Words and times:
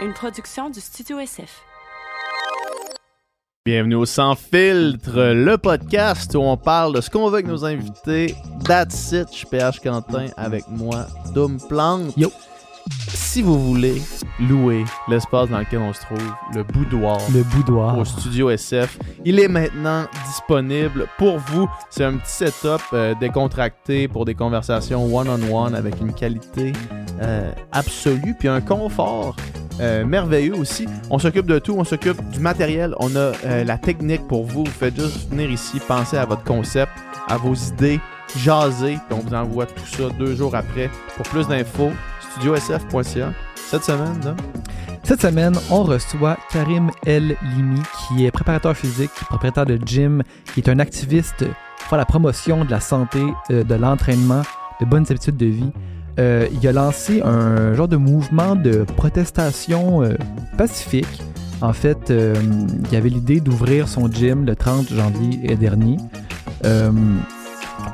une 0.00 0.12
production 0.12 0.70
du 0.70 0.80
Studio 0.80 1.18
SF. 1.18 1.62
Bienvenue 3.66 3.96
au 3.96 4.06
Sans 4.06 4.34
Filtre, 4.34 5.34
le 5.34 5.58
podcast 5.58 6.34
où 6.34 6.38
on 6.40 6.56
parle 6.56 6.94
de 6.94 7.00
ce 7.00 7.10
qu'on 7.10 7.28
veut 7.28 7.34
avec 7.34 7.46
nos 7.46 7.64
invités. 7.64 8.34
That's 8.64 9.12
it, 9.12 9.28
je 9.30 9.38
suis 9.38 9.46
PH 9.46 9.80
Quentin 9.80 10.26
avec 10.36 10.64
moi, 10.68 11.06
Doom 11.34 11.58
Plante. 11.68 12.16
Yo. 12.16 12.30
Si 13.08 13.42
vous 13.42 13.58
voulez 13.58 14.00
louer 14.40 14.84
l'espace 15.08 15.50
dans 15.50 15.58
lequel 15.58 15.80
on 15.80 15.92
se 15.92 16.00
trouve, 16.00 16.22
le 16.54 16.62
boudoir, 16.62 17.20
Le 17.34 17.42
boudoir. 17.42 17.98
au 17.98 18.04
studio 18.04 18.48
SF. 18.48 18.98
Il 19.26 19.38
est 19.38 19.48
maintenant 19.48 20.06
disponible 20.26 21.06
pour 21.18 21.38
vous. 21.38 21.68
C'est 21.90 22.04
un 22.04 22.16
petit 22.16 22.32
setup 22.32 22.80
euh, 22.94 23.14
décontracté 23.20 24.08
pour 24.08 24.24
des 24.24 24.34
conversations 24.34 25.14
one-on-one 25.14 25.74
avec 25.74 26.00
une 26.00 26.14
qualité 26.14 26.72
euh, 27.20 27.52
absolue, 27.72 28.34
puis 28.38 28.48
un 28.48 28.62
confort 28.62 29.36
euh, 29.80 30.04
merveilleux 30.04 30.56
aussi. 30.56 30.86
On 31.10 31.18
s'occupe 31.18 31.46
de 31.46 31.58
tout, 31.58 31.74
on 31.76 31.84
s'occupe 31.84 32.20
du 32.30 32.40
matériel, 32.40 32.94
on 32.98 33.14
a 33.16 33.32
euh, 33.44 33.64
la 33.64 33.78
technique 33.78 34.26
pour 34.26 34.44
vous. 34.44 34.64
Vous 34.64 34.70
faites 34.70 34.96
juste 34.96 35.30
venir 35.30 35.50
ici, 35.50 35.80
penser 35.86 36.16
à 36.16 36.24
votre 36.24 36.44
concept, 36.44 36.92
à 37.28 37.36
vos 37.36 37.54
idées, 37.54 38.00
jaser, 38.36 38.98
on 39.10 39.16
vous 39.16 39.34
envoie 39.34 39.66
tout 39.66 39.86
ça 39.86 40.08
deux 40.18 40.34
jours 40.34 40.54
après. 40.54 40.90
Pour 41.16 41.26
plus 41.26 41.46
d'infos, 41.46 41.92
studiosf.ca. 42.32 43.32
Cette 43.54 43.84
semaine, 43.84 44.20
là, 44.24 44.34
Cette 45.02 45.20
semaine, 45.20 45.54
on 45.70 45.82
reçoit 45.82 46.38
Karim 46.50 46.90
El 47.04 47.36
Limi, 47.42 47.80
qui 47.98 48.24
est 48.24 48.30
préparateur 48.30 48.76
physique, 48.76 49.10
propriétaire 49.28 49.66
de 49.66 49.78
gym, 49.84 50.22
qui 50.54 50.60
est 50.60 50.68
un 50.68 50.78
activiste 50.78 51.44
pour 51.88 51.96
la 51.96 52.04
promotion 52.04 52.64
de 52.64 52.70
la 52.70 52.80
santé, 52.80 53.20
euh, 53.50 53.64
de 53.64 53.74
l'entraînement, 53.74 54.42
de 54.80 54.86
bonnes 54.86 55.06
habitudes 55.08 55.36
de 55.36 55.46
vie. 55.46 55.72
Euh, 56.18 56.48
il 56.52 56.66
a 56.66 56.72
lancé 56.72 57.22
un 57.22 57.74
genre 57.74 57.88
de 57.88 57.96
mouvement 57.96 58.56
de 58.56 58.84
protestation 58.96 60.02
euh, 60.02 60.16
pacifique. 60.56 61.22
En 61.60 61.72
fait, 61.72 62.10
euh, 62.10 62.34
il 62.90 62.96
avait 62.96 63.08
l'idée 63.08 63.40
d'ouvrir 63.40 63.88
son 63.88 64.10
gym 64.10 64.44
le 64.44 64.56
30 64.56 64.92
janvier 64.92 65.56
dernier. 65.56 65.96
euh, 66.64 66.90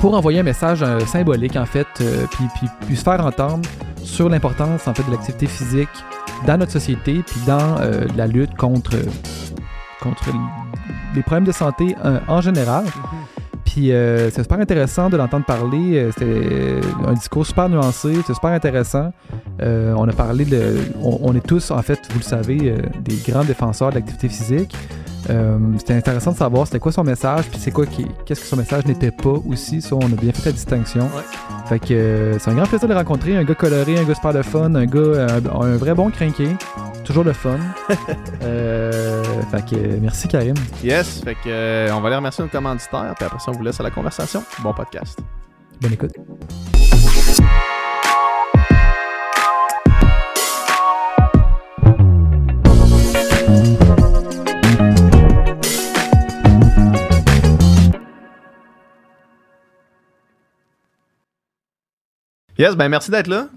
pour 0.01 0.15
envoyer 0.15 0.41
un 0.41 0.45
message 0.45 0.85
symbolique 1.07 1.57
en 1.57 1.67
fait, 1.67 1.87
puis, 2.31 2.97
se 2.97 3.03
faire 3.03 3.25
entendre 3.25 3.67
sur 4.03 4.29
l'importance 4.29 4.89
en 4.89 4.95
fait 4.95 5.03
de 5.05 5.11
l'activité 5.11 5.47
physique 5.47 5.89
dans 6.47 6.59
notre 6.59 6.73
société, 6.73 7.23
puis 7.27 7.41
dans 7.47 7.77
la 8.17 8.27
lutte 8.27 8.55
contre, 8.57 8.97
les 11.15 11.23
problèmes 11.23 11.45
de 11.45 11.53
santé 11.53 11.95
en 12.29 12.41
général. 12.41 12.85
Puis 13.75 13.91
euh, 13.91 14.31
c'est 14.31 14.43
super 14.43 14.61
intéressant 14.61 15.11
de 15.11 15.17
l'entendre 15.17 15.45
parler. 15.45 15.97
Euh, 15.99 16.11
C'était 16.13 16.81
un 17.05 17.13
discours 17.15 17.45
super 17.45 17.69
nuancé, 17.69 18.15
c'est 18.25 18.35
super 18.35 18.51
intéressant. 18.51 19.13
Euh, 19.61 19.93
on 19.97 20.09
a 20.09 20.13
parlé 20.13 20.45
de. 20.45 20.77
On, 21.03 21.19
on 21.23 21.35
est 21.35 21.45
tous, 21.45 21.73
en 21.73 21.83
fait, 21.83 21.99
vous 22.13 22.19
le 22.19 22.25
savez, 22.25 22.59
euh, 22.71 22.77
des 23.01 23.17
grands 23.29 23.43
défenseurs 23.43 23.91
de 23.91 23.97
l'activité 23.97 24.29
physique. 24.29 24.77
Euh, 25.31 25.57
C'était 25.79 25.95
intéressant 25.95 26.33
de 26.33 26.37
savoir 26.37 26.67
c'était 26.67 26.79
quoi 26.79 26.93
son 26.93 27.03
message, 27.03 27.47
puis 27.51 27.59
c'est 27.59 27.71
quoi 27.73 27.87
qu'est-ce 27.87 28.43
que 28.43 28.47
son 28.47 28.57
message 28.57 28.85
n'était 28.87 29.11
pas 29.11 29.35
aussi. 29.49 29.81
Ça, 29.83 29.97
on 29.97 30.05
a 30.05 30.17
bien 30.21 30.31
fait 30.33 30.47
la 30.51 30.53
distinction. 30.53 31.05
Ouais. 31.07 31.23
Fait 31.67 31.79
que 31.81 31.95
euh, 31.95 32.39
c'est 32.39 32.51
un 32.51 32.55
grand 32.55 32.67
plaisir 32.67 32.87
de 32.87 32.93
le 32.93 32.99
rencontrer. 33.01 33.35
Un 33.37 33.43
gars 33.43 33.55
coloré, 33.55 33.99
un 33.99 34.05
gars 34.05 34.15
super 34.15 34.35
de 34.35 34.43
fun, 34.43 34.73
un 34.75 34.85
gars, 34.87 35.01
euh, 35.01 35.41
un, 35.53 35.61
un 35.63 35.77
vrai 35.79 35.95
bon 35.95 36.11
crinqué. 36.11 36.49
Toujours 37.05 37.25
le 37.25 37.33
fun. 37.33 37.57
euh, 38.43 39.23
fait 39.51 39.65
que 39.65 39.77
euh, 39.77 39.99
merci 40.01 40.29
Karim. 40.29 40.55
Yes, 40.83 41.23
fait 41.23 41.35
que 41.35 41.49
euh, 41.49 41.89
on 41.95 42.01
va 42.01 42.09
aller 42.09 42.17
remercier 42.17 42.45
nos 42.45 42.51
commanditaires, 42.51 43.15
puis 43.17 43.25
après 43.27 43.39
ça 43.39 43.51
on 43.51 43.53
vous 43.53 43.63
laisse 43.65 43.81
à 43.81 43.83
la 43.83 43.91
conversation. 43.91 44.45
Bon 44.63 44.73
podcast. 44.73 45.19
Bonne 45.81 45.93
écoute. 45.93 46.13
Yes, 62.57 62.77
ben 62.77 62.89
merci 62.89 63.11
d'être 63.11 63.27
là. 63.27 63.49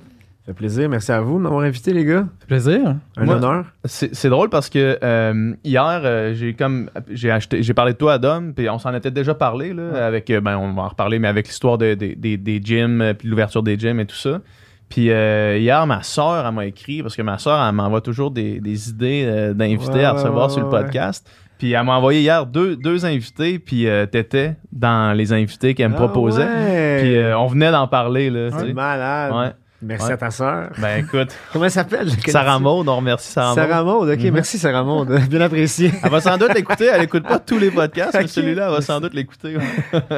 Fait 0.48 0.54
plaisir. 0.54 0.88
Merci 0.88 1.12
à 1.12 1.20
vous 1.20 1.38
de 1.38 1.44
m'avoir 1.44 1.62
invité, 1.64 1.92
les 1.92 2.06
gars. 2.06 2.22
Ça 2.22 2.26
fait 2.40 2.46
plaisir. 2.48 2.96
Un 3.18 3.26
Moi- 3.26 3.36
honneur. 3.36 3.66
C'est 3.84 4.30
drôle 4.30 4.50
parce 4.50 4.70
que 4.70 4.98
euh, 5.04 5.54
hier 5.66 6.02
euh, 6.06 6.34
j'ai 6.34 6.54
comme 6.54 6.90
j'ai 7.12 7.30
acheté 7.32 7.62
j'ai 7.62 7.74
parlé 7.74 7.92
de 7.94 7.98
toi 7.98 8.14
à 8.14 8.18
Dom 8.18 8.54
puis 8.56 8.70
on 8.70 8.80
s'en 8.80 8.94
était 8.94 9.12
déjà 9.12 9.34
parlé 9.36 9.74
là 9.74 10.06
avec 10.06 10.30
euh, 10.30 10.40
ben 10.40 10.58
on 10.58 10.72
va 10.74 10.84
en 10.84 10.88
reparler 10.88 11.20
mais 11.20 11.28
avec 11.28 11.48
l'histoire 11.48 11.78
de- 11.78 11.96
de- 11.96 12.14
des- 12.16 12.38
des 12.38 12.62
gyms 12.64 13.14
puis 13.20 13.28
l'ouverture 13.28 13.62
des 13.62 13.78
gyms 13.78 14.00
et 14.00 14.06
tout 14.06 14.16
ça. 14.16 14.40
Puis 14.88 15.12
euh, 15.12 15.58
hier 15.58 15.86
ma 15.86 16.02
soeur 16.02 16.46
elle 16.48 16.54
m'a 16.54 16.66
écrit 16.66 17.02
parce 17.02 17.18
que 17.18 17.22
ma 17.22 17.38
soeur 17.40 17.62
elle 17.68 17.76
m'envoie 17.76 18.00
toujours 18.00 18.32
des, 18.32 18.62
des 18.62 18.90
idées 18.90 19.52
d'invités 19.54 19.92
Ouais, 19.96 20.04
à 20.06 20.14
recevoir 20.14 20.48
ouais, 20.48 20.54
sur 20.54 20.62
le 20.64 20.70
podcast. 20.70 21.30
Puis 21.58 21.74
elle 21.74 21.84
m'a 21.86 21.98
envoyé 21.98 22.22
hier 22.22 22.46
deux, 22.46 22.78
deux 22.78 23.06
invités 23.06 23.60
puis 23.60 23.86
euh, 23.90 24.06
t'étais 24.06 24.56
dans 24.72 25.12
les 25.14 25.34
invités 25.34 25.74
qu'elle 25.74 25.90
me 25.90 25.96
Ah 25.96 25.98
proposait. 25.98 26.46
ouais. 26.46 27.00
Puis 27.02 27.18
euh, 27.18 27.38
on 27.38 27.48
venait 27.48 27.72
d'en 27.72 27.88
parler 27.90 28.30
là, 28.30 28.50
C'est 28.58 28.74
malade. 28.74 29.34
Ouais. 29.34 29.52
Merci 29.80 30.08
Ouais. 30.08 30.14
à 30.14 30.18
ta 30.18 30.32
sœur. 30.32 30.70
Ben 30.80 31.04
écoute, 31.06 31.30
Comment 31.54 31.66
elle 31.66 31.72
s'appelle? 31.72 32.10
Sarah 32.28 32.58
Maud, 32.58 32.88
on 32.90 32.96
remercie 32.96 33.32
Sarah, 33.32 33.50
Maud. 33.50 33.56
Sarah 33.70 33.84
Maud. 33.84 34.10
OK, 34.10 34.20
Mhm. 34.24 34.32
merci 34.34 34.58
Sarah 34.58 34.84
Maud. 34.84 35.08
Bien 35.30 35.42
apprécié. 35.42 35.92
Elle 36.04 36.10
va 36.10 36.20
sans 36.20 36.36
doute 36.38 36.54
l'écouter. 36.56 36.86
Elle 36.92 37.04
écoute 37.04 37.24
pas 37.28 37.38
tous 37.38 37.60
les 37.60 37.70
podcasts, 37.70 38.16
mais 38.20 38.26
celui-là, 38.28 38.66
elle 38.68 38.74
va 38.74 38.82
sans 38.82 39.00
doute 39.00 39.14
l'écouter. 39.14 39.56
ouais. 39.58 39.64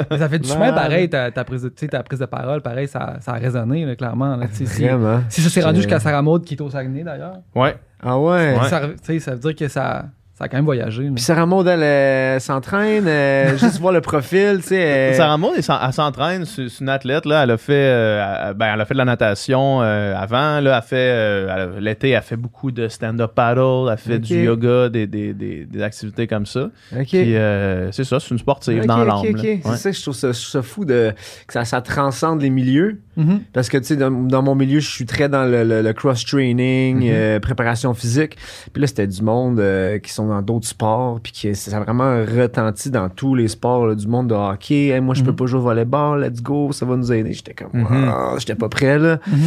Mais 0.10 0.18
ça 0.18 0.30
fait 0.30 0.40
du 0.40 0.48
chemin 0.48 0.72
pareil, 0.72 1.10
ta, 1.10 1.30
ta 1.32 1.44
prise 1.44 1.70
ta 1.92 2.04
prise 2.04 2.20
de 2.20 2.26
parole, 2.26 2.62
pareil, 2.62 2.88
ça, 2.88 3.18
ça 3.20 3.34
a 3.34 3.36
résonné 3.38 3.86
là, 3.86 3.96
clairement. 3.96 4.38
là. 4.38 4.46
Si, 4.52 4.64
Vraiment. 4.64 5.22
si 5.28 5.42
ça 5.42 5.50
s'est 5.50 5.62
rendu 5.62 5.78
jusqu'à 5.78 6.00
Sarah 6.00 6.22
Maud 6.22 6.44
qui 6.46 6.54
est 6.54 6.62
au 6.62 6.70
Saguenay 6.70 7.04
d'ailleurs, 7.04 7.38
Ouais. 7.54 7.76
Ah 8.02 8.18
ouais. 8.18 8.58
Ouais? 8.58 8.70
ça, 8.70 8.82
tu 8.88 8.94
sais, 9.04 9.20
ça 9.20 9.32
veut 9.34 9.40
dire 9.40 9.56
que 9.56 9.68
ça, 9.68 10.06
ça 10.40 10.46
a 10.46 10.48
quand 10.48 10.56
même 10.58 10.64
voyagé. 10.66 11.10
Puis 11.14 11.22
Sarah 11.24 11.46
Maud, 11.46 11.68
elle, 11.68 11.84
euh, 11.84 12.40
s'entraîne. 12.40 13.06
euh, 13.08 13.58
juste 13.58 13.78
voir 13.80 13.92
le 13.94 14.00
profil, 14.02 14.60
tu 14.62 14.70
sais. 14.70 14.76
elle- 14.78 15.16
Sarah 15.16 15.38
Maud, 15.38 15.52
elle 15.58 15.64
s'en- 15.64 15.80
elle 15.86 15.92
s'entraîne. 15.94 16.46
C'est 16.46 16.70
c'est 16.70 16.80
une 16.82 16.90
athlète. 16.90 17.26
Là. 17.26 17.44
Elle, 17.44 17.52
a 17.52 17.58
fait, 17.58 17.74
euh, 17.74 18.48
elle- 18.48 18.54
ben, 18.54 18.72
elle 18.74 18.80
a 18.82 18.86
fait 18.86 18.94
de 18.94 19.00
la 19.00 19.06
natation 19.06 19.82
euh, 19.82 20.16
avant. 20.16 20.62
Là. 20.62 20.78
Elle 20.82 20.88
fait, 20.88 20.96
euh, 20.96 21.48
elle 21.54 21.62
a- 21.78 21.80
l'été, 21.82 22.10
elle 22.12 22.22
fait 22.22 22.38
beaucoup 22.38 22.72
de 22.72 22.88
stand-up 22.88 23.34
paddle. 23.36 23.90
Elle 23.92 23.98
fait 23.98 24.20
du 24.20 24.44
yoga, 24.46 24.88
des, 24.90 25.08
des, 25.08 25.34
des, 25.34 25.66
des 25.66 25.82
activités 25.84 26.26
comme 26.26 26.46
ça. 26.46 26.70
OK. 26.96 27.06
Puis 27.08 27.36
euh, 27.36 27.92
c'est 27.92 28.06
ça, 28.06 28.20
c'est 28.22 28.30
une 28.32 28.40
sportive 28.40 28.86
dans 28.86 29.02
ok, 29.02 29.08
l'âme. 29.08 29.18
ok. 29.20 29.26
là. 29.26 29.42
C'est 29.62 29.70
Ouais. 29.70 29.76
ça, 29.78 29.92
je 29.92 30.02
trouve 30.02 30.16
ça, 30.16 30.32
je 30.32 30.40
trouve 30.40 30.52
ça 30.52 30.62
fou 30.62 30.86
de, 30.86 31.12
que 31.48 31.54
ça, 31.54 31.66
ça 31.66 31.82
transcende 31.82 32.42
les 32.42 32.50
milieux. 32.50 33.02
Mhm. 33.18 33.42
Parce 33.52 33.68
que, 33.68 33.78
tu 33.78 33.84
sais, 33.84 33.96
dans, 33.98 34.10
dans 34.10 34.42
mon 34.42 34.56
milieu, 34.56 34.80
je 34.80 34.90
suis 34.90 35.06
très 35.06 35.28
dans 35.28 35.44
le, 35.44 35.66
le- 35.66 35.82
le 35.82 35.94
cross-training, 35.94 36.98
Mhm. 37.02 37.10
euh, 37.12 37.40
préparation 37.42 37.94
physique. 37.94 38.38
Puis 38.72 38.80
là, 38.82 38.88
c'était 38.88 39.08
du 39.08 39.22
monde 39.22 39.60
euh, 39.60 40.00
qui 40.00 40.12
sont 40.14 40.29
dans 40.30 40.42
d'autres 40.42 40.68
sports, 40.68 41.20
puis 41.22 41.32
qui 41.32 41.54
ça 41.56 41.76
a 41.78 41.80
vraiment 41.82 42.24
retenti 42.26 42.90
dans 42.90 43.10
tous 43.10 43.36
les 43.36 43.48
sports, 43.48 43.88
là, 43.88 43.96
du 43.96 44.08
monde 44.08 44.28
de 44.28 44.36
hockey. 44.36 44.88
Hey, 44.88 45.02
moi, 45.02 45.14
je 45.16 45.24
peux 45.24 45.32
Mhm. 45.32 45.36
pas 45.36 45.46
jouer 45.48 45.60
au 45.60 45.64
volleyball, 45.64 46.24
let's 46.24 46.42
go, 46.42 46.72
ça 46.72 46.86
va 46.86 46.96
nous 46.96 47.12
aider. 47.12 47.34
J'étais 47.34 47.54
comme, 47.54 47.70
Mhm. 47.74 48.10
Ah, 48.10 48.36
j'étais 48.38 48.56
pas 48.56 48.70
prêt, 48.70 48.98
là. 48.98 49.20
Mhm. 49.28 49.40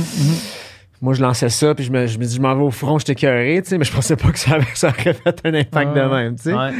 Moi, 1.01 1.15
je 1.15 1.23
lançais 1.23 1.49
ça, 1.49 1.75
puis 1.75 1.85
je 1.85 1.91
me, 1.91 2.07
je 2.07 2.17
me 2.19 2.25
dis, 2.25 2.37
je 2.37 2.41
m'en 2.41 2.55
vais 2.55 2.63
au 2.63 2.71
front, 2.71 2.97
j'étais 2.99 3.17
cœuré, 3.17 3.61
tu 3.65 3.71
sais, 3.71 3.79
mais 3.79 3.85
je 3.85 3.93
pensais 3.93 4.15
pas 4.15 4.31
que 4.31 4.39
ça, 4.39 4.53
avait, 4.55 4.67
ça 4.75 4.89
aurait 4.91 5.15
fait 5.15 5.41
un 5.45 5.55
impact 5.55 5.95
de 5.97 6.01
même, 6.01 6.37
tu 6.37 6.43
sais. 6.45 6.55
Ouais. 6.55 6.71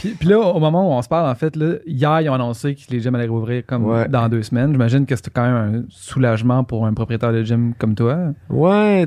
Puis, 0.00 0.14
puis 0.18 0.28
là, 0.28 0.38
au 0.38 0.58
moment 0.58 0.88
où 0.88 0.92
on 0.92 1.02
se 1.02 1.08
parle, 1.08 1.28
en 1.30 1.34
fait, 1.34 1.54
là, 1.56 1.74
hier, 1.86 2.20
ils 2.22 2.28
ont 2.30 2.34
annoncé 2.34 2.74
que 2.74 2.80
les 2.90 3.00
gyms 3.00 3.14
allaient 3.14 3.26
rouvrir 3.28 3.64
comme 3.66 3.84
Ouais. 3.84 4.08
dans 4.08 4.28
deux 4.28 4.42
semaines. 4.42 4.72
J'imagine 4.72 5.04
que 5.06 5.14
c'était 5.14 5.30
quand 5.30 5.42
même 5.42 5.54
un 5.54 5.82
soulagement 5.90 6.64
pour 6.64 6.86
un 6.86 6.94
propriétaire 6.94 7.32
de 7.32 7.42
gym 7.42 7.74
comme 7.78 7.94
toi. 7.94 8.16
Ouais, 8.48 9.06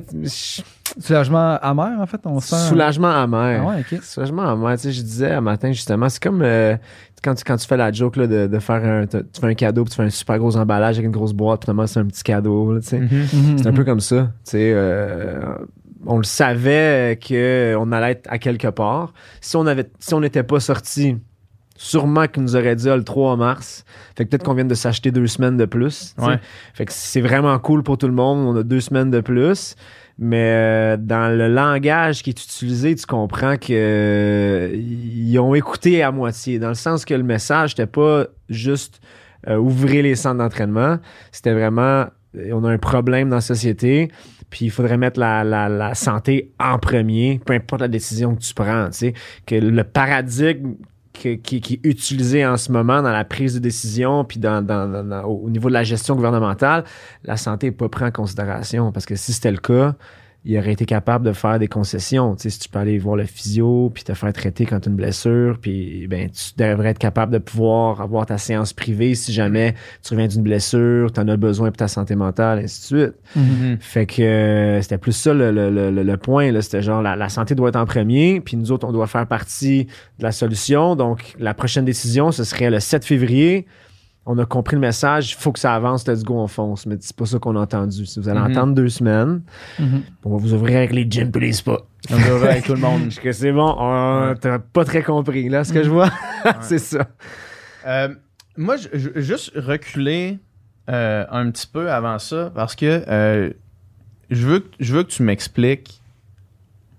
Soulagement 0.99 1.57
amer, 1.61 1.99
en 1.99 2.05
fait, 2.05 2.21
on 2.25 2.39
sent. 2.39 2.55
soulagement 2.69 3.09
amer. 3.09 3.63
Ah 3.65 3.69
ouais. 3.69 3.99
Soulagement 4.01 4.43
amer, 4.43 4.75
tu 4.77 4.83
sais, 4.83 4.91
je 4.91 5.01
disais 5.01 5.31
un 5.31 5.41
matin, 5.41 5.71
justement, 5.71 6.07
c'est 6.09 6.21
comme 6.21 6.41
euh, 6.43 6.75
quand, 7.23 7.33
tu, 7.33 7.43
quand 7.43 7.55
tu 7.57 7.65
fais 7.65 7.77
la 7.77 7.91
joke 7.91 8.15
là, 8.17 8.27
de, 8.27 8.45
de 8.45 8.59
faire 8.59 8.83
un, 8.85 9.07
tu 9.07 9.17
fais 9.39 9.47
un 9.47 9.53
cadeau, 9.55 9.83
puis 9.85 9.91
tu 9.91 9.95
fais 9.97 10.03
un 10.03 10.09
super 10.11 10.37
gros 10.37 10.55
emballage 10.55 10.97
avec 10.97 11.05
une 11.07 11.11
grosse 11.11 11.33
boîte, 11.33 11.61
puis 11.61 11.65
finalement, 11.65 11.87
c'est 11.87 11.99
un 11.99 12.05
petit 12.05 12.21
cadeau, 12.23 12.73
là, 12.75 12.81
tu 12.81 12.87
sais. 12.89 12.99
Mhm. 12.99 13.07
Mhm, 13.09 13.57
C'est 13.57 13.67
un 13.67 13.71
mhm. 13.71 13.77
peu 13.77 13.83
comme 13.85 13.99
ça, 14.01 14.29
tu 14.45 14.51
sais. 14.51 14.71
euh, 14.75 15.55
on 16.05 16.17
le 16.17 16.23
savait 16.23 17.19
qu'on 17.25 17.91
allait 17.91 18.11
être 18.11 18.27
à 18.29 18.37
quelque 18.37 18.67
part. 18.67 19.13
Si 19.41 19.55
on 19.55 19.65
avait, 19.65 19.89
si 19.99 20.13
on 20.13 20.19
n'était 20.19 20.43
pas 20.43 20.59
sorti, 20.59 21.17
sûrement 21.75 22.27
qu'ils 22.27 22.43
nous 22.43 22.55
auraient 22.55 22.75
dit 22.75 22.89
ah, 22.89 22.97
le 22.97 23.03
3 23.03 23.35
mars. 23.37 23.85
Fait 24.15 24.25
que 24.25 24.29
peut-être 24.29 24.43
qu'on 24.43 24.53
vient 24.53 24.65
de 24.65 24.73
s'acheter 24.73 25.11
deux 25.11 25.27
semaines 25.27 25.57
de 25.57 25.65
plus. 25.65 26.15
Ouais. 26.17 26.39
Fait 26.73 26.85
que 26.85 26.93
c'est 26.93 27.21
vraiment 27.21 27.57
cool 27.59 27.83
pour 27.83 27.97
tout 27.97 28.07
le 28.07 28.13
monde. 28.13 28.55
On 28.55 28.59
a 28.59 28.63
deux 28.63 28.79
semaines 28.79 29.11
de 29.11 29.21
plus. 29.21 29.75
Mais 30.19 30.51
euh, 30.53 30.97
dans 30.97 31.35
le 31.35 31.47
langage 31.47 32.21
qui 32.21 32.29
est 32.29 32.43
utilisé, 32.43 32.93
tu 32.95 33.05
comprends 33.05 33.57
que 33.57 33.73
euh, 33.73 35.39
ont 35.39 35.55
écouté 35.55 36.03
à 36.03 36.11
moitié. 36.11 36.59
Dans 36.59 36.69
le 36.69 36.75
sens 36.75 37.03
que 37.03 37.13
le 37.13 37.23
message 37.23 37.71
n'était 37.71 37.87
pas 37.87 38.25
juste 38.49 39.01
euh, 39.47 39.57
ouvrir 39.57 40.03
les 40.03 40.15
centres 40.15 40.37
d'entraînement. 40.37 40.99
C'était 41.31 41.53
vraiment 41.53 42.05
on 42.51 42.63
a 42.63 42.71
un 42.71 42.77
problème 42.77 43.29
dans 43.29 43.35
la 43.37 43.41
société. 43.41 44.09
Puis 44.53 44.65
il 44.65 44.69
faudrait 44.69 44.97
mettre 44.97 45.19
la, 45.19 45.43
la- 45.43 45.95
santé 45.95 46.51
en 46.59 46.77
premier, 46.77 47.41
peu 47.43 47.53
importe 47.53 47.81
la 47.81 47.87
décision 47.87 48.35
que 48.35 48.41
tu 48.41 48.53
prends. 48.53 48.85
tu 48.91 48.97
sais. 48.97 49.13
Que 49.47 49.55
le 49.55 49.83
paradigme 49.83 50.75
qui, 51.11 51.29
est 51.31 51.85
utilisé 51.87 52.45
en 52.45 52.55
ce 52.55 52.71
moment 52.71 53.01
dans 53.01 53.11
la 53.11 53.25
prise 53.25 53.55
de 53.55 53.59
décision, 53.59 54.23
puis 54.25 54.39
au 54.45 55.49
niveau 55.49 55.69
de 55.69 55.73
la 55.73 55.83
gestion 55.83 56.15
gouvernementale, 56.15 56.83
la 57.23 57.35
santé 57.35 57.67
n'est 57.67 57.71
pas 57.71 57.89
prise 57.89 58.07
en 58.07 58.11
considération. 58.11 58.91
Parce 58.91 59.07
que 59.07 59.15
si 59.15 59.33
c'était 59.33 59.51
le 59.51 59.57
cas, 59.57 59.95
il 60.45 60.57
aurait 60.57 60.73
été 60.73 60.85
capable 60.85 61.25
de 61.25 61.31
faire 61.31 61.57
des 61.57 61.67
concessions. 61.69 62.35
Tu 62.35 62.43
sais, 62.43 62.49
si 62.49 62.59
tu 62.59 62.67
peux 62.69 62.79
aller 62.79 62.97
voir 62.97 63.15
le 63.15 63.23
physio, 63.25 63.89
puis 63.93 64.03
te 64.03 64.13
faire 64.13 64.33
traiter 64.33 64.65
quand 64.65 64.81
tu 64.81 64.89
as 64.89 64.91
une 64.91 64.97
blessure, 64.97 65.57
puis 65.61 66.05
ben, 66.07 66.29
tu 66.29 66.51
devrais 66.57 66.89
être 66.89 66.99
capable 66.99 67.31
de 67.31 67.37
pouvoir 67.37 68.01
avoir 68.01 68.25
ta 68.25 68.37
séance 68.37 68.73
privée 68.73 69.15
si 69.15 69.31
jamais 69.31 69.73
tu 70.03 70.13
reviens 70.13 70.27
d'une 70.27 70.41
blessure, 70.43 71.13
tu 71.13 71.19
en 71.21 71.27
as 71.29 71.37
besoin 71.37 71.69
pour 71.69 71.77
ta 71.77 71.87
santé 71.87 72.15
mentale, 72.15 72.59
ainsi 72.59 72.93
de 72.93 72.97
suite. 72.97 73.15
Mhm. 73.37 73.77
Fait 73.79 74.05
que 74.05 74.21
euh, 74.21 74.81
c'était 74.81 74.97
plus 74.97 75.13
ça 75.13 75.33
le, 75.33 75.49
le- 75.51 75.69
le- 75.91 76.03
le 76.03 76.17
point. 76.17 76.51
là. 76.51 76.61
C'était 76.61 76.81
genre 76.81 77.01
la, 77.01 77.15
la 77.15 77.29
santé 77.29 77.55
doit 77.55 77.69
être 77.69 77.77
en 77.77 77.85
premier, 77.85 78.41
puis 78.41 78.57
nous 78.57 78.71
autres, 78.73 78.85
on 78.85 78.91
doit 78.91 79.07
faire 79.07 79.25
partie 79.27 79.85
de 80.19 80.23
la 80.23 80.33
solution. 80.33 80.97
Donc, 80.97 81.35
la 81.39 81.53
prochaine 81.53 81.85
décision, 81.85 82.31
ce 82.33 82.43
serait 82.43 82.69
le 82.69 82.79
7 82.81 83.05
février. 83.05 83.65
On 84.25 84.37
a 84.37 84.45
compris 84.45 84.75
le 84.77 84.79
message, 84.81 85.31
il 85.31 85.35
faut 85.35 85.51
que 85.51 85.59
ça 85.59 85.75
avance, 85.75 86.07
let's 86.07 86.23
go, 86.23 86.35
on 86.35 86.47
fonce. 86.47 86.85
Mais 86.85 86.95
c'est 87.01 87.15
pas 87.15 87.25
ça 87.25 87.39
qu'on 87.39 87.57
a 87.57 87.59
entendu. 87.59 88.05
Si 88.05 88.19
vous 88.21 88.29
allez 88.29 88.39
Mhm. 88.39 88.51
entendre 88.51 88.73
deux 88.73 88.87
semaines, 88.87 89.41
Mhm. 89.79 90.01
on 90.23 90.29
va 90.31 90.37
vous 90.37 90.53
ouvrir 90.53 90.77
avec 90.77 90.93
les 90.93 91.05
gyms 91.09 91.31
et 91.35 91.39
les 91.39 91.51
spas. 91.51 91.81
On 92.09 92.15
va 92.15 92.29
voir 92.37 92.51
avec 92.51 92.63
tout 92.63 92.73
le 92.73 92.79
monde. 92.79 93.09
Que 93.21 93.31
c'est 93.33 93.51
bon, 93.51 93.75
on- 93.77 94.33
t'as 94.39 94.59
pas 94.59 94.85
très 94.85 95.03
compris, 95.03 95.49
là, 95.49 95.63
ce 95.65 95.73
que 95.73 95.83
je 95.83 95.89
vois. 95.89 96.09
c'est 96.61 96.79
ça. 96.79 97.07
Euh, 97.85 98.09
moi, 98.55 98.77
je, 98.77 98.87
je- 98.93 99.19
juste 99.19 99.51
reculer 99.55 100.39
euh, 100.89 101.25
un 101.31 101.49
petit 101.51 101.67
peu 101.67 101.91
avant 101.91 102.17
ça 102.19 102.51
parce 102.55 102.75
que 102.75 103.03
euh, 103.07 103.49
je, 104.29 104.45
veux, 104.47 104.59
que- 104.59 104.69
je 104.79 104.93
veux 104.95 105.03
que 105.03 105.09
tu 105.11 105.23
m'expliques. 105.23 106.01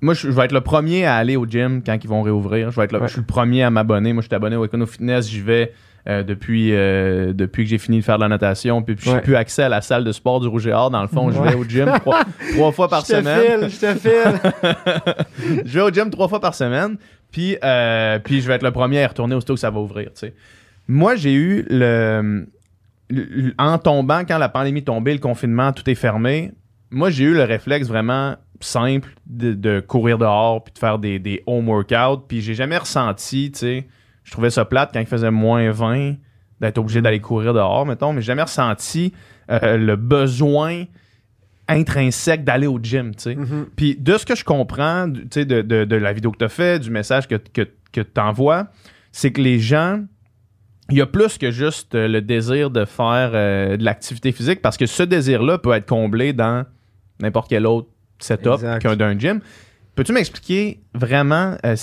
Moi, 0.03 0.13
je, 0.13 0.29
je 0.29 0.33
vais 0.37 0.45
être 0.45 0.53
le 0.53 0.61
premier 0.61 1.07
à 1.07 1.17
aller 1.17 1.37
au 1.37 1.47
gym 1.47 1.83
quand 1.85 1.97
ils 2.03 2.09
vont 2.09 2.21
réouvrir. 2.23 2.71
Je 2.71 2.77
vais 2.77 2.85
être 2.85 2.93
le, 2.93 3.01
Ouais. 3.01 3.07
je 3.09 3.13
suis 3.13 3.21
le 3.23 3.27
premier 3.27 3.63
à 3.63 3.71
m'abonner. 3.71 4.13
Moi, 4.13 4.21
je 4.23 4.27
suis 4.29 4.35
abonné 4.35 4.57
au 4.57 4.65
Econo 4.67 4.85
Fitness. 4.85 5.29
J'y 5.31 5.41
vais 5.41 5.73
euh, 6.07 6.23
depuis, 6.23 6.71
euh, 6.75 7.33
depuis 7.33 7.65
que 7.65 7.71
j'ai 7.71 7.79
fini 7.79 8.01
de 8.01 8.05
faire 8.05 8.17
de 8.19 8.23
la 8.23 8.29
natation. 8.29 8.83
Puis, 8.83 8.95
puis 8.95 9.11
j'ai 9.11 9.21
plus 9.21 9.37
accès 9.37 9.63
à 9.63 9.69
la 9.69 9.81
salle 9.81 10.05
de 10.05 10.13
sport 10.13 10.41
du 10.41 10.49
Rouge 10.49 10.67
et 10.67 10.73
Or. 10.73 10.91
Dans 10.91 11.01
le 11.03 11.09
fond, 11.09 11.31
je 11.31 11.41
vais 11.41 11.55
au 11.55 11.65
gym 11.65 11.91
trois, 12.01 12.21
trois 12.55 12.73
fois 12.73 12.89
par 12.89 13.01
je 13.07 13.13
te 13.13 13.17
semaine. 13.17 13.69
file, 13.71 13.71
je 13.71 13.87
te 13.87 13.95
file. 13.99 15.63
je 15.65 15.73
vais 15.79 15.81
au 15.85 15.91
gym 15.91 16.11
trois 16.11 16.29
fois 16.29 16.41
par 16.41 16.55
semaine, 16.55 16.97
puis, 17.31 17.57
euh, 17.65 18.19
puis 18.19 18.41
je 18.41 18.49
vais 18.49 18.55
être 18.55 18.63
le 18.63 18.71
premier 18.73 18.99
à 18.99 19.03
y 19.03 19.07
retourner 19.07 19.35
aussitôt 19.35 19.55
que 19.55 19.61
ça 19.61 19.71
va 19.71 19.81
ouvrir. 19.81 20.11
Moi, 20.89 21.17
j'ai 21.17 21.33
eu 21.33 21.65
le, 21.71 22.47
le- 23.11 23.23
le- 23.31 23.55
En 23.59 23.79
tombant, 23.79 24.25
quand 24.27 24.39
la 24.39 24.49
pandémie 24.49 24.81
est 24.81 24.83
tombée, 24.83 25.13
le 25.15 25.19
confinement, 25.21 25.73
tout 25.73 25.89
est 25.89 25.95
fermé, 25.95 26.53
moi, 26.91 27.11
j'ai 27.11 27.25
eu 27.25 27.33
le 27.35 27.45
réflexe 27.45 27.89
vraiment 27.89 28.37
simple 28.61 29.11
de, 29.27 29.53
de 29.53 29.81
courir 29.81 30.17
dehors 30.19 30.63
puis 30.63 30.73
de 30.75 30.79
faire 30.79 30.99
des, 30.99 31.19
des 31.19 31.43
home 31.47 31.69
workouts, 31.69 32.25
puis 32.29 32.41
j'ai 32.41 32.55
jamais 32.55 32.77
ressenti, 32.79 33.51
tu 33.53 33.59
sais, 33.59 33.87
je 34.25 34.33
trouvais 34.33 34.51
ça 34.51 34.65
plate 34.65 34.91
quand 34.93 35.01
il 35.01 35.07
faisait 35.07 35.31
moins 35.31 35.71
20 35.71 36.15
d'être 36.61 36.79
obligé 36.79 37.01
d'aller 37.03 37.21
courir 37.21 37.53
dehors, 37.55 37.85
mettons, 37.87 38.13
mais 38.13 38.21
j'ai 38.23 38.27
jamais 38.29 38.43
ressenti 38.43 39.13
euh, 39.51 39.77
le 39.77 39.97
besoin 39.97 40.85
intrinsèque 41.69 42.45
d'aller 42.45 42.67
au 42.67 42.79
gym, 42.83 43.15
tu 43.15 43.23
sais. 43.23 43.35
Mhm. 43.37 43.67
Puis 43.77 43.97
de 43.99 44.19
ce 44.19 44.27
que 44.27 44.35
je 44.35 44.45
comprends, 44.45 45.11
tu 45.11 45.23
sais, 45.31 45.45
de, 45.45 45.63
de- 45.63 45.85
de 45.85 45.97
la 45.97 46.13
vidéo 46.13 46.31
que 46.31 46.39
tu 46.39 46.45
as 46.45 46.49
fait, 46.51 46.79
du 46.79 46.91
message 46.91 47.27
que, 47.27 47.37
que, 47.37 47.67
que 47.93 48.01
tu 48.03 48.21
envoies, 48.21 48.67
c'est 49.13 49.33
que 49.33 49.41
les 49.41 49.59
gens, 49.59 50.03
il 50.91 50.99
y 50.99 51.01
a 51.01 51.07
plus 51.07 51.39
que 51.39 51.51
juste 51.51 51.95
euh, 51.95 52.07
le 52.09 52.21
désir 52.21 52.71
de 52.71 52.85
faire 52.85 53.31
euh, 53.35 53.77
de 53.79 53.85
l'activité 53.85 54.33
physique 54.33 54.61
parce 54.61 54.77
que 54.77 54.85
ce 54.87 55.03
désir-là 55.03 55.57
peut 55.59 55.73
être 55.73 55.89
comblé 55.89 56.33
dans 56.35 56.67
n'importe 57.21 57.49
quel 57.49 57.67
autre 57.67 57.89
setup 58.19 58.61
qu'un 58.81 58.97
d'un 58.97 59.19
gym. 59.19 59.41
Peux-tu 59.95 60.13
m'expliquer 60.13 60.83
vraiment 60.93 61.57
euh, 61.65 61.77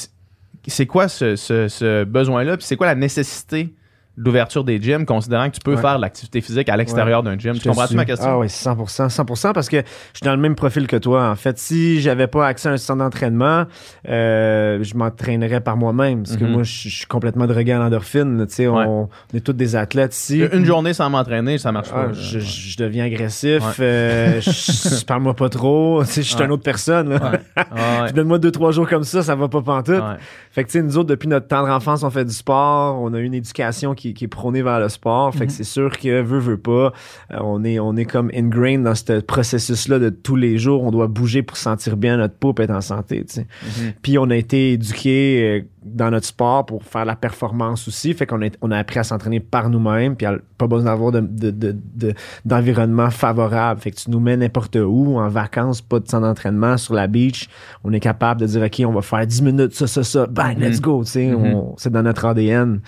c'est 0.67 0.85
quoi 0.85 1.07
ce, 1.07 1.35
ce- 1.35 1.67
ce 1.67 2.03
besoin-là, 2.03 2.57
puis 2.57 2.65
c'est 2.65 2.75
quoi 2.75 2.87
la 2.87 2.95
nécessité 2.95 3.73
d'ouverture 4.21 4.63
des 4.63 4.81
gyms, 4.81 5.05
considérant 5.05 5.49
que 5.49 5.55
tu 5.55 5.61
peux 5.61 5.75
Ouais. 5.75 5.81
faire 5.81 5.97
de 5.97 6.01
l'activité 6.01 6.41
physique 6.41 6.69
à 6.69 6.77
l'extérieur 6.77 7.23
d'un 7.23 7.37
gym? 7.37 7.53
Je 7.55 7.59
Tu 7.61 7.67
comprends-tu 7.69 7.95
ma 7.95 8.05
question? 8.05 8.29
Ah 8.29 8.37
oui, 8.39 8.47
100%, 8.49 9.09
100% 9.09 9.53
parce 9.53 9.67
que 9.69 9.77
je 9.77 10.17
suis 10.17 10.23
dans 10.25 10.31
le 10.35 10.41
même 10.41 10.55
profil 10.55 10.87
que 10.87 10.95
toi. 10.97 11.29
En 11.29 11.35
fait, 11.35 11.57
si 11.57 12.01
j'avais 12.01 12.27
pas 12.27 12.45
accès 12.47 12.69
à 12.69 12.73
un 12.73 12.77
centre 12.77 12.99
d'entraînement, 12.99 13.65
euh, 14.09 14.79
je 14.83 14.95
m'entraînerais 14.95 15.61
par 15.61 15.77
moi-même 15.77 16.23
parce 16.23 16.37
que 16.37 16.43
Mhm. 16.45 16.51
moi, 16.51 16.63
je 16.63 16.89
suis 16.89 17.05
complètement 17.05 17.47
drogué 17.47 17.71
à 17.71 17.79
l'endorphine. 17.79 18.45
Tu 18.47 18.53
sais, 18.55 18.67
Ouais. 18.67 18.83
on, 18.87 19.09
on 19.33 19.37
est 19.37 19.41
tous 19.41 19.53
des 19.53 19.75
athlètes 19.75 20.15
ici. 20.15 20.43
Une 20.53 20.65
journée 20.65 20.93
sans 20.93 21.09
m'entraîner, 21.09 21.57
ça 21.57 21.71
marche 21.71 21.89
Ah, 21.93 22.05
pas. 22.07 22.13
je, 22.13 22.77
deviens 22.77 23.05
agressif. 23.05 23.63
Euh, 23.79 24.39
je, 24.41 25.05
parle-moi 25.05 25.33
pas 25.35 25.49
trop. 25.49 26.03
Tu 26.03 26.11
sais, 26.11 26.21
je 26.23 26.35
suis 26.35 26.43
une 26.43 26.51
autre 26.51 26.63
personne. 26.63 27.19
Donne-moi 28.13 28.39
deux, 28.39 28.51
trois 28.51 28.71
jours 28.71 28.87
comme 28.87 29.03
ça, 29.03 29.23
ça 29.23 29.35
va 29.35 29.47
pas 29.47 29.61
pantoute. 29.61 30.03
Fait 30.51 30.63
que, 30.63 30.69
tu 30.69 30.73
sais, 30.79 30.83
nous 30.83 30.97
autres, 30.97 31.09
depuis 31.09 31.27
notre 31.29 31.47
tendre 31.47 31.69
enfance, 31.69 32.03
on 32.03 32.09
fait 32.09 32.25
du 32.25 32.33
sport. 32.33 32.99
On 33.01 33.13
a 33.13 33.19
une 33.19 33.33
éducation 33.33 33.93
qui, 33.95 34.10
qui 34.13 34.25
est 34.25 34.27
prônée 34.27 34.61
vers 34.61 34.79
le 34.79 34.89
sport. 34.89 35.31
Fait 35.33 35.39
que 35.47 35.51
Mhm. 35.51 35.57
c'est 35.57 35.63
sûr 35.63 35.97
que, 35.97 36.21
veut, 36.21 36.39
veut 36.39 36.57
pas, 36.57 36.93
euh, 37.31 37.37
on, 37.41 37.63
est, 37.63 37.79
on 37.79 37.95
est 37.95 38.05
comme 38.05 38.29
ingrained 38.35 38.83
dans 38.83 38.95
ce 38.95 39.19
processus-là 39.21 39.99
de 39.99 40.09
tous 40.09 40.35
les 40.35 40.57
jours. 40.57 40.83
On 40.83 40.91
doit 40.91 41.07
bouger 41.07 41.41
pour 41.43 41.57
sentir 41.57 41.97
bien 41.97 42.17
notre 42.17 42.35
peau 42.35 42.53
et 42.59 42.61
être 42.63 42.71
en 42.71 42.81
santé. 42.81 43.25
Mhm. 43.37 43.93
Puis 44.01 44.17
on 44.17 44.29
a 44.29 44.35
été 44.35 44.73
éduqués 44.73 45.61
euh, 45.61 45.61
dans 45.83 46.11
notre 46.11 46.27
sport 46.27 46.65
pour 46.65 46.83
faire 46.83 47.05
la 47.05 47.15
performance 47.15 47.87
aussi. 47.87 48.13
Fait 48.13 48.25
qu'on 48.27 48.41
a, 48.43 48.49
on 48.61 48.69
a 48.71 48.77
appris 48.77 48.99
à 48.99 49.03
s'entraîner 49.03 49.39
par 49.39 49.69
nous-mêmes, 49.69 50.15
puis 50.15 50.27
pas 50.57 50.67
besoin 50.67 50.85
d'avoir 50.91 51.11
de, 51.11 51.21
de- 51.21 51.49
de- 51.51 51.75
de- 51.95 52.13
d'environnement 52.45 53.09
favorable. 53.09 53.79
Fait 53.81 53.89
que 53.91 53.95
tu 53.95 54.11
nous 54.11 54.19
mets 54.19 54.37
n'importe 54.37 54.75
où, 54.75 55.17
en 55.17 55.27
vacances, 55.27 55.81
pas 55.81 55.99
de 55.99 56.05
temps 56.05 56.21
d'entraînement, 56.21 56.77
sur 56.77 56.93
la 56.93 57.07
beach. 57.07 57.49
On 57.83 57.91
est 57.93 57.99
capable 57.99 58.41
de 58.41 58.45
dire, 58.45 58.61
OK, 58.61 58.81
on 58.85 58.91
va 58.93 59.01
faire 59.01 59.25
10 59.25 59.41
minutes, 59.41 59.73
ça, 59.73 59.87
ça, 59.87 60.03
ça, 60.03 60.27
bang, 60.27 60.57
Mhm. 60.57 60.63
let's 60.63 60.81
go. 60.81 61.03
tu 61.03 61.11
sais, 61.11 61.25
Mhm. 61.27 61.45
on- 61.55 61.75
c'est 61.77 61.91
dans 61.91 62.03
notre 62.03 62.25
ADN. 62.25 62.79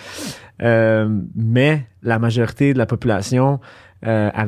Euh, 0.61 1.09
mais 1.35 1.85
la 2.03 2.19
majorité 2.19 2.73
de 2.73 2.77
la 2.77 2.85
population, 2.85 3.59
euh, 4.05 4.29
a- 4.33 4.45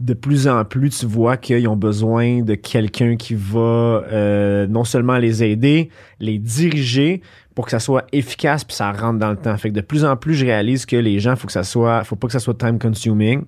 de 0.00 0.14
plus 0.14 0.48
en 0.48 0.64
plus, 0.64 0.90
tu 1.00 1.06
vois 1.06 1.36
qu'ils 1.36 1.68
ont 1.68 1.76
besoin 1.76 2.40
de 2.42 2.54
quelqu'un 2.54 3.16
qui 3.16 3.34
va 3.34 3.58
euh, 4.10 4.66
non 4.66 4.84
seulement 4.84 5.18
les 5.18 5.44
aider, 5.44 5.90
les 6.20 6.38
diriger 6.38 7.20
pour 7.54 7.64
que 7.64 7.70
ça 7.72 7.80
soit 7.80 8.04
efficace 8.12 8.64
puis 8.64 8.74
ça 8.76 8.92
rentre 8.92 9.18
dans 9.18 9.30
le 9.30 9.36
temps. 9.36 9.56
Fait 9.56 9.70
que 9.70 9.74
de 9.74 9.80
plus 9.80 10.04
en 10.04 10.16
plus, 10.16 10.34
je 10.34 10.44
réalise 10.46 10.86
que 10.86 10.96
les 10.96 11.18
gens, 11.18 11.36
faut 11.36 11.46
que 11.46 11.52
ça 11.52 11.64
soit, 11.64 12.04
faut 12.04 12.16
pas 12.16 12.26
que 12.28 12.32
ça 12.32 12.38
soit 12.38 12.54
time 12.54 12.78
consuming. 12.78 13.42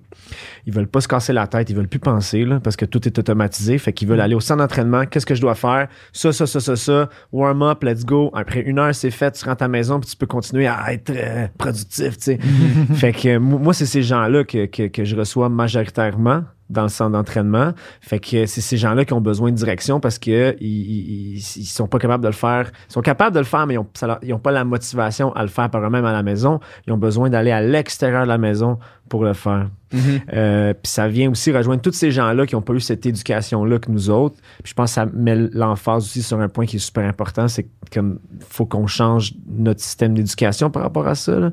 Ils 0.65 0.73
veulent 0.73 0.87
pas 0.87 1.01
se 1.01 1.07
casser 1.07 1.33
la 1.33 1.47
tête, 1.47 1.69
ils 1.69 1.75
veulent 1.75 1.87
plus 1.87 1.99
penser 1.99 2.45
là, 2.45 2.59
parce 2.59 2.75
que 2.75 2.85
tout 2.85 3.07
est 3.07 3.17
automatisé. 3.17 3.77
Fait 3.77 3.93
qu'ils 3.93 4.07
veulent 4.07 4.21
aller 4.21 4.35
au 4.35 4.39
centre 4.39 4.59
d'entraînement. 4.59 5.05
Qu'est-ce 5.05 5.25
que 5.25 5.35
je 5.35 5.41
dois 5.41 5.55
faire? 5.55 5.87
Ça, 6.11 6.31
ça, 6.33 6.45
ça, 6.45 6.59
ça, 6.59 6.75
ça. 6.75 7.09
Warm 7.31 7.61
up, 7.63 7.83
let's 7.83 8.05
go. 8.05 8.29
Après 8.33 8.61
une 8.61 8.79
heure, 8.79 8.93
c'est 8.93 9.11
fait. 9.11 9.31
Tu 9.31 9.45
rentres 9.45 9.63
à 9.63 9.65
la 9.65 9.69
maison 9.69 9.99
puis 9.99 10.09
tu 10.09 10.15
peux 10.17 10.27
continuer 10.27 10.67
à 10.67 10.93
être 10.93 11.09
euh, 11.11 11.47
productif. 11.57 12.17
Tu 12.17 12.23
sais. 12.23 12.39
fait 12.93 13.13
que 13.13 13.27
euh, 13.29 13.39
mo- 13.39 13.57
moi, 13.57 13.73
c'est 13.73 13.85
ces 13.85 14.03
gens-là 14.03 14.43
que, 14.43 14.65
que, 14.65 14.87
que 14.87 15.03
je 15.05 15.15
reçois 15.15 15.49
majoritairement 15.49 16.43
dans 16.73 16.83
le 16.83 16.89
centre 16.89 17.11
d'entraînement. 17.11 17.71
Fait 18.01 18.19
que 18.19 18.45
c'est 18.45 18.61
ces 18.61 18.77
gens-là 18.77 19.05
qui 19.05 19.13
ont 19.13 19.21
besoin 19.21 19.51
de 19.51 19.55
direction 19.55 19.99
parce 19.99 20.19
que 20.19 20.55
ils, 20.59 21.37
ils, 21.37 21.41
sont 21.41 21.87
pas 21.87 21.99
capables 21.99 22.23
de 22.23 22.29
le 22.29 22.33
faire. 22.33 22.71
Ils 22.89 22.93
sont 22.93 23.01
capables 23.01 23.33
de 23.33 23.39
le 23.39 23.45
faire, 23.45 23.65
mais 23.67 23.75
ils 23.75 23.79
ont, 23.79 23.87
ça 23.93 24.07
leur- 24.07 24.19
ils 24.21 24.33
ont 24.33 24.39
pas 24.39 24.51
la 24.51 24.65
motivation 24.65 25.31
à 25.33 25.43
le 25.43 25.49
faire 25.49 25.69
par 25.69 25.81
eux-mêmes 25.83 26.05
à 26.05 26.11
la 26.13 26.23
maison. 26.23 26.59
Ils 26.87 26.93
ont 26.93 26.97
besoin 26.97 27.29
d'aller 27.29 27.51
à 27.51 27.61
l'extérieur 27.61 28.23
de 28.23 28.27
la 28.27 28.37
maison 28.37 28.79
pour 29.09 29.23
le 29.23 29.33
faire. 29.33 29.69
Mhm. 29.93 30.01
Euh, 30.33 30.73
puis 30.73 30.91
ça 30.91 31.07
vient 31.07 31.29
aussi 31.29 31.51
rejoindre 31.51 31.81
tous 31.81 31.91
ces 31.91 32.09
gens-là 32.09 32.47
qui 32.47 32.55
n'ont 32.55 32.61
pas 32.61 32.73
eu 32.73 32.79
cette 32.79 33.05
éducation-là 33.05 33.77
que 33.77 33.91
nous 33.91 34.09
autres. 34.09 34.37
Puis 34.63 34.71
je 34.71 34.73
pense 34.73 34.89
que 34.91 34.95
ça 34.95 35.05
met 35.13 35.35
l'emphase 35.35 36.05
aussi 36.05 36.23
sur 36.23 36.39
un 36.39 36.49
point 36.49 36.65
qui 36.65 36.77
est 36.77 36.79
super 36.79 37.07
important, 37.07 37.47
c'est 37.47 37.67
comme 37.93 38.17
faut 38.39 38.65
qu'on 38.65 38.87
change 38.87 39.33
notre 39.47 39.81
système 39.81 40.15
d'éducation 40.15 40.71
par 40.71 40.81
rapport 40.81 41.07
à 41.07 41.13
ça. 41.15 41.51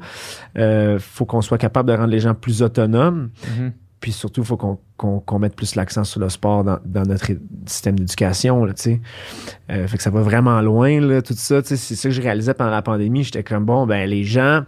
Il 0.56 0.96
faut 1.00 1.26
qu'on 1.26 1.42
soit 1.42 1.58
capable 1.58 1.90
de 1.90 1.94
rendre 1.94 2.08
les 2.10 2.20
gens 2.20 2.34
plus 2.34 2.62
autonomes. 2.62 3.30
Mhm. 3.58 3.72
Puis 4.00 4.12
surtout, 4.12 4.40
il 4.40 4.46
faut 4.46 4.56
qu'on 4.56 4.78
qu'on 4.96 5.38
mette 5.38 5.56
plus 5.56 5.76
l'accent 5.76 6.04
sur 6.04 6.20
le 6.20 6.28
sport 6.28 6.62
dans, 6.62 6.78
dans 6.84 7.04
notre 7.04 7.32
système 7.66 7.98
d'éducation. 7.98 8.66
tu 8.66 8.72
sais. 8.76 9.00
Euh, 9.70 9.86
fait 9.86 9.96
que 9.96 10.02
ça 10.02 10.10
va 10.10 10.20
vraiment 10.20 10.60
loin, 10.60 11.00
là, 11.00 11.22
tout 11.22 11.34
ça. 11.34 11.62
C'est 11.64 11.76
ça 11.76 12.08
que 12.08 12.14
je 12.14 12.20
réalisais 12.20 12.52
pendant 12.52 12.70
la 12.70 12.82
pandémie. 12.82 13.24
J'étais 13.24 13.42
comme, 13.42 13.64
bon, 13.64 13.86
ben 13.86 14.08
les 14.08 14.24
gens, 14.24 14.64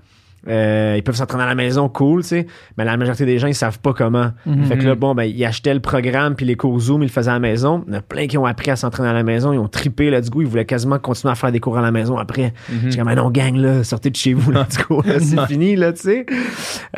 euh, 0.48 0.94
ils 0.96 1.02
peuvent 1.02 1.14
s'entraîner 1.16 1.44
à 1.44 1.46
la 1.46 1.54
maison, 1.54 1.88
cool, 1.88 2.22
tu 2.22 2.28
sais. 2.28 2.46
Mais 2.76 2.84
la 2.84 2.96
majorité 2.96 3.24
des 3.26 3.38
gens, 3.38 3.46
ils 3.46 3.54
savent 3.54 3.78
pas 3.78 3.92
comment. 3.92 4.30
Mhm. 4.46 4.64
Fait 4.64 4.78
que 4.78 4.84
là, 4.86 4.94
bon, 4.94 5.14
ben, 5.14 5.24
ils 5.24 5.44
achetaient 5.44 5.74
le 5.74 5.80
programme 5.80 6.34
puis 6.34 6.44
les 6.46 6.56
cours 6.56 6.78
Zoom, 6.80 7.02
ils 7.02 7.06
le 7.06 7.10
faisaient 7.12 7.30
à 7.30 7.34
la 7.34 7.38
maison. 7.40 7.84
Il 7.86 7.92
y 7.92 7.96
en 7.96 7.98
a 8.00 8.02
plein 8.02 8.26
qui 8.26 8.36
ont 8.38 8.46
appris 8.46 8.70
à 8.70 8.76
s'entraîner 8.76 9.08
à 9.08 9.12
la 9.12 9.22
maison. 9.22 9.52
Ils 9.52 9.58
ont 9.58 9.68
trippé, 9.68 10.10
let's 10.10 10.30
go. 10.30 10.40
Ils 10.40 10.46
voulaient 10.46 10.64
quasiment 10.64 10.98
continuer 10.98 11.32
à 11.32 11.34
faire 11.34 11.52
des 11.52 11.60
cours 11.60 11.78
à 11.78 11.82
la 11.82 11.90
maison 11.92 12.16
après. 12.18 12.52
Mhm. 12.70 12.78
J'étais 12.84 12.98
comme, 12.98 13.08
Ah 13.08 13.14
non, 13.14 13.30
gang, 13.30 13.56
là, 13.56 13.84
sortez 13.84 14.10
de 14.10 14.16
chez 14.16 14.34
vous, 14.34 14.50
là, 14.50 14.66
du 14.70 14.78
coup, 14.84 15.00
là, 15.02 15.14
c'est 15.20 15.46
fini, 15.46 15.76
là, 15.76 15.92
tu 15.92 16.00
sais. 16.02 16.26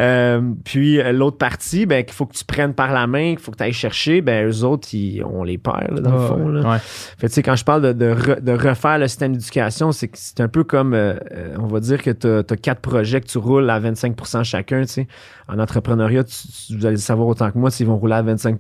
Euh, 0.01 0.41
puis, 0.65 1.01
euh, 1.01 1.13
l'autre 1.13 1.39
partie, 1.39 1.87
ben, 1.87 2.05
qu'il 2.05 2.15
faut 2.15 2.27
que 2.27 2.35
tu 2.35 2.45
prennes 2.45 2.75
par 2.75 2.93
la 2.93 3.07
main, 3.07 3.31
qu'il 3.31 3.39
faut 3.41 3.53
que 3.53 3.57
tu 3.59 3.63
ailles 3.65 3.73
chercher, 3.73 4.21
ben, 4.21 4.49
eux 4.49 4.65
autres, 4.65 4.89
ils, 4.95 5.23
on 5.25 5.45
les 5.45 5.59
perd, 5.59 5.93
là, 5.97 6.01
dans 6.01 6.13
le 6.13 6.19
fond, 6.27 6.49
là. 6.49 6.71
Ouais. 6.73 6.79
Fait 6.79 7.27
que, 7.27 7.27
tu 7.27 7.35
sais, 7.35 7.43
quand 7.43 7.57
je 7.57 7.65
parle 7.65 7.83
de, 7.83 7.93
de, 7.93 8.15
re- 8.15 8.41
de 8.41 8.53
refaire 8.53 8.99
le 8.99 9.09
système 9.09 9.33
d'éducation, 9.33 9.93
c'est 9.93 10.09
que 10.09 10.17
c'est 10.19 10.41
un 10.41 10.49
peu 10.49 10.65
comme, 10.65 10.95
euh, 10.95 11.15
euh, 11.33 11.55
on 11.59 11.67
va 11.67 11.81
dire 11.81 12.03
que 12.03 12.11
tu 12.11 12.27
as, 12.27 12.57
quatre 12.57 12.81
projets 12.81 13.21
que 13.21 13.27
tu 13.27 13.34
roules 13.39 13.69
à 13.71 13.81
25% 13.81 14.45
chacun, 14.45 14.83
tu 14.83 14.89
sais. 14.89 15.09
En 15.49 15.59
entrepreneuriat, 15.59 16.25
tu- 16.25 16.49
tu- 16.49 16.77
vous 16.77 16.87
allez 16.87 16.97
savoir 16.97 17.29
autant 17.29 17.51
que 17.51 17.59
moi 17.59 17.71
s'ils 17.71 17.87
vont 17.87 17.97
rouler 17.97 18.15
à 18.15 18.23
25 18.23 18.59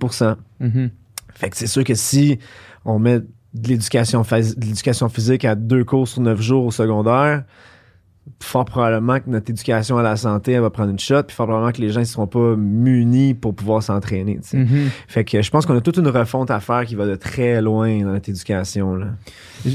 Mhm. 0.60 0.90
fait 1.34 1.50
que 1.50 1.56
c'est 1.56 1.66
sûr 1.66 1.84
que 1.84 1.94
si 1.94 2.38
on 2.84 2.98
met 2.98 3.20
de 3.20 3.68
l'éducation 3.68 4.22
phys- 4.22 4.58
de 4.58 4.64
l'éducation 4.66 5.08
physique 5.08 5.44
à 5.44 5.54
deux 5.54 5.84
cours 5.84 6.08
sur 6.08 6.20
neuf 6.22 6.40
jours 6.40 6.66
au 6.66 6.70
secondaire, 6.70 7.44
fort 8.40 8.64
probablement 8.64 9.20
que 9.20 9.28
notre 9.28 9.50
éducation 9.50 9.98
à 9.98 10.02
la 10.02 10.16
santé 10.16 10.52
elle 10.52 10.62
va 10.62 10.70
prendre 10.70 10.90
une 10.90 10.98
shot, 10.98 11.24
puis 11.24 11.36
fort 11.36 11.46
probablement 11.46 11.72
que 11.72 11.80
les 11.80 11.90
gens 11.90 12.00
ne 12.00 12.04
seront 12.06 12.26
pas 12.26 12.56
munis 12.56 13.34
pour 13.34 13.54
pouvoir 13.54 13.82
s'entraîner. 13.82 14.40
tu. 14.48 14.56
Mhm. 14.56 14.88
Fait 15.08 15.24
que 15.24 15.40
je 15.42 15.50
pense 15.50 15.66
qu'on 15.66 15.76
a 15.76 15.80
toute 15.82 15.98
une 15.98 16.08
refonte 16.08 16.50
à 16.50 16.58
faire 16.60 16.84
qui 16.86 16.94
va 16.94 17.06
de 17.06 17.16
très 17.16 17.60
loin 17.60 18.00
dans 18.00 18.12
notre 18.12 18.28
éducation. 18.30 18.98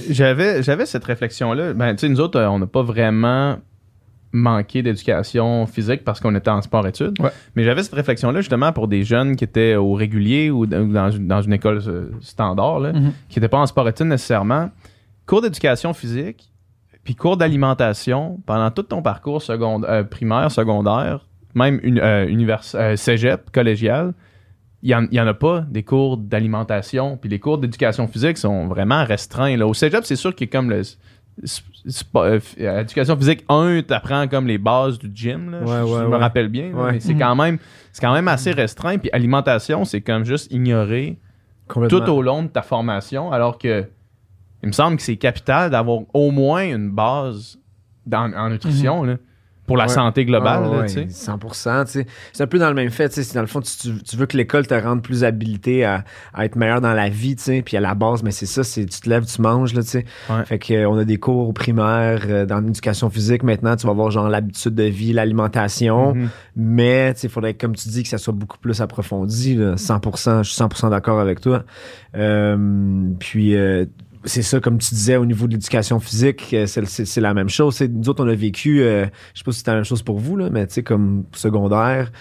J'avais, 0.10 0.62
j'avais 0.64 0.86
cette 0.86 1.04
réflexion-là. 1.04 1.74
Ben, 1.74 1.94
tu 1.96 2.02
sais, 2.02 2.10
nous 2.10 2.20
autres, 2.20 2.40
euh, 2.40 2.48
on 2.50 2.60
n'a 2.60 2.68
pas 2.68 2.84
vraiment 2.84 3.58
manqué 4.32 4.84
d'éducation 4.84 5.66
physique 5.66 6.04
parce 6.04 6.20
qu'on 6.20 6.36
était 6.36 6.52
en 6.52 6.62
sport-études. 6.62 7.20
Ouais. 7.20 7.32
Mais 7.56 7.64
j'avais 7.64 7.82
cette 7.84 7.96
réflexion-là 7.96 8.42
justement 8.42 8.72
pour 8.72 8.88
des 8.88 9.04
jeunes 9.04 9.36
qui 9.36 9.44
étaient 9.44 9.76
au 9.76 9.94
régulier 9.94 10.52
ou 10.52 10.66
dans, 10.68 10.88
dans 10.88 11.42
une- 11.42 11.54
école 11.54 11.82
euh, 11.88 12.12
standard, 12.22 12.80
là, 12.80 12.94
Mhm. 12.94 13.12
qui 13.28 13.40
n'étaient 13.40 13.50
pas 13.50 13.58
en 13.58 13.66
sport-études 13.66 14.08
nécessairement. 14.08 14.70
Cours 15.26 15.42
d'éducation 15.42 15.94
physique, 15.94 16.52
puis 17.04 17.16
cours 17.16 17.38
d'alimentation 17.38 18.40
pendant 18.46 18.70
tout 18.72 18.84
ton 18.84 19.02
parcours 19.02 19.42
euh, 19.50 20.04
primaire, 20.04 20.52
secondaire, 20.52 21.26
même 21.56 21.80
une, 21.82 22.00
euh, 22.00 22.28
univers, 22.28 22.62
euh, 22.76 22.96
cégep, 22.96 23.50
collégial. 23.52 24.14
Il 24.82 24.96
n'y 25.12 25.20
en, 25.20 25.28
a 25.28 25.34
pas 25.34 25.62
des 25.70 25.84
cours 25.84 26.16
d'alimentation. 26.18 27.18
Puis 27.18 27.30
les 27.30 27.40
cours 27.40 27.58
d'éducation 27.58 28.08
physique 28.08 28.38
sont 28.38 28.68
vraiment 28.68 29.04
restreints. 29.04 29.58
Là. 29.58 29.68
Au 29.68 29.74
cégep, 29.74 30.06
c'est 30.06 30.16
sûr 30.16 30.34
qu'il 30.34 30.48
y 30.48 30.50
a 30.50 30.52
comme 30.52 30.70
le. 30.70 30.84
Euh, 31.44 32.40
euh, 32.60 32.82
éducation 32.82 33.16
physique 33.18 33.46
1, 33.50 33.82
tu 33.88 33.94
apprends 33.94 34.28
comme 34.28 34.48
les 34.48 34.58
bases 34.58 35.00
du 35.00 35.10
gym. 35.14 35.52
Là, 35.52 35.60
Ouais, 35.62 35.68
je, 35.88 36.04
me 36.04 36.08
ouais. 36.10 36.18
rappelle 36.18 36.50
bien. 36.50 36.70
là, 36.72 36.76
Ouais. 36.84 36.92
mais 36.94 37.00
c'est 37.00 37.14
Mhm. 37.14 37.20
quand 37.20 37.36
même 37.36 37.58
c'est 37.92 38.02
quand 38.02 38.14
même 38.14 38.28
assez 38.28 38.52
restreint. 38.52 38.98
Puis 38.98 39.10
alimentation, 39.12 39.86
c'est 39.86 40.02
comme 40.02 40.24
juste 40.26 40.52
ignorer 40.52 41.18
Complètement. 41.68 42.00
tout 42.06 42.12
au 42.12 42.22
long 42.22 42.44
de 42.44 42.48
ta 42.50 42.62
formation, 42.62 43.32
alors 43.32 43.58
que 43.58 43.86
il 44.64 44.68
me 44.68 44.74
semble 44.74 44.98
que 44.98 45.04
c'est 45.04 45.16
capital 45.16 45.72
d'avoir 45.72 46.02
au 46.14 46.32
moins 46.32 46.64
une 46.64 46.90
base 46.92 47.58
dans- 48.06 48.34
en 48.34 48.50
nutrition 48.50 49.04
là, 49.04 49.16
pour 49.70 49.78
la 49.78 49.84
Ouais. 49.84 49.90
santé 49.90 50.26
globale. 50.26 50.64
Ah 50.66 50.68
là, 50.68 50.80
ouais, 50.82 50.88
tu 50.88 50.94
sais. 50.94 51.08
100%. 51.10 51.86
tu 51.86 51.92
sais. 51.92 52.06
C'est 52.34 52.42
un 52.42 52.48
peu 52.48 52.58
dans 52.58 52.70
le 52.70 52.74
même 52.74 52.90
fait. 52.90 53.16
Dans 53.36 53.42
le 53.42 53.48
fond, 53.48 53.62
tu, 53.62 54.18
veux 54.18 54.26
que 54.26 54.36
l'école 54.36 54.66
te 54.66 54.74
rende 54.74 55.04
plus 55.04 55.24
habilité 55.24 55.86
à, 55.86 56.04
à 56.34 56.46
être 56.46 56.56
meilleur 56.56 56.82
dans 56.82 56.94
la 56.94 57.08
vie. 57.08 57.36
Puis 57.64 57.78
à 57.78 57.80
la 57.80 57.94
base, 57.94 58.24
mais 58.24 58.32
c'est 58.32 58.48
ça, 58.48 58.64
c'est 58.64 58.86
tu 58.88 59.00
te 59.00 59.08
lèves, 59.08 59.26
tu 59.26 59.40
manges. 59.44 59.76
Là. 59.76 59.82
Ouais. 60.30 60.46
Fait 60.46 60.58
que, 60.58 60.74
euh, 60.74 60.90
on 60.90 60.98
a 60.98 61.06
des 61.06 61.18
cours 61.18 61.48
au 61.48 61.54
primaire, 61.54 62.22
euh, 62.28 62.46
dans 62.48 62.60
l'éducation 62.60 63.12
physique. 63.12 63.44
Maintenant, 63.44 63.76
tu 63.76 63.86
vas 63.86 63.94
voir 63.94 64.10
genre 64.10 64.28
l'habitude 64.28 64.74
de 64.74 64.84
vie, 64.84 65.14
l'alimentation. 65.14 66.16
Mhm. 66.16 66.30
Mais 66.56 67.14
il 67.22 67.30
faudrait, 67.30 67.54
comme 67.54 67.76
tu 67.76 67.90
dis, 67.90 68.02
que 68.02 68.10
ça 68.10 68.18
soit 68.18 68.34
beaucoup 68.34 68.58
plus 68.58 68.82
approfondi. 68.82 69.54
Là, 69.54 69.76
100%, 69.78 70.42
je 70.44 70.50
suis 70.50 70.58
100% 70.58 70.90
d'accord 70.90 71.20
avec 71.20 71.40
toi. 71.42 71.64
Euh, 72.16 72.58
puis, 73.20 73.56
euh, 73.56 73.86
c'est 74.26 74.42
ça, 74.42 74.60
comme 74.60 74.78
tu 74.80 74.94
disais, 74.94 75.16
au 75.16 75.26
niveau 75.26 75.48
de 75.48 75.54
l'éducation 75.54 76.00
physique, 76.00 76.48
euh, 76.54 76.66
c'est, 76.66 76.86
c'est- 76.88 77.06
c'est 77.06 77.22
la 77.22 77.34
même 77.34 77.48
chose. 77.50 77.76
C'est- 77.76 77.88
nous 77.88 78.10
autres, 78.10 78.24
on 78.24 78.28
a 78.28 78.36
vécu, 78.36 78.82
euh, 78.82 79.06
je 79.34 79.40
sais 79.40 79.44
pas 79.46 79.52
si 79.52 79.60
c'était 79.60 79.72
la 79.72 79.78
même 79.78 79.86
chose 79.86 80.02
pour 80.02 80.20
vous, 80.20 80.36
là, 80.36 80.50
mais 80.52 80.68
tu 80.68 80.74
sais, 80.76 80.84
comme 80.84 81.24
secondaire, 81.34 82.12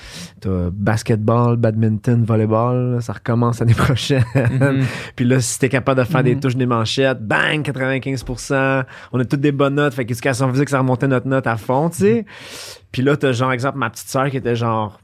t'as 0.40 0.70
basketball, 0.72 1.56
badminton, 1.56 2.24
volleyball, 2.24 2.94
là, 2.94 3.00
ça 3.00 3.12
recommence 3.14 3.60
l'année 3.60 3.74
prochaine. 3.94 4.24
Mhm. 4.34 4.84
Puis 5.16 5.24
là, 5.24 5.40
si 5.40 5.58
t'es 5.58 5.68
capable 5.68 6.00
de 6.00 6.06
faire 6.06 6.22
des 6.22 6.34
Mhm. 6.34 6.40
touches, 6.40 6.56
des 6.56 6.66
manchettes, 6.66 7.20
bang, 7.20 7.62
95%. 7.62 8.82
On 9.12 9.20
a 9.20 9.24
toutes 9.24 9.40
des 9.40 9.52
bonnes 9.52 9.74
notes. 9.74 9.94
Fait 9.94 10.04
qu'éducation 10.04 10.50
physique, 10.52 10.68
ça 10.68 10.78
remontait 10.78 11.08
notre 11.08 11.26
note 11.28 11.46
à 11.46 11.56
fond, 11.56 11.90
tu 11.90 11.98
sais. 11.98 12.26
Puis 12.92 13.02
là, 13.02 13.16
t'as 13.16 13.32
genre, 13.32 13.52
exemple, 13.52 13.78
ma 13.78 13.90
petite 13.90 14.08
sœur 14.08 14.30
qui 14.30 14.36
était 14.36 14.56
genre 14.56 15.00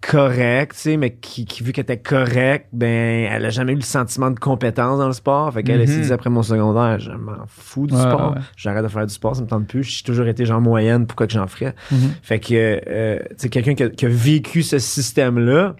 correcte, 0.00 0.74
tu 0.74 0.80
sais, 0.80 0.96
mais 0.96 1.14
qui, 1.14 1.44
qui 1.46 1.62
vu 1.62 1.72
qu'elle 1.72 1.82
était 1.84 1.98
correcte, 1.98 2.66
ben, 2.72 3.28
elle 3.30 3.44
a 3.46 3.50
jamais 3.50 3.72
eu 3.72 3.76
le 3.76 3.80
sentiment 3.82 4.30
de 4.30 4.38
compétence 4.38 4.98
dans 4.98 5.06
le 5.06 5.12
sport. 5.14 5.52
Fait 5.52 5.62
qu'elle, 5.62 5.80
elle 5.80 5.88
s'est 5.88 5.96
Mhm. 5.98 6.02
dit 6.02 6.12
après 6.12 6.30
mon 6.30 6.42
secondaire, 6.42 6.98
je 7.00 7.10
m'en 7.12 7.46
fous 7.48 7.86
du 7.86 7.94
Ouais, 7.94 8.00
sport. 8.00 8.32
ouais. 8.34 8.40
J'arrête 8.56 8.82
de 8.84 8.88
faire 8.88 9.06
du 9.06 9.14
sport, 9.14 9.34
ça 9.34 9.42
me 9.42 9.46
tente 9.46 9.66
plus. 9.66 9.82
J'ai 9.82 10.02
toujours 10.04 10.26
été 10.26 10.44
genre 10.44 10.60
moyenne, 10.60 11.06
pourquoi 11.06 11.26
que 11.26 11.32
j'en 11.32 11.46
ferais? 11.46 11.74
Mhm. 11.90 11.98
Fait 12.22 12.38
que, 12.38 12.80
euh, 12.86 13.18
tu 13.30 13.34
sais, 13.38 13.48
quelqu'un 13.48 13.74
qui, 13.74 13.82
a- 13.82 13.88
qui 13.88 14.06
a 14.06 14.08
vécu 14.10 14.62
ce 14.62 14.78
système-là, 14.78 15.74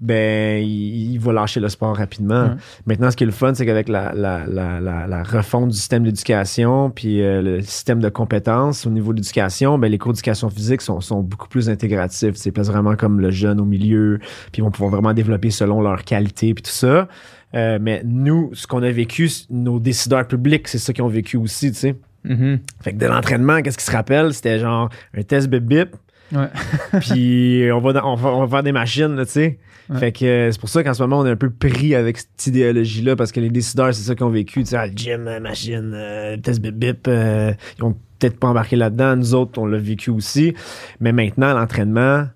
ben, 0.00 0.62
il, 0.62 1.12
il 1.12 1.18
va 1.18 1.32
lâcher 1.32 1.60
le 1.60 1.68
sport 1.68 1.96
rapidement. 1.96 2.44
Ouais. 2.44 2.50
Maintenant, 2.86 3.10
ce 3.10 3.16
qui 3.16 3.24
est 3.24 3.26
le 3.26 3.32
fun, 3.32 3.54
c'est 3.54 3.64
qu'avec 3.64 3.88
la, 3.88 4.12
la, 4.14 4.44
la, 4.46 4.80
la, 4.80 5.06
la 5.06 5.22
refonte 5.22 5.70
du 5.70 5.76
système 5.76 6.02
d'éducation, 6.04 6.90
puis 6.90 7.22
euh, 7.22 7.40
le 7.42 7.60
système 7.62 8.00
de 8.00 8.08
compétences 8.08 8.86
au 8.86 8.90
niveau 8.90 9.12
de 9.12 9.18
l'éducation, 9.18 9.78
ben, 9.78 9.88
les 9.90 9.98
cours 9.98 10.12
d'éducation 10.12 10.50
physique 10.50 10.80
sont, 10.82 11.00
sont 11.00 11.20
beaucoup 11.22 11.48
plus 11.48 11.70
intégratifs. 11.70 12.34
C'est 12.34 12.50
place 12.50 12.68
vraiment 12.68 12.96
comme 12.96 13.20
le 13.20 13.30
jeune 13.30 13.60
au 13.60 13.64
milieu, 13.64 14.18
puis 14.52 14.60
ils 14.60 14.62
vont 14.62 14.70
pouvoir 14.70 14.90
vraiment 14.90 15.14
développer 15.14 15.50
selon 15.50 15.80
leur 15.80 16.04
qualité, 16.04 16.54
puis 16.54 16.62
tout 16.62 16.70
ça. 16.70 17.08
Euh, 17.54 17.78
mais 17.80 18.02
nous, 18.04 18.50
ce 18.54 18.66
qu'on 18.66 18.82
a 18.82 18.90
vécu, 18.90 19.30
nos 19.48 19.78
décideurs 19.78 20.26
publics, 20.26 20.66
c'est 20.66 20.78
ça 20.78 20.92
qu'ils 20.92 21.04
ont 21.04 21.08
vécu 21.08 21.36
aussi, 21.36 21.70
tu 21.72 21.78
sais. 21.78 21.96
Mhm. 22.24 22.58
Fait 22.82 22.92
que 22.94 22.98
de 22.98 23.06
l'entraînement, 23.06 23.60
qu'est-ce 23.62 23.78
qui 23.78 23.84
se 23.84 23.92
rappelle? 23.92 24.34
C'était 24.34 24.58
genre 24.58 24.88
un 25.16 25.22
test 25.22 25.48
bip-bip, 25.48 25.90
Ouais. 26.32 26.48
puis 27.00 27.68
on 27.72 27.80
va, 27.80 27.92
dans- 27.92 28.12
on, 28.12 28.16
va, 28.16 28.30
on 28.30 28.40
va 28.44 28.48
faire 28.48 28.62
des 28.62 28.72
machines, 28.72 29.14
là, 29.14 29.24
tu 29.26 29.32
sais. 29.32 29.58
Fait 29.92 30.12
que 30.12 30.24
euh, 30.24 30.50
c'est 30.50 30.60
pour 30.60 30.68
ça 30.68 30.82
qu'en 30.82 30.94
ce 30.94 31.02
moment, 31.02 31.20
on 31.20 31.26
est 31.26 31.30
un 31.30 31.36
peu 31.36 31.50
pris 31.50 31.94
avec 31.94 32.18
cette 32.18 32.46
idéologie-là, 32.46 33.16
parce 33.16 33.32
que 33.32 33.40
les 33.40 33.50
décideurs, 33.50 33.94
c'est 33.94 34.02
ça 34.02 34.14
qu'ils 34.14 34.24
ont 34.24 34.30
vécu. 34.30 34.60
Tu 34.60 34.70
sais, 34.70 34.76
ah, 34.76 34.86
le 34.86 34.92
gym, 34.96 35.28
euh, 35.28 35.40
machine, 35.40 35.92
euh, 35.94 36.36
test 36.38 36.60
bip-bip, 36.62 37.06
euh, 37.06 37.52
ils 37.78 37.84
ont 37.84 37.94
peut-être 38.18 38.38
pas 38.38 38.48
embarqué 38.48 38.76
là-dedans. 38.76 39.16
Nous 39.16 39.34
autres, 39.34 39.58
on 39.60 39.66
l'a 39.66 39.78
vécu 39.78 40.10
aussi. 40.10 40.54
Mais 41.00 41.12
maintenant, 41.12 41.52
l'entraînement, 41.52 42.26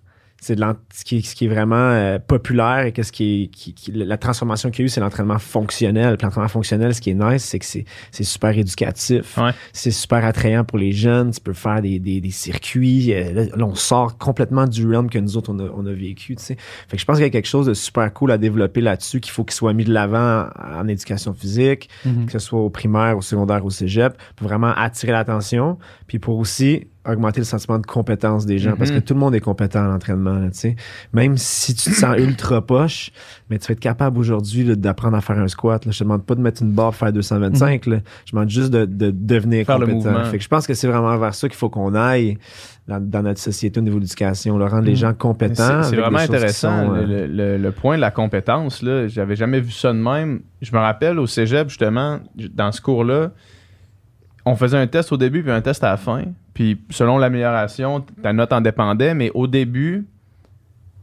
c'est 0.41 0.55
de 0.55 0.65
ce, 0.95 1.05
qui 1.05 1.19
est, 1.19 1.27
ce 1.27 1.35
qui 1.35 1.47
est 1.47 1.49
vraiment 1.49 1.75
euh, 1.77 2.19
populaire 2.21 2.81
et 2.87 2.93
que 2.93 3.03
ce 3.03 3.11
qui 3.11 3.43
est, 3.43 3.47
qui, 3.49 3.75
qui- 3.75 3.91
la 3.93 4.17
transformation 4.19 4.71
qu'il 4.71 4.81
y 4.81 4.83
a 4.83 4.87
eu, 4.87 4.89
c'est 4.89 5.01
l'entraînement 5.01 5.39
fonctionnel. 5.41 6.17
Puis 6.17 6.25
l'entraînement 6.25 6.49
fonctionnel, 6.49 6.95
ce 6.95 7.01
qui 7.01 7.11
est 7.11 7.15
nice, 7.15 7.43
c'est 7.45 7.59
que 7.59 7.65
c'est, 7.65 7.85
c'est 8.13 8.23
super 8.25 8.57
éducatif. 8.57 9.37
Ouais. 9.37 9.51
C'est 9.73 9.91
super 9.91 10.25
attrayant 10.25 10.65
pour 10.65 10.79
les 10.79 10.93
jeunes. 10.93 11.33
Tu 11.33 11.41
peux 11.41 11.53
faire 11.55 11.83
des, 11.83 11.99
des, 11.99 12.21
des 12.21 12.31
circuits. 12.31 13.13
Euh, 13.13 13.33
Là, 13.33 13.45
là, 13.57 13.65
on 13.67 13.75
sort 13.75 14.17
complètement 14.17 14.67
du 14.67 14.87
realm 14.87 15.11
que 15.11 15.19
nous 15.19 15.37
autres, 15.37 15.53
on 15.53 15.59
a, 15.59 15.69
on 15.75 15.85
a 15.87 15.93
vécu. 15.93 16.37
Tu 16.37 16.43
sais. 16.45 16.57
Fait 16.89 16.97
que 16.97 17.01
je 17.01 17.05
pense 17.05 17.17
qu'il 17.17 17.25
y 17.25 17.29
a 17.29 17.31
quelque 17.31 17.49
chose 17.49 17.67
de 17.67 17.75
super 17.75 18.13
cool 18.15 18.31
à 18.31 18.39
développer 18.39 18.81
là-dessus 18.81 19.21
qu'il 19.21 19.33
faut 19.33 19.45
qu'il 19.45 19.55
soit 19.55 19.73
mis 19.73 19.85
de 19.85 19.93
l'avant 19.93 20.47
en, 20.57 20.81
en 20.83 20.89
éducation 20.89 21.35
physique, 21.35 21.89
Mhm. 22.05 22.27
que 22.27 22.33
ce 22.33 22.39
soit 22.39 22.61
au 22.61 22.71
primaire, 22.71 23.17
au 23.19 23.23
secondaire, 23.23 23.65
au 23.65 23.71
cégep, 23.71 24.15
pour 24.37 24.47
vraiment 24.49 24.73
attirer 24.77 25.13
l'attention, 25.13 25.79
puis 26.07 26.19
pour 26.19 26.39
aussi 26.39 26.87
augmenter 27.07 27.41
le 27.41 27.45
sentiment 27.45 27.79
de 27.79 27.87
compétence 27.87 28.45
des 28.45 28.59
gens, 28.59 28.75
parce 28.77 28.91
que 28.91 28.97
Mhm. 28.97 29.03
tout 29.03 29.15
le 29.15 29.21
monde 29.21 29.35
est 29.35 29.41
compétent 29.41 29.83
à 29.85 29.89
l'entraînement. 29.89 30.47
Même 31.15 31.37
si 31.39 31.75
tu 31.75 31.91
te 31.91 31.95
sens 31.95 32.17
ultra 32.19 32.61
poche, 32.61 33.11
mais 33.49 33.59
tu 33.59 33.67
vas 33.69 33.73
être 33.73 33.81
capable 33.81 34.19
aujourd'hui 34.19 34.77
d'apprendre 34.77 35.17
à 35.17 35.21
faire 35.23 35.39
un 35.39 35.49
squat. 35.49 35.87
Là. 35.87 35.93
Je 35.93 35.99
te 35.99 36.05
demande 36.05 36.25
pas 36.25 36.35
de 36.35 36.41
mettre 36.43 36.63
une 36.63 36.73
barre 36.73 36.89
pour 36.91 36.97
faire 36.97 37.13
225, 37.13 37.87
là. 37.87 37.99
je 38.27 38.33
demande 38.33 38.51
juste 38.51 38.71
de, 38.71 38.85
de 38.85 39.11
devenir 39.11 39.65
Faire 39.65 39.77
compétent. 39.79 39.95
mouvement. 39.97 40.25
Fait 40.25 40.37
que 40.39 40.45
je 40.45 40.49
pense 40.49 40.67
que 40.67 40.75
c'est 40.75 40.89
vraiment 40.89 41.17
vers 41.17 41.35
ça 41.35 41.49
qu'il 41.49 41.57
faut 41.57 41.71
qu'on 41.71 41.95
aille 41.95 42.37
dans, 42.87 43.01
dans 43.01 43.23
notre 43.23 43.41
société 43.41 43.81
au 43.81 43.83
niveau 43.83 43.97
de 43.97 44.03
l'éducation, 44.03 44.59
rendre 44.59 44.81
les 44.83 44.91
Mhm. 44.93 44.97
gens 44.97 45.15
compétents. 45.15 45.83
C'est- 45.85 45.97
vraiment 45.97 46.19
intéressant. 46.19 46.87
sont, 46.89 46.95
euh, 46.95 47.59
le, 47.59 47.71
point 47.73 47.97
de 47.97 48.01
la 48.03 48.11
compétence, 48.11 48.85
j'avais 49.07 49.37
jamais 49.37 49.61
vu 49.61 49.71
ça 49.71 49.93
de 49.93 49.99
même. 49.99 50.41
Je 50.61 50.73
me 50.75 50.79
rappelle 50.79 51.19
au 51.19 51.27
cégep, 51.27 51.69
justement, 51.69 52.19
dans 52.55 52.73
ce 52.73 52.81
cours-là, 52.83 53.31
on 54.45 54.57
faisait 54.57 54.79
un 54.79 54.87
test 54.87 55.13
au 55.13 55.17
début 55.19 55.43
puis 55.43 55.53
un 55.53 55.61
test 55.61 55.85
à 55.85 55.91
la 55.91 55.97
fin. 55.99 56.23
Puis 56.59 56.77
selon 56.91 57.19
l'amélioration, 57.19 58.05
ta 58.21 58.33
note 58.33 58.53
en 58.53 58.61
dépendait. 58.61 59.15
Mais 59.15 59.31
au 59.33 59.47
début, 59.47 60.09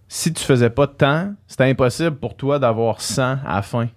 si 0.09 0.33
tu 0.33 0.43
faisais 0.43 0.69
pas 0.69 0.85
de 0.85 0.91
temps, 0.91 1.31
c'était 1.47 1.63
impossible 1.63 2.17
pour 2.17 2.35
toi 2.35 2.59
d'avoir 2.59 2.99
100 2.99 3.21
à 3.47 3.55
la 3.55 3.61
fin. 3.61 3.87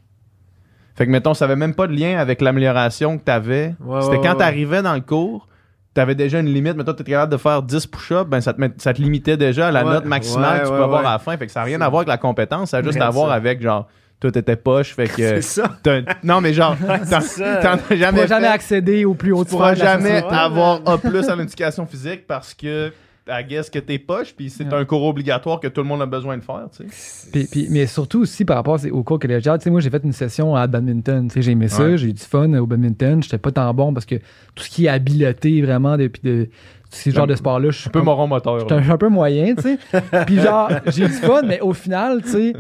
Fait 0.95 1.05
que, 1.05 1.11
mettons, 1.11 1.35
ça 1.35 1.47
avait 1.47 1.57
même 1.57 1.75
pas 1.75 1.89
de 1.89 1.95
lien 1.95 2.17
avec 2.17 2.41
l'amélioration 2.43 3.19
que 3.19 3.25
tu 3.25 3.33
avais. 3.33 3.75
Ouais, 3.81 4.03
C'était 4.03 4.19
ouais, 4.19 4.23
quand 4.23 4.31
ouais. 4.35 4.37
tu 4.37 4.43
arrivais 4.45 4.83
dans 4.83 4.95
le 4.95 5.01
cours, 5.01 5.49
tu 5.97 6.01
avais 6.01 6.15
déjà 6.15 6.39
une 6.39 6.47
limite. 6.47 6.77
Mettons, 6.77 6.95
tu 6.95 7.03
étais 7.03 7.11
capable 7.11 7.33
de 7.33 7.37
faire 7.39 7.61
10 7.61 7.89
push-ups, 7.89 8.29
ben, 8.31 8.41
ça, 8.41 8.53
te 8.53 8.61
met- 8.61 8.71
ça 8.77 8.95
te 8.95 9.03
limitait 9.03 9.37
déjà 9.37 9.67
à 9.67 9.71
la 9.73 9.83
note 9.83 10.05
maximale 10.05 10.61
que 10.61 10.67
tu 10.67 10.71
peux 10.71 10.81
avoir 10.85 11.01
à 11.05 11.13
la 11.15 11.19
fin. 11.19 11.37
Fait 11.37 11.47
que 11.47 11.51
ça 11.53 11.59
n'a 11.59 11.65
rien 11.67 11.81
à 11.81 11.89
voir 11.89 12.03
avec 12.03 12.09
la 12.09 12.19
compétence, 12.19 12.71
ça 12.71 12.77
a 12.77 12.83
juste 12.85 13.01
à 13.01 13.11
voir 13.11 13.33
avec, 13.33 13.61
genre, 13.61 13.89
toi, 14.21 14.33
t'étais 14.33 14.57
poche. 14.57 14.95
Fait 14.95 15.07
que. 15.09 15.17
c'est 15.41 15.43
ça. 15.43 15.77
Non, 16.25 16.41
mais 16.41 16.53
genre, 16.53 16.77
t'en 16.87 16.93
as 17.13 17.79
Tu 17.89 17.97
jamais 17.97 18.13
pourras 18.13 18.27
jamais 18.27 18.47
accéder 18.49 19.05
au 19.05 19.15
plus 19.15 19.33
haut 19.33 19.45
Tu 19.45 19.51
pourras 19.51 19.75
jamais 19.75 20.23
avoir 20.23 20.81
A 20.87 20.99
plus 20.99 21.29
en 21.31 21.39
éducation 21.41 21.87
physique 21.87 22.27
parce 22.27 22.55
que. 22.55 22.93
I 23.31 23.45
guess 23.47 23.69
que 23.69 23.79
t'es 23.79 23.99
poche, 23.99 24.33
puis 24.35 24.49
c'est 24.49 24.65
Ouais. 24.65 24.73
un 24.73 24.87
cours 24.87 25.05
obligatoire 25.05 25.61
que 25.61 25.69
tout 25.69 25.83
le 25.83 25.87
monde 25.87 26.01
a 26.01 26.07
besoin 26.07 26.39
de 26.39 26.43
faire, 26.43 26.65
tu 26.75 26.87
sais. 26.91 27.29
Puis, 27.31 27.47
puis- 27.47 27.67
mais 27.69 27.87
surtout 27.87 28.21
aussi 28.23 28.47
par 28.47 28.57
rapport 28.57 28.79
au 28.91 29.03
cours 29.03 29.19
collégial, 29.19 29.59
tu 29.59 29.65
sais, 29.65 29.71
moi 29.71 29.81
j'ai 29.81 29.91
fait 29.91 30.03
une 30.03 30.15
session 30.15 30.57
à 30.57 30.67
badminton, 30.67 31.29
tu 31.29 31.35
sais, 31.35 31.43
j'ai 31.43 31.53
aimé 31.53 31.69
ça, 31.69 31.83
Ouais. 31.85 31.99
j'ai 31.99 32.07
eu 32.09 32.13
du 32.15 32.23
fun 32.23 32.51
au 32.55 32.67
badminton, 32.67 33.23
j'étais 33.23 33.37
pas 33.37 33.51
tant 33.53 33.75
bon 33.75 33.93
parce 33.93 34.07
que 34.07 34.15
tout 34.55 34.65
ce 34.65 34.71
qui 34.71 34.87
est 34.87 34.89
habileté 34.89 35.61
vraiment 35.61 35.99
depuis 35.99 36.23
de, 36.25 36.45
tous 36.91 36.97
ces 36.97 37.11
genres 37.11 37.27
de 37.27 37.35
sports-là, 37.35 37.69
je 37.71 37.79
suis 37.81 37.89
Un 37.89 37.91
peu 37.91 38.01
moron 38.01 38.27
moteur. 38.29 38.61
J'étais 38.61 38.73
un, 38.73 38.79
je 38.79 38.85
suis 38.85 38.93
un 38.93 38.97
peu 38.97 39.09
moyen, 39.11 39.55
tu 39.55 39.63
sais. 39.63 39.79
puis 40.25 40.41
genre, 40.41 40.71
j'ai 40.87 41.05
eu 41.05 41.09
du 41.09 41.13
fun, 41.13 41.43
mais 41.45 41.61
au 41.61 41.75
final, 41.75 42.23
tu 42.23 42.31
sais, 42.31 42.53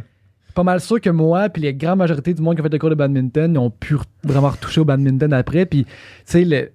pas 0.58 0.64
mal 0.64 0.80
sûr 0.80 1.00
que 1.00 1.10
moi, 1.10 1.48
puis 1.48 1.62
les 1.62 1.72
grandes 1.72 1.98
majorités 1.98 2.34
du 2.34 2.42
monde 2.42 2.56
qui 2.56 2.60
a 2.60 2.64
fait 2.64 2.72
le 2.72 2.78
cours 2.80 2.90
de 2.90 2.96
badminton, 2.96 3.52
ils 3.54 3.58
ont 3.58 3.70
pu 3.70 3.96
vraiment 4.24 4.48
retoucher 4.50 4.80
au 4.80 4.84
badminton 4.84 5.32
après. 5.32 5.66
Puis, 5.66 5.84
tu 5.84 5.92
sais, 6.24 6.44
le, 6.44 6.70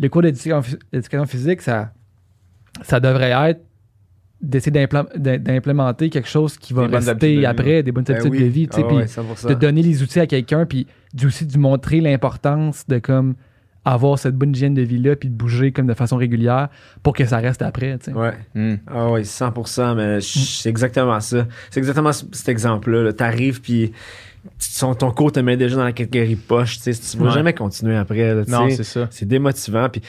le 0.00 0.08
cours 0.08 0.22
d'éducation 0.22 0.60
phy- 0.62 0.78
d'éducation 0.92 1.26
physique, 1.26 1.62
ça, 1.62 1.92
ça 2.82 2.98
devrait 2.98 3.30
être 3.50 3.60
d'essayer 4.40 4.72
d'implémenter 5.16 6.10
quelque 6.10 6.28
chose 6.28 6.56
qui 6.56 6.72
va 6.72 6.86
Des 6.88 6.88
de 6.88 6.96
rester 6.96 7.46
après, 7.46 7.82
des 7.84 7.92
bonnes 7.92 8.02
Ben 8.04 8.14
habitudes 8.16 8.32
oui. 8.32 8.40
de 8.40 8.46
vie, 8.46 8.68
tu 8.68 8.76
sais. 8.76 8.82
Ah 8.84 8.88
puis 8.88 8.96
ouais, 8.96 9.04
100%. 9.04 9.48
de 9.48 9.54
donner 9.54 9.82
les 9.82 10.02
outils 10.02 10.18
à 10.18 10.26
quelqu'un, 10.26 10.66
puis 10.66 10.86
aussi 11.24 11.46
de 11.46 11.56
montrer 11.58 12.00
l'importance 12.00 12.84
de 12.88 12.98
comme 12.98 13.34
avoir 13.84 14.18
cette 14.18 14.36
bonne 14.36 14.50
hygiène 14.50 14.74
de 14.74 14.82
vie-là, 14.82 15.16
puis 15.16 15.28
de 15.28 15.34
bouger 15.34 15.72
comme 15.72 15.86
de 15.86 15.94
façon 15.94 16.16
régulière 16.16 16.68
pour 17.02 17.14
que 17.14 17.24
ça 17.24 17.38
reste 17.38 17.62
après. 17.62 17.96
tu 17.98 18.10
sais. 18.10 18.16
Ouais. 18.16 18.34
Hmm. 18.54 18.74
Ah 18.86 19.10
oui, 19.10 19.22
100%, 19.24 19.94
mais 19.94 20.20
c'est 20.20 20.68
exactement 20.68 21.18
ça. 21.20 21.46
C'est 21.70 21.80
exactement 21.80 22.12
ce- 22.12 22.24
cet 22.32 22.48
exemple-là. 22.50 23.02
là. 23.04 23.12
T'arrives, 23.12 23.60
puis 23.60 23.92
ton, 24.78 24.94
ton 24.94 25.10
cours 25.10 25.32
te 25.32 25.40
met 25.40 25.56
déjà 25.56 25.76
dans 25.76 25.84
la 25.84 25.92
catégorie 25.92 26.36
poche. 26.36 26.76
Tu 26.78 26.92
sais, 26.92 27.16
tu 27.16 27.22
vas 27.22 27.30
jamais 27.30 27.52
continuer 27.52 27.96
après. 27.96 28.34
là, 28.34 28.42
Non, 28.48 28.68
c'est 28.70 28.84
ça. 28.84 29.08
c'est 29.10 29.26
démotivant. 29.26 29.88
Puis 29.88 30.02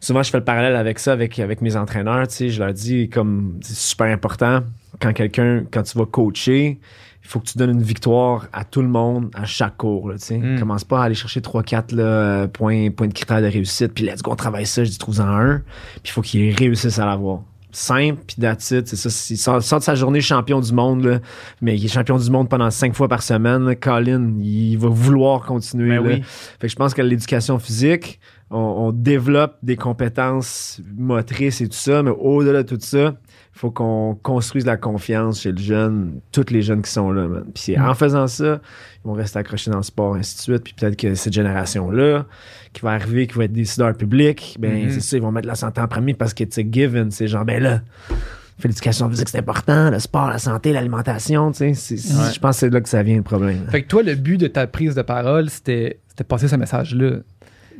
souvent, 0.00 0.22
je 0.22 0.30
fais 0.30 0.38
le 0.38 0.44
parallèle 0.44 0.76
avec 0.76 0.98
ça, 0.98 1.12
avec, 1.12 1.38
avec 1.38 1.60
mes 1.60 1.76
entraîneurs. 1.76 2.26
Tu 2.28 2.34
sais, 2.34 2.48
je 2.50 2.62
leur 2.62 2.72
dis 2.72 3.08
comme 3.08 3.58
c'est 3.62 3.76
super 3.76 4.06
important 4.06 4.62
quand 5.00 5.12
quelqu'un, 5.12 5.64
quand 5.70 5.82
tu 5.82 5.98
vas 5.98 6.06
coacher, 6.06 6.78
il 7.22 7.28
faut 7.28 7.40
que 7.40 7.46
tu 7.46 7.56
donnes 7.58 7.70
une 7.70 7.82
victoire 7.82 8.48
à 8.52 8.64
tout 8.64 8.82
le 8.82 8.88
monde 8.88 9.30
à 9.34 9.44
chaque 9.46 9.78
cours. 9.78 10.10
Là. 10.10 10.16
Mm. 10.30 10.58
Commence 10.58 10.84
pas 10.84 11.00
à 11.00 11.04
aller 11.04 11.14
chercher 11.14 11.40
3-4 11.40 11.94
là, 11.94 12.02
euh, 12.02 12.46
points, 12.46 12.90
points 12.90 13.08
de 13.08 13.14
critères 13.14 13.40
de 13.40 13.46
réussite. 13.46 13.94
Puis 13.94 14.04
let's 14.04 14.22
go, 14.22 14.32
on 14.32 14.36
travaille 14.36 14.66
ça. 14.66 14.84
Je 14.84 14.90
dis 14.90 14.98
trouve-en 14.98 15.26
un. 15.26 15.58
Puis 15.58 16.02
il 16.04 16.10
faut 16.10 16.20
qu'ils 16.20 16.54
réussissent 16.54 16.98
à 16.98 17.06
l'avoir. 17.06 17.40
Simple, 17.76 18.22
puis 18.26 18.36
it. 18.46 18.60
C'est 18.60 18.96
ça. 18.96 19.08
Il 19.30 19.36
sort, 19.36 19.62
sort 19.62 19.80
de 19.80 19.84
sa 19.84 19.94
journée 19.96 20.20
champion 20.20 20.60
du 20.60 20.72
monde, 20.72 21.04
là, 21.04 21.18
mais 21.60 21.76
il 21.76 21.84
est 21.84 21.88
champion 21.88 22.16
du 22.18 22.30
monde 22.30 22.48
pendant 22.48 22.70
cinq 22.70 22.94
fois 22.94 23.08
par 23.08 23.22
semaine. 23.22 23.64
là. 23.64 23.74
Colin, 23.74 24.34
il 24.40 24.76
va 24.76 24.88
vouloir 24.88 25.44
continuer. 25.44 25.98
Ben 25.98 26.04
là. 26.04 26.14
oui. 26.14 26.22
Fait 26.22 26.66
que 26.66 26.68
je 26.68 26.76
pense 26.76 26.94
que 26.94 27.02
l'éducation 27.02 27.58
physique, 27.58 28.20
on, 28.50 28.58
on 28.58 28.92
développe 28.92 29.56
des 29.62 29.76
compétences 29.76 30.80
motrices 30.96 31.60
et 31.60 31.68
tout 31.68 31.76
ça, 31.76 32.02
mais 32.04 32.12
au-delà 32.16 32.62
de 32.62 32.68
tout 32.68 32.78
ça, 32.80 33.16
faut 33.56 33.70
qu'on 33.70 34.18
construise 34.22 34.66
la 34.66 34.76
confiance 34.76 35.40
chez 35.42 35.52
le 35.52 35.58
jeune, 35.58 36.20
tous 36.32 36.50
les 36.50 36.60
jeunes 36.60 36.82
qui 36.82 36.90
sont 36.90 37.12
là. 37.12 37.28
man. 37.28 37.44
Puis 37.54 37.62
c'est 37.66 37.78
en 37.78 37.94
faisant 37.94 38.26
ça, 38.26 38.60
ils 39.04 39.08
vont 39.08 39.12
rester 39.14 39.38
accrochés 39.38 39.70
dans 39.70 39.76
le 39.76 39.82
sport, 39.84 40.16
ainsi 40.16 40.36
de 40.36 40.40
suite. 40.40 40.64
Puis 40.64 40.74
peut-être 40.74 40.96
que 40.96 41.14
cette 41.14 41.32
génération-là, 41.32 42.26
qui 42.72 42.80
va 42.82 42.90
arriver, 42.90 43.26
qui 43.28 43.34
va 43.38 43.44
être 43.44 43.52
décideur 43.52 43.94
public, 43.96 44.56
ben 44.58 44.84
Mhm. 44.86 44.90
c'est 44.90 45.00
ça, 45.00 45.16
ils 45.16 45.22
vont 45.22 45.30
mettre 45.30 45.46
la 45.46 45.54
santé 45.54 45.80
en 45.80 45.86
premier 45.86 46.14
parce 46.14 46.34
que 46.34 46.42
c'est 46.50 46.66
given. 46.70 47.10
C'est 47.12 47.28
genre, 47.28 47.44
ben 47.44 47.62
là, 47.62 47.80
fait 48.58 48.66
l'éducation 48.68 49.08
physique, 49.08 49.28
c'est 49.28 49.38
important, 49.38 49.90
le 49.90 49.98
sport, 50.00 50.28
la 50.30 50.38
santé, 50.38 50.72
l'alimentation, 50.72 51.52
tu 51.52 51.74
sais. 51.74 51.94
Ouais. 51.94 52.32
Je 52.34 52.38
pense 52.40 52.56
que 52.56 52.60
c'est 52.60 52.70
là 52.70 52.80
que 52.80 52.88
ça 52.88 53.02
vient 53.04 53.16
le 53.16 53.22
problème. 53.22 53.66
Fait 53.70 53.82
que 53.82 53.88
toi, 53.88 54.02
le 54.02 54.16
but 54.16 54.36
de 54.38 54.48
ta 54.48 54.66
prise 54.66 54.94
de 54.96 55.02
parole, 55.02 55.48
c'était 55.48 56.00
de 56.16 56.22
passer 56.24 56.48
ce 56.48 56.56
message-là, 56.56 57.18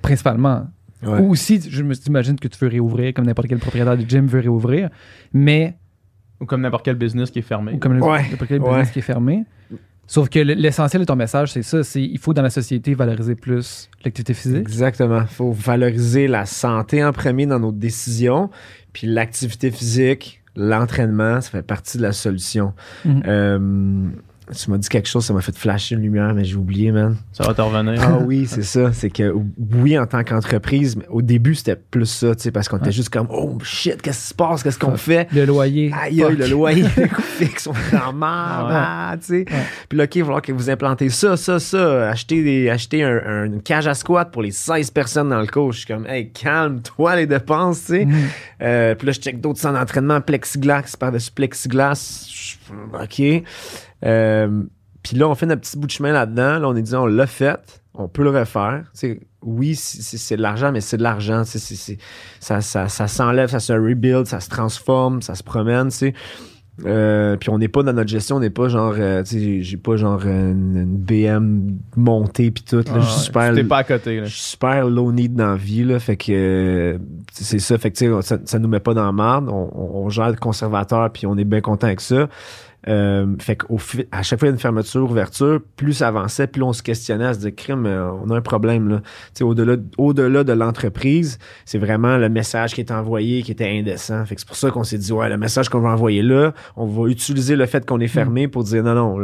principalement. 0.03 0.69
Ouais. 1.05 1.21
Ou 1.21 1.31
aussi, 1.31 1.61
je 1.69 1.83
me 1.83 1.95
t'imagine 1.95 2.39
que 2.39 2.49
tu 2.49 2.59
veux 2.61 2.69
réouvrir, 2.69 3.13
comme 3.15 3.27
n'importe 3.27 3.49
quel 3.49 3.59
propriétaire 3.59 3.97
de 3.97 4.09
gym 4.09 4.27
veut 4.27 4.41
réouvrir, 4.41 4.89
mais 5.33 5.77
Ou 6.41 6.47
comme 6.47 6.61
n'importe 6.63 6.85
quel 6.85 6.97
business 6.97 7.31
qui 7.31 7.41
est 7.41 7.43
fermé. 7.43 7.73
ou 7.73 7.79
comme 7.79 8.01
Ouais, 8.01 8.23
n'importe 8.31 8.49
quel 8.49 8.61
ouais. 8.61 8.69
business 8.69 8.91
qui 8.91 8.99
est 9.01 9.03
fermé. 9.03 9.45
Sauf 10.07 10.29
que 10.29 10.39
le- 10.39 10.53
l'essentiel 10.55 11.01
de 11.01 11.07
ton 11.07 11.17
message, 11.17 11.53
c'est 11.53 11.63
ça, 11.63 11.83
c'est 11.83 12.03
il 12.03 12.19
faut 12.19 12.35
dans 12.35 12.43
la 12.43 12.51
société 12.51 12.93
valoriser 12.95 13.35
plus 13.37 13.89
l'activité 14.05 14.35
physique. 14.35 14.59
Exactement. 14.59 15.23
Il 15.23 15.27
faut 15.29 15.51
valoriser 15.53 16.27
la 16.29 16.45
santé 16.45 17.03
en 17.03 17.13
premier 17.13 17.47
dans 17.47 17.59
nos 17.59 17.73
décisions, 17.73 18.51
puis 18.93 19.07
l'activité 19.07 19.71
physique, 19.71 20.43
l'entraînement, 20.57 21.41
ça 21.41 21.51
fait 21.51 21.63
partie 21.63 21.97
de 21.97 22.03
la 22.03 22.13
solution. 22.13 22.75
Euh, 23.07 24.09
tu 24.53 24.71
m'as 24.71 24.79
dit 24.79 24.89
quelque 24.89 25.09
chose, 25.09 25.25
ça 25.25 25.33
m'a 25.33 25.41
fait 25.41 25.57
flasher 25.57 25.95
une 25.95 26.03
lumière, 26.03 26.35
mais 26.35 26.45
j'ai 26.45 26.57
oublié, 26.57 26.93
man. 26.93 27.17
Ça 27.33 27.45
va 27.47 27.55
te 27.55 27.61
revenir. 27.63 28.01
Ah 28.03 28.19
oui, 28.19 28.47
c'est 28.49 28.63
ça. 28.63 28.93
C'est 28.93 29.11
que 29.11 29.33
oui, 29.75 29.99
en 29.99 30.07
tant 30.07 30.23
qu'entreprise, 30.25 30.97
au 31.09 31.23
début, 31.23 31.55
c'était 31.55 31.77
plus 31.77 32.07
ça, 32.07 32.35
tu 32.35 32.43
sais, 32.43 32.51
parce 32.51 32.69
qu'on 32.69 32.79
était 32.79 32.93
juste 32.93 33.09
comme, 33.11 33.27
oh 33.31 33.59
shit, 33.63 34.03
qu'est-ce 34.03 34.21
qui 34.23 34.27
se 34.29 34.35
passe? 34.35 34.63
Qu'est-ce 34.63 34.79
qu'on 34.79 34.97
fait? 34.97 35.29
Le 35.33 35.45
loyer. 35.47 35.93
Aïe, 35.95 36.23
aïe, 36.23 36.31
fuck. 36.31 36.39
le 36.39 36.47
loyer, 36.49 36.85
les 36.97 37.09
coûts 37.09 37.23
fixes, 37.23 37.67
on 37.67 37.73
est 37.73 37.93
merde, 37.93 38.15
Ouais. 38.69 38.75
ah, 38.77 39.17
tu 39.21 39.27
sais. 39.27 39.45
Puis 39.89 39.97
là, 39.99 40.05
OK, 40.05 40.15
il 40.17 40.21
va 40.21 40.25
falloir 40.27 40.43
que 40.43 40.53
vous 40.53 40.69
implantez 40.71 41.09
ça, 41.09 41.37
ça, 41.37 41.59
ça. 41.59 42.11
Acheter, 42.11 42.43
des, 42.43 42.69
acheter 42.69 43.03
un- 43.03 43.23
un- 43.27 43.45
une 43.45 43.63
cage 43.63 43.87
à 43.87 43.95
squat 43.95 44.31
pour 44.31 44.43
les 44.43 44.51
16 44.51 44.91
personnes 44.91 45.29
dans 45.31 45.41
le 45.41 45.47
coach. 45.47 45.75
Je 45.75 45.79
suis 45.81 45.87
comme, 45.95 46.07
hey, 46.07 46.31
calme-toi 46.31 47.17
les 47.17 47.27
dépenses, 47.27 47.81
tu 47.81 47.87
sais. 47.87 48.05
Mhm. 48.05 48.15
Euh, 48.63 48.95
puis 48.95 49.07
là, 49.07 49.13
je 49.13 49.21
check 49.21 49.41
d'autres 49.41 49.61
centres 49.61 49.79
d'entraînement, 49.79 50.21
plexiglas, 50.21 50.95
par-dessus 50.99 51.31
plexiglas. 51.33 52.27
OK. 53.01 53.23
Euh, 54.05 54.63
puis 55.03 55.17
là, 55.17 55.29
on 55.29 55.35
fait 55.35 55.47
notre 55.47 55.61
petit 55.63 55.79
bout 55.79 55.87
de 55.87 55.91
chemin 55.93 56.13
là-dedans. 56.13 56.59
Là, 56.59 56.69
on 56.69 56.77
est 56.77 56.83
dit, 56.83 56.95
on 56.95 57.07
l'a 57.07 57.27
fait. 57.27 57.83
On 57.95 58.09
peut 58.09 58.25
le 58.25 58.31
refaire. 58.31 58.85
Tu 58.93 58.99
sais, 59.01 59.21
oui, 59.43 59.75
c'est- 59.77 60.37
de 60.37 60.43
l'argent, 60.43 60.73
mais 60.73 60.81
c'est 60.81 60.97
de 60.97 61.03
l'argent. 61.03 61.45
Ça, 61.45 62.61
ça, 62.61 62.89
ça 62.89 63.09
s'enlève, 63.09 63.49
ça 63.51 63.61
se 63.61 63.73
rebuild, 63.73 64.27
ça 64.27 64.41
se 64.41 64.49
transforme, 64.49 65.23
ça 65.23 65.35
se 65.35 65.43
promène. 65.43 65.91
sais. 65.91 66.13
Euh, 66.87 67.37
puis 67.37 67.51
on 67.51 67.59
n'est 67.59 67.69
pas 67.69 67.85
dans 67.85 67.93
notre 67.93 68.09
gestion, 68.11 68.35
on 68.37 68.41
n'est 68.41 68.51
pas 68.51 68.67
genre, 68.67 68.95
euh, 68.99 69.23
tu 69.23 69.39
sais, 69.39 69.63
j'ai 69.63 69.77
pas 69.77 69.95
genre 69.95 70.27
une, 70.27 70.77
une 70.77 70.97
BM 70.97 71.79
montée 71.95 72.51
puis 72.51 72.65
tout. 72.65 72.79
Là, 72.79 72.83
Ah 72.97 73.01
je 73.01 73.07
suis 73.07 73.31
ouais. 73.33 73.47
super, 73.55 73.69
pas 73.69 73.77
à 73.79 73.85
côté. 73.85 74.17
Là. 74.19 74.25
je 74.25 74.33
suis 74.35 74.43
super 74.43 74.85
low 74.89 75.13
need 75.13 75.35
dans 75.37 75.51
la 75.51 75.57
vie, 75.57 75.85
là. 75.85 76.01
Fait 76.01 76.17
que 76.17 76.33
euh, 76.33 76.99
c'est 77.33 77.61
ça. 77.61 77.79
Fait 77.79 77.93
que 77.93 78.21
ça, 78.23 78.39
ça 78.45 78.59
nous 78.59 78.67
met 78.69 78.81
pas 78.81 78.93
dans 78.93 79.07
la 79.07 79.13
merde. 79.13 79.49
On, 79.53 79.71
on, 79.73 80.05
on 80.05 80.09
gère 80.09 80.31
le 80.31 80.37
conservateur 80.37 81.13
puis 81.13 81.27
on 81.29 81.37
est 81.39 81.45
bien 81.45 81.61
content 81.61 81.87
avec 81.87 82.01
ça. 82.01 82.29
Euh, 82.87 83.27
fait 83.39 83.57
qu'au 83.57 83.79
fi- 83.79 84.07
à 84.13 84.23
chaque 84.23 84.39
fois 84.41 84.49
il 84.49 84.51
y 84.51 84.53
a 84.53 84.55
une 84.55 84.61
fermeture, 84.61 85.11
ouverture, 85.11 85.59
plus 85.77 85.95
ça 85.95 86.09
avançait, 86.09 86.47
plus 86.47 86.63
on 86.63 86.75
se 86.75 86.83
questionnait 86.83 87.25
à 87.25 87.33
se 87.35 87.39
dire 87.39 87.55
crime, 87.57 87.87
euh, 87.87 88.11
on 88.23 88.29
a 88.31 88.37
un 88.37 88.41
problème 88.43 88.89
là. 88.89 88.99
Tu 88.99 89.05
sais, 89.35 89.45
au-delà 89.45 89.77
au-delà 89.97 90.45
de 90.45 90.53
l'entreprise, 90.53 91.39
c'est 91.65 91.79
vraiment 91.79 92.19
le 92.19 92.29
message 92.29 92.75
qui 92.75 92.83
est 92.83 92.91
envoyé 92.91 93.43
qui 93.43 93.53
était 93.53 93.71
indécent. 93.71 94.25
Fait 94.27 94.35
que 94.35 94.41
c'est 94.43 94.47
pour 94.47 94.57
ça 94.57 94.71
qu'on 94.71 94.85
s'est 94.85 94.99
dit 94.99 95.13
ouais, 95.13 95.31
le 95.31 95.39
message 95.39 95.71
qu'on 95.71 95.81
va 95.81 95.91
envoyer 95.91 96.23
là, 96.23 96.53
on 96.77 96.87
va 96.87 97.09
utiliser 97.09 97.57
le 97.57 97.65
fait 97.67 97.87
qu'on 97.87 98.01
est 98.01 98.07
fermé 98.09 98.49
pour 98.49 98.65
dire 98.65 98.85
non 98.85 98.95
non, 98.95 99.15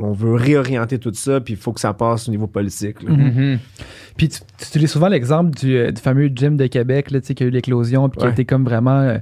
on 0.00 0.12
veut 0.12 0.34
réorienter 0.34 0.98
tout 0.98 1.12
ça 1.12 1.40
puis 1.40 1.54
il 1.54 1.58
faut 1.58 1.72
que 1.72 1.80
ça 1.80 1.92
passe 1.92 2.28
au 2.28 2.30
niveau 2.30 2.46
politique. 2.46 3.02
là. 3.02 3.10
Mhm. 3.10 3.32
Mhm. 3.34 3.58
Puis 4.16 4.28
tu, 4.28 4.40
tu 4.58 4.66
utilises 4.68 4.90
souvent 4.92 5.08
l'exemple 5.08 5.50
du, 5.58 5.76
euh, 5.76 5.90
du 5.90 6.00
fameux 6.00 6.30
gym 6.34 6.56
de 6.56 6.66
Québec, 6.66 7.10
là, 7.10 7.20
tu 7.20 7.28
sais, 7.28 7.34
qui 7.34 7.42
a 7.42 7.46
eu 7.46 7.50
l'éclosion, 7.50 8.08
puis 8.08 8.20
qui 8.20 8.26
a 8.26 8.30
été 8.30 8.44
comme 8.44 8.64
vraiment 8.64 9.00
euh, 9.00 9.18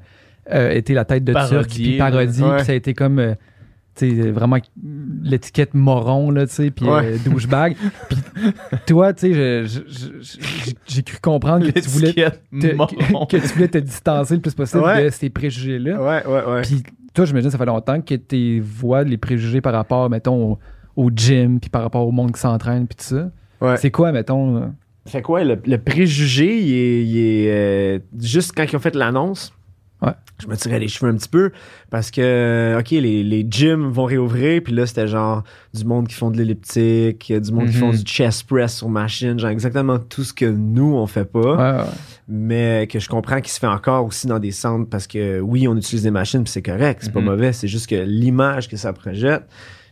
euh, 0.52 0.70
été 0.72 0.92
la 0.94 1.04
tête 1.04 1.24
de 1.24 1.32
Turc, 1.32 1.68
puis 1.70 1.98
parodie, 1.98 2.42
Ouais. 2.42 2.56
puis 2.56 2.64
ça 2.66 2.72
a 2.72 2.74
été 2.74 2.94
comme 2.94 3.18
euh, 3.18 3.34
vraiment 4.32 4.56
l'étiquette 5.22 5.74
moron, 5.74 6.30
là, 6.30 6.46
tu 6.46 6.54
sais, 6.54 6.70
puis 6.70 6.86
Ouais. 6.86 7.04
euh, 7.14 7.16
douchebag. 7.24 7.76
puis 8.08 8.18
toi, 8.86 9.12
tu 9.12 9.34
sais, 9.34 9.64
j'ai- 10.86 11.02
cru 11.02 11.18
comprendre 11.22 11.66
que 11.70 11.78
tu 11.78 11.88
voulais 11.88 12.12
te, 12.12 12.20
que, 13.26 13.36
tu 13.36 13.54
voulais 13.54 13.68
te 13.68 13.78
distancer 13.78 14.34
le 14.34 14.40
plus 14.40 14.54
possible 14.54 14.82
Ouais. 14.84 15.04
de 15.04 15.10
ces 15.10 15.30
préjugés-là. 15.30 16.00
Ouais, 16.02 16.26
ouais, 16.26 16.52
ouais. 16.52 16.62
Puis 16.62 16.82
toi, 17.14 17.24
j'imagine, 17.24 17.50
ça 17.50 17.58
fait 17.58 17.66
longtemps 17.66 18.00
que 18.00 18.14
tes 18.14 18.60
voix, 18.60 19.02
les 19.04 19.18
préjugés 19.18 19.60
par 19.60 19.72
rapport, 19.72 20.08
mettons, 20.10 20.52
au, 20.52 21.04
au 21.06 21.10
gym, 21.14 21.60
puis 21.60 21.70
par 21.70 21.82
rapport 21.82 22.06
au 22.06 22.12
monde 22.12 22.32
qui 22.32 22.40
s'entraîne, 22.40 22.86
puis 22.86 22.96
tout 22.96 23.04
ça. 23.16 23.30
Ouais. 23.60 23.76
C'est 23.76 23.90
quoi, 23.90 24.12
mettons? 24.12 24.72
Fait 25.06 25.22
quoi, 25.22 25.42
le, 25.42 25.58
le 25.66 25.78
préjugé, 25.78 26.58
il 26.60 26.72
est, 26.74 27.04
il 27.04 27.18
est, 27.18 27.50
euh, 27.50 27.98
juste 28.20 28.52
quand 28.54 28.64
ils 28.70 28.76
ont 28.76 28.80
fait 28.80 28.94
l'annonce? 28.94 29.52
Ouais. 30.00 30.12
Je 30.40 30.46
me 30.46 30.56
tirais 30.56 30.78
les 30.78 30.86
cheveux 30.86 31.10
un 31.10 31.16
petit 31.16 31.28
peu 31.28 31.50
parce 31.90 32.12
que, 32.12 32.76
OK, 32.78 32.90
les, 32.92 33.24
les 33.24 33.44
gyms 33.50 33.90
vont 33.90 34.04
réouvrir. 34.04 34.62
Puis 34.62 34.72
là, 34.72 34.86
c'était 34.86 35.08
genre 35.08 35.42
du 35.74 35.84
monde 35.84 36.06
qui 36.06 36.14
font 36.14 36.30
de 36.30 36.36
l'elliptique, 36.36 37.32
du 37.32 37.52
monde 37.52 37.66
qui 37.68 37.74
Mhm. 37.74 37.80
font 37.80 37.90
du 37.90 38.02
chest 38.02 38.46
press 38.46 38.76
sur 38.76 38.88
machine, 38.88 39.38
genre 39.40 39.50
exactement 39.50 39.98
tout 39.98 40.22
ce 40.22 40.32
que 40.32 40.44
nous, 40.46 40.94
on 40.94 41.06
fait 41.08 41.24
pas. 41.24 41.40
ouais, 41.40 41.78
ouais. 41.80 41.90
Mais 42.28 42.86
que 42.90 43.00
je 43.00 43.08
comprends 43.08 43.40
qu'il 43.40 43.50
se 43.50 43.58
fait 43.58 43.66
encore 43.66 44.04
aussi 44.06 44.26
dans 44.28 44.38
des 44.38 44.52
centres 44.52 44.88
parce 44.88 45.06
que 45.06 45.40
oui, 45.40 45.66
on 45.66 45.76
utilise 45.76 46.02
des 46.04 46.10
machines, 46.12 46.44
puis 46.44 46.52
c'est 46.52 46.62
correct, 46.62 47.00
c'est 47.02 47.12
pas 47.12 47.20
Mhm. 47.20 47.26
mauvais. 47.26 47.52
C'est 47.52 47.68
juste 47.68 47.88
que 47.88 47.96
l'image 47.96 48.68
que 48.68 48.76
ça 48.76 48.92
projette, 48.92 49.44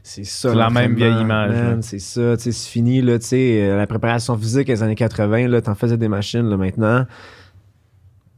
c'est 0.04 0.22
ça. 0.24 0.50
C'est 0.50 0.54
la 0.56 0.70
même 0.70 0.94
vieille 0.94 1.20
image. 1.20 1.78
C'est 1.80 1.98
ça, 1.98 2.36
tu 2.36 2.44
sais, 2.44 2.52
c'est 2.52 2.68
fini, 2.70 3.00
là, 3.02 3.18
tu 3.18 3.26
sais, 3.26 3.58
euh, 3.62 3.76
la 3.76 3.86
préparation 3.88 4.36
physique 4.38 4.68
des 4.68 4.82
années 4.84 4.94
80, 4.94 5.48
là, 5.48 5.60
t'en 5.62 5.74
faisais 5.74 5.96
des 5.96 6.08
machines, 6.08 6.48
là, 6.48 6.56
maintenant. 6.56 7.06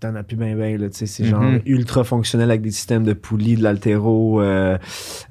T'en 0.01 0.15
as 0.15 0.23
plus 0.23 0.37
bien, 0.37 0.55
bien, 0.55 0.79
là, 0.79 0.89
tu 0.89 0.97
sais, 0.97 1.07
c'est 1.07 1.25
genre 1.25 1.43
Mhm. 1.43 1.61
ultra 1.67 2.05
fonctionnel 2.05 2.49
avec 2.51 2.63
des 2.63 2.71
systèmes 2.71 3.03
de 3.03 3.15
poulies, 3.15 3.57
de 3.57 3.65
l'altéro, 3.65 4.41
euh, 4.41 4.79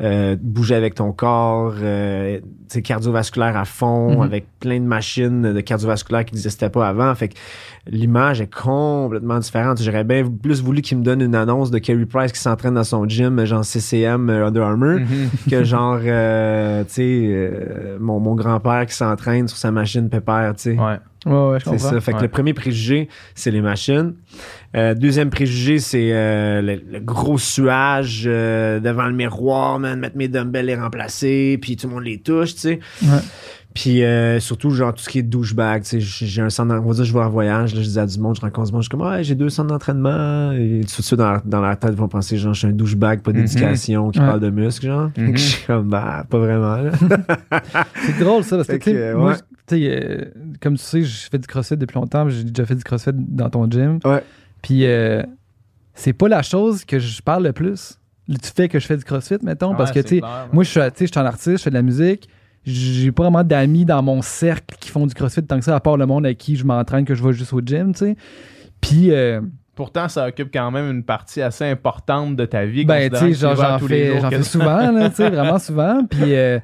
euh, 0.02 0.36
bouger 0.42 0.76
avec 0.76 0.94
ton 0.96 1.14
corps, 1.14 1.74
euh, 1.82 2.40
tu 2.40 2.44
sais, 2.68 2.82
cardiovasculaire 2.82 3.56
à 3.56 3.64
fond, 3.64 4.18
Mhm. 4.18 4.22
avec 4.24 4.48
plein 4.60 4.82
de 4.82 4.86
machines 4.86 5.54
de 5.54 5.62
cardiovasculaire 5.62 6.26
qui 6.26 6.36
n'existaient 6.36 6.70
pas 6.70 6.86
avant. 6.90 7.16
Fait 7.16 7.30
que 7.30 7.36
l'image 7.90 8.42
est 8.42 8.54
complètement 8.54 9.40
différente. 9.40 9.82
J'aurais 9.82 10.04
bien 10.04 10.26
plus 10.30 10.62
voulu 10.62 10.82
qu'il 10.82 10.98
me 10.98 11.04
donne 11.04 11.22
une 11.22 11.36
annonce 11.36 11.72
de 11.72 11.78
Kerry 11.78 12.06
Price 12.06 12.34
qui 12.34 12.40
s'entraîne 12.42 12.74
dans 12.74 12.84
son 12.84 13.08
gym, 13.08 13.46
genre 13.46 13.64
CCM 13.64 14.30
euh, 14.30 14.48
Under 14.48 14.64
Armour, 14.64 15.00
Mhm. 15.00 15.30
que 15.50 15.64
genre, 15.64 16.00
euh, 16.04 16.84
tu 16.84 16.94
sais, 16.94 17.22
euh, 17.26 17.98
mon, 18.02 18.20
mon 18.20 18.36
grand-père 18.36 18.86
qui 18.86 18.96
s'entraîne 18.96 19.48
sur 19.48 19.58
sa 19.58 19.72
machine 19.72 20.10
Pépère, 20.10 20.54
tu 20.58 20.64
sais. 20.64 20.78
Ouais. 20.78 20.98
Ouais, 21.28 21.52
ouais, 21.52 21.60
je 21.60 21.64
C'est 21.66 21.70
comprends. 21.72 21.90
ça. 21.92 22.02
Fait 22.02 22.12
que 22.12 22.18
Ouais. 22.18 22.24
le 22.24 22.30
premier 22.30 22.54
préjugé, 22.54 23.10
c'est 23.36 23.52
les 23.52 23.62
machines. 23.62 24.14
Euh, 24.76 24.94
deuxième 24.94 25.30
préjugé, 25.30 25.80
c'est 25.80 26.10
euh, 26.14 26.62
le, 26.62 26.82
le 26.92 27.00
gros 27.00 27.38
suage 27.38 28.24
euh, 28.26 28.80
devant 28.80 29.06
le 29.08 29.14
miroir, 29.14 29.80
man, 29.80 30.00
mettre 30.00 30.18
mes 30.18 30.28
dumbbells 30.28 30.66
les 30.66 30.76
remplacer, 30.76 31.58
puis 31.62 31.76
tout 31.76 31.88
le 31.88 31.94
monde 31.96 32.04
les 32.04 32.20
touche, 32.20 32.54
tu 32.56 32.60
sais. 32.62 32.80
Ouais. 33.04 33.10
Puis 33.74 34.04
euh, 34.04 34.40
surtout, 34.40 34.72
genre, 34.72 34.92
tout 34.92 35.04
ce 35.04 35.10
qui 35.10 35.20
est 35.20 35.24
douchebag, 35.24 35.84
tu 35.84 35.90
sais, 35.90 36.00
j'ai 36.00 36.26
j'ai 36.26 36.42
un 36.42 36.50
centre, 36.50 36.74
on 36.74 36.88
va 36.88 36.94
dire, 36.96 37.04
je 37.06 37.14
vais 37.14 37.20
en 37.20 37.30
voyage, 37.30 37.76
là, 37.76 37.84
je 37.84 37.88
dis 37.88 38.00
à 38.00 38.08
du 38.08 38.20
monde, 38.20 38.36
je 38.36 38.42
rencontre 38.42 38.66
du 38.70 38.74
monde, 38.74 38.82
je 38.82 38.90
suis 38.90 38.98
comme, 38.98 39.08
ouais, 39.08 39.24
j'ai 39.24 39.36
deux 39.36 39.50
centres 39.50 39.68
d'entraînement, 39.70 40.52
et 40.54 40.82
tout 40.82 41.02
de 41.02 41.06
suite, 41.06 41.20
dans, 41.20 41.32
leur- 41.34 41.42
dans 41.46 41.62
leur 41.62 41.78
tête, 41.78 41.92
ils 41.94 41.98
vont 41.98 42.08
penser, 42.08 42.38
genre, 42.38 42.56
je 42.56 42.60
suis 42.60 42.68
un 42.68 42.72
douchebag, 42.72 43.22
pas 43.22 43.32
d'éducation, 43.34 44.10
qui 44.10 44.20
Ouais. 44.20 44.26
parle 44.26 44.40
de 44.40 44.50
muscles, 44.50 44.88
genre. 44.88 45.12
Mhm. 45.16 45.32
Je 45.38 45.42
suis 45.42 45.66
comme, 45.68 45.90
bah, 45.90 46.26
pas 46.28 46.40
vraiment, 46.40 46.78
là. 46.78 46.92
C'est 48.04 48.18
drôle 48.18 48.44
ça, 48.44 48.58
parce 48.58 48.68
que, 48.80 49.14
moi. 49.14 49.36
Tu 49.68 49.76
sais, 49.76 49.82
euh, 49.90 50.26
comme 50.62 50.76
tu 50.78 50.84
sais, 50.84 51.04
je 51.04 51.30
fais 51.30 51.38
du 51.38 51.48
crossfit 51.48 51.78
depuis 51.78 51.96
longtemps. 51.96 52.28
J'ai 52.30 52.44
déjà 52.44 52.66
fait 52.66 52.76
du 52.76 52.84
crossfit 52.84 53.12
dans 53.14 53.50
ton 53.50 53.70
gym. 53.70 54.00
Ouais. 54.06 54.24
Puis 54.62 54.86
euh, 54.86 55.22
c'est 55.94 56.14
pas 56.14 56.28
la 56.28 56.42
chose 56.42 56.86
que 56.86 57.00
je 57.00 57.22
parle 57.22 57.44
le 57.44 57.54
plus. 57.54 58.00
Du 58.28 58.38
fait 58.44 58.68
que 58.68 58.80
je 58.80 58.86
fais 58.86 58.98
du 58.98 59.04
crossfit, 59.04 59.38
mettons. 59.42 59.74
parce 59.76 59.92
que, 59.92 60.00
tu 60.00 60.20
sais, 60.20 60.22
moi, 60.52 60.64
je 60.64 60.70
suis, 60.70 60.80
tu 60.80 60.86
sais, 60.96 61.06
je 61.08 61.12
suis 61.12 61.20
un 61.20 61.26
artiste, 61.26 61.58
je 61.60 61.64
fais 61.64 61.70
de 61.70 61.76
la 61.76 61.82
musique. 61.82 62.28
J'ai 62.66 63.12
pas 63.14 63.24
vraiment 63.24 63.44
d'amis 63.46 63.86
dans 63.86 64.04
mon 64.04 64.22
cercle 64.22 64.76
qui 64.82 64.90
font 64.90 65.06
du 65.08 65.14
crossfit 65.14 65.42
tant 65.44 65.58
que 65.60 65.64
ça, 65.64 65.76
à 65.76 65.80
part 65.80 65.96
le 65.96 66.06
monde 66.06 66.26
avec 66.26 66.38
qui 66.38 66.58
je 66.58 66.66
m'entraîne, 66.66 67.06
que 67.06 67.16
je 67.16 67.24
vais 67.24 67.32
juste 67.32 67.54
au 67.54 67.62
gym, 67.62 67.94
tu 67.94 68.00
sais. 68.00 68.16
Puis. 68.82 69.12
euh, 69.12 69.40
Pourtant, 69.76 70.10
ça 70.10 70.28
occupe 70.28 70.50
quand 70.52 70.72
même 70.72 70.90
une 70.92 71.04
partie 71.04 71.40
assez 71.42 71.64
importante 71.64 72.36
de 72.36 72.46
ta 72.46 72.66
vie. 72.66 72.84
Ben, 72.84 73.10
tu 73.12 73.16
sais, 73.18 73.34
j'en 73.34 73.78
fais, 73.80 74.20
fais 74.30 74.44
souvent, 74.44 74.92
là, 74.92 75.10
tu 75.10 75.16
sais, 75.18 75.30
vraiment 75.30 75.60
souvent. 75.60 76.04
Puis, 76.04 76.36
euh, 76.36 76.60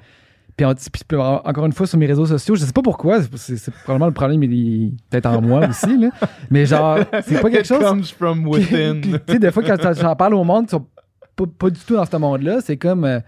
puis, 0.56 0.66
encore 0.66 1.66
une 1.66 1.72
fois, 1.74 1.88
sur 1.88 1.98
mes 1.98 2.06
réseaux 2.06 2.26
sociaux, 2.26 2.56
je 2.56 2.64
sais 2.66 2.72
pas 2.74 2.82
pourquoi, 2.82 3.20
c'est- 3.36 3.72
probablement 3.84 4.06
le 4.08 4.14
problème, 4.14 4.44
il 4.44 4.86
est 4.88 4.92
peut-être 5.10 5.26
en 5.26 5.42
moi 5.42 5.68
aussi, 5.68 5.98
là. 5.98 6.10
Mais 6.52 6.66
genre, 6.66 7.00
c'est 7.26 7.42
pas 7.42 7.50
quelque 7.50 7.62
It 7.62 7.68
chose. 7.68 7.80
comes 7.80 8.04
from 8.04 8.48
within. 8.48 9.02
tu 9.02 9.12
sais, 9.28 9.40
des 9.40 9.52
fois, 9.52 9.64
quand 9.64 9.78
j'en- 10.00 10.16
parle 10.16 10.36
au 10.36 10.44
monde 10.44 10.66
qui 10.66 10.72
sont 10.72 10.86
pas, 11.36 11.46
pas 11.58 11.70
du 11.72 11.80
tout 11.80 11.96
dans 11.96 12.06
ce 12.06 12.18
monde-là, 12.18 12.60
c'est 12.62 12.78
comme 12.78 13.04
euh, 13.06 13.20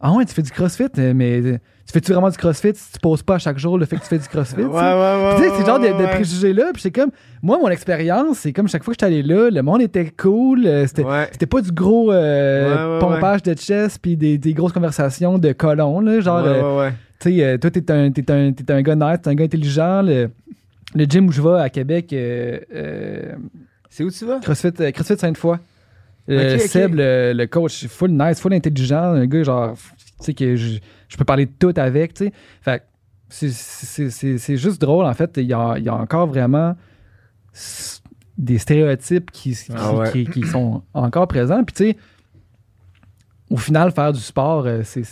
Ah 0.00 0.12
ouais, 0.12 0.24
tu 0.26 0.34
fais 0.34 0.42
du 0.42 0.50
crossfit, 0.50 0.84
euh, 0.98 1.14
mais 1.14 1.40
euh, 1.40 1.52
tu 1.86 1.92
fais-tu 1.92 2.12
vraiment 2.12 2.28
du 2.28 2.36
crossfit 2.36 2.72
si 2.74 2.92
tu 2.92 2.98
poses 3.00 3.22
pas 3.22 3.36
à 3.36 3.38
chaque 3.38 3.58
jour 3.58 3.78
le 3.78 3.86
fait 3.86 3.96
que 3.96 4.02
tu 4.02 4.08
fais 4.08 4.18
du 4.18 4.28
crossfit? 4.28 4.56
Ouais, 4.60 4.64
ouais, 4.66 4.70
ouais. 4.70 5.34
Tu 5.38 5.42
sais, 5.42 5.50
c'est 5.56 5.66
genre 5.66 5.80
de, 5.80 6.06
préjugés-là. 6.12 6.70
Puis 6.74 6.82
c'est 6.82 6.90
comme, 6.90 7.10
moi, 7.42 7.58
mon 7.58 7.68
expérience, 7.68 8.40
c'est 8.40 8.52
comme 8.52 8.68
chaque 8.68 8.84
fois 8.84 8.92
que 8.92 8.96
j'étais 9.00 9.06
allé 9.06 9.22
là, 9.22 9.48
le 9.50 9.62
monde 9.62 9.80
était 9.80 10.10
cool. 10.10 10.66
euh, 10.66 10.86
C'était 10.86 11.46
pas 11.46 11.60
du 11.62 11.72
gros 11.72 12.12
euh, 12.12 13.00
pompage 13.00 13.42
de 13.42 13.54
chest 13.54 13.98
puis 14.02 14.16
des, 14.18 14.36
des 14.36 14.52
grosses 14.52 14.72
conversations 14.72 15.38
de 15.38 15.52
colons, 15.52 16.00
là. 16.00 16.20
Genre, 16.20 16.42
Ouais, 16.44 16.60
euh, 16.62 16.90
tu 17.18 17.38
sais, 17.38 17.58
toi, 17.58 17.70
t'es 17.70 17.90
un, 17.90 18.10
t'es 18.10 18.30
un, 18.30 18.52
t'es 18.52 18.70
un 18.70 18.82
gars 18.82 18.94
nice, 18.96 19.22
t'es 19.22 19.30
un 19.30 19.34
gars 19.34 19.44
intelligent. 19.44 20.02
Le, 20.02 20.28
le 20.94 21.04
gym 21.04 21.28
où 21.28 21.32
je 21.32 21.40
vais 21.40 21.58
à 21.60 21.70
Québec, 21.70 22.12
euh, 22.12 23.32
C'est 23.88 24.04
où 24.04 24.10
tu 24.10 24.26
vas? 24.26 24.40
CrossFit, 24.40 24.72
CrossFit 24.92 25.16
Sainte-Foy. 25.18 25.56
Euh, 26.28 26.56
Ok, 26.56 26.60
ok. 26.62 26.68
Seb, 26.68 26.94
le, 26.94 27.32
le 27.34 27.46
coach, 27.46 27.86
full 27.86 28.10
nice, 28.10 28.40
full 28.40 28.52
intelligent, 28.52 29.12
un 29.14 29.26
gars 29.26 29.42
genre, 29.44 29.74
tu 29.76 30.04
sais, 30.20 30.34
que 30.34 30.56
je, 30.56 30.78
je 31.08 31.16
peux 31.16 31.24
parler 31.24 31.46
de 31.46 31.52
tout 31.58 31.72
avec, 31.76 32.14
tu 32.14 32.24
sais. 32.26 32.32
Fait 32.60 32.80
que 32.80 32.84
c'est- 33.28 34.56
juste 34.56 34.80
drôle, 34.80 35.04
en 35.04 35.14
fait. 35.14 35.32
Il 35.36 35.44
y 35.46 35.52
a, 35.52 35.74
il 35.78 35.84
y 35.84 35.88
a 35.88 35.94
encore 35.94 36.26
vraiment 36.26 36.74
des 38.38 38.58
stéréotypes 38.58 39.30
qui, 39.30 39.52
qui, 39.52 39.72
Ah 39.74 39.94
ouais. 39.94 40.12
qui- 40.12 40.26
qui 40.26 40.42
sont 40.46 40.82
encore 40.94 41.26
présents. 41.28 41.62
Puis, 41.64 41.74
tu 41.74 41.84
sais, 41.92 41.96
au 43.50 43.56
final, 43.56 43.92
faire 43.92 44.12
du 44.12 44.20
sport, 44.20 44.66
euh, 44.66 44.82
c'est- 44.84 45.04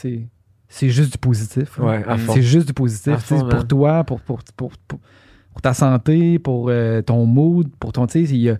c'est 0.68 0.88
juste 0.88 1.12
du 1.12 1.18
positif. 1.18 1.79
hein. 1.81 2.03
Ouais. 2.03 2.05
C'est 2.29 2.42
juste 2.42 2.66
du 2.66 2.74
positif. 2.74 3.12
À 3.12 3.16
tu 3.16 3.22
sais, 3.22 3.35
fond, 3.37 3.40
pour 3.48 3.59
man. 3.59 3.66
toi, 3.66 4.05
pour, 4.05 4.20
pour, 4.20 4.40
pour, 4.57 4.72
pour, 4.88 4.98
pour 5.53 5.62
ta 5.62 5.72
santé, 5.74 6.38
pour 6.38 6.68
euh, 6.68 7.00
ton 7.03 7.24
mood, 7.27 7.70
pour 7.79 7.92
ton. 7.92 8.07
Tu 8.07 8.27
sais, 8.27 8.35
il 8.35 8.40
y 8.40 8.50
a- 8.50 8.59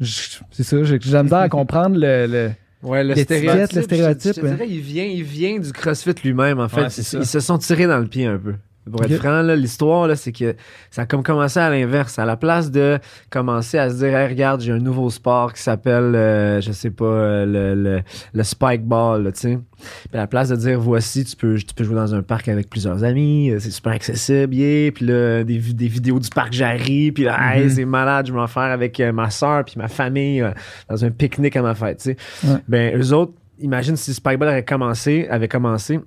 c'est 0.00 0.62
ça, 0.62 0.76
j'ai 0.84 0.98
j'ai 1.00 1.10
de 1.10 1.12
la 1.14 1.22
misère 1.22 1.38
à 1.38 1.48
comprendre 1.48 1.96
le. 1.98 2.26
le- 2.26 2.50
Ouais, 2.82 3.04
le 3.04 3.14
stéréotype. 3.14 3.76
le 3.76 3.82
stéréotype, 3.82 4.22
Je 4.22 4.28
te, 4.30 4.34
je 4.36 4.40
te 4.40 4.46
ouais. 4.46 4.52
dirais, 4.52 4.66
il 4.70 4.80
vient, 4.80 5.04
il 5.04 5.22
vient 5.22 5.58
du 5.58 5.70
CrossFit 5.70 6.14
lui-même, 6.24 6.58
en 6.60 6.68
fait. 6.70 6.80
Ouais, 6.80 6.86
ils 7.20 7.26
se 7.26 7.40
sont 7.40 7.58
tirés 7.58 7.86
dans 7.86 7.98
le 7.98 8.06
pied 8.06 8.24
un 8.24 8.38
peu. 8.38 8.54
Pour 8.90 9.04
être 9.04 9.16
franc, 9.18 9.42
l'histoire, 9.42 10.08
c'est 10.16 10.32
que 10.32 10.56
ça 10.90 11.02
a 11.02 11.06
comme 11.06 11.22
commencé 11.22 11.60
à 11.60 11.68
l'inverse. 11.70 12.18
À 12.18 12.24
la 12.24 12.36
place 12.36 12.70
de 12.70 12.98
commencer 13.28 13.78
à 13.78 13.90
se 13.90 13.96
dire, 13.96 14.16
Hey, 14.16 14.28
regarde, 14.28 14.60
j'ai 14.62 14.72
un 14.72 14.78
nouveau 14.78 15.10
sport 15.10 15.52
qui 15.52 15.62
s'appelle, 15.62 16.14
euh, 16.14 16.60
je 16.60 16.72
sais 16.72 16.90
pas, 16.90 17.04
euh, 17.04 17.46
le, 17.46 17.74
le, 17.82 18.02
le 18.32 18.42
spike 18.42 18.82
ball, 18.84 19.30
tu 19.34 19.40
sais. 19.40 19.58
Puis 19.78 20.14
à 20.14 20.18
la 20.18 20.26
place 20.26 20.48
de 20.48 20.56
dire, 20.56 20.80
voici, 20.80 21.24
tu 21.24 21.36
peux, 21.36 21.56
tu 21.56 21.74
peux 21.74 21.84
jouer 21.84 21.94
dans 21.96 22.14
un 22.14 22.22
parc 22.22 22.48
avec 22.48 22.68
plusieurs 22.70 23.04
amis, 23.04 23.50
euh, 23.50 23.58
c'est 23.60 23.70
super 23.70 23.92
accessible, 23.92 24.54
yeah. 24.54 24.90
Puis 24.90 25.04
là, 25.06 25.44
des, 25.44 25.58
des 25.58 25.88
vidéos 25.88 26.18
du 26.18 26.28
parc 26.30 26.52
Jarry, 26.52 27.12
puis 27.12 27.24
là, 27.24 27.38
hey, 27.56 27.64
Mhm. 27.64 27.70
c'est 27.70 27.84
malade, 27.84 28.26
je 28.28 28.32
vais 28.32 28.40
en 28.40 28.46
faire 28.46 28.62
avec 28.62 28.98
ma 29.00 29.30
soeur 29.30 29.64
puis 29.64 29.74
ma 29.76 29.88
famille 29.88 30.40
euh, 30.40 30.50
dans 30.88 31.04
un 31.04 31.10
pique-nique 31.10 31.56
à 31.56 31.62
ma 31.62 31.74
fête, 31.74 31.98
tu 31.98 32.04
sais. 32.04 32.16
Ouais. 32.48 32.58
Ben, 32.66 32.96
eux 33.00 33.12
autres, 33.12 33.32
imagine 33.60 33.94
si 33.96 34.14
Spikeball 34.14 34.48
avait 34.48 34.64
commencé, 34.64 35.28
avait 35.30 35.48
commencé 35.48 36.00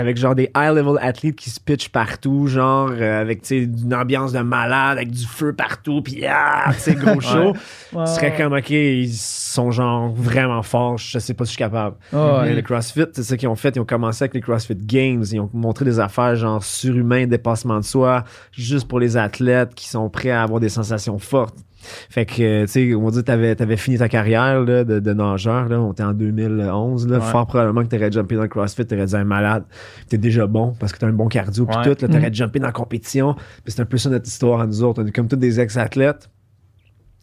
avec 0.00 0.16
genre 0.16 0.34
des 0.34 0.50
high-level 0.56 0.98
athlètes 1.00 1.36
qui 1.36 1.50
se 1.50 1.60
pitchent 1.60 1.90
partout, 1.90 2.46
genre 2.46 2.90
euh, 2.90 3.20
avec, 3.20 3.42
tu 3.42 3.48
sais, 3.48 3.62
une 3.64 3.94
ambiance 3.94 4.32
de 4.32 4.40
malade, 4.40 4.96
avec 4.96 5.10
du 5.10 5.26
feu 5.26 5.52
partout, 5.52 6.00
puis 6.02 6.24
ah, 6.26 6.72
tu 6.72 6.80
sais, 6.80 6.94
gros 6.94 7.20
show. 7.20 7.52
Ouais. 7.92 8.04
Tu 8.06 8.12
serais 8.12 8.34
comme, 8.36 8.54
OK, 8.54 8.70
ils 8.70 9.12
sont 9.12 9.70
genre 9.70 10.10
vraiment 10.12 10.62
forts, 10.62 10.96
je 10.98 11.18
sais 11.18 11.34
pas 11.34 11.44
si 11.44 11.50
je 11.50 11.52
suis 11.56 11.58
capable. 11.58 11.96
Ah, 12.12 12.40
Mais 12.42 12.48
ouais. 12.48 12.54
le 12.54 12.62
CrossFit, 12.62 13.04
c'est 13.12 13.22
ça 13.22 13.36
qu'ils 13.36 13.48
ont 13.48 13.56
fait. 13.56 13.76
Ils 13.76 13.80
ont 13.80 13.84
commencé 13.84 14.24
avec 14.24 14.34
les 14.34 14.40
CrossFit 14.40 14.74
Games. 14.74 15.24
Ils 15.30 15.40
ont 15.40 15.50
montré 15.52 15.84
des 15.84 16.00
affaires 16.00 16.34
genre 16.36 16.64
surhumains, 16.64 17.26
dépassement 17.26 17.78
de 17.78 17.84
soi, 17.84 18.24
juste 18.52 18.88
pour 18.88 19.00
les 19.00 19.16
athlètes 19.16 19.74
qui 19.74 19.88
sont 19.88 20.08
prêts 20.08 20.30
à 20.30 20.42
avoir 20.42 20.60
des 20.60 20.68
sensations 20.70 21.18
fortes. 21.18 21.56
Fait 21.80 22.26
que, 22.26 22.42
euh, 22.42 22.66
tu 22.66 22.72
sais, 22.72 22.94
on 22.94 23.04
va 23.04 23.10
dire, 23.10 23.24
t'avais, 23.24 23.54
t'avais 23.56 23.76
fini 23.76 23.98
ta 23.98 24.08
carrière 24.08 24.60
là, 24.60 24.84
de, 24.84 25.00
de 25.00 25.12
nageur, 25.12 25.68
là. 25.68 25.80
On 25.80 25.92
était 25.92 26.02
en 26.02 26.12
2011, 26.12 27.08
là. 27.08 27.18
Ouais. 27.18 27.24
Fort 27.24 27.46
probablement 27.46 27.82
que 27.82 27.88
t'aurais 27.88 28.12
jumpé 28.12 28.36
dans 28.36 28.42
le 28.42 28.48
CrossFit, 28.48 28.84
t'aurais 28.86 29.06
dit 29.06 29.16
un 29.16 29.24
malade. 29.24 29.64
T'es 30.08 30.18
déjà 30.18 30.46
bon 30.46 30.74
parce 30.78 30.92
que 30.92 30.98
t'as 30.98 31.06
un 31.06 31.12
bon 31.12 31.28
cardio 31.28 31.66
pis 31.66 31.76
Ouais. 31.76 31.82
tout, 31.84 32.02
là. 32.02 32.08
T'aurais 32.08 32.30
Mm. 32.30 32.34
jumpé 32.34 32.58
dans 32.58 32.66
la 32.66 32.72
compétition. 32.72 33.34
Puis 33.34 33.72
c'est 33.72 33.80
un 33.80 33.86
peu 33.86 33.96
ça 33.96 34.10
notre 34.10 34.26
histoire 34.26 34.60
à 34.60 34.66
nous 34.66 34.82
autres. 34.82 35.02
On 35.02 35.06
est 35.06 35.12
comme 35.12 35.28
tous 35.28 35.36
des 35.36 35.58
ex-athlètes 35.60 36.28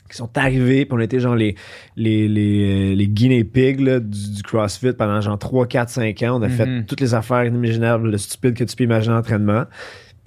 qui 0.10 0.16
sont 0.16 0.30
arrivés, 0.38 0.86
puis 0.86 0.94
on 0.98 1.00
était 1.02 1.20
genre 1.20 1.36
les, 1.36 1.56
les, 1.98 2.30
les, 2.30 2.94
euh, 2.94 2.96
les 2.96 3.08
guinea 3.10 3.44
pigs 3.44 3.82
là, 3.82 4.00
du, 4.00 4.32
du 4.36 4.42
CrossFit 4.42 4.94
pendant 4.94 5.20
genre 5.20 5.38
3, 5.38 5.68
4, 5.68 5.90
5 5.90 6.24
ans. 6.24 6.40
On 6.40 6.42
a 6.44 6.48
fait 6.50 6.86
toutes 6.86 7.02
les 7.02 7.14
affaires 7.14 7.44
inimaginables, 7.44 8.10
le 8.12 8.18
stupide 8.18 8.54
que 8.54 8.64
tu 8.64 8.74
peux 8.78 8.86
imaginer 8.86 9.16
en 9.16 9.20
entraînement. 9.20 9.66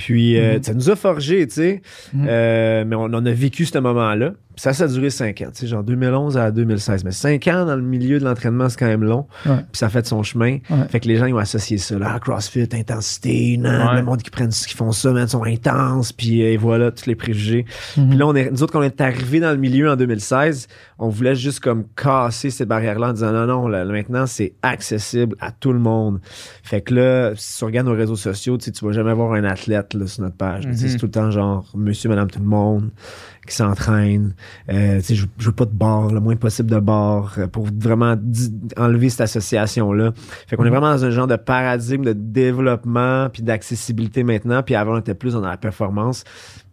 Puis 0.00 0.38
euh, 0.38 0.54
Mhm. 0.56 0.62
ça 0.62 0.72
nous 0.74 0.88
a 0.90 0.96
forgé, 0.96 1.46
tu 1.46 1.54
sais. 1.56 1.82
Mhm. 2.14 2.26
Euh, 2.26 2.84
mais 2.86 2.96
on, 2.96 3.02
on 3.12 3.26
a 3.26 3.32
vécu 3.32 3.66
ce 3.66 3.78
moment-là. 3.78 4.32
Ça, 4.56 4.72
ça 4.74 4.84
a 4.84 4.88
duré 4.88 5.08
5 5.08 5.40
ans, 5.40 5.46
tu 5.54 5.60
sais, 5.60 5.66
genre 5.66 5.82
2011 5.82 6.36
à 6.36 6.50
2016. 6.50 7.04
Mais 7.04 7.12
5 7.12 7.46
ans 7.48 7.64
dans 7.64 7.76
le 7.76 7.82
milieu 7.82 8.18
de 8.18 8.24
l'entraînement, 8.24 8.68
c'est 8.68 8.78
quand 8.78 8.86
même 8.88 9.04
long. 9.04 9.26
Ouais. 9.46 9.56
Puis 9.56 9.78
ça 9.78 9.88
fait 9.88 10.02
de 10.02 10.06
son 10.06 10.22
chemin. 10.22 10.58
Ouais. 10.68 10.88
Fait 10.90 11.00
que 11.00 11.08
les 11.08 11.16
gens, 11.16 11.24
ils 11.26 11.32
ont 11.32 11.38
associé 11.38 11.78
ça, 11.78 11.98
là, 11.98 12.18
CrossFit, 12.20 12.68
intensité, 12.72 13.56
non, 13.56 13.70
Ouais. 13.70 13.96
le 13.96 14.02
monde 14.02 14.20
qui 14.22 14.28
prennent, 14.30 14.50
qui 14.50 14.74
font 14.76 14.92
ça, 14.92 15.12
man, 15.12 15.26
sont 15.28 15.44
intenses. 15.44 16.12
Puis 16.12 16.42
euh, 16.42 16.52
et 16.52 16.56
voilà, 16.58 16.90
tous 16.90 17.06
les 17.06 17.14
préjugés. 17.14 17.64
Mhm. 17.96 18.08
Puis 18.10 18.18
là, 18.18 18.26
on 18.26 18.34
est, 18.34 18.50
nous 18.50 18.62
autres, 18.62 18.72
quand 18.72 18.80
on 18.80 18.82
est 18.82 19.00
arrivés 19.00 19.40
dans 19.40 19.52
le 19.52 19.56
milieu 19.56 19.88
en 19.90 19.96
2016, 19.96 20.68
on 20.98 21.08
voulait 21.08 21.34
juste 21.36 21.60
comme 21.60 21.84
casser 21.96 22.50
ces 22.50 22.66
barrières-là 22.66 23.08
en 23.10 23.12
disant 23.14 23.32
non, 23.32 23.46
non, 23.46 23.68
là, 23.68 23.84
maintenant, 23.86 24.26
c'est 24.26 24.52
accessible 24.62 25.36
à 25.40 25.52
tout 25.52 25.72
le 25.72 25.78
monde. 25.78 26.20
Fait 26.62 26.82
que 26.82 26.94
là, 26.94 27.32
si 27.36 27.56
tu 27.58 27.64
regardes 27.64 27.86
nos 27.86 27.94
réseaux 27.96 28.16
sociaux, 28.16 28.58
tu 28.58 28.66
sais, 28.66 28.72
tu 28.72 28.84
vas 28.84 28.92
jamais 28.92 29.14
voir 29.14 29.32
un 29.32 29.44
athlète 29.44 29.94
là, 29.94 30.06
sur 30.06 30.22
notre 30.22 30.36
page. 30.36 30.64
Tu 30.64 30.74
sais, 30.74 30.84
Mhm. 30.84 30.90
C'est 30.90 30.98
tout 30.98 31.06
le 31.06 31.12
temps 31.12 31.30
genre 31.30 31.64
monsieur, 31.74 32.08
madame, 32.10 32.30
tout 32.30 32.40
le 32.40 32.44
monde 32.44 32.90
qui 33.46 33.54
s'entraîne. 33.56 34.34
Euh, 34.70 35.00
je, 35.08 35.24
je 35.38 35.46
veux 35.46 35.52
pas 35.52 35.64
de 35.64 35.72
bar, 35.72 36.08
le 36.12 36.20
moins 36.20 36.36
possible 36.36 36.70
de 36.70 36.78
bar 36.78 37.34
euh, 37.38 37.46
pour 37.46 37.66
vraiment 37.66 38.14
enlever 38.76 39.08
cette 39.10 39.22
association-là. 39.22 40.12
Fait 40.46 40.56
qu'on 40.56 40.64
est 40.64 40.66
Mhm. 40.70 40.76
vraiment 40.76 40.92
dans 40.92 41.04
un 41.04 41.10
genre 41.10 41.26
de 41.26 41.36
paradigme 41.36 42.04
de 42.04 42.12
développement 42.12 43.28
puis 43.32 43.42
d'accessibilité 43.42 44.22
maintenant. 44.24 44.62
Puis 44.62 44.74
avant, 44.74 44.94
on 44.94 44.98
était 45.00 45.14
plus 45.14 45.32
dans 45.34 45.40
la 45.40 45.56
performance. 45.56 46.24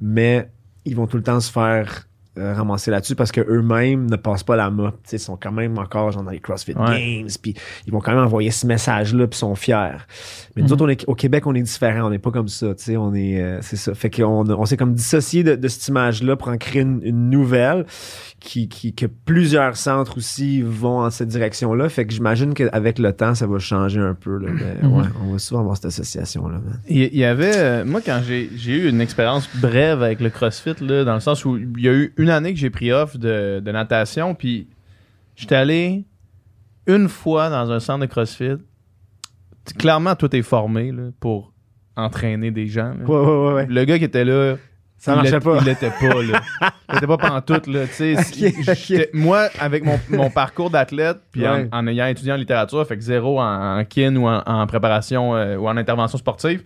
Mais 0.01 0.49
ils 0.85 0.95
vont 0.95 1.07
tout 1.07 1.17
le 1.17 1.23
temps 1.23 1.39
se 1.39 1.51
faire 1.51 2.06
euh, 2.37 2.53
ramasser 2.53 2.91
là-dessus 2.91 3.15
parce 3.15 3.31
que 3.31 3.41
eux-mêmes 3.41 4.09
ne 4.09 4.15
passent 4.15 4.43
pas 4.43 4.55
la 4.55 4.69
mop. 4.69 4.95
Tu 5.03 5.09
sais, 5.11 5.15
Ils 5.17 5.19
sont 5.19 5.37
quand 5.41 5.51
même 5.51 5.77
encore 5.77 6.11
genre 6.11 6.23
dans 6.23 6.31
les 6.31 6.39
CrossFit 6.39 6.73
Ouais. 6.75 7.21
Games. 7.23 7.29
Puis 7.41 7.53
ils 7.85 7.93
vont 7.93 7.99
quand 7.99 8.11
même 8.13 8.23
envoyer 8.23 8.51
ce 8.51 8.65
message-là 8.67 9.27
puis 9.27 9.37
sont 9.39 9.55
fiers. 9.55 9.97
Mais 10.55 10.61
nous 10.61 10.67
Mhm. 10.67 10.73
autres, 10.73 10.85
on 10.85 10.89
est, 10.89 11.07
au 11.07 11.15
Québec, 11.15 11.45
on 11.47 11.55
est 11.55 11.61
différent. 11.61 12.07
On 12.07 12.09
n'est 12.09 12.19
pas 12.19 12.31
comme 12.31 12.47
ça. 12.47 12.73
Tu 12.75 12.83
sais, 12.83 12.97
on 12.97 13.13
est, 13.13 13.41
euh, 13.41 13.59
c'est 13.61 13.75
ça. 13.77 13.93
Fait 13.95 14.09
qu'on 14.09 14.49
on 14.49 14.65
s'est 14.65 14.77
comme 14.77 14.93
dissocié 14.93 15.43
de, 15.43 15.55
de 15.55 15.67
cette 15.67 15.87
image-là 15.87 16.35
pour 16.35 16.49
en 16.49 16.57
créer 16.57 16.81
une, 16.83 16.99
une 17.03 17.29
nouvelle 17.29 17.85
qui, 18.49 18.69
qui, 18.69 18.93
que 18.95 19.05
plusieurs 19.05 19.75
centres 19.75 20.17
aussi 20.17 20.61
vont 20.61 20.99
en 21.01 21.09
cette 21.09 21.27
direction-là. 21.27 21.89
Fait 21.89 22.05
que 22.05 22.13
j'imagine 22.13 22.53
qu'avec 22.53 22.97
le 22.97 23.11
temps, 23.11 23.35
ça 23.35 23.45
va 23.45 23.59
changer 23.59 23.99
un 23.99 24.13
peu. 24.13 24.37
Là. 24.37 24.49
Mais 24.53 24.87
Mhm. 24.87 24.93
ouais, 24.97 25.03
on 25.21 25.33
va 25.33 25.37
souvent 25.37 25.59
avoir 25.59 25.75
cette 25.75 25.87
association-là. 25.87 26.61
Il 26.87 27.13
y 27.13 27.25
avait, 27.25 27.57
euh, 27.57 27.83
moi, 27.85 27.99
quand 27.99 28.21
j'ai 28.25 28.47
eu 28.65 28.87
une 28.89 29.01
expérience 29.01 29.49
brève 29.61 30.01
avec 30.01 30.21
le 30.21 30.29
CrossFit, 30.29 30.75
là, 30.79 31.03
dans 31.03 31.13
le 31.15 31.19
sens 31.19 31.43
où 31.43 31.57
il 31.57 31.81
y 31.83 31.89
a 31.89 31.93
eu 31.93 32.13
une 32.15 32.29
année 32.29 32.53
que 32.53 32.59
j'ai 32.59 32.69
pris 32.69 32.91
off 32.93 33.17
de, 33.17 33.59
de 33.59 33.71
natation, 33.73 34.33
puis 34.33 34.67
j'étais 35.35 35.55
allé 35.55 36.05
une 36.87 37.09
fois 37.09 37.49
dans 37.49 37.69
un 37.69 37.81
centre 37.81 37.99
de 37.99 38.05
CrossFit. 38.09 38.55
Clairement, 39.77 40.15
tout 40.15 40.33
est 40.33 40.41
formé 40.41 40.93
là, 40.93 41.09
pour 41.19 41.51
entraîner 41.97 42.51
des 42.51 42.67
gens. 42.67 42.93
ouais, 43.05 43.13
ouais. 43.17 43.53
ouais. 43.55 43.67
Le 43.69 43.83
gars 43.83 43.97
qui 43.97 44.05
était 44.05 44.23
là, 44.23 44.55
Ça 44.99 45.13
il 45.13 45.15
marchait 45.17 45.39
pas. 45.39 45.57
Il 45.59 45.65
l'était 45.65 45.91
pas, 45.91 46.21
là. 46.23 46.41
Il 46.89 46.95
l'était 46.95 47.07
pas 47.07 47.17
pantoute, 47.17 47.67
là. 47.67 47.85
Tu 47.85 48.15
sais, 48.15 49.09
moi, 49.13 49.47
avec 49.59 49.83
mon, 49.83 49.99
mon 50.09 50.29
parcours 50.31 50.69
d'athlète, 50.71 51.17
puis 51.31 51.47
en- 51.47 51.53
Ouais. 51.53 51.69
en, 51.71 51.85
ayant 51.87 52.07
étudié 52.07 52.31
en 52.33 52.35
littérature, 52.35 52.85
fait 52.87 52.95
que 52.97 53.03
zéro 53.03 53.39
en, 53.39 53.79
en 53.79 53.85
kin 53.85 54.15
ou 54.15 54.27
en, 54.27 54.41
en 54.45 54.65
préparation 54.65 55.35
euh, 55.35 55.57
ou 55.57 55.67
en 55.67 55.77
intervention 55.77 56.17
sportive, 56.17 56.63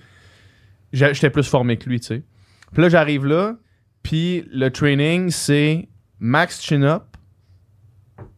j'étais 0.94 1.30
plus 1.30 1.48
formé 1.50 1.78
que 1.78 1.90
lui, 1.90 2.00
tu 2.00 2.08
sais. 2.08 2.24
Puis 2.72 2.82
là, 2.82 2.88
j'arrive 2.90 3.26
là, 3.26 3.56
puis 4.04 4.46
le 4.52 4.70
training, 4.70 5.30
c'est 5.30 5.90
max 6.20 6.62
chin-up, 6.62 7.04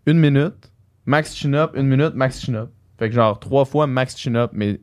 une 0.08 0.18
minute, 0.20 0.72
max 1.06 1.36
chin-up, 1.36 1.72
une 1.76 1.88
minute, 1.88 2.16
max 2.16 2.42
chin-up. 2.42 2.70
Fait 2.98 3.10
que 3.10 3.16
genre 3.16 3.40
trois 3.40 3.66
fois 3.66 3.86
max 3.88 4.18
chin-up, 4.18 4.52
mais 4.54 4.80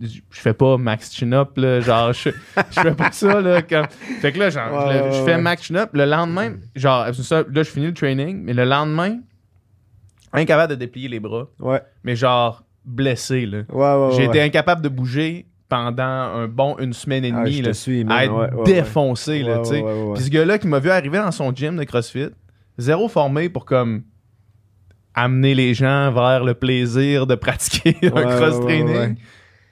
je 0.00 0.20
fais 0.30 0.52
pas 0.54 0.76
max 0.78 1.12
chin-up, 1.14 1.56
là, 1.56 1.80
genre, 1.80 2.12
je, 2.12 2.30
je 2.70 2.80
fais 2.80 2.94
pas 2.94 3.12
ça, 3.12 3.40
là. 3.40 3.62
Comme... 3.62 3.86
Fait 4.20 4.32
que 4.32 4.38
là, 4.38 4.50
genre, 4.50 4.86
Ouais, 4.88 5.10
je, 5.12 5.22
fais 5.24 5.38
max 5.38 5.62
chin-up. 5.64 5.90
Le 5.92 6.04
lendemain, 6.06 6.54
genre, 6.74 7.14
ça, 7.14 7.44
là, 7.50 7.62
je 7.62 7.70
finis 7.70 7.86
le 7.86 7.94
training, 7.94 8.42
mais 8.42 8.52
le 8.52 8.64
lendemain, 8.64 9.18
incapable 10.32 10.70
de 10.72 10.78
déplier 10.78 11.08
les 11.08 11.20
bras, 11.20 11.46
Ouais. 11.60 11.80
mais 12.04 12.16
genre, 12.16 12.64
blessé, 12.84 13.46
là. 13.46 13.62
Ouais. 13.70 14.16
J'ai 14.16 14.24
été 14.24 14.40
incapable 14.42 14.82
de 14.82 14.88
bouger 14.88 15.46
pendant 15.68 16.02
un 16.02 16.48
bon 16.48 16.76
une 16.78 16.92
semaine 16.92 17.24
et 17.24 17.32
Ah, 17.34 17.44
demie, 17.44 17.58
je 17.58 17.62
là, 17.62 17.68
te 17.68 17.76
suis, 17.76 18.04
à 18.08 18.24
être 18.24 18.64
défoncé, 18.64 19.42
là, 19.42 19.58
tu 19.58 19.66
sais. 19.70 19.84
Puis 20.14 20.24
ce 20.24 20.30
gars-là 20.30 20.58
qui 20.58 20.66
m'a 20.66 20.80
vu 20.80 20.90
arriver 20.90 21.18
dans 21.18 21.30
son 21.30 21.54
gym 21.54 21.76
de 21.76 21.84
CrossFit, 21.84 22.30
zéro 22.76 23.08
formé 23.08 23.48
pour 23.48 23.64
comme 23.64 24.02
amener 25.14 25.54
les 25.54 25.74
gens 25.74 26.10
vers 26.12 26.44
le 26.44 26.54
plaisir 26.54 27.26
de 27.26 27.34
pratiquer 27.36 27.96
un 28.14 28.36
cross-training. 28.36 29.16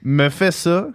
Me 0.03 0.29
fait 0.29 0.51
ça, 0.51 0.89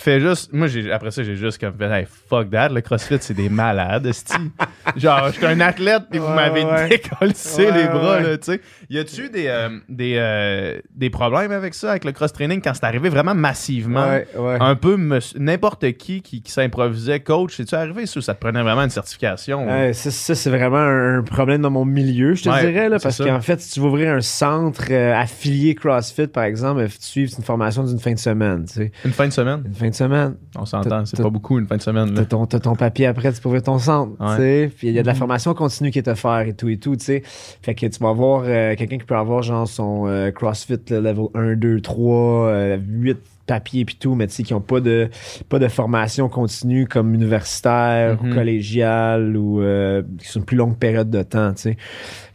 fait 0.00 0.20
juste... 0.20 0.52
Moi, 0.52 0.66
j'ai, 0.66 0.90
après 0.92 1.10
ça, 1.10 1.22
j'ai 1.22 1.36
juste 1.36 1.60
comme 1.60 1.74
fait 1.76 1.86
«Hey, 2.00 2.06
fuck 2.28 2.50
that, 2.50 2.68
le 2.70 2.80
CrossFit, 2.80 3.18
c'est 3.20 3.34
des 3.34 3.48
malades. 3.48 4.10
Genre, 4.96 5.28
je 5.28 5.32
suis 5.32 5.46
un 5.46 5.60
athlète, 5.60 6.04
puis 6.10 6.18
vous 6.18 6.28
m'avez 6.28 6.64
ouais. 6.64 6.88
décollé 6.88 7.32
Ouais, 7.58 7.72
les 7.72 7.88
bras, 7.88 8.16
ouais. 8.16 8.22
là, 8.22 8.38
tu 8.38 8.52
sais. 8.52 8.60
Y 8.90 8.98
a-tu 8.98 9.28
des, 9.28 9.46
euh, 9.46 9.78
des, 9.88 10.14
euh, 10.16 10.78
des 10.94 11.10
problèmes 11.10 11.52
avec 11.52 11.74
ça, 11.74 11.90
avec 11.90 12.04
le 12.04 12.12
cross-training, 12.12 12.60
quand 12.62 12.72
c'est 12.74 12.84
arrivé 12.84 13.08
vraiment 13.08 13.34
massivement? 13.34 14.06
Ouais, 14.08 14.26
ouais. 14.36 14.56
un 14.60 14.74
peu 14.74 14.96
n'importe 15.36 15.92
qui 15.92 16.22
qui, 16.22 16.42
qui 16.42 16.52
s'improvisait 16.52 17.20
coach. 17.20 17.56
C'est-tu 17.56 17.74
arrivé 17.74 18.06
ça? 18.06 18.20
Ça 18.20 18.34
te 18.34 18.40
prenait 18.40 18.62
vraiment 18.62 18.82
une 18.82 18.90
certification? 18.90 19.66
Ça, 19.92 20.10
ça, 20.10 20.34
c'est 20.34 20.50
vraiment 20.50 20.78
un 20.78 21.22
problème 21.22 21.62
dans 21.62 21.70
mon 21.70 21.84
milieu, 21.84 22.34
je 22.34 22.44
te 22.44 22.60
dirais, 22.60 22.88
là, 22.88 22.98
parce 22.98 23.18
qu'en 23.18 23.40
fait, 23.40 23.60
si 23.60 23.72
tu 23.72 23.80
veux 23.80 23.86
ouvrir 23.86 24.12
un 24.12 24.20
centre 24.20 24.84
euh, 24.90 25.14
affilié 25.14 25.74
CrossFit, 25.74 26.26
par 26.28 26.44
exemple, 26.44 26.86
tu 26.88 26.96
suives 27.00 27.34
une 27.36 27.44
formation 27.44 27.84
d'une 27.84 27.98
fin 27.98 28.12
de 28.12 28.18
semaine, 28.18 28.64
tu 28.66 28.74
sais. 28.74 28.92
Une 29.04 29.12
fin 29.12 29.26
de 29.26 29.32
semaine? 29.32 29.62
Une 29.66 29.74
fin 29.74 29.87
de 29.90 29.94
semaine, 29.94 30.34
On 30.56 30.64
s'entend, 30.66 31.04
c'est 31.06 31.22
pas 31.22 31.30
beaucoup 31.30 31.58
une 31.58 31.66
fin 31.66 31.76
de 31.76 31.82
semaine. 31.82 32.14
T'as 32.14 32.58
ton, 32.60 32.74
papier 32.76 33.06
après, 33.06 33.32
tu 33.32 33.40
peux 33.40 33.48
ouvrir 33.48 33.62
ton 33.62 33.78
centre, 33.78 34.12
Ouais. 34.20 34.36
tu 34.36 34.42
sais. 34.42 34.72
Puis 34.76 34.88
il 34.88 34.94
y 34.94 34.98
a 34.98 35.02
de 35.02 35.06
la 35.06 35.12
Mhm. 35.12 35.18
formation 35.18 35.54
continue 35.54 35.90
qui 35.90 35.98
est 35.98 36.14
faire 36.14 36.40
et 36.40 36.54
tout 36.54 36.68
et 36.68 36.78
tout, 36.78 36.96
tu 36.96 37.04
sais. 37.04 37.22
Fait 37.62 37.74
que 37.74 37.86
tu 37.86 37.98
vas 38.02 38.08
avoir 38.10 38.42
euh, 38.46 38.74
quelqu'un 38.76 38.98
qui 38.98 39.04
peut 39.04 39.16
avoir, 39.16 39.42
genre, 39.42 39.66
son 39.68 40.06
euh, 40.06 40.30
CrossFit 40.30 40.78
là, 40.90 41.00
level 41.00 41.26
1, 41.34 41.54
2, 41.56 41.80
3, 41.80 42.46
euh, 42.48 42.78
8 42.88 43.18
papiers 43.48 43.84
puis 43.84 43.96
tout, 43.96 44.14
mais 44.14 44.28
tu 44.28 44.34
sais, 44.34 44.42
qui 44.44 44.54
ont 44.54 44.60
pas 44.60 44.78
de, 44.78 45.08
pas 45.48 45.58
de 45.58 45.66
formation 45.66 46.28
continue 46.28 46.86
comme 46.86 47.12
universitaire 47.14 48.22
Mhm. 48.22 48.30
ou 48.30 48.34
collégiale 48.34 49.36
ou 49.36 49.60
euh, 49.60 50.02
qui 50.20 50.28
sont 50.28 50.38
une 50.40 50.44
plus 50.46 50.56
longue 50.56 50.76
période 50.76 51.10
de 51.10 51.22
temps, 51.22 51.52
tu 51.54 51.62
sais. 51.62 51.76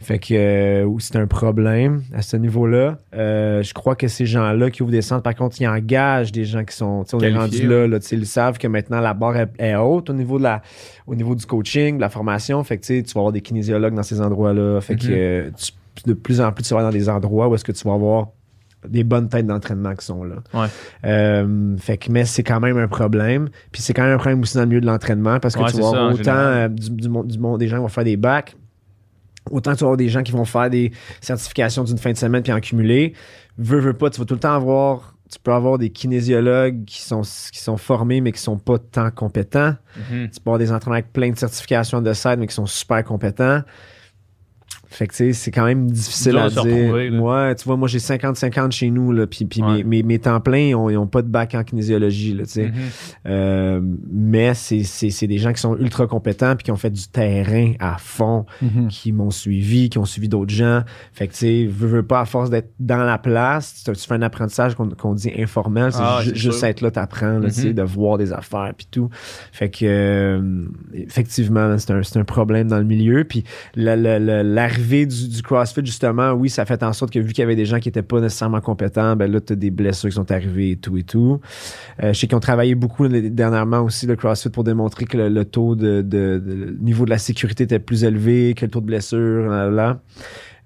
Fait 0.00 0.18
que 0.18 0.34
euh, 0.34 0.86
c'est 0.98 1.16
un 1.16 1.26
problème 1.26 2.02
à 2.14 2.20
ce 2.20 2.36
niveau-là. 2.36 2.98
Euh, 3.14 3.62
je 3.62 3.72
crois 3.72 3.96
que 3.96 4.08
ces 4.08 4.26
gens-là 4.26 4.70
qui 4.70 4.82
ouvrent 4.82 4.92
des 4.92 5.00
centres, 5.02 5.22
par 5.22 5.34
contre, 5.34 5.56
ils 5.60 5.66
engagent 5.68 6.32
des 6.32 6.44
gens 6.44 6.64
qui 6.64 6.76
sont, 6.76 7.04
tu 7.04 7.10
sais, 7.10 7.16
on 7.16 7.20
est 7.20 7.34
rendu 7.34 7.66
là, 7.66 7.86
là 7.86 7.98
tu 8.00 8.08
sais, 8.08 8.16
ils 8.16 8.26
savent 8.26 8.58
que 8.58 8.66
maintenant 8.66 9.00
la 9.00 9.14
barre 9.14 9.36
est, 9.36 9.50
est 9.58 9.74
haute 9.76 10.10
au 10.10 10.12
niveau 10.14 10.36
de 10.38 10.42
la, 10.42 10.60
au 11.06 11.14
niveau 11.14 11.34
du 11.34 11.46
coaching, 11.46 11.96
de 11.96 12.00
la 12.00 12.10
formation. 12.10 12.62
Fait 12.64 12.76
que 12.76 12.82
tu 12.84 12.96
sais, 12.98 13.02
tu 13.02 13.14
vas 13.14 13.20
avoir 13.20 13.32
des 13.32 13.40
kinésiologues 13.40 13.94
dans 13.94 14.02
ces 14.02 14.20
endroits-là. 14.20 14.80
Fait 14.80 14.96
que 14.96 15.06
Mhm. 15.06 15.12
euh, 15.12 15.50
tu- 15.56 15.72
de 16.06 16.12
plus 16.12 16.40
en 16.40 16.50
plus, 16.50 16.64
tu 16.64 16.74
vas 16.74 16.82
dans 16.82 16.90
des 16.90 17.08
endroits 17.08 17.48
où 17.48 17.54
est-ce 17.54 17.64
que 17.64 17.70
tu 17.72 17.86
vas 17.86 17.94
avoir 17.94 18.28
des 18.88 19.04
bonnes 19.04 19.28
têtes 19.28 19.46
d'entraînement 19.46 19.94
qui 19.94 20.04
sont 20.04 20.24
là. 20.24 20.36
Ouais. 20.52 20.66
Euh, 21.04 21.76
fait 21.78 21.96
que, 21.98 22.10
mais 22.10 22.24
c'est 22.24 22.42
quand 22.42 22.60
même 22.60 22.78
un 22.78 22.88
problème. 22.88 23.48
Puis 23.72 23.82
c'est 23.82 23.94
quand 23.94 24.02
même 24.02 24.14
un 24.14 24.18
problème 24.18 24.40
aussi 24.42 24.54
dans 24.56 24.62
le 24.62 24.68
milieu 24.68 24.80
de 24.80 24.86
l'entraînement 24.86 25.38
parce 25.40 25.54
que 25.56 25.60
Ouais, 25.62 25.70
tu 25.70 25.78
vas 25.80 25.88
avoir 25.88 26.12
autant 26.14 26.32
euh, 26.34 26.68
du, 26.68 26.90
du 26.90 27.08
monde, 27.08 27.26
du 27.26 27.38
monde- 27.38 27.58
des 27.60 27.68
gens 27.68 27.76
qui 27.76 27.82
vont 27.82 27.88
faire 27.88 28.04
des 28.04 28.16
bacs, 28.16 28.56
autant 29.50 29.72
tu 29.72 29.78
vas 29.80 29.86
avoir 29.86 29.96
des 29.96 30.08
gens 30.08 30.22
qui 30.22 30.32
vont 30.32 30.44
faire 30.44 30.70
des 30.70 30.92
certifications 31.20 31.84
d'une 31.84 31.98
fin 31.98 32.12
de 32.12 32.16
semaine 32.16 32.42
puis 32.42 32.52
en 32.52 32.60
cumuler. 32.60 33.14
Veux, 33.58 33.78
veux 33.78 33.92
pas, 33.94 34.10
tu 34.10 34.20
vas 34.20 34.26
tout 34.26 34.34
le 34.34 34.40
temps 34.40 34.54
avoir. 34.54 35.14
Tu 35.32 35.38
peux 35.42 35.52
avoir 35.52 35.78
des 35.78 35.90
kinésiologues 35.90 36.84
qui 36.84 37.00
sont, 37.02 37.22
qui 37.22 37.58
sont 37.58 37.76
formés 37.78 38.20
mais 38.20 38.30
qui 38.30 38.40
sont 38.40 38.58
pas 38.58 38.78
tant 38.78 39.10
compétents. 39.10 39.74
Mhm. 40.10 40.28
Tu 40.30 40.40
peux 40.40 40.50
avoir 40.50 40.58
des 40.58 40.70
entraîneurs 40.70 40.96
avec 40.98 41.12
plein 41.12 41.30
de 41.30 41.36
certifications 41.38 42.02
de 42.02 42.12
side, 42.12 42.36
mais 42.38 42.46
qui 42.46 42.54
sont 42.54 42.66
super 42.66 43.02
compétents. 43.02 43.62
Fait 44.94 45.08
que, 45.08 45.12
tu 45.12 45.16
sais, 45.16 45.32
c'est 45.32 45.50
quand 45.50 45.64
même 45.64 45.90
difficile 45.90 46.38
à 46.38 46.48
dire. 46.48 46.64
Ouais, 46.64 47.54
tu 47.56 47.64
vois, 47.64 47.76
moi, 47.76 47.88
j'ai 47.88 47.98
50-50 47.98 48.70
chez 48.70 48.90
nous, 48.90 49.10
là, 49.10 49.26
puis, 49.26 49.44
puis 49.44 49.60
Ouais. 49.60 49.78
mes, 49.78 49.82
mes, 49.84 50.02
mes 50.04 50.18
temps 50.20 50.38
pleins, 50.40 50.68
ils 50.68 50.74
ont, 50.76 50.88
ils 50.88 50.96
ont 50.96 51.08
pas 51.08 51.22
de 51.22 51.26
bac 51.28 51.54
en 51.56 51.64
kinésiologie, 51.64 52.32
là, 52.34 52.44
tu 52.44 52.50
sais. 52.52 52.66
Mhm. 52.66 52.72
Euh, 53.26 53.80
mais 54.12 54.54
c'est, 54.54 55.26
des 55.26 55.38
gens 55.38 55.52
qui 55.52 55.60
sont 55.60 55.76
ultra 55.76 56.06
compétents 56.06 56.54
puis 56.54 56.64
qui 56.64 56.70
ont 56.70 56.76
fait 56.76 56.90
du 56.90 57.08
terrain 57.08 57.72
à 57.80 57.96
fond, 57.98 58.46
Mhm. 58.62 58.86
qui 58.88 59.10
m'ont 59.10 59.30
suivi, 59.32 59.88
qui 59.88 59.98
ont 59.98 60.04
suivi 60.04 60.28
d'autres 60.28 60.54
gens. 60.54 60.82
Fait 61.12 61.26
que, 61.26 61.32
tu 61.32 61.38
sais, 61.38 61.66
veux, 61.68 61.88
veux 61.88 62.02
pas, 62.04 62.20
à 62.20 62.24
force 62.24 62.50
d'être 62.50 62.70
dans 62.78 63.02
la 63.02 63.18
place, 63.18 63.82
tu, 63.84 63.92
tu 63.92 64.06
fais 64.06 64.14
un 64.14 64.22
apprentissage 64.22 64.76
qu'on, 64.76 65.14
dit 65.14 65.32
informel, 65.38 65.92
c'est 65.92 65.98
Ah, 66.00 66.20
juste 66.22 66.58
sûr. 66.58 66.68
être 66.68 66.80
là, 66.82 66.90
t'apprends, 66.92 67.38
là, 67.38 67.48
tu 67.48 67.54
sais, 67.62 67.66
Mhm. 67.68 67.72
de 67.74 67.82
voir 67.82 68.16
des 68.18 68.32
affaires 68.32 68.72
puis 68.76 68.86
tout. 68.90 69.08
Fait 69.50 69.70
que, 69.70 69.84
euh, 69.84 70.64
effectivement, 70.92 71.76
c'est 71.78 71.90
un, 71.92 72.00
un 72.20 72.24
problème 72.24 72.68
dans 72.68 72.78
le 72.78 72.84
milieu. 72.84 73.24
Puis 73.24 73.42
la- 73.74 73.96
la- 73.96 74.18
la- 74.18 74.42
du, 75.06 75.28
du 75.28 75.42
CrossFit, 75.42 75.84
justement, 75.84 76.32
oui, 76.32 76.48
ça 76.50 76.64
fait 76.64 76.82
en 76.82 76.92
sorte 76.92 77.12
que 77.12 77.18
vu 77.18 77.32
qu'il 77.32 77.42
y 77.42 77.44
avait 77.44 77.56
des 77.56 77.64
gens 77.64 77.78
qui 77.80 77.88
étaient 77.88 78.02
pas 78.02 78.20
nécessairement 78.20 78.60
compétents, 78.60 79.16
ben 79.16 79.30
là, 79.30 79.40
t'as 79.40 79.54
des 79.54 79.70
blessures 79.70 80.08
qui 80.10 80.14
sont 80.16 80.30
arrivées 80.30 80.72
et 80.72 80.76
tout 80.76 80.96
et 80.96 81.02
tout. 81.02 81.40
Euh, 82.02 82.12
je 82.12 82.18
sais 82.20 82.26
qu'ils 82.26 82.36
ont 82.36 82.40
travaillé 82.40 82.74
beaucoup 82.74 83.08
dernièrement 83.08 83.80
aussi 83.80 84.06
le 84.06 84.16
CrossFit 84.16 84.50
pour 84.50 84.64
démontrer 84.64 85.04
que 85.06 85.16
le, 85.16 85.28
le 85.28 85.44
taux 85.44 85.74
de, 85.74 86.02
de- 86.02 86.42
de- 86.44 86.54
le 86.54 86.76
niveau 86.80 87.04
de 87.04 87.10
la 87.10 87.18
sécurité 87.18 87.64
était 87.64 87.78
plus 87.78 88.04
élevé, 88.04 88.54
que 88.56 88.64
le 88.64 88.70
taux 88.70 88.80
de 88.80 88.86
blessure, 88.86 89.48
là, 89.48 89.70
là. 89.70 90.00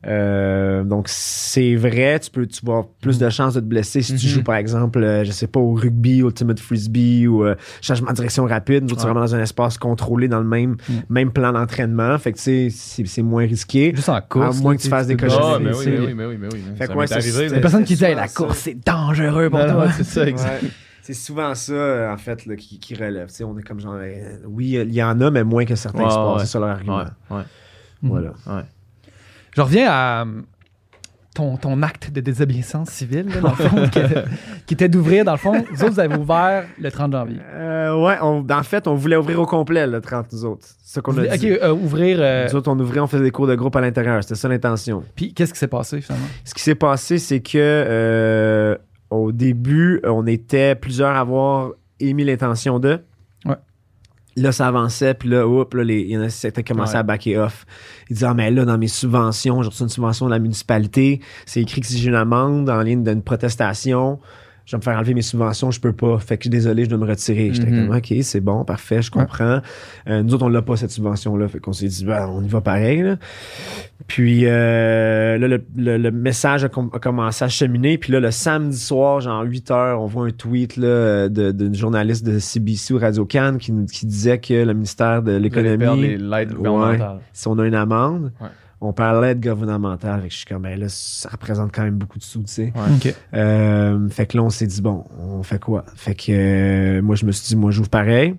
Euh, 0.06 0.84
donc 0.84 1.06
c'est 1.08 1.74
vrai, 1.74 2.20
tu 2.20 2.30
peux 2.30 2.46
tu 2.46 2.64
vas 2.64 2.84
plus 3.00 3.18
de 3.18 3.28
chances 3.30 3.54
de 3.54 3.61
te 3.61 3.64
blesser 3.64 4.00
si 4.00 4.14
tu 4.14 4.26
Mhm. 4.26 4.32
joues 4.32 4.42
par 4.44 4.54
exemple, 4.54 5.02
euh, 5.02 5.24
je 5.24 5.32
sais 5.32 5.48
pas 5.48 5.58
au 5.58 5.72
rugby, 5.74 6.18
ultimate 6.18 6.61
frisbee 6.61 7.26
ou 7.26 7.44
euh, 7.44 7.56
changement 7.80 8.11
de 8.11 8.14
direction 8.16 8.44
rapide, 8.46 8.84
où 8.84 8.87
tu 8.88 8.92
es 8.94 9.02
vraiment 9.02 9.20
dans 9.20 9.34
un 9.34 9.40
espace 9.40 9.76
contrôlé 9.76 10.28
dans 10.28 10.38
le 10.38 10.46
même 10.46 10.76
Mhm. 10.88 11.02
même 11.08 11.30
plan 11.32 11.52
d'entraînement, 11.52 12.16
fait 12.18 12.32
que 12.32 12.38
tu 12.38 12.70
sais 12.70 13.02
c'est 13.06 13.22
moins 13.22 13.42
risqué. 13.44 13.92
Juste 13.94 14.08
en 14.08 14.20
course. 14.20 14.58
À 14.58 14.62
moins 14.62 14.76
que 14.76 14.82
tu 14.82 14.88
fasses 14.88 15.08
des 15.08 15.16
cochonneries. 15.16 15.54
Ah, 15.56 15.58
mais 15.61 15.74
oui, 15.74 15.87
mais 15.87 15.98
oui, 15.98 16.14
mais 16.14 16.26
oui, 16.26 16.37
mais 16.38 16.48
oui. 16.52 16.61
Fait 16.76 16.87
que 16.87 16.92
ouais, 16.92 17.06
c'est- 17.08 17.56
a 17.56 17.61
personne 17.61 17.84
qui 17.84 17.96
dit 17.96 18.00
la 18.02 18.28
souvent 18.28 18.46
course, 18.48 18.58
c'est 18.58 18.76
dangereux 18.87 19.50
pour 19.50 19.58
Non, 19.58 19.72
toi. 19.72 19.90
c'est 19.92 20.04
ça, 20.04 20.26
exact. 20.28 20.62
Ouais. 20.62 20.70
C'est 21.02 21.14
souvent 21.14 21.54
ça, 21.54 21.72
euh, 21.72 22.12
en 22.12 22.18
fait, 22.18 22.44
là, 22.46 22.54
qui, 22.54 22.78
qui 22.78 22.94
relève. 22.94 23.28
Tu 23.28 23.34
sais, 23.37 23.44
on 23.44 23.58
est 23.58 23.62
comme 23.62 23.80
genre, 23.80 23.94
euh, 23.96 24.37
oui, 24.46 24.78
il 24.80 24.92
y 24.94 25.02
en 25.02 25.18
a, 25.22 25.30
mais 25.30 25.42
moins 25.42 25.64
que 25.64 25.74
certains 25.74 26.04
Ouais, 26.04 26.11
sports. 26.11 26.34
ouais. 26.37 26.40
C'est 26.42 26.46
ça 26.52 26.58
leur 26.61 26.68
argument. 26.68 26.98
Ouais, 27.30 27.37
ouais. 27.38 27.42
Voilà. 28.02 28.32
Je 29.56 29.61
reviens 29.61 29.88
à 29.90 30.22
euh, 30.24 30.42
ton, 31.34 31.56
ton 31.56 31.82
acte 31.82 32.11
de 32.12 32.20
désobéissance 32.20 32.88
civile, 32.90 33.26
là, 33.28 33.40
dans 33.40 33.50
le 33.50 33.54
fond, 33.54 33.88
qui, 33.92 34.00
qui 34.66 34.74
était 34.74 34.88
d'ouvrir, 34.88 35.24
dans 35.24 35.32
le 35.32 35.38
fond. 35.38 35.52
Vous 35.72 35.82
autres, 35.84 35.92
vous 35.94 36.00
avez 36.00 36.16
ouvert 36.16 36.64
le 36.80 36.90
30 36.90 37.12
janvier. 37.12 37.38
Euh, 37.54 37.96
ouais, 38.04 38.16
on- 38.22 38.44
en 38.50 38.62
fait, 38.62 38.88
on 38.88 38.94
voulait 38.94 39.16
ouvrir 39.16 39.40
au 39.40 39.46
complet 39.46 39.87
le 39.87 40.00
30, 40.00 40.32
nous 40.32 40.44
autres. 40.44 40.66
C'est 40.82 40.94
ça 40.94 41.00
qu'on 41.00 41.16
a 41.18 41.37
dit. 41.37 41.50
euh, 41.50 41.72
ouvrir. 41.72 42.18
euh, 42.20 42.48
Nous 42.48 42.56
autres, 42.56 42.70
on 42.70 42.78
ouvrait, 42.78 43.00
on 43.00 43.06
faisait 43.06 43.22
des 43.24 43.30
cours 43.30 43.46
de 43.46 43.54
groupe 43.54 43.76
à 43.76 43.80
l'intérieur. 43.80 44.22
C'était 44.22 44.34
ça 44.34 44.48
l'intention. 44.48 45.04
Puis 45.14 45.32
qu'est-ce 45.34 45.52
qui 45.52 45.58
s'est 45.58 45.68
passé 45.68 46.00
finalement? 46.00 46.26
Ce 46.44 46.54
qui 46.54 46.62
s'est 46.62 46.74
passé, 46.74 47.18
c'est 47.18 47.40
que 47.40 47.52
euh, 47.56 48.76
au 49.11 49.30
début, 49.32 50.00
on 50.04 50.26
était 50.26 50.74
plusieurs 50.74 51.11
à 51.16 51.20
avoir 51.20 51.70
émis 52.00 52.24
l'intention 52.24 52.78
de. 52.78 53.00
Là, 54.38 54.53
ça 54.53 54.66
avançait, 54.68 55.14
puis 55.14 55.29
là, 55.29 55.46
oups, 55.46 55.74
là, 55.74 55.85
les, 55.85 56.01
il 56.01 56.11
y 56.11 56.16
en 56.18 56.22
a 56.22 56.29
qui 56.29 56.64
commencé 56.64 56.92
Ouais. 56.94 56.98
à 56.98 57.03
backer 57.03 57.38
off. 57.38 57.66
Ils 58.09 58.14
disaient, 58.14 58.27
ah, 58.29 58.35
mais 58.35 58.51
là, 58.51 58.64
dans 58.64 58.79
mes 58.79 58.88
subventions, 58.88 59.62
j'ai 59.62 59.68
reçu 59.68 59.83
une 59.83 59.88
subvention 59.88 60.27
de 60.27 60.31
la 60.31 60.38
municipalité, 60.38 61.20
c'est 61.46 61.61
écrit 61.61 61.81
que 61.81 61.87
si 61.87 61.98
j'ai 61.98 62.09
une 62.09 62.14
amende 62.14 62.70
en 62.70 62.81
ligne 62.81 63.03
d'une 63.05 63.22
protestation, 63.22 64.18
je 64.68 64.72
vais 64.72 64.76
me 64.76 64.83
faire 64.83 64.98
enlever 64.98 65.14
mes 65.14 65.22
subventions, 65.22 65.70
je 65.70 65.81
peux 65.81 65.94
pas. 65.94 66.18
Fait 66.18 66.37
que 66.37 66.42
je 66.42 66.44
suis 66.44 66.50
désolé, 66.50 66.85
je 66.85 66.90
dois 66.90 66.98
me 66.98 67.07
retirer. 67.07 67.54
J'étais 67.54 67.70
Mhm. 67.70 67.87
comme, 67.88 67.96
OK, 67.96 68.12
c'est 68.20 68.40
bon, 68.40 68.64
parfait, 68.66 69.00
je 69.00 69.11
comprends. 69.11 69.61
Euh, 70.11 70.22
nous 70.22 70.35
autres, 70.35 70.44
on 70.44 70.50
l'a 70.50 70.61
pas, 70.61 70.76
cette 70.76 70.90
subvention-là. 70.90 71.48
Fait 71.48 71.59
qu'on 71.59 71.72
s'est 71.72 71.87
dit, 71.88 72.04
ben, 72.04 72.28
on 72.31 72.42
y 72.42 72.48
va 72.48 72.61
pareil, 72.61 73.00
là. 73.00 73.16
Puis 74.07 74.42
euh, 74.44 75.38
là, 75.38 75.48
le, 75.48 75.64
le- 75.76 75.96
le 75.96 76.11
message 76.11 76.64
a, 76.64 76.68
com- 76.68 76.90
a 76.92 76.98
commencé 76.98 77.44
à 77.44 77.48
cheminer. 77.48 77.96
Puis 77.96 78.12
là, 78.12 78.20
le 78.20 78.31
samedi 78.31 78.76
soir, 78.78 79.20
genre 79.22 79.42
8 79.42 79.70
heures, 79.70 80.02
on 80.02 80.07
voit 80.07 80.26
un 80.26 80.31
tweet 80.31 80.76
là, 80.76 81.28
d'une 81.31 81.74
journaliste 81.74 82.26
de 82.26 82.38
CBC 82.38 82.92
ou 82.92 82.98
Radio 82.98 83.24
Cannes 83.24 83.57
qui, 83.57 83.72
disait 84.07 84.38
que 84.38 84.52
le 84.52 84.74
ministère 84.74 85.22
de 85.22 85.33
l'économie, 85.33 86.18
si 87.33 87.48
on 87.48 87.59
a 87.59 87.66
une 87.66 87.74
amende, 87.74 88.33
Ouais. 88.40 88.48
On 88.81 88.93
parle 88.93 89.23
d'aide 89.23 89.41
gouvernementale. 89.43 90.21
Fait 90.23 90.29
que 90.29 90.33
je 90.33 90.38
suis 90.38 90.47
comme, 90.47 90.62
ben 90.62 90.79
là, 90.79 90.87
ça 90.88 91.29
représente 91.31 91.73
quand 91.75 91.83
même 91.83 91.97
beaucoup 91.97 92.19
de 92.19 92.25
sous, 92.25 92.43
tu 92.43 92.47
sais. 92.49 92.73
Ouais. 92.77 93.14
Euh, 93.35 94.09
fait 94.09 94.27
que 94.27 94.37
là, 94.37 94.45
on 94.45 94.51
s'est 94.51 94.67
dit, 94.67 94.81
bon, 94.81 95.05
on 95.21 95.43
fait 95.43 95.61
quoi? 95.61 95.85
Fait 95.97 96.14
que 96.14 96.31
euh, 96.31 97.03
moi, 97.03 97.17
je 97.17 97.25
me 97.27 97.33
suis 97.33 97.49
dit, 97.49 97.57
moi, 97.57 97.71
j'ouvre 97.71 97.91
pareil. 97.91 98.35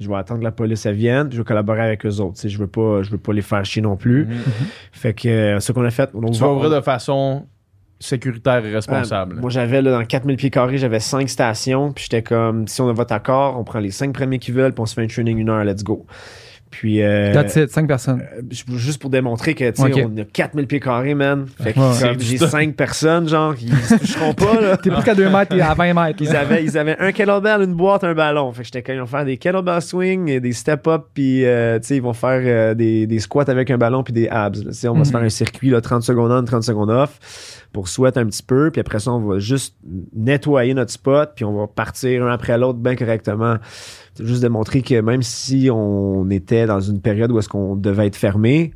Je 0.00 0.08
vais 0.08 0.16
attendre 0.16 0.40
que 0.40 0.44
la 0.44 0.50
police 0.52 0.84
elle 0.86 0.96
vienne. 0.96 1.28
puis 1.28 1.36
Je 1.36 1.42
vais 1.42 1.46
collaborer 1.46 1.82
avec 1.82 2.04
eux 2.06 2.20
autres. 2.20 2.34
tu 2.34 2.40
sais. 2.40 2.48
Je 2.48 2.58
veux 2.58 2.66
pas, 2.66 3.02
je 3.02 3.10
veux 3.10 3.18
pas 3.18 3.32
les 3.32 3.42
faire 3.42 3.64
chier 3.64 3.82
non 3.82 3.96
plus. 3.96 4.24
Mhm. 4.24 4.34
Fait 4.92 5.14
que 5.14 5.28
euh, 5.28 5.60
ce 5.60 5.70
qu'on 5.72 5.84
a 5.84 5.90
fait, 5.90 6.10
on 6.14 6.30
Tu 6.30 6.40
vas 6.40 6.48
ouvrir 6.52 6.70
de 6.70 6.80
façon 6.80 7.46
sécuritaire 8.00 8.64
et 8.66 8.72
responsable. 8.72 9.34
Ah, 9.36 9.40
moi, 9.40 9.50
j'avais 9.50 9.80
là, 9.80 9.92
dans 9.92 10.04
4000 10.04 10.36
pieds 10.36 10.50
carrés, 10.50 10.76
j'avais 10.78 10.98
5 10.98 11.28
stations. 11.28 11.92
Puis 11.92 12.04
j'étais 12.04 12.22
comme, 12.22 12.66
si 12.66 12.80
on 12.80 12.88
a 12.88 12.92
votre 12.92 13.12
accord, 13.14 13.56
on 13.58 13.62
prend 13.64 13.78
les 13.78 13.92
5 13.92 14.12
premiers 14.12 14.40
qui 14.40 14.50
veulent, 14.50 14.72
puis 14.72 14.82
on 14.82 14.86
se 14.86 14.94
fait 14.94 15.04
un 15.04 15.06
training 15.06 15.38
une 15.38 15.50
heure, 15.50 15.62
let's 15.62 15.84
go. 15.84 16.04
Puis, 16.72 17.02
euh, 17.02 17.32
That's 17.34 17.54
it, 17.56 17.70
5 17.70 17.86
personnes. 17.86 18.22
euh, 18.36 18.40
juste 18.76 19.00
pour 19.00 19.10
démontrer 19.10 19.54
que, 19.54 19.70
tu 19.70 19.80
sais, 19.82 20.04
on 20.04 20.16
a 20.18 20.24
4000 20.24 20.66
pieds 20.66 20.80
carrés, 20.80 21.14
man. 21.14 21.46
Fait 21.62 21.74
que 21.74 21.78
Ouais. 21.78 22.16
j'ai 22.18 22.38
5 22.38 22.74
personnes, 22.74 23.28
genre, 23.28 23.54
qui 23.54 23.68
se 23.68 23.96
toucheront 23.96 24.32
pas, 24.32 24.58
là. 24.60 24.76
T'es 24.82 24.90
plus 24.90 25.02
qu'à 25.02 25.14
2 25.14 25.28
mètres, 25.28 25.54
t'es 25.54 25.60
à 25.60 25.74
20 25.74 25.92
mètres. 25.92 26.18
Ils 26.22 26.34
avaient, 26.34 26.64
ils 26.64 26.76
avaient 26.78 26.96
un 26.98 27.12
kettlebell, 27.12 27.60
une 27.62 27.74
boîte, 27.74 28.04
un 28.04 28.14
ballon. 28.14 28.50
Fait 28.52 28.62
que 28.62 28.64
j'étais 28.66 28.82
quand 28.82 28.94
ils 28.94 29.00
vont 29.00 29.06
faire 29.06 29.24
des 29.26 29.36
kettlebell 29.36 29.82
swing, 29.82 30.28
et 30.30 30.40
des 30.40 30.52
step-up, 30.54 31.08
puis 31.12 31.44
euh, 31.44 31.78
tu 31.78 31.88
sais, 31.88 31.96
ils 31.96 32.02
vont 32.02 32.14
faire 32.14 32.40
euh, 32.42 32.74
des, 32.74 33.06
des 33.06 33.18
squats 33.18 33.44
avec 33.48 33.70
un 33.70 33.76
ballon 33.78 34.02
puis 34.02 34.14
des 34.14 34.28
abs. 34.28 34.56
Tu 34.64 34.72
sais, 34.72 34.88
on 34.88 34.94
va 34.94 35.04
se 35.04 35.10
faire 35.10 35.20
un 35.20 35.28
circuit, 35.28 35.68
là, 35.70 35.80
30 35.82 36.02
secondes 36.02 36.32
on, 36.32 36.42
30 36.44 36.62
secondes 36.62 36.90
off, 36.90 37.62
pour 37.72 37.88
sweat 37.88 38.16
un 38.16 38.24
petit 38.26 38.42
peu, 38.42 38.70
puis 38.70 38.80
après 38.80 38.98
ça, 38.98 39.12
on 39.12 39.20
va 39.20 39.38
juste 39.38 39.76
nettoyer 40.16 40.72
notre 40.74 40.90
spot, 40.92 41.32
puis 41.36 41.44
on 41.44 41.52
va 41.54 41.66
partir 41.66 42.24
un 42.24 42.32
après 42.32 42.56
l'autre 42.56 42.78
bien 42.78 42.96
correctement. 42.96 43.56
C'est 44.14 44.26
juste 44.26 44.42
démontrer 44.42 44.82
que 44.82 45.00
même 45.00 45.22
si 45.22 45.68
on 45.72 46.28
était 46.30 46.66
dans 46.66 46.80
une 46.80 47.00
période 47.00 47.30
où 47.32 47.38
est-ce 47.38 47.48
qu'on 47.48 47.76
devait 47.76 48.06
être 48.06 48.16
fermé, 48.16 48.72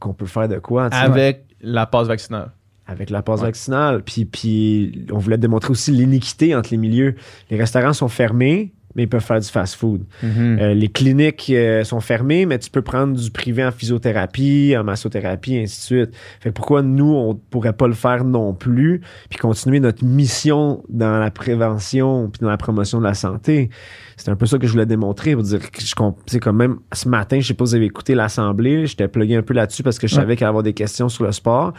qu'on 0.00 0.14
peut 0.14 0.26
faire 0.26 0.48
de 0.48 0.58
quoi, 0.58 0.86
Avec 0.86 1.44
la 1.60 1.86
passe 1.86 2.06
vaccinale. 2.08 2.50
avec 2.86 3.10
la 3.10 3.22
passe 3.22 3.40
Ouais. 3.40 3.46
vaccinale. 3.46 4.02
Puis, 4.02 4.24
puis 4.24 5.06
on 5.12 5.18
voulait 5.18 5.38
démontrer 5.38 5.70
aussi 5.70 5.90
l'iniquité 5.92 6.54
entre 6.56 6.70
les 6.70 6.76
milieux. 6.78 7.14
Les 7.50 7.56
restaurants 7.56 7.92
sont 7.92 8.08
fermés, 8.08 8.72
mais 8.98 9.04
ils 9.04 9.08
peuvent 9.08 9.24
faire 9.24 9.38
du 9.38 9.48
fast-food. 9.48 10.02
Mhm. 10.24 10.58
Euh, 10.60 10.74
les 10.74 10.88
cliniques 10.88 11.46
euh, 11.54 11.84
sont 11.84 12.00
fermées, 12.00 12.44
mais 12.46 12.58
tu 12.58 12.68
peux 12.68 12.82
prendre 12.82 13.16
du 13.16 13.30
privé 13.30 13.64
en 13.64 13.70
physiothérapie, 13.70 14.74
en 14.76 14.82
massothérapie, 14.82 15.54
et 15.54 15.62
ainsi 15.62 15.78
de 15.80 15.84
suite. 16.04 16.16
Fait 16.40 16.48
que 16.50 16.54
pourquoi 16.54 16.82
nous, 16.82 17.14
on 17.14 17.36
pourrait 17.36 17.72
pas 17.72 17.86
le 17.86 17.94
faire 17.94 18.24
non 18.24 18.52
plus, 18.54 19.00
puis 19.30 19.38
continuer 19.38 19.78
notre 19.78 20.04
mission 20.04 20.82
dans 20.88 21.18
la 21.20 21.30
prévention 21.30 22.28
puis 22.28 22.40
dans 22.40 22.50
la 22.50 22.56
promotion 22.56 22.98
de 22.98 23.04
la 23.04 23.14
santé? 23.14 23.70
C'est 24.16 24.30
un 24.30 24.36
peu 24.36 24.46
ça 24.46 24.58
que 24.58 24.66
je 24.66 24.72
voulais 24.72 24.84
démontrer 24.86 25.34
pour 25.34 25.44
dire 25.44 25.60
que 25.70 25.80
je 25.80 25.94
c'est 26.26 26.40
comme 26.40 26.56
même 26.56 26.78
ce 26.92 27.08
matin, 27.08 27.38
je 27.38 27.46
sais 27.46 27.54
pas 27.54 27.64
si 27.66 27.70
vous 27.70 27.74
avez 27.76 27.86
écouté 27.86 28.16
l'assemblée, 28.16 28.86
j'étais 28.86 29.06
plugué 29.06 29.36
un 29.36 29.42
peu 29.42 29.54
là-dessus 29.54 29.84
parce 29.84 29.98
que 29.98 30.08
je 30.08 30.16
Ouais. 30.16 30.22
savais 30.22 30.34
qu'il 30.34 30.44
y 30.44 30.48
avoir 30.48 30.64
des 30.64 30.72
questions 30.72 31.08
sur 31.08 31.22
le 31.24 31.30
sport. 31.30 31.72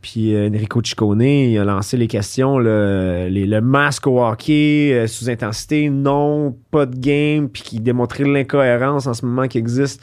Puis 0.00 0.34
euh, 0.34 0.48
Enrico 0.48 0.80
Ciccone, 0.82 1.22
il 1.22 1.58
a 1.58 1.64
lancé 1.64 1.96
les 1.96 2.06
questions, 2.06 2.58
le, 2.58 3.28
le 3.30 3.60
masque 3.60 4.06
au 4.06 4.24
hockey, 4.24 4.92
euh, 4.92 5.06
sous 5.06 5.28
intensité, 5.28 5.90
non, 5.90 6.56
pas 6.70 6.86
de 6.86 6.96
game, 6.96 7.48
puis 7.48 7.62
qui 7.62 7.80
démontrait 7.80 8.24
l'incohérence 8.24 9.06
en 9.06 9.14
ce 9.14 9.26
moment 9.26 9.48
qui 9.48 9.58
existe 9.58 10.02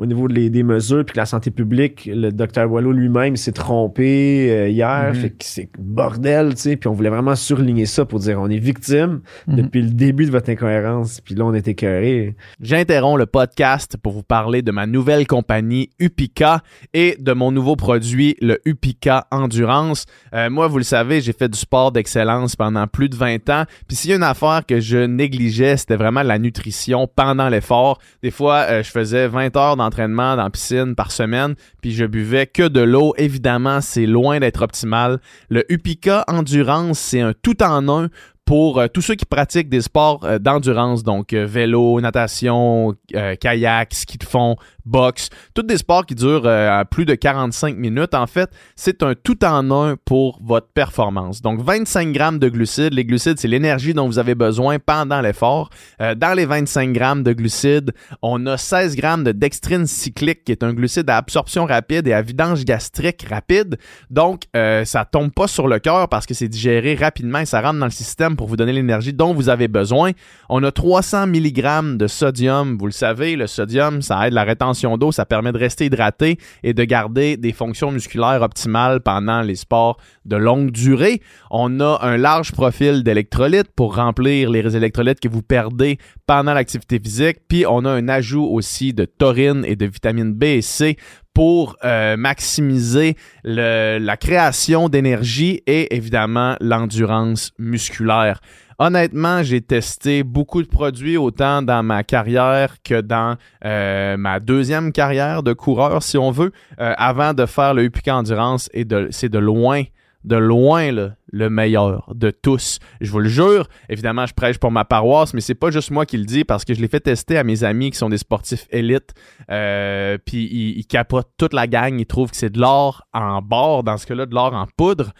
au 0.00 0.06
niveau 0.06 0.26
des 0.28 0.62
mesures, 0.62 1.04
puis 1.04 1.12
que 1.12 1.18
la 1.20 1.26
santé 1.26 1.50
publique, 1.50 2.08
le 2.10 2.30
docteur 2.32 2.70
Wallo 2.72 2.90
lui-même 2.90 3.36
s'est 3.36 3.52
trompé 3.52 4.48
euh, 4.50 4.68
hier, 4.68 5.10
Mhm. 5.12 5.14
fait 5.14 5.28
que 5.30 5.36
c'est 5.44 5.68
bordel, 5.78 6.54
tu 6.54 6.60
sais, 6.62 6.76
puis 6.76 6.88
on 6.88 6.92
voulait 6.94 7.10
vraiment 7.10 7.34
surligner 7.36 7.84
ça 7.84 8.06
pour 8.06 8.18
dire 8.18 8.40
on 8.40 8.48
est 8.48 8.58
victime 8.58 9.20
Mhm. 9.46 9.56
depuis 9.56 9.82
le 9.82 9.90
début 9.90 10.24
de 10.24 10.30
votre 10.30 10.48
incohérence, 10.48 11.20
puis 11.20 11.34
là 11.34 11.44
on 11.44 11.52
est 11.52 11.68
écœuré. 11.68 12.34
J'interromps 12.60 13.18
le 13.18 13.26
podcast 13.26 13.96
pour 14.02 14.12
vous 14.12 14.22
parler 14.22 14.62
de 14.62 14.70
ma 14.70 14.86
nouvelle 14.86 15.26
compagnie 15.26 15.90
Upica 15.98 16.62
et 16.94 17.16
de 17.20 17.32
mon 17.34 17.52
nouveau 17.52 17.76
produit, 17.76 18.36
le 18.40 18.58
Upica 18.64 19.26
Endurance. 19.30 20.06
Euh, 20.34 20.48
moi, 20.48 20.66
vous 20.68 20.78
le 20.78 20.84
savez, 20.84 21.20
j'ai 21.20 21.32
fait 21.34 21.48
du 21.50 21.58
sport 21.58 21.92
d'excellence 21.92 22.56
pendant 22.56 22.86
plus 22.86 23.08
de 23.10 23.16
20 23.16 23.50
ans. 23.50 23.64
Puis 23.86 23.96
s'il 23.96 24.10
y 24.10 24.12
a 24.14 24.16
une 24.16 24.22
affaire 24.22 24.62
que 24.66 24.80
je 24.80 24.96
négligeais, 24.98 25.76
c'était 25.76 25.96
vraiment 25.96 26.22
la 26.22 26.38
nutrition 26.38 27.06
pendant 27.14 27.48
l'effort. 27.50 27.98
Des 28.22 28.30
fois, 28.30 28.64
euh, 28.70 28.82
je 28.82 28.90
faisais 28.90 29.28
20 29.28 29.54
heures 29.56 29.76
d'entraînement 29.90 30.36
dans 30.36 30.48
piscine 30.50 30.94
par 30.94 31.10
semaine, 31.10 31.54
puis 31.82 31.92
je 31.92 32.04
buvais 32.04 32.46
que 32.46 32.68
de 32.68 32.80
l'eau. 32.80 33.12
Évidemment, 33.18 33.80
c'est 33.80 34.06
loin 34.06 34.38
d'être 34.38 34.62
optimal. 34.62 35.20
Le 35.48 35.70
Upica 35.70 36.24
Endurance, 36.28 36.98
c'est 36.98 37.20
un 37.20 37.32
tout 37.32 37.62
en 37.62 37.88
un 37.88 38.08
pour 38.50 38.80
euh, 38.80 38.88
tous 38.88 39.00
ceux 39.00 39.14
qui 39.14 39.26
pratiquent 39.26 39.68
des 39.68 39.80
sports 39.80 40.24
euh, 40.24 40.40
d'endurance, 40.40 41.04
donc 41.04 41.34
euh, 41.34 41.46
vélo, 41.46 42.00
natation, 42.00 42.96
kayak, 43.40 43.94
ski 43.94 44.18
de 44.18 44.24
fond, 44.24 44.56
boxe, 44.84 45.28
tous 45.54 45.62
des 45.62 45.78
sports 45.78 46.04
qui 46.04 46.16
durent 46.16 46.50
plus 46.90 47.04
de 47.04 47.14
45 47.14 47.76
minutes. 47.76 48.12
En 48.14 48.26
fait, 48.26 48.50
c'est 48.74 49.04
un 49.04 49.14
tout 49.14 49.44
en 49.44 49.70
un 49.70 49.94
pour 50.04 50.40
votre 50.42 50.66
performance. 50.72 51.42
Donc 51.42 51.60
25 51.60 52.10
grammes 52.12 52.38
de 52.40 52.48
glucides. 52.48 52.92
Les 52.92 53.04
glucides, 53.04 53.38
c'est 53.38 53.46
l'énergie 53.46 53.94
dont 53.94 54.06
vous 54.06 54.18
avez 54.18 54.34
besoin 54.34 54.78
pendant 54.80 55.20
l'effort. 55.20 55.70
Dans 56.00 56.36
les 56.36 56.46
25 56.46 56.92
grammes 56.92 57.22
de 57.22 57.32
glucides, 57.32 57.92
on 58.22 58.46
a 58.46 58.56
16 58.56 58.96
grammes 58.96 59.22
de 59.22 59.32
dextrine 59.32 59.86
cyclique, 59.86 60.42
qui 60.44 60.52
est 60.52 60.64
un 60.64 60.72
glucide 60.72 61.08
à 61.10 61.18
absorption 61.18 61.66
rapide 61.66 62.08
et 62.08 62.12
à 62.12 62.22
vidange 62.22 62.64
gastrique 62.64 63.26
rapide. 63.28 63.78
Donc, 64.08 64.44
euh, 64.56 64.84
ça 64.84 65.04
tombe 65.04 65.30
pas 65.30 65.46
sur 65.46 65.68
le 65.68 65.78
cœur 65.78 66.08
parce 66.08 66.26
que 66.26 66.34
c'est 66.34 66.48
digéré 66.48 66.94
rapidement 66.94 67.38
et 67.38 67.46
ça 67.46 67.60
rentre 67.60 67.78
dans 67.78 67.86
le 67.86 67.92
système 67.92 68.36
pour 68.40 68.48
vous 68.48 68.56
donner 68.56 68.72
l'énergie 68.72 69.12
dont 69.12 69.34
vous 69.34 69.50
avez 69.50 69.68
besoin. 69.68 70.12
On 70.48 70.64
a 70.64 70.72
300 70.72 71.26
mg 71.26 71.98
de 71.98 72.06
sodium. 72.06 72.78
Vous 72.78 72.86
le 72.86 72.92
savez, 72.92 73.36
le 73.36 73.46
sodium, 73.46 74.00
ça 74.00 74.26
aide 74.26 74.32
la 74.32 74.44
rétention 74.44 74.96
d'eau, 74.96 75.12
ça 75.12 75.26
permet 75.26 75.52
de 75.52 75.58
rester 75.58 75.84
hydraté 75.84 76.38
et 76.62 76.72
de 76.72 76.82
garder 76.84 77.36
des 77.36 77.52
fonctions 77.52 77.92
musculaires 77.92 78.40
optimales 78.40 79.02
pendant 79.02 79.42
les 79.42 79.56
sports 79.56 79.98
de 80.24 80.36
longue 80.36 80.70
durée. 80.70 81.20
On 81.50 81.80
a 81.80 81.98
un 82.00 82.16
large 82.16 82.52
profil 82.52 83.02
d'électrolytes 83.02 83.72
pour 83.76 83.96
remplir 83.96 84.48
les 84.48 84.74
électrolytes 84.74 85.20
que 85.20 85.28
vous 85.28 85.42
perdez 85.42 85.98
pendant 86.26 86.54
l'activité 86.54 86.98
physique. 86.98 87.40
Puis 87.46 87.66
on 87.68 87.84
a 87.84 87.90
un 87.90 88.08
ajout 88.08 88.46
aussi 88.46 88.94
de 88.94 89.04
taurine 89.04 89.66
et 89.66 89.76
de 89.76 89.84
vitamine 89.84 90.32
B 90.32 90.44
et 90.44 90.62
C 90.62 90.96
pour 91.34 91.76
euh, 91.84 92.16
maximiser 92.16 93.16
la 93.44 94.16
création 94.16 94.88
d'énergie 94.88 95.62
et 95.66 95.94
évidemment 95.94 96.56
l'endurance 96.60 97.52
musculaire. 97.58 98.40
Honnêtement, 98.82 99.42
j'ai 99.42 99.60
testé 99.60 100.22
beaucoup 100.22 100.62
de 100.62 100.66
produits 100.66 101.18
autant 101.18 101.60
dans 101.60 101.82
ma 101.82 102.02
carrière 102.02 102.76
que 102.82 103.02
dans 103.02 103.36
euh, 103.66 104.16
ma 104.16 104.40
deuxième 104.40 104.90
carrière 104.90 105.42
de 105.42 105.52
coureur, 105.52 106.02
si 106.02 106.16
on 106.16 106.30
veut, 106.30 106.50
euh, 106.80 106.94
avant 106.96 107.34
de 107.34 107.44
faire 107.44 107.74
le 107.74 107.84
UPK 107.84 108.08
Endurance. 108.08 108.70
Et 108.72 108.86
c'est 109.10 109.28
de 109.28 109.38
loin, 109.38 109.82
de 110.24 110.36
loin 110.36 110.90
le 111.32 111.50
meilleur 111.50 112.12
de 112.14 112.30
tous. 112.30 112.78
Je 113.00 113.10
vous 113.10 113.20
le 113.20 113.28
jure. 113.28 113.68
Évidemment, 113.88 114.26
je 114.26 114.34
prêche 114.34 114.58
pour 114.58 114.70
ma 114.70 114.84
paroisse, 114.84 115.34
mais 115.34 115.40
c'est 115.40 115.54
pas 115.54 115.70
juste 115.70 115.90
moi 115.90 116.06
qui 116.06 116.16
le 116.16 116.24
dis 116.24 116.44
parce 116.44 116.64
que 116.64 116.74
je 116.74 116.80
l'ai 116.80 116.88
fait 116.88 117.00
tester 117.00 117.38
à 117.38 117.44
mes 117.44 117.64
amis 117.64 117.90
qui 117.90 117.98
sont 117.98 118.08
des 118.08 118.18
sportifs 118.18 118.66
élites. 118.70 119.14
Euh, 119.50 120.18
puis 120.24 120.48
ils, 120.76 120.86
capotent 120.86 121.30
toute 121.38 121.54
la 121.54 121.66
gang. 121.66 121.98
Ils 121.98 122.06
trouvent 122.06 122.30
que 122.30 122.36
c'est 122.36 122.50
de 122.50 122.60
l'or 122.60 123.06
en 123.12 123.42
bord, 123.42 123.84
dans 123.84 123.96
ce 123.96 124.06
cas-là, 124.06 124.26
de 124.26 124.34
l'or 124.34 124.54
en 124.54 124.66
poudre. 124.76 125.12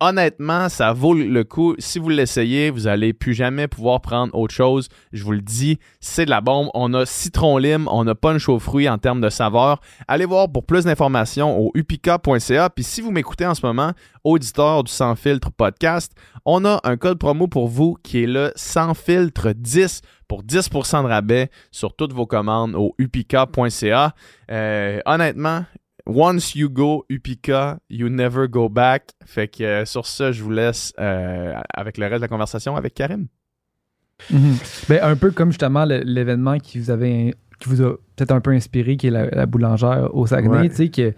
Honnêtement, 0.00 0.68
ça 0.68 0.92
vaut 0.92 1.14
le 1.14 1.44
coup. 1.44 1.76
Si 1.78 1.98
vous 1.98 2.10
l'essayez, 2.10 2.68
vous 2.68 2.88
allez 2.88 3.12
plus 3.14 3.32
jamais 3.32 3.68
pouvoir 3.68 4.00
prendre 4.02 4.34
autre 4.34 4.52
chose. 4.52 4.88
Je 5.12 5.24
vous 5.24 5.32
le 5.32 5.40
dis, 5.40 5.78
c'est 6.00 6.26
de 6.26 6.30
la 6.30 6.40
bombe. 6.40 6.68
On 6.74 6.92
a 6.94 7.06
citron 7.06 7.56
lime, 7.56 7.88
on 7.90 8.06
a 8.06 8.14
punch 8.14 8.48
aux 8.48 8.58
fruits 8.58 8.88
en 8.88 8.98
termes 8.98 9.20
de 9.20 9.30
saveur. 9.30 9.80
Allez 10.06 10.26
voir 10.26 10.50
pour 10.50 10.66
plus 10.66 10.84
d'informations 10.84 11.58
au 11.58 11.70
upica.ca. 11.74 12.70
Puis 12.70 12.84
si 12.84 13.00
vous 13.00 13.12
m'écoutez 13.12 13.46
en 13.46 13.54
ce 13.54 13.64
moment, 13.64 13.92
auditeur 14.44 14.84
du 14.84 14.92
Sans 14.92 15.14
Filtre 15.14 15.50
podcast, 15.50 16.12
on 16.44 16.66
a 16.66 16.78
un 16.84 16.98
code 16.98 17.18
promo 17.18 17.48
pour 17.48 17.66
vous 17.66 17.96
qui 18.02 18.24
est 18.24 18.26
le 18.26 18.52
Sans 18.56 18.92
Filtre 18.92 19.52
10 19.56 20.02
pour 20.28 20.42
10% 20.44 21.02
de 21.02 21.08
rabais 21.08 21.50
sur 21.70 21.96
toutes 21.96 22.12
vos 22.12 22.26
commandes 22.26 22.74
au 22.74 22.94
upica.ca. 22.98 24.14
Euh, 24.50 25.00
honnêtement, 25.06 25.64
Once 26.06 26.54
you 26.54 26.68
go 26.68 27.06
Upica, 27.08 27.78
you 27.88 28.10
never 28.10 28.46
go 28.46 28.68
back. 28.68 29.12
Fait 29.24 29.48
que 29.48 29.64
euh, 29.64 29.84
sur 29.86 30.04
ça, 30.06 30.30
je 30.32 30.42
vous 30.42 30.50
laisse 30.50 30.92
euh, 31.00 31.54
avec 31.72 31.96
le 31.96 32.04
reste 32.04 32.16
de 32.16 32.20
la 32.20 32.28
conversation 32.28 32.76
avec 32.76 32.92
Karim. 32.92 33.28
Mhm. 34.30 34.56
Ben, 34.90 35.00
un 35.02 35.16
peu 35.16 35.30
comme 35.30 35.50
justement 35.52 35.86
l'événement 35.86 36.58
qui 36.58 36.78
vous 36.78 36.90
avait 36.90 37.34
qui 37.58 37.70
vous 37.70 37.80
a 37.82 37.92
peut-être 38.16 38.32
un 38.32 38.42
peu 38.42 38.50
inspiré, 38.50 38.98
qui 38.98 39.06
est 39.06 39.10
la, 39.10 39.30
la 39.30 39.46
boulangère 39.46 40.10
au 40.14 40.26
Saguenay, 40.26 40.58
Ouais. 40.58 40.68
tu 40.68 40.74
sais, 40.76 40.88
que 40.90 41.14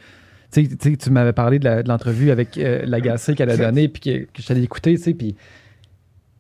tu 0.53 0.69
sais, 0.81 0.97
tu 0.97 1.11
m'avais 1.11 1.33
parlé 1.33 1.59
de 1.59 1.65
la- 1.65 1.83
de 1.83 1.89
l'entrevue 1.89 2.31
avec 2.31 2.57
euh, 2.59 2.83
la 2.87 3.01
Gassé 3.01 3.35
qu'elle 3.35 3.51
a 3.51 3.57
donnée, 3.57 3.89
puis 3.89 4.01
que, 4.01 4.25
que 4.33 4.43
je 4.43 4.47
t'allais 4.47 4.63
écouter, 4.63 4.97
tu 4.97 5.03
sais, 5.03 5.15
puis 5.15 5.37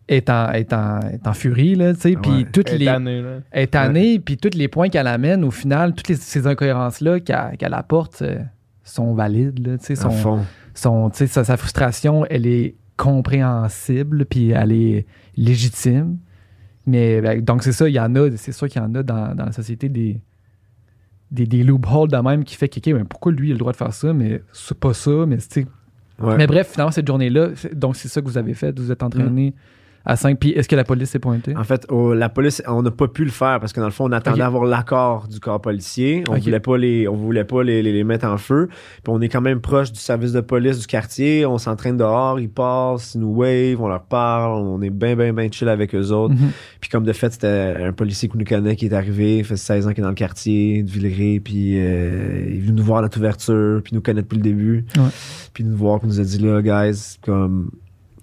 elle 0.08 0.16
est 0.18 0.30
en, 0.30 0.50
est 0.52 0.72
en, 0.72 1.00
est 1.00 1.26
en 1.26 1.32
furie, 1.32 1.74
là, 1.74 1.92
tu 1.94 2.00
sais, 2.00 2.12
puis 2.20 2.30
Ouais. 2.30 2.46
toutes 2.52 2.68
Elle 2.68 2.76
est 2.76 2.78
les... 2.78 2.84
tannée, 2.86 3.22
là. 3.22 3.38
Elle 3.50 3.62
est 3.64 3.66
tannée, 3.68 4.18
puis 4.20 4.36
tous 4.36 4.56
les 4.56 4.68
points 4.68 4.88
qu'elle 4.88 5.08
amène, 5.08 5.42
au 5.44 5.50
final, 5.50 5.94
toutes 5.94 6.08
les- 6.08 6.14
ces 6.16 6.46
incohérences-là 6.46 7.20
qu'elle 7.20 7.56
qu'elle 7.58 7.74
apporte 7.74 8.22
euh, 8.22 8.38
sont 8.84 9.14
valides, 9.14 9.66
là, 9.66 9.78
tu 9.78 9.84
sais, 9.86 9.92
À 9.94 9.96
sont, 10.02 10.10
fond. 10.10 10.40
son, 10.74 11.10
tu 11.10 11.18
sais, 11.18 11.26
sa, 11.26 11.42
sa 11.44 11.56
frustration, 11.56 12.24
elle 12.30 12.46
est 12.46 12.76
compréhensible, 12.96 14.24
puis 14.26 14.50
elle 14.50 14.72
est 14.72 15.06
légitime. 15.36 16.18
Mais 16.86 17.20
ben, 17.20 17.40
donc, 17.42 17.62
c'est 17.64 17.72
ça, 17.72 17.88
il 17.88 17.94
y 17.94 18.00
en 18.00 18.14
a, 18.14 18.30
c'est 18.36 18.52
sûr 18.52 18.68
qu'il 18.68 18.80
y 18.80 18.84
en 18.84 18.94
a 18.94 19.02
dans, 19.02 19.34
dans 19.34 19.46
la 19.46 19.52
société 19.52 19.88
des, 19.88 20.20
des, 21.30 21.46
des 21.46 21.62
loopholes 21.64 22.08
de 22.08 22.16
même 22.18 22.44
qui 22.44 22.54
fait 22.56 22.68
que, 22.68 22.78
OK, 22.78 22.96
ben, 22.96 23.04
pourquoi 23.04 23.32
lui, 23.32 23.48
il 23.48 23.50
a 23.50 23.54
le 23.54 23.58
droit 23.58 23.72
de 23.72 23.76
faire 23.76 23.92
ça, 23.92 24.12
mais 24.12 24.42
c'est 24.52 24.78
pas 24.78 24.94
ça, 24.94 25.26
mais 25.26 25.38
tu 25.38 25.44
sais. 25.50 25.66
Ouais. 26.20 26.36
Mais 26.36 26.46
bref, 26.46 26.70
finalement, 26.72 26.92
cette 26.92 27.06
journée-là, 27.06 27.50
c'est- 27.56 27.74
donc 27.74 27.96
c'est 27.96 28.08
ça 28.08 28.20
que 28.22 28.26
vous 28.26 28.38
avez 28.38 28.54
fait, 28.54 28.78
vous 28.78 28.90
êtes 28.90 29.02
entraîné 29.02 29.52
À 30.06 30.14
5. 30.16 30.38
Puis 30.38 30.50
est-ce 30.52 30.68
que 30.68 30.76
la 30.76 30.84
police 30.84 31.10
s'est 31.10 31.18
pointée? 31.18 31.56
En 31.56 31.64
fait, 31.64 31.84
au- 31.90 32.14
la 32.14 32.28
police, 32.28 32.62
on 32.68 32.80
n'a 32.82 32.90
pas 32.92 33.08
pu 33.08 33.24
le 33.24 33.30
faire 33.30 33.58
parce 33.60 33.72
que 33.72 33.80
dans 33.80 33.86
le 33.86 33.92
fond, 33.92 34.04
on 34.08 34.12
attendait 34.12 34.38
d'avoir 34.38 34.64
l'accord 34.64 35.26
du 35.26 35.40
corps 35.40 35.60
policier. 35.60 36.22
On 36.30 36.36
voulait 36.38 36.60
pas 36.60 36.78
les, 36.78 37.08
on 37.08 37.16
voulait 37.16 37.44
pas 37.44 37.62
les, 37.64 37.82
les, 37.82 37.92
les 37.92 38.04
mettre 38.04 38.24
en 38.26 38.38
feu. 38.38 38.68
Puis 38.68 39.08
on 39.08 39.20
est 39.20 39.28
quand 39.28 39.40
même 39.40 39.60
proche 39.60 39.90
du 39.90 39.98
service 39.98 40.30
de 40.32 40.40
police 40.40 40.78
du 40.78 40.86
quartier. 40.86 41.44
On 41.44 41.58
s'entraîne 41.58 41.96
dehors, 41.96 42.38
ils 42.38 42.48
passent, 42.48 43.14
ils 43.16 43.20
nous 43.20 43.34
wave, 43.34 43.80
on 43.82 43.88
leur 43.88 44.04
parle, 44.04 44.52
on 44.62 44.80
est 44.80 44.90
bien, 44.90 45.16
bien, 45.16 45.32
bien 45.32 45.48
chill 45.50 45.68
avec 45.68 45.92
eux 45.94 46.10
autres. 46.12 46.34
Mhm. 46.34 46.50
Puis 46.80 46.88
comme 46.88 47.04
de 47.04 47.12
fait, 47.12 47.32
c'était 47.32 47.74
un 47.82 47.92
policier 47.92 48.28
qui 48.28 48.38
nous 48.38 48.44
connaît 48.44 48.76
qui 48.76 48.86
est 48.86 48.92
arrivé, 48.94 49.38
il 49.38 49.44
fait 49.44 49.56
16 49.56 49.86
ans 49.86 49.90
qu'il 49.90 49.98
est 50.00 50.02
dans 50.02 50.08
le 50.10 50.14
quartier 50.14 50.84
de 50.84 50.88
Villeray, 50.90 51.40
puis 51.40 51.80
euh, 51.80 52.44
il 52.48 52.56
est 52.56 52.60
venu 52.60 52.72
nous 52.74 52.84
voir 52.84 52.98
à 52.98 53.02
notre 53.02 53.18
ouverture, 53.18 53.80
puis 53.82 53.92
nous 53.94 54.00
connaît 54.02 54.22
depuis 54.22 54.36
le 54.36 54.42
début. 54.42 54.84
Ouais. 54.96 55.02
Puis 55.52 55.64
nous 55.64 55.76
voir, 55.76 55.98
puis 55.98 56.06
nous 56.08 56.20
a 56.20 56.24
dit 56.24 56.38
là, 56.38 56.62
guys, 56.62 57.16
comme 57.24 57.70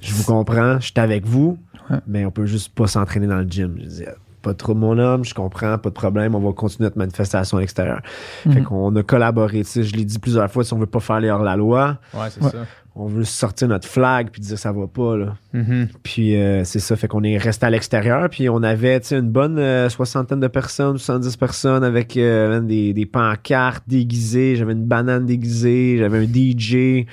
je 0.03 0.13
vous 0.13 0.23
comprends, 0.23 0.79
je 0.79 0.85
suis 0.85 0.93
avec 0.97 1.25
vous, 1.25 1.57
Ouais. 1.89 1.97
mais 2.07 2.25
on 2.25 2.31
peut 2.31 2.45
juste 2.45 2.73
pas 2.73 2.87
s'entraîner 2.87 3.27
dans 3.27 3.37
le 3.39 3.47
gym. 3.49 3.75
Je 3.81 3.85
dis 3.87 4.03
pas 4.41 4.51
de 4.53 4.57
trouble, 4.57 4.81
mon 4.81 4.97
homme, 4.97 5.23
je 5.23 5.33
comprends, 5.33 5.77
pas 5.77 5.89
de 5.89 5.93
problème, 5.93 6.35
on 6.35 6.39
va 6.39 6.51
continuer 6.51 6.85
notre 6.87 6.97
manifestation 6.97 7.57
à 7.57 7.61
l'extérieur. 7.61 8.01
Fait 8.43 8.49
Mhm. 8.59 8.63
qu'on 8.65 8.95
a 8.97 9.03
collaboré, 9.03 9.59
tu 9.59 9.69
sais, 9.69 9.83
je 9.83 9.95
l'ai 9.95 10.03
dit 10.05 10.19
plusieurs 10.19 10.51
fois, 10.51 10.63
si 10.65 10.73
on 10.73 10.77
veut 10.79 10.85
pas 10.85 10.99
faire 10.99 11.19
les 11.21 11.29
hors-la-loi, 11.29 11.97
Ouais, 12.13 12.19
c'est 12.29 12.43
Ouais. 12.43 12.49
ça. 12.51 12.65
on 12.95 13.07
veut 13.07 13.23
sortir 13.23 13.69
notre 13.69 13.87
flag 13.87 14.29
puis 14.31 14.39
dire 14.41 14.59
ça 14.59 14.71
va 14.73 14.85
pas, 14.87 15.15
là. 15.17 15.35
Mhm. 15.53 15.87
Puis 16.03 16.35
euh, 16.35 16.63
c'est 16.65 16.79
ça, 16.79 16.95
fait 16.97 17.07
qu'on 17.07 17.23
est 17.23 17.37
resté 17.37 17.65
à 17.65 17.69
l'extérieur, 17.69 18.29
puis 18.29 18.49
on 18.49 18.61
avait 18.63 18.99
tu 18.99 19.07
sais, 19.07 19.17
une 19.17 19.29
bonne 19.31 19.57
euh, 19.59 19.87
soixantaine 19.89 20.39
de 20.41 20.47
personnes, 20.47 20.97
70 20.97 21.35
personnes 21.37 21.83
avec 21.83 22.15
euh, 22.17 22.59
des, 22.59 22.93
des 22.93 23.05
pancartes 23.05 23.83
déguisées, 23.87 24.57
j'avais 24.57 24.73
une 24.73 24.85
banane 24.85 25.25
déguisée, 25.25 25.97
j'avais 25.99 26.19
un 26.19 26.27
DJ, 26.27 27.05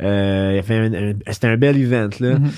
euh, 0.00 0.62
c'était 1.30 1.46
un 1.48 1.56
bel 1.56 1.76
event 1.76 2.10
là. 2.20 2.38
Mhm. 2.38 2.50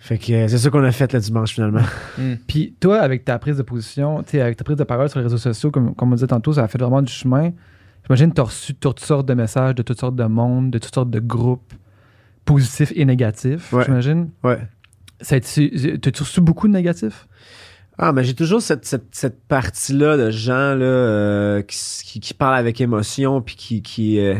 Fait 0.00 0.16
que 0.16 0.32
euh, 0.32 0.48
c'est 0.48 0.58
ça 0.58 0.70
qu'on 0.70 0.84
a 0.84 0.92
fait 0.92 1.12
le 1.12 1.20
dimanche 1.20 1.52
finalement. 1.54 1.82
Puis 2.46 2.74
toi, 2.80 3.00
avec 3.00 3.24
ta 3.24 3.38
prise 3.38 3.56
de 3.58 3.62
position, 3.62 4.24
avec 4.32 4.56
ta 4.56 4.64
prise 4.64 4.76
de 4.76 4.84
parole 4.84 5.08
sur 5.10 5.18
les 5.18 5.24
réseaux 5.24 5.36
sociaux, 5.38 5.70
comme, 5.70 5.94
comme 5.94 6.12
on 6.12 6.14
disait 6.14 6.26
tantôt, 6.28 6.52
ça 6.52 6.64
a 6.64 6.68
fait 6.68 6.78
vraiment 6.78 7.02
du 7.02 7.12
chemin. 7.12 7.50
J'imagine 8.06 8.30
que 8.30 8.36
tu 8.36 8.40
as 8.40 8.44
reçu 8.44 8.74
toutes 8.74 9.00
sortes 9.00 9.26
de 9.28 9.34
messages 9.34 9.74
de 9.74 9.82
toutes 9.82 10.00
sortes 10.00 10.16
de 10.16 10.24
monde, 10.24 10.70
de 10.70 10.78
toutes 10.78 10.94
sortes 10.94 11.10
de 11.10 11.20
groupes, 11.20 11.74
positifs 12.46 12.92
et 12.96 13.04
négatifs, 13.04 13.70
Ouais. 13.72 13.84
j'imagine. 13.84 14.30
Ouais. 14.42 14.58
T'as-tu 15.20 16.22
reçu 16.22 16.40
beaucoup 16.40 16.68
de 16.68 16.72
négatifs? 16.72 17.26
Ah, 17.98 18.12
mais 18.12 18.22
j'ai 18.22 18.34
toujours 18.34 18.62
cette, 18.62 18.84
cette, 18.84 19.08
cette 19.10 19.42
partie-là 19.48 20.16
de 20.16 20.30
gens 20.30 20.74
là, 20.76 20.84
euh, 20.84 21.62
qui, 21.62 21.76
qui, 22.04 22.20
qui 22.20 22.32
parlent 22.34 22.56
avec 22.56 22.80
émotion, 22.80 23.42
puis 23.42 23.56
qui. 23.56 23.82
qui 23.82 24.20
euh, 24.20 24.38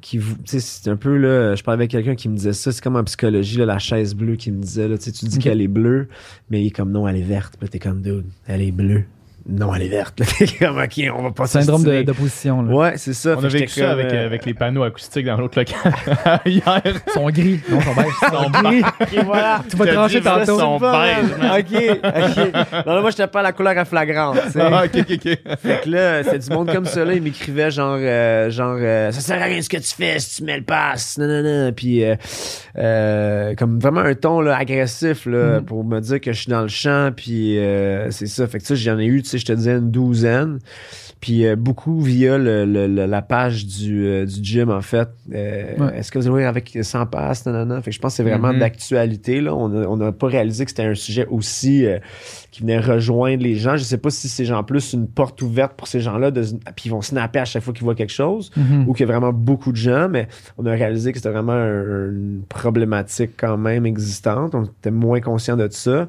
qui 0.00 0.18
vous 0.18 0.34
tu 0.36 0.42
sais 0.46 0.60
c'est 0.60 0.90
un 0.90 0.96
peu 0.96 1.16
là 1.16 1.54
je 1.54 1.62
parlais 1.62 1.80
avec 1.80 1.90
quelqu'un 1.90 2.14
qui 2.14 2.28
me 2.28 2.36
disait 2.36 2.52
ça 2.52 2.72
c'est 2.72 2.82
comme 2.82 2.96
en 2.96 3.04
psychologie 3.04 3.58
là, 3.58 3.66
la 3.66 3.78
chaise 3.78 4.14
bleue 4.14 4.36
qui 4.36 4.50
me 4.50 4.60
disait 4.60 4.88
là 4.88 4.98
tu 4.98 5.10
dis 5.10 5.38
qu'elle 5.38 5.60
est 5.60 5.68
bleue 5.68 6.08
mais 6.50 6.62
il 6.62 6.68
est 6.68 6.70
comme 6.70 6.90
non 6.90 7.06
elle 7.06 7.16
est 7.16 7.22
verte 7.22 7.56
puis 7.58 7.68
t'es 7.68 7.78
comme 7.78 8.02
dude 8.02 8.26
elle 8.46 8.62
est 8.62 8.72
bleue 8.72 9.04
non 9.50 9.74
elle 9.74 9.82
est 9.82 9.88
verte 9.88 10.20
là 10.20 10.26
t'es 10.38 10.46
comme 10.46 10.78
ok 10.78 11.00
on 11.18 11.22
va 11.24 11.30
pas 11.32 11.46
Syndrome 11.46 11.82
de- 11.84 12.02
d'opposition. 12.02 12.62
là. 12.62 12.72
ouais 12.74 12.92
c'est 12.96 13.12
ça 13.14 13.34
On 13.36 13.40
Fait 13.40 13.46
a 13.46 13.50
vécu 13.50 13.80
ça 13.80 13.90
avec, 13.90 14.06
euh, 14.06 14.14
euh, 14.14 14.26
avec 14.26 14.46
les 14.46 14.54
panneaux 14.54 14.82
acoustiques 14.84 15.26
dans 15.26 15.36
l'autre 15.36 15.58
local 15.58 15.92
hier. 16.46 16.82
Ils 16.84 17.12
sont 17.12 17.26
gris. 17.30 17.60
Non, 17.70 17.78
ils 17.78 17.84
sont 17.84 17.94
beige. 17.94 18.12
Ils 18.22 18.28
sont 18.30 18.50
gris. 18.62 18.82
ok 19.18 19.24
voilà 19.24 19.62
Tu 19.68 19.76
vas 19.76 19.84
Je 19.84 19.90
te 19.90 19.94
trancher 19.94 20.20
tantôt. 20.20 20.58
sont 20.58 20.78
beige, 20.78 21.26
ok 21.58 22.00
ok 22.04 22.84
non 22.86 22.94
là, 22.94 23.00
moi 23.00 23.10
j'étais 23.10 23.26
pas 23.26 23.40
à 23.40 23.42
la 23.42 23.52
couleur 23.52 23.76
à 23.76 23.84
sais. 23.84 24.60
Ah, 24.60 24.84
ok, 24.84 24.90
ok, 25.00 25.10
ok. 25.10 25.58
Fait 25.62 25.80
que 25.84 25.90
là, 25.90 26.22
c'est 26.24 26.38
du 26.38 26.50
monde 26.54 26.72
comme 26.72 26.84
ça, 26.86 27.04
là. 27.04 27.14
Il 27.14 27.22
m'écrivait 27.22 27.70
genre, 27.70 27.96
euh, 28.00 28.50
genre, 28.50 28.76
euh, 28.78 29.10
ça 29.10 29.20
sert 29.20 29.40
à 29.40 29.44
rien 29.46 29.60
ce 29.62 29.68
que 29.68 29.76
tu 29.78 29.94
fais 29.94 30.18
si 30.18 30.36
tu 30.36 30.44
mets 30.44 30.56
le 30.58 30.62
pass. 30.64 31.18
Non, 31.18 31.26
non, 31.26 31.42
non. 31.42 31.72
Puis, 31.72 32.04
euh, 32.04 32.14
euh, 32.78 33.54
comme 33.56 33.78
vraiment 33.78 34.00
un 34.00 34.14
ton, 34.14 34.40
là, 34.40 34.56
agressif, 34.56 35.26
là, 35.26 35.58
Mhm. 35.60 35.64
pour 35.64 35.84
me 35.84 36.00
dire 36.00 36.20
que 36.20 36.32
je 36.32 36.42
suis 36.42 36.50
dans 36.50 36.62
le 36.62 36.68
champ. 36.68 37.10
Puis, 37.14 37.58
euh, 37.58 38.10
c'est 38.10 38.26
ça. 38.26 38.46
Fait 38.46 38.58
que 38.58 38.66
ça, 38.66 38.74
j'en 38.74 38.98
ai 38.98 39.06
eu, 39.06 39.22
tu 39.22 39.28
sais, 39.30 39.38
je 39.40 39.46
te 39.46 39.52
disais 39.52 39.72
une 39.78 39.90
douzaine. 39.90 40.58
Puis, 41.20 41.44
euh, 41.44 41.54
beaucoup 41.54 42.00
via 42.00 42.38
le, 42.38 42.64
le- 42.64 42.86
le- 42.86 43.04
la 43.04 43.20
page 43.20 43.66
du, 43.66 44.06
euh, 44.06 44.24
du 44.24 44.42
gym, 44.42 44.70
en 44.70 44.80
fait. 44.80 45.08
Euh, 45.34 45.74
Ouais. 45.78 45.98
Est-ce 45.98 46.10
que 46.10 46.18
vous 46.18 46.34
allez 46.34 46.44
avec 46.46 46.78
100 46.80 47.04
passes? 47.06 47.44
Non, 47.44 47.52
non, 47.52 47.66
non. 47.66 47.82
Fait 47.82 47.90
que 47.90 47.94
je 47.96 48.00
pense 48.00 48.12
que 48.12 48.16
c'est 48.16 48.22
vraiment 48.22 48.54
Mhm. 48.54 48.58
d'actualité, 48.60 49.42
là. 49.42 49.54
On 49.54 49.96
n'a 49.98 50.12
pas 50.12 50.28
réalisé 50.28 50.64
que 50.64 50.70
c'était 50.70 50.84
un 50.84 50.94
sujet 50.94 51.26
aussi, 51.30 51.84
qui 52.50 52.62
venait 52.62 52.80
rejoindre 52.80 53.42
les 53.42 53.56
gens. 53.56 53.76
Je 53.76 53.82
sais 53.84 53.98
pas 53.98 54.08
si 54.10 54.28
c'est 54.30 54.46
genre 54.46 54.64
plus 54.64 54.94
une 54.94 55.06
porte 55.08 55.42
ouverte 55.42 55.74
pour 55.76 55.88
ces 55.88 56.00
gens-là, 56.00 56.32
puis 56.32 56.86
ils 56.86 56.90
vont 56.90 57.02
snapper 57.02 57.40
à 57.40 57.44
chaque 57.44 57.62
fois 57.62 57.74
qu'ils 57.74 57.84
voient 57.84 57.94
quelque 57.94 58.12
chose, 58.12 58.50
Mhm. 58.56 58.88
ou 58.88 58.94
qu'il 58.94 59.06
y 59.06 59.08
a 59.10 59.12
vraiment 59.12 59.32
beaucoup 59.34 59.72
de 59.72 59.76
gens, 59.76 60.08
mais 60.08 60.26
on 60.56 60.64
a 60.64 60.70
réalisé 60.72 61.12
que 61.12 61.18
c'était 61.18 61.30
vraiment 61.30 61.52
un- 61.52 62.08
une 62.10 62.42
problématique 62.48 63.32
quand 63.36 63.58
même 63.58 63.84
existante. 63.84 64.54
On 64.54 64.64
était 64.64 64.90
moins 64.90 65.20
conscient 65.20 65.56
de 65.58 65.68
ça. 65.70 66.08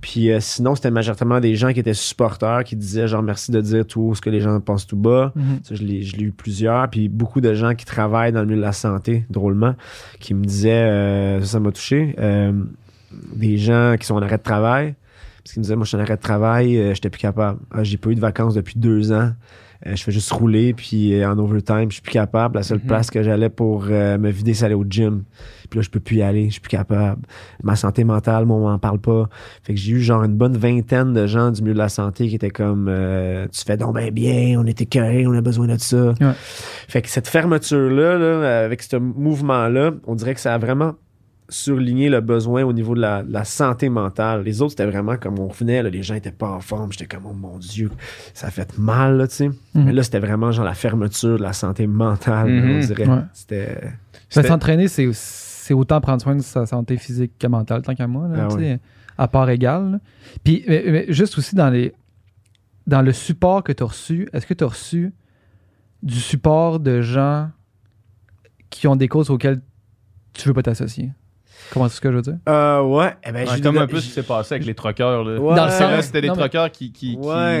Puis 0.00 0.30
euh, 0.30 0.40
sinon, 0.40 0.74
c'était 0.74 0.90
majoritairement 0.90 1.40
des 1.40 1.54
gens 1.56 1.72
qui 1.72 1.80
étaient 1.80 1.94
supporters, 1.94 2.64
qui 2.64 2.76
disaient 2.76 3.06
genre 3.06 3.22
merci 3.22 3.50
de 3.50 3.60
dire 3.60 3.86
tout 3.86 4.14
ce 4.14 4.20
que 4.20 4.30
les 4.30 4.40
gens 4.40 4.58
pensent 4.60 4.86
tout 4.86 4.96
bas. 4.96 5.32
Mhm. 5.34 5.60
Ça, 5.62 5.74
je 5.74 5.82
l'ai 5.82 6.02
je 6.02 6.16
l'ai 6.16 6.24
eu 6.24 6.32
plusieurs. 6.32 6.88
Puis 6.88 7.08
beaucoup 7.08 7.40
de 7.40 7.52
gens 7.54 7.74
qui 7.74 7.84
travaillent 7.84 8.32
dans 8.32 8.40
le 8.40 8.46
milieu 8.46 8.58
de 8.58 8.64
la 8.64 8.72
santé, 8.72 9.24
drôlement, 9.30 9.74
qui 10.18 10.34
me 10.34 10.44
disaient, 10.44 10.70
euh, 10.70 11.40
ça, 11.40 11.46
ça 11.46 11.60
m'a 11.60 11.72
touché, 11.72 12.14
euh, 12.18 12.52
des 13.34 13.56
gens 13.58 13.96
qui 13.98 14.06
sont 14.06 14.14
en 14.14 14.22
arrêt 14.22 14.38
de 14.38 14.42
travail. 14.42 14.94
Parce 15.42 15.54
qu'ils 15.54 15.60
me 15.60 15.64
disaient, 15.64 15.76
moi, 15.76 15.84
je 15.84 15.88
suis 15.88 15.96
en 15.96 16.00
arrêt 16.00 16.16
de 16.16 16.22
travail, 16.22 16.76
euh, 16.76 16.94
j'étais 16.94 17.10
plus 17.10 17.20
capable. 17.20 17.58
Ah, 17.70 17.82
j'ai 17.82 17.96
pas 17.96 18.10
eu 18.10 18.14
de 18.14 18.20
vacances 18.20 18.54
depuis 18.54 18.78
deux 18.78 19.12
ans. 19.12 19.32
Euh, 19.86 19.96
je 19.96 20.02
fais 20.02 20.12
juste 20.12 20.30
rouler, 20.30 20.74
puis 20.74 21.14
euh, 21.14 21.30
en 21.30 21.38
overtime, 21.38 21.86
je 21.88 21.94
suis 21.94 22.02
plus 22.02 22.12
capable. 22.12 22.56
La 22.56 22.62
seule 22.62 22.78
Mhm. 22.80 22.86
place 22.86 23.10
que 23.10 23.22
j'allais 23.22 23.48
pour 23.48 23.86
euh, 23.88 24.18
me 24.18 24.28
vider, 24.30 24.52
c'est 24.52 24.66
aller 24.66 24.74
au 24.74 24.84
gym. 24.88 25.24
Puis 25.70 25.78
là, 25.78 25.82
je 25.82 25.88
peux 25.88 26.00
plus 26.00 26.16
y 26.16 26.22
aller, 26.22 26.46
je 26.46 26.52
suis 26.52 26.60
plus 26.60 26.68
capable. 26.68 27.22
Ma 27.62 27.76
santé 27.76 28.04
mentale, 28.04 28.44
moi, 28.44 28.56
on 28.58 28.68
m'en 28.68 28.78
parle 28.78 28.98
pas. 28.98 29.28
Fait 29.62 29.72
que 29.72 29.78
j'ai 29.80 29.92
eu 29.92 30.00
genre 30.00 30.22
une 30.24 30.34
bonne 30.34 30.56
vingtaine 30.56 31.12
de 31.14 31.26
gens 31.26 31.50
du 31.50 31.62
milieu 31.62 31.74
de 31.74 31.78
la 31.78 31.88
santé 31.88 32.28
qui 32.28 32.34
étaient 32.34 32.50
comme 32.50 32.88
euh, 32.90 33.46
Tu 33.52 33.62
fais 33.64 33.76
donc 33.76 33.96
bien 33.96 34.10
bien, 34.10 34.60
on 34.60 34.66
était 34.66 34.84
carré, 34.86 35.26
on 35.26 35.32
a 35.32 35.40
besoin 35.40 35.66
de 35.68 35.78
ça. 35.78 36.08
Ouais. 36.20 36.32
Fait 36.88 37.00
que 37.02 37.08
cette 37.08 37.28
fermeture-là, 37.28 38.18
là, 38.18 38.64
avec 38.64 38.82
ce 38.82 38.96
mouvement-là, 38.96 39.92
on 40.06 40.14
dirait 40.14 40.34
que 40.34 40.40
ça 40.40 40.52
a 40.54 40.58
vraiment 40.58 40.94
surligné 41.50 42.08
le 42.08 42.20
besoin 42.20 42.62
au 42.64 42.72
niveau 42.72 42.94
de 42.94 43.00
la, 43.00 43.22
de 43.22 43.32
la 43.32 43.44
santé 43.44 43.88
mentale. 43.90 44.42
Les 44.42 44.62
autres, 44.62 44.70
c'était 44.70 44.86
vraiment 44.86 45.16
comme 45.18 45.38
on 45.38 45.48
revenait, 45.48 45.82
là, 45.82 45.90
les 45.90 46.02
gens 46.02 46.14
étaient 46.14 46.30
pas 46.32 46.48
en 46.50 46.60
forme. 46.60 46.92
J'étais 46.92 47.06
comme, 47.06 47.26
oh 47.26 47.32
mon 47.34 47.58
Dieu, 47.58 47.90
ça 48.34 48.46
a 48.46 48.50
fait 48.50 48.78
mal, 48.78 49.16
là, 49.18 49.28
tu 49.28 49.34
sais. 49.34 49.48
Mhm. 49.48 49.84
Mais 49.84 49.92
là, 49.92 50.02
c'était 50.02 50.20
vraiment 50.20 50.50
genre 50.52 50.64
la 50.64 50.74
fermeture 50.74 51.36
de 51.38 51.42
la 51.42 51.52
santé 51.52 51.86
mentale, 51.86 52.48
là, 52.48 52.62
Mhm. 52.62 52.76
on 52.76 52.78
dirait. 52.80 53.06
Ouais. 53.08 53.22
C'était. 53.34 53.80
C'était- 54.28 54.48
S'entraîner, 54.48 54.88
c'est 54.88 55.10
c'est 55.12 55.74
autant 55.74 56.00
prendre 56.00 56.20
soin 56.22 56.34
de 56.34 56.40
sa 56.42 56.66
santé 56.66 56.96
physique 56.96 57.32
que 57.38 57.46
mentale, 57.46 57.82
tant 57.82 57.94
qu'à 57.94 58.06
moi, 58.08 58.26
là, 58.28 58.44
Ah 58.44 58.48
tu 58.48 58.56
oui. 58.56 58.62
sais, 58.62 58.80
à 59.18 59.28
part 59.28 59.48
égale. 59.50 59.90
là. 59.92 59.98
Puis, 60.42 60.64
mais- 60.66 60.84
mais 60.86 61.06
juste 61.10 61.36
aussi 61.38 61.54
dans 61.54 61.70
les 61.70 61.92
dans 62.86 63.02
le 63.02 63.12
support 63.12 63.62
que 63.62 63.70
tu 63.72 63.82
as 63.82 63.86
reçu, 63.86 64.28
est-ce 64.32 64.46
que 64.46 64.54
tu 64.54 64.64
as 64.64 64.66
reçu 64.66 65.12
du 66.02 66.18
support 66.18 66.80
de 66.80 67.02
gens 67.02 67.50
qui 68.70 68.88
ont 68.88 68.96
des 68.96 69.06
causes 69.06 69.30
auxquelles 69.30 69.60
tu 70.32 70.48
veux 70.48 70.54
pas 70.54 70.62
t'associer? 70.62 71.10
Comment 71.72 71.88
c'est 71.88 71.96
ce 71.96 72.00
que 72.00 72.10
je 72.10 72.16
veux 72.16 72.22
dire? 72.22 72.34
Euh, 72.48 72.82
ouais. 72.82 73.14
Eh 73.26 73.32
ben, 73.32 73.46
Ouais, 73.46 73.54
j'ai 73.56 73.60
comme 73.62 73.78
un 73.78 73.86
peu 73.86 74.00
ce 74.00 74.06
qui 74.06 74.12
s'est 74.12 74.22
passé 74.22 74.54
avec 74.54 74.66
les 74.66 74.74
troqueurs. 74.74 75.22
Là. 75.24 75.38
Ouais. 75.40 75.54
Dans 75.54 75.64
le 75.64 75.70
Parce 75.70 75.78
que 75.78 75.84
sens- 75.84 76.04
c'était 76.06 76.20
des 76.22 76.28
mais- 76.30 76.34
troqueurs 76.36 76.70
qui, 76.70 76.92
qui, 76.92 77.16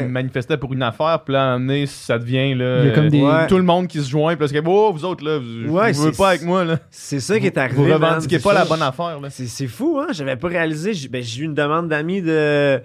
manifestaient 0.08 0.56
pour 0.56 0.72
une 0.72 0.82
affaire, 0.82 1.20
puis 1.24 1.34
là, 1.34 1.42
à 1.42 1.46
un 1.46 1.58
moment 1.58 1.66
donné, 1.68 1.86
ça 1.86 2.18
devient 2.18 2.54
là, 2.54 2.80
Il 2.82 2.88
y 2.88 2.90
a 2.90 2.94
comme 2.94 3.08
des- 3.08 3.22
Ouais. 3.22 3.46
tout 3.46 3.56
le 3.56 3.62
monde 3.62 3.86
qui 3.86 4.02
se 4.02 4.10
joint, 4.10 4.34
puis 4.34 4.42
là, 4.44 4.48
c'est 4.48 4.56
comme, 4.56 4.68
oh, 4.72 4.92
vous 4.92 5.04
autres, 5.04 5.24
là, 5.24 5.38
vous, 5.38 5.72
Ouais, 5.72 5.92
vous 5.92 6.12
pas 6.12 6.30
avec 6.30 6.42
moi, 6.42 6.64
là. 6.64 6.78
C'est 6.90 7.20
ça 7.20 7.38
qui 7.38 7.46
est 7.46 7.56
arrivé. 7.58 7.76
Vous 7.76 7.88
man, 7.88 8.02
revendiquez 8.02 8.38
pas 8.38 8.52
ça. 8.52 8.58
la 8.60 8.64
bonne 8.64 8.82
affaire, 8.82 9.20
là. 9.20 9.30
C'est, 9.30 9.46
c'est 9.46 9.66
fou, 9.66 9.98
hein? 10.00 10.08
J'avais 10.12 10.36
pas 10.36 10.48
réalisé. 10.48 10.92
J'ai, 10.94 11.08
ben, 11.08 11.22
j'ai 11.22 11.42
eu 11.42 11.44
une 11.44 11.54
demande 11.54 11.88
d'amis 11.88 12.22
de, 12.22 12.80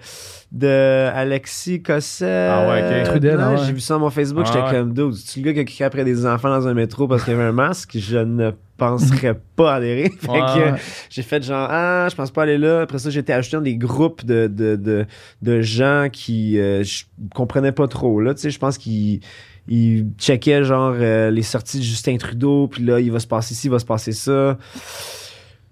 de 0.56 1.08
Alexis 1.14 1.82
Cosset. 1.82 2.48
Ah 2.50 2.68
ouais, 2.68 3.00
ok. 3.02 3.08
Trudel, 3.10 3.38
ah 3.40 3.50
ouais. 3.52 3.56
J'ai 3.66 3.72
vu 3.72 3.80
ça 3.80 3.94
sur 3.94 4.00
mon 4.00 4.10
Facebook. 4.10 4.44
Ah 4.46 4.50
j'étais 4.52 4.64
ouais. 4.64 4.72
comme, 4.72 4.92
dude, 4.92 5.14
tu 5.24 5.40
le 5.40 5.52
gars 5.52 5.64
qui 5.64 5.74
crie 5.74 5.84
après 5.84 6.04
des 6.04 6.26
enfants 6.26 6.48
dans 6.48 6.66
un 6.66 6.74
métro 6.74 7.06
parce 7.06 7.24
qu'il 7.24 7.32
y 7.32 7.36
avait 7.36 7.44
un 7.44 7.52
masque? 7.52 7.96
Je 7.98 8.18
ne 8.18 8.52
penserais 8.76 9.38
pas 9.56 9.74
adhérer. 9.76 10.10
Fait 10.18 10.28
Ouais, 10.28 10.40
que, 10.40 10.78
j'ai 11.10 11.22
fait 11.22 11.42
genre, 11.42 11.68
ah, 11.70 12.08
je 12.10 12.14
pense 12.14 12.30
pas 12.30 12.42
aller 12.42 12.58
là. 12.58 12.82
Après 12.82 12.98
ça, 12.98 13.10
été 13.10 13.32
ajouté 13.32 13.56
dans 13.56 13.62
des 13.62 13.76
groupes 13.76 14.24
de, 14.24 14.46
de, 14.46 14.76
de, 14.76 15.06
de 15.42 15.60
gens 15.60 16.08
qui, 16.12 16.58
euh, 16.58 16.82
je 16.82 17.04
comprenais 17.34 17.72
pas 17.72 17.88
trop, 17.88 18.20
là. 18.20 18.34
Tu 18.34 18.40
sais, 18.42 18.50
je 18.50 18.58
pense 18.58 18.78
qu'ils, 18.78 19.20
ils 19.68 20.06
checkaient 20.18 20.64
genre 20.64 20.94
euh, 20.98 21.30
les 21.30 21.42
sorties 21.42 21.78
de 21.78 21.82
Justin 21.82 22.16
Trudeau, 22.16 22.68
puis 22.68 22.82
là, 22.82 23.00
il 23.00 23.10
va 23.12 23.20
se 23.20 23.26
passer 23.26 23.54
ci, 23.54 23.66
il 23.66 23.70
va 23.70 23.78
se 23.78 23.84
passer 23.84 24.12
ça. 24.12 24.58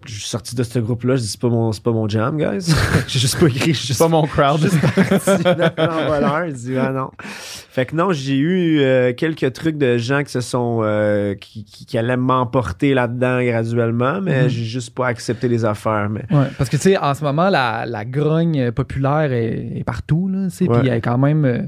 Je 0.06 0.12
suis 0.20 0.28
sorti 0.28 0.54
de 0.54 0.62
ce 0.62 0.78
groupe-là, 0.78 1.16
je 1.16 1.22
dis 1.22 1.28
c'est 1.28 1.40
pas 1.40 1.48
mon, 1.48 1.72
c'est 1.72 1.82
pas 1.82 1.92
mon 1.92 2.06
jam, 2.08 2.36
guys. 2.36 2.72
j'ai 3.08 3.18
juste 3.18 3.38
pas 3.40 3.46
écrit, 3.46 3.72
je 3.72 3.78
suis 3.80 3.94
C'est 3.94 4.04
pas 4.04 4.08
mon 4.08 4.26
crowd. 4.26 4.60
juste 4.60 4.80
parti 4.80 5.42
le 5.44 6.06
voleur. 6.08 6.44
Je 6.48 6.52
dis 6.54 6.76
ah 6.76 6.92
non. 6.92 7.10
Fait 7.18 7.86
que 7.86 7.96
non, 7.96 8.12
j'ai 8.12 8.36
eu 8.36 8.80
euh, 8.80 9.12
quelques 9.14 9.52
trucs 9.52 9.78
de 9.78 9.96
gens 9.98 10.22
qui 10.22 10.30
se 10.32 10.40
sont 10.40 10.80
euh, 10.82 11.34
qui, 11.34 11.64
qui, 11.64 11.86
qui 11.86 11.98
allaient 11.98 12.16
m'emporter 12.16 12.94
là-dedans 12.94 13.42
graduellement, 13.42 14.20
mais 14.20 14.42
Mhm. 14.44 14.48
j'ai 14.48 14.64
juste 14.64 14.94
pas 14.94 15.06
accepté 15.06 15.48
les 15.48 15.64
affaires. 15.64 16.08
Mais 16.10 16.24
Ouais, 16.30 16.46
parce 16.58 16.68
que 16.70 16.76
tu 16.76 16.82
sais, 16.82 16.96
en 16.98 17.14
ce 17.14 17.24
moment, 17.24 17.48
la, 17.48 17.86
la 17.86 18.04
grogne 18.04 18.70
populaire 18.72 19.32
est, 19.32 19.78
est 19.78 19.84
partout, 19.84 20.28
là, 20.28 20.48
tu 20.50 20.56
sais, 20.56 20.66
puis 20.66 20.86
elle 20.88 20.94
est 20.94 21.00
quand 21.00 21.18
même, 21.18 21.44
euh, 21.44 21.58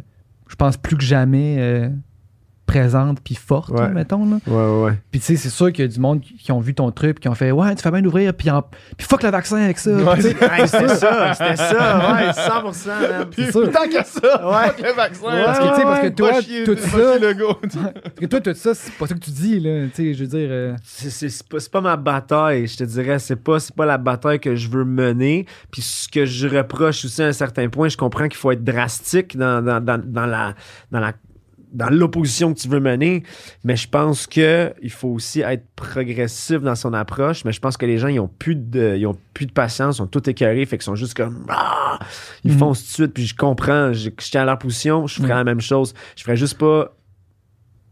je 0.48 0.54
pense 0.56 0.76
plus 0.76 0.96
que 0.96 1.02
jamais, 1.04 1.56
présente 2.66 3.20
puis 3.22 3.34
forte, 3.34 3.70
Ouais. 3.70 3.88
mettons. 3.88 4.24
Là. 4.28 4.38
Ouais, 4.46 4.84
ouais. 4.84 4.98
Puis 5.10 5.20
tu 5.20 5.26
sais, 5.26 5.36
c'est 5.36 5.48
sûr 5.50 5.72
qu'il 5.72 5.84
y 5.84 5.88
a 5.88 5.90
du 5.90 6.00
monde 6.00 6.20
qui 6.20 6.50
ont 6.52 6.60
vu 6.60 6.74
ton 6.74 6.90
truc, 6.90 7.20
qui 7.20 7.28
ont 7.28 7.34
fait 7.34 7.50
Ouais, 7.52 7.74
tu 7.74 7.82
fais 7.82 7.90
bien 7.90 8.02
d'ouvrir, 8.02 8.34
puis, 8.34 8.50
en... 8.50 8.62
puis 8.62 9.06
fuck 9.06 9.22
le 9.22 9.30
vaccin 9.30 9.56
avec 9.58 9.78
ça. 9.78 9.90
Ouais, 9.92 10.14
Puis, 10.16 10.26
Hey, 10.50 10.66
c'était 10.68 10.88
ça, 10.88 11.32
c'était 11.34 11.56
ça, 11.56 12.12
ouais, 12.14 12.30
100%, 12.32 12.86
man. 12.88 13.26
c'est 13.34 13.50
sûr. 13.52 13.70
Tant 13.70 13.88
qu'à 13.88 14.04
ça, 14.04 14.48
Ouais. 14.48 14.66
fuck 14.68 14.80
le 14.82 14.92
vaccin. 14.94 15.22
Parce 15.44 15.58
que, 15.58 15.82
parce 15.82 16.00
que 16.00 16.08
toi, 16.08 16.40
chier, 16.42 16.64
tout 16.64 16.76
ça, 16.76 16.88
parce 18.04 18.14
que 18.20 18.26
toi, 18.26 18.40
tout 18.40 18.54
ça, 18.54 18.74
c'est 18.74 18.92
pas 18.94 19.06
ça 19.06 19.14
que 19.14 19.20
tu 19.20 19.30
dis, 19.30 19.60
là. 19.60 19.86
Tu 19.86 19.90
sais, 19.94 20.14
je 20.14 20.24
veux 20.24 20.28
dire. 20.30 20.48
euh, 20.50 20.74
C'est- 20.84 21.48
pas, 21.48 21.60
c'est 21.60 21.70
pas 21.70 21.80
ma 21.80 21.96
bataille, 21.96 22.66
je 22.66 22.76
te 22.76 22.84
dirais. 22.84 23.18
C'est 23.18 23.36
pas, 23.36 23.60
c'est 23.60 23.74
pas 23.74 23.86
la 23.86 23.98
bataille 23.98 24.40
que 24.40 24.54
je 24.56 24.68
veux 24.68 24.84
mener. 24.84 25.46
Puis 25.70 25.82
ce 25.82 26.08
que 26.08 26.24
je 26.26 26.48
reproche 26.48 27.04
aussi 27.04 27.22
à 27.22 27.26
un 27.26 27.32
certain 27.32 27.68
point, 27.68 27.88
je 27.88 27.96
comprends 27.96 28.24
qu'il 28.28 28.36
faut 28.36 28.50
être 28.50 28.64
drastique 28.64 29.36
dans, 29.36 29.62
dans, 29.64 29.80
dans, 29.82 30.00
dans 30.04 30.26
la, 30.26 30.54
dans 30.90 31.00
la 31.00 31.12
dans 31.72 31.88
l'opposition 31.90 32.54
que 32.54 32.58
tu 32.58 32.68
veux 32.68 32.80
mener, 32.80 33.22
mais 33.64 33.76
je 33.76 33.88
pense 33.88 34.26
que 34.26 34.72
il 34.82 34.90
faut 34.90 35.08
aussi 35.08 35.40
être 35.42 35.64
progressif 35.76 36.60
dans 36.60 36.74
son 36.74 36.94
approche. 36.94 37.44
Mais 37.44 37.52
je 37.52 37.60
pense 37.60 37.76
que 37.76 37.86
les 37.86 37.98
gens 37.98 38.08
ils 38.08 38.20
ont 38.20 38.28
plus 38.38 38.54
de 38.56 38.96
ils 38.96 39.06
ont 39.06 39.16
plus 39.34 39.46
de 39.46 39.52
patience, 39.52 39.96
ils 39.96 39.98
sont 39.98 40.06
tout 40.06 40.28
écœurés, 40.30 40.64
fait 40.66 40.78
qu'ils 40.78 40.84
sont 40.84 40.94
juste 40.96 41.14
comme 41.14 41.44
ah! 41.48 41.98
ils 42.44 42.52
Mhm. 42.52 42.58
foncent 42.58 42.80
tout 42.80 42.86
de 42.86 42.92
suite. 42.94 43.12
Puis 43.14 43.26
je 43.26 43.36
comprends, 43.36 43.92
je, 43.92 44.10
je 44.18 44.30
tiens 44.30 44.42
à 44.42 44.44
leur 44.46 44.58
position, 44.58 45.06
je 45.06 45.16
ferais 45.20 45.34
la 45.34 45.44
même 45.44 45.60
chose. 45.60 45.92
Je 46.16 46.22
ferais 46.22 46.36
juste 46.36 46.56
pas 46.58 46.95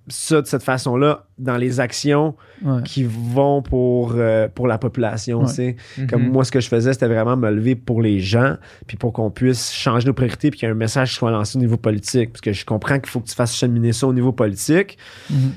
ça 0.09 0.42
de 0.42 0.46
cette 0.46 0.62
façon-là 0.62 1.24
dans 1.38 1.57
les 1.57 1.80
actions 1.80 2.34
ouais. 2.62 2.82
qui 2.84 3.05
vont 3.05 3.62
pour, 3.62 4.12
euh, 4.16 4.48
pour 4.48 4.66
la 4.66 4.78
population. 4.78 5.44
Ouais. 5.44 5.76
Mhm. 5.98 6.07
Comme 6.07 6.28
moi, 6.28 6.44
ce 6.44 6.52
que 6.52 6.61
je 6.61 6.68
faisais, 6.68 6.92
c'était 6.92 7.09
vraiment 7.09 7.36
me 7.36 7.50
lever 7.50 7.74
pour 7.74 8.02
les 8.02 8.20
gens, 8.20 8.57
puis 8.86 8.96
pour 8.96 9.12
qu'on 9.12 9.30
puisse 9.30 9.72
changer 9.72 10.07
nos 10.07 10.12
priorités, 10.12 10.50
puis 10.50 10.61
qu'il 10.61 10.66
y 10.66 10.68
ait 10.68 10.72
un 10.74 10.76
message 10.76 11.11
qui 11.11 11.14
soit 11.16 11.30
lancé 11.30 11.57
au 11.59 11.61
niveau 11.61 11.76
politique. 11.76 12.32
Parce 12.32 12.40
que 12.42 12.52
je 12.52 12.64
comprends 12.64 12.98
qu'il 13.00 13.09
faut 13.09 13.20
que 13.20 13.28
tu 13.28 13.34
fasses 13.34 13.57
cheminer 13.57 13.92
ça 13.92 14.07
au 14.07 14.12
niveau 14.12 14.32
politique, 14.32 14.98
Mhm. 15.30 15.52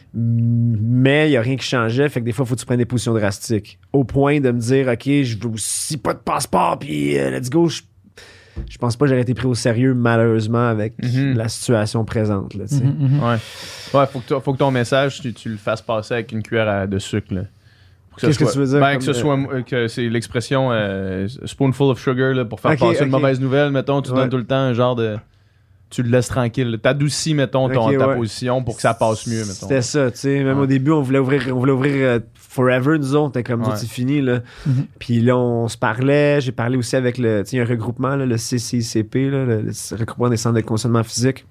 mais 0.81 1.27
il 1.27 1.31
n'y 1.31 1.37
a 1.37 1.41
rien 1.41 1.55
qui 1.55 1.65
changeait. 1.65 2.09
Fait 2.09 2.21
que 2.21 2.25
des 2.25 2.31
fois, 2.31 2.45
il 2.45 2.49
faut 2.49 2.55
que 2.55 2.59
tu 2.59 2.65
prennes 2.65 2.77
des 2.79 2.85
positions 2.85 3.13
drastiques. 3.13 3.79
Au 3.93 4.03
point 4.03 4.39
de 4.39 4.51
me 4.51 4.59
dire, 4.59 4.87
OK, 4.87 5.03
je 5.05 5.37
veux 5.37 5.49
aussi 5.53 5.97
pas 5.97 6.13
de 6.13 6.19
passeport, 6.19 6.79
puis 6.79 7.17
euh, 7.17 7.29
let's 7.31 7.49
go. 7.49 7.67
Je, 7.67 7.81
je 8.69 8.77
pense 8.77 8.95
pas 8.95 9.05
que 9.05 9.09
j'aurais 9.09 9.21
été 9.21 9.33
pris 9.33 9.47
au 9.47 9.55
sérieux, 9.55 9.93
malheureusement, 9.93 10.67
avec 10.67 10.93
Mhm. 11.03 11.35
la 11.37 11.47
situation 11.49 12.03
présente. 12.05 12.53
Là. 12.55 12.65
Mhm, 12.71 12.95
mhm. 13.17 13.23
Ouais. 13.23 13.35
Ouais, 13.99 14.05
faut 14.07 14.19
que, 14.19 14.27
toi- 14.27 14.41
faut 14.41 14.53
que 14.53 14.57
ton 14.57 14.71
message, 14.71 15.21
tu, 15.21 15.33
tu 15.33 15.49
le 15.49 15.57
fasses 15.57 15.81
passer 15.81 16.15
avec 16.15 16.31
une 16.31 16.43
cuillère 16.43 16.67
à- 16.67 16.87
de 16.87 16.99
sucre. 16.99 17.33
là. 17.33 17.41
Qu'est-ce 18.19 18.39
que 18.39 18.51
tu 18.51 18.57
veux 18.57 18.65
dire 18.65 18.79
Ben, 18.79 18.97
que 18.97 19.03
ce 19.03 19.13
soit, 19.13 19.37
euh, 19.37 19.61
que 19.61 19.87
c'est 19.87 20.09
l'expression 20.09 20.69
euh, 20.71 21.27
spoonful 21.45 21.91
of 21.91 21.99
sugar 22.01 22.33
là, 22.33 22.45
pour 22.45 22.59
faire 22.59 22.75
passer 22.75 23.03
une 23.03 23.11
mauvaise 23.11 23.39
nouvelle. 23.39 23.69
Mettons, 23.71 24.01
tu 24.01 24.09
Ouais. 24.11 24.17
donnes 24.17 24.29
tout 24.29 24.37
le 24.37 24.45
temps 24.45 24.55
un 24.55 24.73
genre 24.73 24.95
de. 24.95 25.17
Tu 25.89 26.03
le 26.03 26.09
laisses 26.09 26.27
tranquille. 26.27 26.79
T'adoucis, 26.81 27.33
mettons, 27.33 27.69
ton, 27.69 27.97
ta 27.97 28.09
ouais. 28.09 28.15
position 28.17 28.61
pour 28.63 28.75
que 28.75 28.81
ça 28.81 28.93
passe 28.93 29.25
mieux, 29.25 29.39
mettons. 29.39 29.53
C'était 29.53 29.81
ça, 29.81 30.11
tu 30.11 30.17
sais. 30.17 30.43
Même 30.43 30.57
Ouais. 30.57 30.63
au 30.63 30.67
début, 30.67 30.91
on 30.91 31.01
voulait 31.01 31.19
ouvrir, 31.19 31.43
on 31.55 31.59
voulait 31.59 31.71
ouvrir 31.71 31.93
euh, 31.95 32.19
Forever, 32.35 32.97
nous 32.97 33.15
autres. 33.15 33.33
T'es 33.33 33.43
comme, 33.43 33.63
c'est 33.75 33.87
fini, 33.87 34.21
là. 34.21 34.41
Mhm. 34.65 34.85
Puis 34.99 35.21
là, 35.21 35.37
on 35.37 35.67
se 35.67 35.77
parlait. 35.77 36.41
J'ai 36.41 36.51
parlé 36.51 36.75
aussi 36.75 36.95
avec 36.95 37.17
le, 37.17 37.43
tu 37.43 37.51
sais, 37.51 37.59
un 37.59 37.65
regroupement, 37.65 38.15
là, 38.15 38.25
le 38.25 38.35
CCICP, 38.35 39.15
là, 39.31 39.45
le, 39.45 39.61
le 39.61 39.97
regroupement 39.97 40.29
des 40.29 40.37
centres 40.37 40.55
de 40.55 40.61
conditionnement 40.61 41.03
physique, 41.03 41.45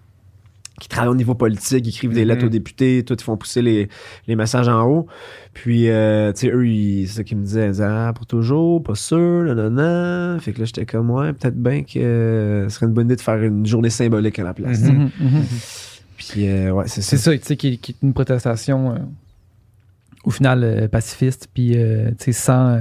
qui 0.80 0.88
travaillent 0.88 1.12
au 1.12 1.16
niveau 1.16 1.34
politique, 1.34 1.86
ils 1.86 1.90
écrivent 1.90 2.12
des 2.12 2.22
Mhm. 2.22 2.28
lettres 2.28 2.46
aux 2.46 2.50
députés, 2.50 3.02
tout, 3.04 3.14
ils 3.18 3.22
font 3.22 3.36
pousser 3.36 3.62
les, 3.62 3.88
les 4.26 4.36
messages 4.36 4.68
en 4.68 4.84
haut. 4.86 5.06
Puis, 5.54 5.88
euh, 5.88 6.32
tu 6.34 6.40
sais, 6.40 6.52
eux, 6.52 6.66
ils- 6.68 7.08
c'est 7.08 7.16
ça 7.16 7.24
qu'ils 7.24 7.38
me 7.38 7.44
disaient, 7.44 7.66
ils 7.66 7.70
disaient, 7.72 7.84
ah, 7.88 8.12
pour 8.14 8.26
toujours, 8.26 8.82
pas 8.82 8.94
sûr, 8.94 9.44
nanana. 9.44 10.38
Fait 10.40 10.52
que 10.52 10.58
là, 10.60 10.64
j'étais 10.66 10.84
comme, 10.84 11.10
ouais, 11.10 11.32
peut-être 11.32 11.56
bien 11.56 11.82
que 11.82 11.98
euh, 11.98 12.68
ce 12.68 12.74
serait 12.76 12.86
une 12.86 12.92
bonne 12.92 13.06
idée 13.06 13.16
de 13.16 13.20
faire 13.22 13.42
une 13.42 13.64
journée 13.64 13.88
symbolique 13.90 14.38
à 14.38 14.44
la 14.44 14.52
place. 14.52 14.80
Mhm. 14.82 15.10
Mhm, 15.18 15.28
mhm. 15.30 15.42
Puis, 16.18 16.48
euh, 16.48 16.70
ouais, 16.72 16.84
c'est 16.88 17.00
C'est 17.02 17.16
ça. 17.16 17.30
ça, 17.32 17.38
tu 17.38 17.44
sais, 17.44 17.56
qui, 17.56 17.78
qui 17.78 17.92
est 17.92 18.02
une 18.02 18.12
protestation 18.12 18.92
euh, 18.92 18.98
au 20.24 20.30
final 20.30 20.88
pacifiste, 20.90 21.48
puis 21.54 21.70
tu 21.72 21.78
sais, 22.18 22.32
sans, 22.32 22.66
euh, 22.68 22.80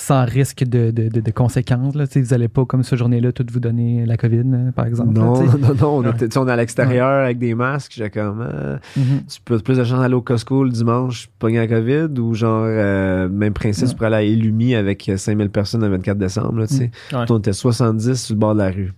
sans 0.00 0.24
risque 0.24 0.64
de, 0.64 0.90
de, 0.90 1.08
de- 1.08 1.20
de 1.20 1.30
conséquences. 1.30 1.94
Là, 1.94 2.04
vous 2.12 2.20
n'allez 2.20 2.48
pas, 2.48 2.64
comme 2.64 2.82
cette 2.82 2.98
journée-là, 2.98 3.32
tout 3.32 3.44
vous 3.52 3.60
donner 3.60 4.06
la 4.06 4.16
COVID, 4.16 4.42
là, 4.44 4.72
par 4.74 4.86
exemple. 4.86 5.12
Non, 5.12 5.42
non, 5.58 5.74
non, 6.02 6.10
on, 6.10 6.18
sais, 6.18 6.38
on 6.38 6.48
est 6.48 6.52
à 6.52 6.56
l'extérieur 6.56 7.24
avec 7.24 7.38
des 7.38 7.54
masques. 7.54 7.92
J'ai 7.96 8.08
comme, 8.10 8.40
euh, 8.40 8.78
Mhm. 8.96 9.22
tu 9.28 9.40
peux 9.44 9.58
plus 9.58 9.76
de 9.78 9.84
chance 9.84 10.00
d'aller 10.00 10.14
au 10.14 10.22
Costco 10.22 10.64
le 10.64 10.70
dimanche, 10.70 11.28
pogner 11.38 11.58
la 11.58 11.66
COVID, 11.68 12.18
ou 12.20 12.34
genre, 12.34 12.64
euh, 12.66 13.28
même 13.28 13.52
principe, 13.52 13.84
Ouais. 13.84 13.90
tu 13.90 13.96
pourrais 13.96 14.06
aller 14.06 14.16
à 14.16 14.22
Illumi 14.22 14.74
avec 14.74 15.08
euh, 15.08 15.16
5000 15.16 15.50
personnes 15.50 15.82
le 15.82 15.88
24 15.88 16.18
décembre, 16.18 16.58
là, 16.60 16.66
tu 16.66 16.74
sais. 16.74 16.90
Ouais. 17.12 17.24
On 17.28 17.38
était 17.38 17.52
70 17.52 18.14
sur 18.14 18.34
le 18.34 18.38
bord 18.40 18.54
de 18.54 18.60
la 18.60 18.70
rue. 18.70 18.92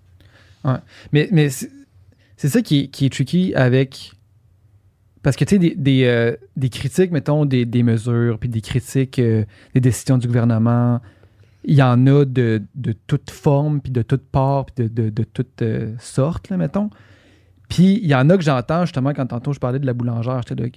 Mais, 1.13 1.29
mais 1.33 1.49
c'est 1.51 1.71
c'est 2.37 2.49
ça 2.49 2.63
qui 2.63 2.81
est, 2.81 2.87
qui 2.89 3.07
est 3.07 3.13
tricky 3.13 3.53
avec. 3.55 4.13
Parce 5.23 5.37
que, 5.37 5.45
tu 5.45 5.55
sais, 5.55 5.59
des, 5.59 5.75
des, 5.77 6.05
euh, 6.05 6.35
des 6.57 6.69
critiques, 6.69 7.13
mettons, 7.13 7.45
des, 7.45 7.65
des 7.65 7.83
mesures, 7.83 8.39
puis 8.39 8.49
des 8.49 8.61
critiques 8.61 9.19
euh, 9.19 9.45
des 9.75 9.81
décisions 9.81 10.19
du 10.19 10.27
gouvernement, 10.27 11.01
il 11.65 11.77
y 11.77 11.83
en 11.83 12.07
a 12.09 12.25
de, 12.25 12.63
de 12.75 12.93
toute 13.07 13.31
forme, 13.31 13.81
puis 13.81 13.93
de 13.93 14.03
toute 14.03 14.25
part, 14.29 14.67
puis 14.67 14.89
de, 14.89 15.03
de, 15.03 15.11
de 15.11 15.23
toute 15.25 15.63
euh, 15.63 15.95
sorte, 16.01 16.49
là, 16.51 16.57
mettons. 16.57 16.91
Puis 17.69 18.01
il 18.03 18.09
y 18.09 18.15
en 18.15 18.29
a 18.31 18.37
que 18.37 18.43
j'entends, 18.43 18.85
justement, 18.85 19.13
quand 19.15 19.27
tantôt 19.27 19.53
je 19.53 19.61
parlais 19.61 19.79
de 19.79 19.87
la 19.87 19.93
boulangère, 19.95 20.41
j'étais 20.47 20.61
là, 20.61 20.69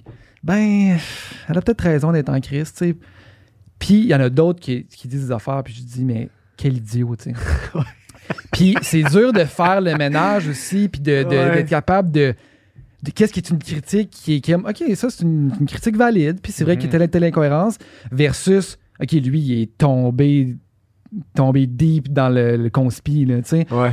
ben, 0.44 0.96
elle 1.48 1.58
a 1.58 1.60
peut-être 1.60 1.80
raison 1.80 2.12
d'être 2.12 2.28
en 2.28 2.40
crise, 2.40 2.72
tu 2.72 2.78
sais. 2.86 2.96
Puis 3.80 3.94
il 3.94 4.06
y 4.06 4.14
en 4.14 4.20
a 4.20 4.30
d'autres 4.30 4.60
qui, 4.60 4.84
qui 4.86 5.08
disent 5.08 5.26
des 5.26 5.32
affaires, 5.32 5.62
puis 5.64 5.74
je 5.74 5.82
dis, 5.82 6.04
mais 6.04 6.28
quel 6.56 6.76
idiot, 6.76 7.16
tu 7.16 7.32
sais. 7.32 7.36
Puis 8.52 8.74
c'est 8.82 9.02
dur 9.04 9.32
de 9.32 9.44
faire 9.44 9.80
le 9.80 9.94
ménage 9.96 10.48
aussi, 10.48 10.88
puis 10.88 11.00
Ouais. 11.06 11.24
d'être 11.24 11.68
capable 11.68 12.10
de 12.10 12.34
qu'est-ce 13.12 13.32
qui 13.32 13.40
est 13.40 13.50
une 13.50 13.58
critique 13.58 14.10
qui 14.10 14.34
est 14.34 14.44
comme, 14.44 14.64
OK, 14.66 14.82
ça 14.94 15.10
c'est 15.10 15.22
une, 15.22 15.52
une 15.60 15.66
critique 15.66 15.96
valide, 15.96 16.40
puis 16.42 16.52
c'est 16.52 16.64
vrai 16.64 16.74
Mhm. 16.74 16.80
qu'il 16.80 16.92
y 16.92 16.96
a 16.96 16.98
telle, 16.98 17.10
telle 17.10 17.24
incohérence, 17.24 17.78
versus, 18.10 18.78
OK, 19.02 19.12
lui, 19.12 19.40
il 19.40 19.62
est 19.62 19.78
tombé, 19.78 20.56
tombé 21.34 21.66
deep 21.66 22.12
dans 22.12 22.28
le, 22.28 22.56
le 22.56 22.70
conspi, 22.70 23.24
là, 23.24 23.40
tu 23.42 23.48
sais. 23.48 23.66
Ouais. 23.72 23.92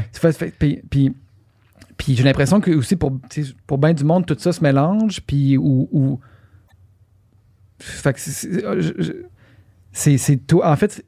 Puis, 0.59 0.81
puis, 0.89 1.13
puis 1.97 2.15
j'ai 2.15 2.23
l'impression 2.23 2.59
que 2.59 2.71
aussi 2.71 2.95
pour, 2.95 3.17
pour 3.67 3.77
bien 3.77 3.93
du 3.93 4.03
monde, 4.03 4.25
tout 4.25 4.35
ça 4.39 4.51
se 4.51 4.61
mélange, 4.63 5.21
puis 5.21 5.57
ou. 5.57 5.87
ou- 5.91 6.19
Fait 7.79 8.13
que 8.13 8.19
c'est- 8.19 10.17
c'est. 10.17 10.37
tout. 10.47 10.61
En 10.63 10.75
fait, 10.75 11.05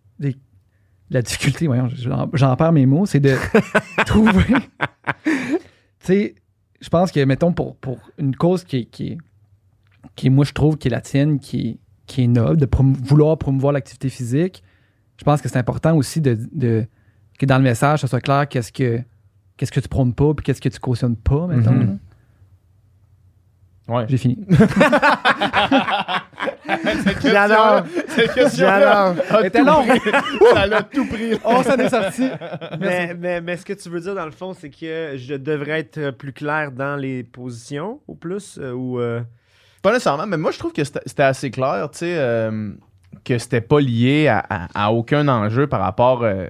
la 1.10 1.22
difficulté, 1.22 1.68
voyons, 1.68 1.88
j'en 1.94 2.30
j'en 2.34 2.56
perds 2.56 2.72
mes 2.72 2.86
mots, 2.86 3.06
c'est 3.06 3.20
de 3.20 3.36
trouver. 4.06 4.44
Tu 5.24 5.32
sais, 6.02 6.36
je 6.86 6.90
pense 6.92 7.12
que, 7.12 7.20
mettons, 7.26 7.52
pour, 7.52 7.76
pour 7.78 7.98
une 8.20 8.36
cause 8.36 8.64
qui 8.64 8.86
qui 8.86 9.18
qui, 10.16 10.30
moi, 10.30 10.46
je 10.46 10.54
trouve, 10.54 10.78
qui 10.78 10.88
est 10.88 10.92
la 10.92 11.02
tienne, 11.02 11.40
qui 11.40 11.68
est, 11.70 11.78
qui 12.06 12.22
est 12.24 12.28
noble, 12.28 12.58
de 12.58 12.68
vouloir 13.04 13.36
promouvoir 13.40 13.74
l'activité 13.74 14.10
physique, 14.10 14.62
je 15.18 15.24
pense 15.24 15.42
que 15.42 15.50
c'est 15.50 15.58
important 15.58 15.96
aussi 15.98 16.22
de, 16.22 16.38
de- 16.54 16.86
que 17.40 17.48
dans 17.48 17.58
le 17.58 17.64
message, 17.64 18.02
ça 18.02 18.08
soit 18.08 18.22
clair 18.22 18.48
qu'est-ce 18.48 18.72
que 18.72 19.02
qu'est-ce 19.58 19.72
que 19.72 19.80
tu 19.80 19.88
prônes 19.90 20.14
pas 20.14 20.34
puis 20.36 20.44
qu'est-ce 20.46 20.62
que 20.62 20.70
tu 20.70 20.80
cautionnes 20.80 21.16
pas, 21.16 21.48
mettons. 21.48 21.72
Mhm. 21.72 21.98
Ouais. 23.88 24.06
J'ai 24.10 24.18
fini. 24.18 24.38
J'adore. 27.22 27.84
J'adore. 28.56 29.16
C'était 29.44 29.64
long. 29.64 29.84
Ça 30.54 30.66
l'a 30.66 30.84
tout 30.84 31.06
pris. 31.08 31.34
On 31.44 31.62
s'en 31.64 31.76
est 31.78 31.90
sorti. 31.90 32.30
Mais, 32.80 33.14
mais, 33.14 33.42
mais 33.42 33.58
ce 33.58 33.66
que 33.66 33.74
tu 33.74 33.90
veux 33.90 34.00
dire, 34.00 34.16
dans 34.16 34.26
le 34.26 34.32
fond, 34.32 34.54
c'est 34.54 34.70
que 34.70 35.14
je 35.16 35.36
devrais 35.36 35.80
être 35.82 36.12
plus 36.12 36.34
clair 36.34 36.72
dans 36.72 36.96
les 36.96 37.24
positions, 37.24 38.00
au 38.08 38.16
plus, 38.16 38.58
euh, 38.62 38.72
ou... 38.74 39.00
euh, 39.00 39.22
Pas 39.82 39.92
nécessairement, 39.92 40.26
mais 40.28 40.38
moi 40.38 40.52
je 40.52 40.60
trouve 40.60 40.74
que 40.74 40.84
c'était 40.84 41.24
assez 41.24 41.52
clair, 41.52 41.90
tu 41.92 42.00
sais, 42.00 42.16
euh, 42.18 42.72
que 43.24 43.38
c'était 43.38 43.62
pas 43.62 43.80
lié 43.80 44.28
à, 44.28 44.44
à- 44.50 44.68
à 44.86 44.92
aucun 44.92 45.28
enjeu 45.28 45.68
par 45.68 45.80
rapport, 45.82 46.24
euh, 46.24 46.48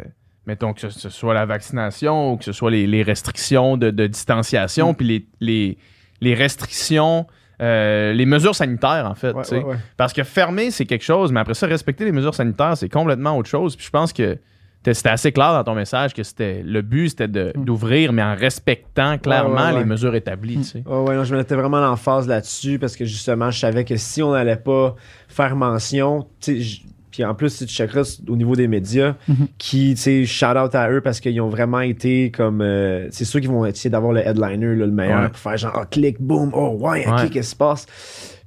mettons 0.47 0.73
que 0.73 0.81
ce, 0.81 0.89
ce 0.89 1.09
soit 1.09 1.33
la 1.33 1.45
vaccination 1.45 2.33
ou 2.33 2.38
que 2.38 2.43
ce 2.45 2.51
soit 2.53 2.71
les, 2.71 2.88
les 2.88 3.03
restrictions 3.03 3.77
de, 3.77 3.91
de 3.91 4.07
distanciation, 4.07 4.91
Mm. 4.91 4.95
puis 4.95 5.05
les, 5.07 5.27
les, 5.41 5.77
les 6.22 6.34
restrictions, 6.34 7.26
euh, 7.61 8.13
les 8.13 8.26
mesures 8.26 8.55
sanitaires 8.55 9.07
en 9.09 9.16
fait, 9.16 9.32
ouais, 9.34 9.43
tu 9.43 9.49
sais. 9.49 9.57
ouais, 9.57 9.63
ouais. 9.63 9.76
Parce 9.97 10.13
que 10.13 10.24
fermer, 10.24 10.72
c'est 10.72 10.86
quelque 10.86 11.03
chose, 11.03 11.32
mais 11.32 11.39
après 11.39 11.53
ça, 11.53 11.68
respecter 11.68 12.05
les 12.05 12.11
mesures 12.11 12.36
sanitaires, 12.36 12.76
c'est 12.78 12.89
complètement 12.89 13.38
autre 13.38 13.49
chose. 13.49 13.76
Puis 13.76 13.86
je 13.86 13.91
pense 13.91 14.11
que 14.13 14.38
c'était 14.84 15.09
assez 15.09 15.32
clair 15.32 15.51
dans 15.53 15.63
ton 15.63 15.74
message 15.74 16.13
que 16.13 16.22
c'était 16.22 16.61
le 16.63 16.82
but, 16.84 17.09
c'était 17.09 17.28
de- 17.28 17.53
Mm. 17.55 17.66
d'ouvrir, 17.66 18.13
mais 18.13 18.22
en 18.22 18.36
respectant 18.36 19.18
clairement 19.18 19.72
les 19.72 19.84
mesures 19.86 20.13
établies, 20.16 20.57
tu 20.57 20.63
sais. 20.63 20.84
Non, 20.86 21.24
je 21.24 21.36
mettais 21.36 21.55
vraiment 21.55 21.80
l'emphase 21.80 22.28
là-dessus 22.28 22.78
parce 22.78 22.95
que 22.95 23.03
justement, 23.05 23.49
je 23.51 23.59
savais 23.59 23.84
que 23.84 23.95
si 23.95 24.22
on 24.22 24.34
n'allait 24.34 24.55
pas 24.57 24.95
faire 25.28 25.55
mention, 25.55 26.28
tu 26.39 26.61
sais, 26.63 26.82
puis 27.16 27.24
en 27.24 27.34
plus, 27.34 27.49
si 27.49 27.66
tu 27.66 27.74
checkeras 27.74 28.20
au 28.28 28.36
niveau 28.36 28.57
des 28.57 28.68
médias, 28.68 29.16
Mhm. 29.30 29.47
qui, 29.57 29.91
tu 29.95 30.01
sais, 30.01 30.26
shout 30.26 30.57
out 30.57 30.76
à 30.76 30.91
eux 30.91 30.99
parce 30.99 31.22
qu'ils 31.22 31.39
ont 31.39 31.47
vraiment 31.47 31.80
été 31.80 32.30
comme. 32.30 32.59
euh, 32.61 33.07
c'est 33.09 33.24
sûr 33.24 33.39
qu'ils 33.39 33.49
vont 33.49 33.66
essayer 33.66 33.89
d'avoir 33.89 34.11
le 34.11 34.20
headliner, 34.20 34.76
là, 34.76 34.86
le 34.86 34.91
meilleur, 34.91 35.22
Ouais. 35.22 35.30
pour 35.30 35.38
faire 35.39 35.55
genre, 35.55 35.80
oh, 35.82 35.86
clic, 35.89 36.18
boom, 36.22 36.51
oh, 36.53 36.76
ouais, 36.82 37.05
ok, 37.07 37.30
qu'est-ce 37.30 37.32
qui 37.32 37.43
se 37.43 37.55
passe? 37.55 37.86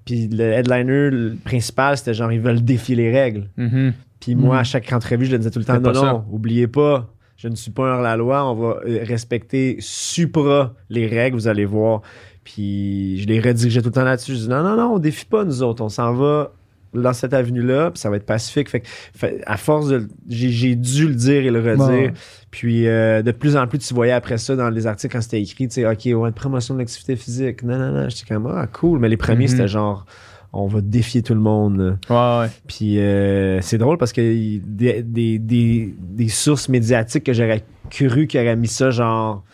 Puis 0.05 0.29
le 0.29 0.45
headliner 0.53 1.09
le 1.11 1.37
principal, 1.43 1.97
c'était 1.97 2.12
genre, 2.12 2.31
ils 2.31 2.41
veulent 2.41 2.62
défier 2.62 2.95
les 2.95 3.11
règles. 3.11 3.49
Mhm. 3.57 3.95
Puis 4.21 4.35
moi, 4.35 4.57
Mhm. 4.57 4.61
à 4.61 4.64
chaque 4.64 4.93
entrevue, 4.93 5.25
je 5.25 5.33
le 5.33 5.39
disais 5.39 5.51
tout 5.51 5.61
le 5.61 5.64
temps, 5.64 5.81
non, 5.81 5.93
non, 5.93 6.25
oubliez 6.31 6.66
pas, 6.66 7.09
je 7.39 7.49
ne 7.49 7.55
suis 7.55 7.71
pas 7.71 7.95
hors 7.95 8.03
la 8.03 8.16
loi, 8.16 8.45
on 8.51 8.55
va 8.55 8.81
euh, 8.87 9.01
respecter 9.05 9.77
supra 9.81 10.75
les 10.91 11.07
règles, 11.07 11.37
vous 11.37 11.49
allez 11.49 11.64
voir. 11.64 12.03
Puis 12.45 13.19
je 13.21 13.27
les 13.29 13.41
redirigeais 13.41 13.81
tout 13.83 13.89
le 13.89 13.93
temps 13.93 14.05
là-dessus. 14.05 14.33
Je 14.35 14.39
dis 14.41 14.49
non, 14.49 14.62
non, 14.62 14.77
non, 14.77 14.95
on 14.95 14.99
défie 14.99 15.27
pas 15.27 15.45
nous 15.45 15.62
autres. 15.62 15.83
On 15.85 15.89
s'en 15.89 16.14
va 16.14 16.53
dans 16.95 17.12
cette 17.12 17.34
avenue-là, 17.34 17.91
ça 17.95 18.11
va 18.11 18.16
être 18.16 18.26
pacifique. 18.26 18.68
Fait, 18.68 18.80
que- 18.80 18.89
fait- 19.14 19.43
à 19.47 19.57
force 19.57 19.89
de. 19.89 20.09
J'ai, 20.28 20.74
dû 20.74 21.09
le 21.09 21.14
dire 21.14 21.45
et 21.45 21.51
le 21.51 21.61
redire. 21.61 22.12
Puis 22.51 22.86
euh, 22.86 23.22
de 23.22 23.30
plus 23.32 23.57
en 23.57 23.66
plus, 23.66 23.78
tu 23.78 23.93
voyais 23.95 24.12
après 24.12 24.39
ça 24.39 24.57
dans 24.57 24.70
les 24.70 24.86
articles 24.86 25.12
quand 25.14 25.20
c'était 25.20 25.41
écrit, 25.43 25.68
tu 25.68 25.74
sais, 25.74 25.86
OK, 25.86 26.07
ouais, 26.20 26.30
promotion 26.32 26.74
de 26.74 26.78
l'activité 26.80 27.16
physique. 27.16 27.62
Non, 27.62 27.78
non, 27.78 27.93
non. 27.93 28.09
J'étais 28.09 28.34
comme, 28.34 28.47
ah, 28.47 28.66
cool. 28.66 28.99
Mais 29.01 29.09
les 29.09 29.16
premiers, 29.18 29.45
Mhm. 29.45 29.49
c'était 29.49 29.68
genre, 29.68 30.07
on 30.53 30.66
va 30.66 30.80
défier 30.80 31.22
tout 31.22 31.34
le 31.34 31.41
monde. 31.41 31.99
Ouais, 32.09 32.16
ouais. 32.16 32.47
Puis 32.66 32.99
euh, 33.01 33.61
c'est 33.61 33.76
drôle 33.78 33.99
parce 33.99 34.12
que 34.14 34.20
des, 34.22 35.03
des, 35.03 35.39
des, 35.39 35.95
des 35.99 36.28
sources 36.28 36.68
médiatiques 36.70 37.24
que 37.24 37.34
j'aurais 37.34 37.64
cru 37.91 38.26
qu'ils 38.26 38.41
auraient 38.41 38.57
mis 38.57 38.66
ça 38.68 38.91
genre 38.91 39.45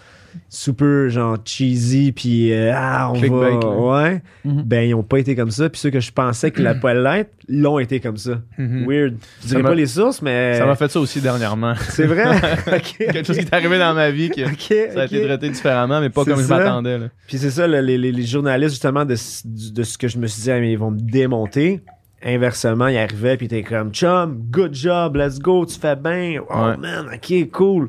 super 0.49 1.09
genre 1.11 1.37
cheesy 1.45 2.13
puis 2.13 2.53
euh, 2.53 2.73
ah 2.75 3.11
on 3.11 3.19
Clickbait, 3.19 3.57
va 3.63 3.69
ouais 3.69 4.23
Mhm. 4.45 4.63
ben 4.65 4.89
ils 4.89 4.95
ont 4.95 5.03
pas 5.03 5.19
été 5.19 5.35
comme 5.35 5.51
ça 5.51 5.69
puis 5.69 5.81
ceux 5.81 5.91
que 5.91 6.01
je 6.01 6.13
pensais 6.13 6.51
qu'ils 6.51 6.67
allaient 6.67 6.79
pas 6.81 6.95
l'être 6.95 7.31
l'ont 7.49 7.79
été 7.79 8.01
comme 8.01 8.17
ça 8.17 8.41
Mhm. 8.59 8.87
weird 8.87 9.15
je 9.43 9.49
dirais 9.49 9.63
pas 9.63 9.75
les 9.75 9.87
sources 9.87 10.23
mais 10.23 10.59
Ça 10.59 10.67
m'a 10.67 10.75
fait 10.77 10.91
ça 10.91 11.01
aussi 11.01 11.21
dernièrement. 11.21 11.75
c'est 11.91 12.07
vrai? 12.07 12.25
Quelque 12.99 13.25
chose 13.27 13.37
qui 13.39 13.45
est 13.45 13.55
arrivé 13.55 13.79
dans 13.79 13.95
ma 13.95 14.11
vie 14.11 14.31
que 14.31 14.43
ça 14.45 15.03
a 15.03 15.05
été 15.05 15.23
traité 15.23 15.51
différemment, 15.51 16.01
mais 16.01 16.11
pas 16.11 16.25
comme 16.25 16.41
je 16.41 16.45
ça. 16.47 16.59
m'attendais. 16.59 16.99
là. 16.99 17.07
Puis 17.27 17.39
c'est 17.39 17.51
ça, 17.51 17.67
le- 17.67 17.81
les, 17.81 17.99
les- 17.99 18.13
les 18.13 18.23
journalistes, 18.25 18.73
justement, 18.73 19.05
de, 19.05 19.15
ce- 19.17 19.43
de 19.47 19.83
ce 19.83 19.99
que 19.99 20.09
je 20.09 20.19
me 20.19 20.27
suis 20.27 20.43
dit, 20.43 20.51
ah, 20.51 20.61
mais 20.61 20.73
ils 20.73 20.79
vont 20.79 20.91
me 20.91 20.99
démonter. 21.01 21.81
Inversement, 22.25 22.87
ils 22.89 22.97
arrivaient, 22.97 23.37
puis 23.37 23.47
ils 23.47 23.55
étaient 23.55 23.69
comme, 23.69 23.93
chum, 23.93 24.39
good 24.51 24.73
job, 24.75 25.17
let's 25.17 25.39
go, 25.39 25.67
tu 25.67 25.79
fais 25.79 25.97
bien. 25.97 26.41
Oh 26.49 26.55
Ouais. 26.55 26.77
man, 26.79 27.07
ok, 27.15 27.51
cool. 27.51 27.89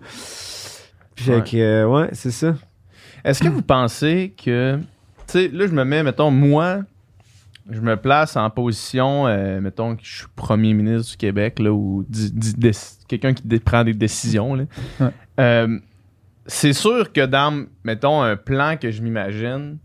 Fait 1.15 1.35
Ouais. 1.37 1.43
que, 1.43 1.57
euh, 1.57 1.87
ouais, 1.87 2.09
c'est 2.13 2.31
ça. 2.31 2.55
Est-ce 3.23 3.41
que 3.43 3.47
vous 3.49 3.61
pensez 3.61 4.33
que. 4.43 4.77
Tu 4.77 4.83
sais, 5.27 5.47
là, 5.47 5.65
je 5.67 5.71
me 5.73 5.83
mets, 5.83 6.03
mettons, 6.03 6.29
moi, 6.29 6.81
je 7.69 7.81
me 7.81 7.95
place 7.95 8.35
en 8.37 8.49
position, 8.51 9.25
euh, 9.27 9.59
mettons, 9.59 9.95
que 9.95 10.03
je 10.03 10.17
suis 10.17 10.27
premier 10.35 10.73
ministre 10.73 11.11
du 11.11 11.17
Québec, 11.17 11.57
là, 11.59 11.71
ou 11.71 12.05
quelqu'un 13.07 13.33
qui 13.33 13.59
prend 13.59 13.83
des 13.83 13.93
décisions, 13.93 14.53
là. 14.55 14.65
Ouais. 14.99 15.07
Euh, 15.39 15.79
c'est 16.45 16.73
sûr 16.73 17.11
que 17.11 17.25
dans, 17.25 17.65
mettons, 17.83 18.21
un 18.21 18.35
plan 18.35 18.77
que 18.79 18.91
je 18.91 19.01
m'imagine, 19.01 19.77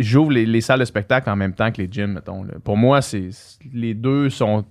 j'ouvre 0.00 0.32
les, 0.32 0.46
les 0.46 0.60
salles 0.60 0.80
de 0.80 0.84
spectacle 0.84 1.30
en 1.30 1.36
même 1.36 1.52
temps 1.54 1.70
que 1.70 1.80
les 1.80 1.88
gyms, 1.90 2.14
mettons. 2.14 2.42
là. 2.42 2.54
Pour 2.64 2.76
moi, 2.76 3.02
c'est 3.02 3.28
les 3.72 3.94
deux 3.94 4.30
sont 4.30 4.64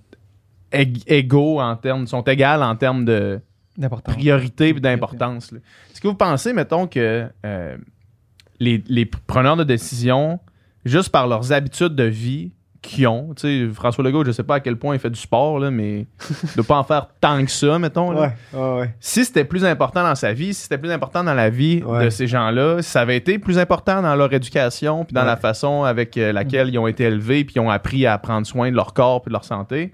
ég- 0.72 1.02
égaux 1.06 1.58
en 1.60 1.74
termes, 1.76 2.06
sont 2.06 2.22
égales 2.24 2.62
en 2.62 2.76
termes 2.76 3.04
de. 3.06 3.40
Priorité 4.04 4.68
et 4.68 4.72
d'importance. 4.74 5.52
Est-ce 5.52 6.00
que 6.00 6.08
vous 6.08 6.14
pensez, 6.14 6.52
mettons, 6.52 6.86
que 6.86 7.28
euh, 7.46 7.76
les, 8.58 8.82
les 8.88 9.06
preneurs 9.06 9.56
de 9.56 9.64
décision, 9.64 10.38
juste 10.84 11.10
par 11.10 11.26
leurs 11.26 11.52
habitudes 11.52 11.94
de 11.94 12.04
vie 12.04 12.52
qu'ils 12.82 13.06
ont, 13.06 13.34
tu 13.34 13.42
sais, 13.42 13.74
François 13.74 14.02
Legault, 14.02 14.24
je 14.24 14.32
sais 14.32 14.42
pas 14.42 14.54
à 14.54 14.60
quel 14.60 14.76
point 14.76 14.94
il 14.94 14.98
fait 14.98 15.10
du 15.10 15.20
sport, 15.20 15.58
là, 15.58 15.70
mais 15.70 16.06
il 16.30 16.54
doit 16.56 16.64
pas 16.64 16.78
en 16.78 16.84
faire 16.84 17.08
tant 17.20 17.44
que 17.44 17.50
ça, 17.50 17.78
mettons. 17.78 18.10
là. 18.10 18.32
ouais, 18.54 18.78
ouais. 18.80 18.94
Si 19.00 19.24
c'était 19.26 19.44
plus 19.44 19.66
important 19.66 20.02
dans 20.02 20.14
sa 20.14 20.32
vie, 20.32 20.54
si 20.54 20.62
c'était 20.62 20.78
plus 20.78 20.90
important 20.90 21.22
dans 21.22 21.34
la 21.34 21.50
vie 21.50 21.80
de 21.82 22.08
ces 22.08 22.26
gens-là, 22.26 22.80
si 22.80 22.90
ça 22.90 23.02
avait 23.02 23.18
été 23.18 23.38
plus 23.38 23.58
important 23.58 24.00
dans 24.00 24.14
leur 24.14 24.32
éducation, 24.32 25.04
puis 25.04 25.12
dans 25.12 25.24
la 25.24 25.36
façon 25.36 25.84
avec 25.84 26.16
euh, 26.16 26.32
laquelle 26.32 26.70
ils 26.70 26.78
ont 26.78 26.86
été 26.86 27.04
élevés, 27.04 27.44
puis 27.44 27.56
ils 27.56 27.60
ont 27.60 27.70
appris 27.70 28.06
à 28.06 28.16
prendre 28.16 28.46
soin 28.46 28.70
de 28.70 28.76
leur 28.76 28.94
corps 28.94 29.22
et 29.26 29.28
de 29.28 29.32
leur 29.34 29.44
santé, 29.44 29.92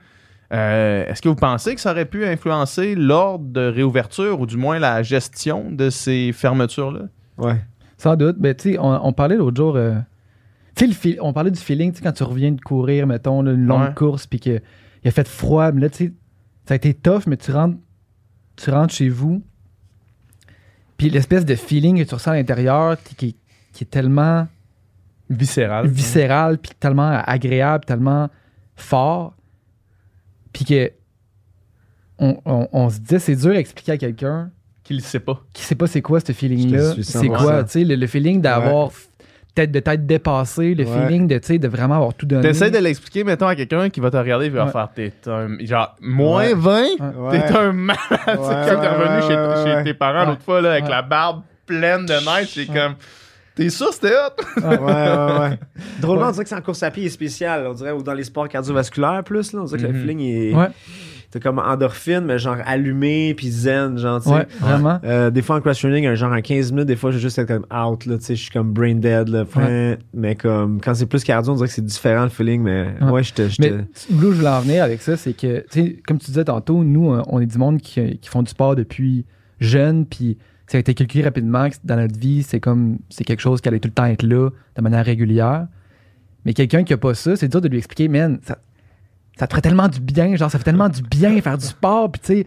euh, 0.52 1.06
est-ce 1.06 1.20
que 1.22 1.28
vous 1.28 1.34
pensez 1.34 1.74
que 1.74 1.80
ça 1.80 1.90
aurait 1.92 2.04
pu 2.04 2.24
influencer 2.24 2.94
l'ordre 2.94 3.44
de 3.46 3.60
réouverture 3.68 4.40
ou 4.40 4.46
du 4.46 4.56
moins 4.56 4.78
la 4.78 5.02
gestion 5.02 5.70
de 5.70 5.90
ces 5.90 6.32
fermetures-là? 6.32 7.06
Ouais. 7.38 7.60
Sans 7.98 8.16
doute. 8.16 8.36
Ben, 8.38 8.54
tu 8.54 8.72
sais, 8.72 8.78
on, 8.78 9.06
on 9.06 9.12
parlait 9.12 9.36
l'autre 9.36 9.56
jour. 9.56 9.76
euh, 9.76 9.94
tu 10.74 10.92
sais, 10.92 11.18
on 11.20 11.32
parlait 11.32 11.50
du 11.50 11.58
feeling, 11.60 11.90
tu 11.92 11.98
sais, 11.98 12.04
quand 12.04 12.12
tu 12.12 12.22
reviens 12.22 12.52
de 12.52 12.60
courir, 12.60 13.06
mettons, 13.06 13.42
là, 13.42 13.52
une 13.52 13.64
longue 13.66 13.88
Ouais. 13.88 13.94
course, 13.94 14.26
puis 14.26 14.38
qu'il 14.38 14.60
a 15.04 15.10
fait 15.10 15.26
froid. 15.26 15.72
Mais 15.72 15.80
là, 15.80 15.88
tu 15.90 15.96
sais, 16.06 16.12
ça 16.66 16.74
a 16.74 16.76
été 16.76 16.94
tough, 16.94 17.22
mais 17.26 17.36
tu 17.36 17.50
rentres, 17.52 17.78
tu 18.56 18.70
rentres 18.70 18.92
chez 18.94 19.08
vous. 19.08 19.42
Puis 20.96 21.10
l'espèce 21.10 21.44
de 21.44 21.54
feeling 21.54 22.02
que 22.02 22.08
tu 22.08 22.14
ressens 22.14 22.30
à 22.32 22.34
l'intérieur, 22.34 22.96
qui, 23.02 23.14
qui- 23.14 23.36
qui 23.72 23.84
est 23.84 23.88
tellement 23.90 24.46
Viscéral. 25.28 25.86
viscéral, 25.88 26.58
puis 26.58 26.70
tellement 26.78 27.20
agréable, 27.26 27.84
tellement 27.84 28.28
fort. 28.76 29.34
Puis 30.56 30.64
que 30.64 30.90
on, 32.18 32.38
on- 32.46 32.68
on 32.72 32.88
se 32.88 32.98
disait, 32.98 33.18
c'est 33.18 33.36
dur 33.36 33.50
à 33.50 33.58
expliquer 33.58 33.92
à 33.92 33.96
quelqu'un 33.98 34.50
Qu'il 34.84 34.96
ne 34.96 35.02
sait 35.02 35.20
pas. 35.20 35.42
qui 35.52 35.62
sait 35.62 35.74
pas 35.74 35.86
c'est 35.86 36.00
quoi 36.00 36.18
ce 36.20 36.32
feeling-là. 36.32 36.94
C'est 37.02 37.18
100%. 37.18 37.36
quoi, 37.36 37.64
tu 37.64 37.70
sais, 37.72 37.84
le, 37.84 37.94
le 37.94 38.06
feeling 38.06 38.40
d'avoir 38.40 38.88
f- 38.88 39.08
peut-être 39.54 39.70
de 39.70 39.80
t'être 39.80 40.06
dépassé, 40.06 40.74
le 40.74 40.84
Ouais. 40.86 41.06
feeling 41.06 41.26
de, 41.28 41.36
tu 41.38 41.46
sais, 41.46 41.58
de 41.58 41.68
vraiment 41.68 41.96
avoir 41.96 42.14
tout 42.14 42.24
donné. 42.24 42.40
T'essaies 42.40 42.70
de 42.70 42.78
l'expliquer, 42.78 43.22
mettons, 43.22 43.46
à 43.48 43.54
quelqu'un 43.54 43.90
qui 43.90 44.00
va 44.00 44.10
te 44.10 44.16
regarder 44.16 44.46
et 44.46 44.48
va 44.48 44.64
Ouais. 44.64 44.72
faire 44.72 44.88
T'es 44.94 45.12
un. 45.26 45.58
Genre, 45.60 45.94
moins 46.00 46.46
Ouais. 46.52 46.54
20? 46.54 46.82
Ouais. 47.18 47.38
T'es 47.48 47.54
un 47.54 47.72
malade. 47.72 48.00
Ouais, 48.26 48.32
ouais, 48.34 48.64
t'es 48.64 48.88
revenu 48.88 49.14
ouais, 49.16 49.22
chez, 49.22 49.36
ouais, 49.36 49.64
chez 49.64 49.74
ouais. 49.76 49.84
tes 49.84 49.94
parents 49.94 50.20
Ouais. 50.20 50.26
l'autre 50.26 50.42
fois 50.42 50.62
là, 50.62 50.70
avec 50.72 50.84
Ouais. 50.84 50.90
la 50.90 51.02
barbe 51.02 51.42
pleine 51.66 52.06
de 52.06 52.14
neige. 52.14 52.48
C'est 52.54 52.66
comme. 52.66 52.94
T'es 53.56 53.70
sûr 53.70 53.92
c'était 53.92 54.12
hot? 54.12 54.60
ouais, 54.62 54.78
ouais, 54.78 55.38
ouais. 55.40 55.58
Drôlement, 56.00 56.22
Ouais. 56.24 56.28
on 56.28 56.32
dirait 56.32 56.44
que 56.44 56.48
c'est 56.50 56.54
en 56.56 56.60
course 56.60 56.82
à 56.82 56.90
pied 56.90 57.06
est 57.06 57.08
spécial. 57.08 57.66
On 57.66 57.72
dirait, 57.74 57.90
ou 57.92 58.02
dans 58.02 58.14
les 58.14 58.24
sports 58.24 58.48
cardiovasculaires 58.48 59.24
plus, 59.24 59.52
là. 59.52 59.60
On 59.62 59.64
dirait 59.64 59.80
que 59.80 59.86
Mhm. 59.86 59.92
le 59.94 59.98
feeling 60.00 60.20
est. 60.20 60.54
Ouais, 60.54 60.68
T'es 61.30 61.40
comme 61.40 61.58
endorphine, 61.58 62.20
mais 62.20 62.38
genre 62.38 62.56
allumé, 62.64 63.34
puis 63.34 63.50
zen, 63.50 63.98
genre, 63.98 64.22
tu 64.22 64.28
sais. 64.28 64.34
ouais, 64.34 64.46
vraiment. 64.60 65.00
Euh, 65.02 65.28
des 65.30 65.42
fois 65.42 65.56
en 65.56 65.60
cross 65.60 65.80
training, 65.80 66.06
un 66.06 66.14
genre 66.14 66.32
en 66.32 66.40
15 66.40 66.70
minutes, 66.70 66.86
des 66.86 66.94
fois 66.94 67.10
je 67.10 67.16
vais 67.16 67.20
juste 67.22 67.36
être 67.38 67.48
comme 67.48 67.66
out, 67.76 68.06
là, 68.06 68.16
tu 68.18 68.24
sais, 68.24 68.36
je 68.36 68.42
suis 68.42 68.52
comme 68.52 68.72
brain 68.72 68.94
dead, 68.94 69.28
là, 69.28 69.44
fin. 69.44 69.96
mais 70.14 70.36
comme 70.36 70.80
quand 70.80 70.94
c'est 70.94 71.06
plus 71.06 71.24
cardio, 71.24 71.52
on 71.52 71.56
dirait 71.56 71.66
que 71.66 71.74
c'est 71.74 71.84
différent 71.84 72.22
le 72.22 72.28
feeling, 72.28 72.62
mais 72.62 72.94
Ouais. 73.02 73.10
ouais, 73.10 73.22
je 73.24 73.34
te. 73.34 73.48
je 73.48 73.56
Mais 73.60 73.72
où 73.72 74.20
je 74.20 74.36
voulais 74.36 74.48
en 74.48 74.60
venir 74.60 74.84
avec 74.84 75.02
ça, 75.02 75.16
c'est 75.16 75.32
que, 75.32 75.60
tu 75.68 75.82
sais, 75.82 75.96
comme 76.06 76.18
tu 76.18 76.26
disais 76.26 76.44
tantôt, 76.44 76.84
nous, 76.84 77.12
euh, 77.12 77.22
on 77.26 77.40
est 77.40 77.46
du 77.46 77.58
monde 77.58 77.80
qui, 77.80 78.18
qui 78.18 78.28
font 78.28 78.42
du 78.44 78.50
sport 78.50 78.76
depuis 78.76 79.24
jeune, 79.58 80.06
puis 80.06 80.38
ça 80.66 80.78
a 80.78 80.80
été 80.80 80.94
calculé 80.94 81.24
rapidement 81.24 81.68
que 81.70 81.76
dans 81.84 81.96
notre 81.96 82.18
vie, 82.18 82.42
c'est 82.42 82.60
comme, 82.60 82.98
c'est 83.08 83.24
quelque 83.24 83.40
chose 83.40 83.60
qui 83.60 83.68
allait 83.68 83.78
tout 83.80 83.88
le 83.88 83.94
temps 83.94 84.06
être 84.06 84.22
là, 84.24 84.50
de 84.74 84.82
manière 84.82 85.04
régulière. 85.04 85.68
Mais 86.44 86.54
quelqu'un 86.54 86.84
qui 86.84 86.92
a 86.92 86.96
pas 86.96 87.14
ça, 87.14 87.36
c'est 87.36 87.48
dur 87.48 87.60
de 87.60 87.68
lui 87.68 87.78
expliquer, 87.78 88.08
man, 88.08 88.38
ça, 88.42 88.58
ça 89.38 89.46
te 89.46 89.52
ferait 89.52 89.62
tellement 89.62 89.88
du 89.88 90.00
bien, 90.00 90.34
genre, 90.36 90.50
ça 90.50 90.58
fait 90.58 90.64
tellement 90.64 90.88
du 90.88 91.02
bien 91.02 91.40
faire 91.42 91.58
du 91.58 91.66
sport, 91.66 92.10
puis 92.10 92.20
tu 92.20 92.26
sais, 92.26 92.46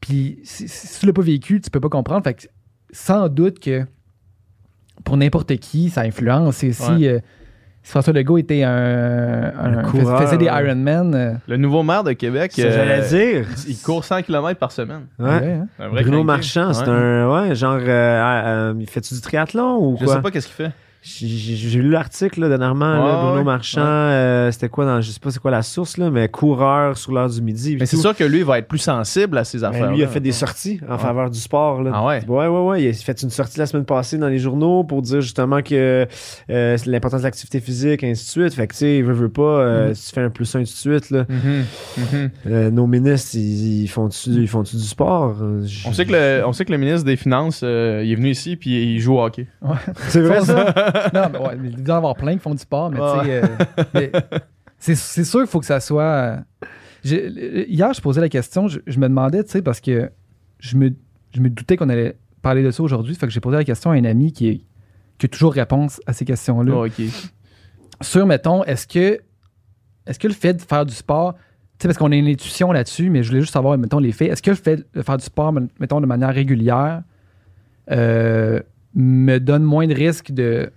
puis 0.00 0.38
si, 0.44 0.68
si 0.68 1.00
tu 1.00 1.06
l'as 1.06 1.12
pas 1.12 1.22
vécu, 1.22 1.60
tu 1.60 1.70
peux 1.70 1.80
pas 1.80 1.88
comprendre. 1.88 2.22
Fait 2.24 2.34
que 2.34 2.42
sans 2.90 3.28
doute 3.28 3.58
que 3.60 3.86
pour 5.04 5.16
n'importe 5.16 5.56
qui, 5.56 5.90
ça 5.90 6.02
influence. 6.02 6.62
Et 6.62 6.72
si, 6.72 6.82
Ouais. 6.90 7.08
euh, 7.08 7.18
si 7.18 7.24
François 7.86 8.12
Legault 8.14 8.38
était 8.38 8.62
un, 8.62 8.70
un- 8.70 9.52
Un 9.78 9.84
fais- 9.84 9.90
coureur, 9.98 10.22
faisait 10.22 10.38
des. 10.38 10.46
Ironman, 10.46 11.14
euh, 11.14 11.32
Le 11.46 11.56
nouveau 11.58 11.82
maire 11.82 12.02
de 12.02 12.12
Québec. 12.12 12.52
Euh, 12.58 12.72
j'allais 12.74 13.06
dire. 13.08 13.46
Il 13.68 13.76
court 13.78 14.04
100 14.04 14.22
km 14.22 14.58
par 14.58 14.72
semaine. 14.72 15.02
Ouais. 15.18 15.28
ouais, 15.28 15.58
hein. 15.60 15.66
Bruno 15.90 16.02
crinqué. 16.02 16.24
Marchand, 16.24 16.72
c'est 16.72 16.82
Ouais. 16.88 16.88
un. 16.90 17.28
Ouais, 17.48 17.54
genre. 17.54 17.78
euh, 17.80 17.86
euh, 17.86 18.74
il 18.80 18.88
fait-tu 18.88 19.12
du 19.14 19.20
triathlon 19.20 19.76
ou 19.78 19.96
Je 20.00 20.04
quoi? 20.06 20.14
sais 20.14 20.22
pas 20.22 20.30
qu'est-ce 20.30 20.46
qu'il 20.46 20.56
fait. 20.66 20.72
J'ai 21.06 21.80
lu 21.82 21.90
l'article 21.90 22.40
là, 22.40 22.48
dernièrement, 22.48 22.94
là, 22.94 23.16
Bruno 23.20 23.36
ouais. 23.38 23.44
Marchand, 23.44 23.80
Ouais. 23.82 23.86
euh, 23.86 24.50
c'était 24.50 24.70
quoi 24.70 24.86
dans. 24.86 25.02
Je 25.02 25.10
sais 25.10 25.20
pas 25.20 25.30
c'est 25.30 25.38
quoi 25.38 25.50
la 25.50 25.60
source, 25.60 25.98
là, 25.98 26.08
mais 26.10 26.28
coureur 26.30 26.96
sur 26.96 27.12
l'heure 27.12 27.28
du 27.28 27.42
midi. 27.42 27.76
Mais 27.78 27.84
c'est 27.84 27.98
sûr 27.98 28.16
que 28.16 28.24
lui 28.24 28.38
il 28.38 28.44
va 28.44 28.58
être 28.58 28.68
plus 28.68 28.78
sensible 28.78 29.36
à 29.36 29.44
ces 29.44 29.58
Ben, 29.58 29.68
affaires. 29.68 29.90
lui, 29.90 29.98
il 29.98 30.04
a 30.04 30.08
fait 30.08 30.20
des 30.20 30.32
sorties 30.32 30.80
en 30.88 30.96
faveur 30.96 31.28
du 31.28 31.38
sport. 31.38 31.82
Là. 31.82 31.90
Ah 31.92 32.06
ouais? 32.06 32.24
Ouais, 32.26 32.46
ouais, 32.46 32.60
ouais. 32.60 32.82
Il 32.84 32.88
a 32.88 32.92
fait 32.94 33.20
une 33.22 33.28
sortie 33.28 33.58
la 33.58 33.66
semaine 33.66 33.84
passée 33.84 34.16
dans 34.16 34.28
les 34.28 34.38
journaux 34.38 34.82
pour 34.82 35.02
dire 35.02 35.20
justement 35.20 35.60
que 35.60 36.06
euh, 36.50 36.76
c'est 36.78 36.86
l'importance 36.86 37.20
de 37.20 37.26
l'activité 37.26 37.60
physique, 37.60 38.02
ainsi 38.02 38.24
de 38.24 38.30
suite. 38.42 38.54
Fait 38.54 38.66
que, 38.66 38.72
tu 38.72 38.78
sais, 38.78 38.96
il 38.98 39.04
veut, 39.04 39.12
veut 39.12 39.28
pas, 39.28 39.42
euh, 39.42 39.88
Mhm. 39.88 39.94
si 39.94 40.08
tu 40.08 40.14
fais 40.14 40.22
un 40.22 40.30
plus 40.30 40.54
un 40.56 40.60
tout 40.60 40.64
de 40.64 40.68
suite, 40.68 41.10
là, 41.10 41.26
Mhm. 41.28 42.30
euh, 42.46 42.70
nos 42.70 42.86
ministres, 42.86 43.32
ils, 43.34 43.82
ils 43.82 43.88
font-tu 43.88 44.30
ils 44.30 44.48
font 44.48 44.62
du 44.62 44.78
sport? 44.78 45.36
Je- 45.64 45.86
On 45.86 45.92
sait, 45.92 46.06
que 46.06 46.12
le, 46.12 46.42
on 46.46 46.52
sait 46.54 46.64
que 46.64 46.72
le 46.72 46.78
ministre 46.78 47.04
des 47.04 47.16
Finances, 47.16 47.60
euh, 47.62 48.00
il 48.02 48.10
est 48.12 48.14
venu 48.16 48.30
ici 48.30 48.56
puis 48.56 48.94
il 48.94 49.00
joue 49.00 49.16
au 49.18 49.22
hockey. 49.22 49.46
C'est 50.08 50.22
vrai, 50.22 50.40
ça? 50.40 50.72
non, 51.14 51.28
mais 51.32 51.38
ouais, 51.38 51.56
mais 51.56 51.68
il 51.68 51.82
doit 51.82 51.94
y 51.94 51.96
en 51.96 51.98
avoir 51.98 52.14
plein 52.14 52.32
qui 52.34 52.40
font 52.40 52.52
du 52.52 52.58
sport, 52.58 52.90
mais 52.90 52.98
tu 52.98 53.26
sais, 53.26 53.42
euh, 54.14 54.20
c'est, 54.78 54.94
c'est 54.94 55.24
sûr 55.24 55.40
qu'il 55.40 55.48
faut 55.48 55.60
que 55.60 55.66
ça 55.66 55.80
soit. 55.80 56.02
euh, 56.02 56.36
j'ai- 57.04 57.70
hier, 57.70 57.92
je 57.92 58.00
posais 58.00 58.20
la 58.20 58.28
question, 58.28 58.68
je, 58.68 58.80
je 58.86 58.98
me 58.98 59.08
demandais, 59.08 59.42
tu 59.44 59.50
sais, 59.50 59.62
parce 59.62 59.80
que 59.80 60.10
je 60.58 60.76
me, 60.76 60.90
je 61.34 61.40
me 61.40 61.50
doutais 61.50 61.76
qu'on 61.76 61.88
allait 61.88 62.16
parler 62.42 62.62
de 62.62 62.70
ça 62.70 62.82
aujourd'hui, 62.82 63.14
fait 63.14 63.26
que 63.26 63.32
j'ai 63.32 63.40
posé 63.40 63.56
la 63.56 63.64
question 63.64 63.90
à 63.90 63.94
un 63.94 64.04
ami 64.04 64.32
qui, 64.32 64.48
est- 64.48 64.60
qui 65.18 65.26
a 65.26 65.28
toujours 65.28 65.52
réponse 65.54 66.00
à 66.06 66.12
ces 66.12 66.24
questions-là. 66.24 66.72
Oh. 66.74 66.86
Sur, 68.00 68.26
mettons, 68.26 68.64
est-ce 68.64 68.86
que, 68.86 69.20
est-ce 70.06 70.18
que 70.18 70.28
le 70.28 70.34
fait 70.34 70.54
de 70.54 70.62
faire 70.62 70.84
du 70.84 70.94
sport, 70.94 71.34
tu 71.34 71.82
sais, 71.82 71.88
parce 71.88 71.98
qu'on 71.98 72.12
a 72.12 72.16
une 72.16 72.26
intuition 72.28 72.72
là-dessus, 72.72 73.08
mais 73.10 73.22
je 73.22 73.28
voulais 73.28 73.40
juste 73.40 73.52
savoir, 73.52 73.76
mettons, 73.78 73.98
les 73.98 74.12
faits, 74.12 74.30
est-ce 74.32 74.42
que 74.42 74.50
le 74.50 74.56
fait 74.56 74.84
de 74.94 75.02
faire 75.02 75.16
du 75.16 75.24
sport, 75.24 75.52
mettons, 75.80 76.00
de 76.00 76.06
manière 76.06 76.32
régulière, 76.34 77.02
euh, 77.90 78.60
me 78.94 79.38
donne 79.38 79.62
moins 79.64 79.86
de 79.86 79.94
risque 79.94 80.32
de 80.32 80.70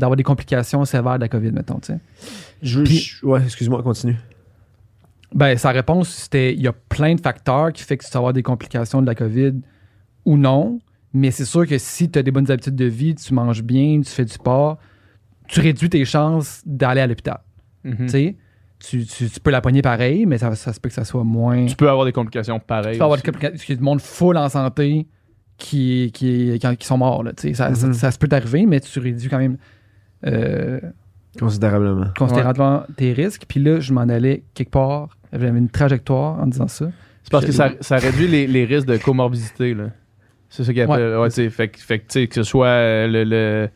d'avoir 0.00 0.16
des 0.16 0.22
complications 0.24 0.84
sévères 0.84 1.16
de 1.16 1.20
la 1.20 1.28
COVID, 1.28 1.52
mettons, 1.52 1.78
tu 1.78 1.92
sais. 1.92 1.98
Je- 2.62 2.82
Puis- 2.82 2.96
je- 2.98 3.24
ouais, 3.26 3.42
excuse-moi, 3.44 3.82
continue. 3.82 4.16
Ben, 5.32 5.56
sa 5.56 5.70
réponse, 5.70 6.08
c'était 6.08 6.52
il 6.54 6.60
y 6.60 6.66
a 6.66 6.72
plein 6.72 7.14
de 7.14 7.20
facteurs 7.20 7.72
qui 7.72 7.84
fait 7.84 7.96
que 7.96 8.04
tu 8.04 8.10
vas 8.10 8.18
avoir 8.18 8.32
des 8.32 8.42
complications 8.42 9.00
de 9.00 9.06
la 9.06 9.14
COVID 9.14 9.52
ou 10.24 10.36
non. 10.36 10.80
Mais 11.12 11.30
c'est 11.30 11.44
sûr 11.44 11.66
que 11.66 11.78
si 11.78 12.10
tu 12.10 12.18
as 12.18 12.22
des 12.22 12.30
bonnes 12.30 12.50
habitudes 12.50 12.74
de 12.76 12.84
vie, 12.84 13.14
tu 13.14 13.32
manges 13.34 13.62
bien, 13.62 14.00
tu 14.00 14.10
fais 14.10 14.24
du 14.24 14.32
sport, 14.32 14.78
tu 15.48 15.60
réduis 15.60 15.88
tes 15.90 16.04
chances 16.04 16.62
d'aller 16.66 17.00
à 17.00 17.06
l'hôpital. 17.06 17.40
Mhm. 17.84 17.96
Tu 17.98 18.08
sais, 18.08 18.36
tu, 18.80 19.04
tu, 19.06 19.28
tu 19.28 19.40
peux 19.40 19.50
la 19.50 19.60
pogner 19.60 19.82
pareil, 19.82 20.26
mais 20.26 20.38
ça, 20.38 20.54
ça 20.54 20.72
se 20.72 20.80
peut 20.80 20.88
que 20.88 20.94
ça 20.94 21.04
soit 21.04 21.24
moins. 21.24 21.66
Tu 21.66 21.76
peux 21.76 21.88
avoir 21.90 22.06
des 22.06 22.12
complications 22.12 22.58
pareilles. 22.60 22.92
Tu 22.94 22.98
peux 22.98 23.04
avoir 23.04 23.18
des 23.18 23.24
complications. 23.24 23.52
Parce 23.54 23.64
qu'il 23.64 23.74
y 23.74 23.76
a 23.76 23.78
du 23.78 23.84
monde 23.84 24.00
full 24.00 24.36
en 24.36 24.48
santé 24.48 25.06
qui, 25.58 26.10
qui, 26.14 26.58
qui, 26.60 26.76
qui 26.76 26.86
sont 26.86 26.98
morts. 26.98 27.22
Là, 27.22 27.32
ça, 27.36 27.74
ça, 27.74 27.86
Mhm. 27.86 27.92
ça 27.92 28.10
se 28.10 28.18
peut 28.18 28.28
t'arriver, 28.28 28.64
mais 28.66 28.80
tu 28.80 28.98
réduis 28.98 29.28
quand 29.28 29.38
même 29.38 29.58
euh, 30.26 30.80
Considérablement. 31.38 32.06
considérablement 32.18 32.82
tes 32.96 33.12
risques. 33.12 33.44
Puis 33.48 33.60
là, 33.60 33.80
je 33.80 33.92
m'en 33.92 34.02
allais 34.02 34.42
quelque 34.54 34.70
part. 34.70 35.16
J'avais 35.32 35.48
une 35.48 35.68
trajectoire 35.68 36.40
en 36.40 36.46
disant 36.46 36.68
ça. 36.68 36.90
C'est 37.22 37.30
parce 37.30 37.44
que 37.46 37.52
ça, 37.52 37.70
ça 37.80 37.96
réduit 37.98 38.26
les, 38.26 38.46
les 38.46 38.64
risques 38.64 38.88
de 38.88 38.96
comorbidité. 38.96 39.74
là. 39.74 39.90
C'est 40.48 40.64
ça 40.64 40.72
qu'ils 40.72 40.82
appellent. 40.82 41.16
Ouais, 41.18 41.28
tu 41.28 41.34
sais, 41.36 41.50
fait, 41.50 41.68
que- 41.68 41.78
fait 41.78 41.98
que, 42.00 42.06
tu 42.08 42.20
sais, 42.20 42.26
que 42.26 42.34
ce 42.34 42.42
soit 42.42 42.66
euh, 42.66 43.06
le. 43.06 43.24
le, 43.24 43.68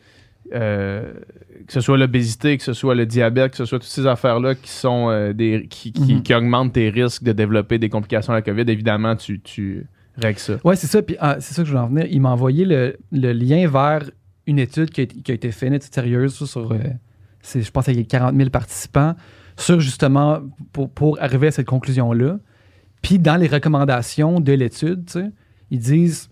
euh, 0.53 1.13
que 1.65 1.73
ce 1.73 1.79
soit 1.81 1.97
l'obésité, 1.97 2.57
que 2.57 2.63
ce 2.63 2.73
soit 2.73 2.93
le 2.93 3.05
diabète, 3.05 3.51
que 3.51 3.57
ce 3.57 3.65
soit 3.65 3.79
toutes 3.79 3.87
ces 3.87 4.05
affaires-là 4.05 4.53
qui 4.55 4.69
sont 4.69 5.09
euh, 5.09 5.33
des 5.33 5.65
qui, 5.69 5.91
qui, 5.93 6.15
Mhm. 6.15 6.21
qui 6.23 6.33
augmentent 6.35 6.73
tes 6.73 6.89
risques 6.89 7.23
de 7.23 7.31
développer 7.31 7.79
des 7.79 7.89
complications 7.89 8.33
à 8.33 8.35
la 8.35 8.41
COVID, 8.43 8.69
évidemment, 8.69 9.15
tu, 9.15 9.39
tu 9.39 9.87
règles 10.21 10.37
ça. 10.39 10.57
Ouais, 10.63 10.75
c'est 10.75 10.85
ça. 10.87 11.01
Puis 11.01 11.15
ah, 11.19 11.37
c'est 11.39 11.53
ça 11.55 11.61
que 11.63 11.67
je 11.67 11.71
voulais 11.73 11.83
en 11.83 11.87
venir. 11.87 12.05
Il 12.11 12.21
m'a 12.21 12.29
envoyé 12.31 12.65
le, 12.65 12.97
le 13.11 13.31
lien 13.31 13.67
vers 13.67 14.03
une 14.47 14.59
étude 14.59 14.89
qui 14.91 15.01
a, 15.01 15.03
été- 15.03 15.21
qui 15.21 15.31
a 15.31 15.35
été 15.35 15.51
faite, 15.51 15.67
une 15.69 15.75
étude 15.75 15.93
sérieuse 15.93 16.33
sur, 16.45 16.71
euh, 16.71 16.77
je 17.43 17.69
pense, 17.71 17.85
qu'il 17.85 17.97
y 17.97 18.01
a 18.01 18.03
40 18.03 18.35
000 18.35 18.49
participants, 18.49 19.15
sur 19.57 19.79
justement 19.79 20.41
pour, 20.73 20.89
pour 20.89 21.21
arriver 21.21 21.47
à 21.47 21.51
cette 21.51 21.65
conclusion-là. 21.67 22.39
Puis 23.01 23.19
dans 23.19 23.35
les 23.37 23.47
recommandations 23.47 24.39
de 24.39 24.51
l'étude, 24.53 25.31
ils 25.71 25.79
disent 25.79 26.29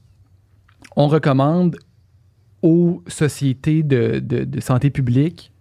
on 0.96 1.08
recommande 1.08 1.78
aux 2.62 3.04
sociétés 3.08 3.84
de, 3.84 4.20
de- 4.20 4.44
de 4.44 4.60
santé 4.60 4.90
publique 4.90 5.52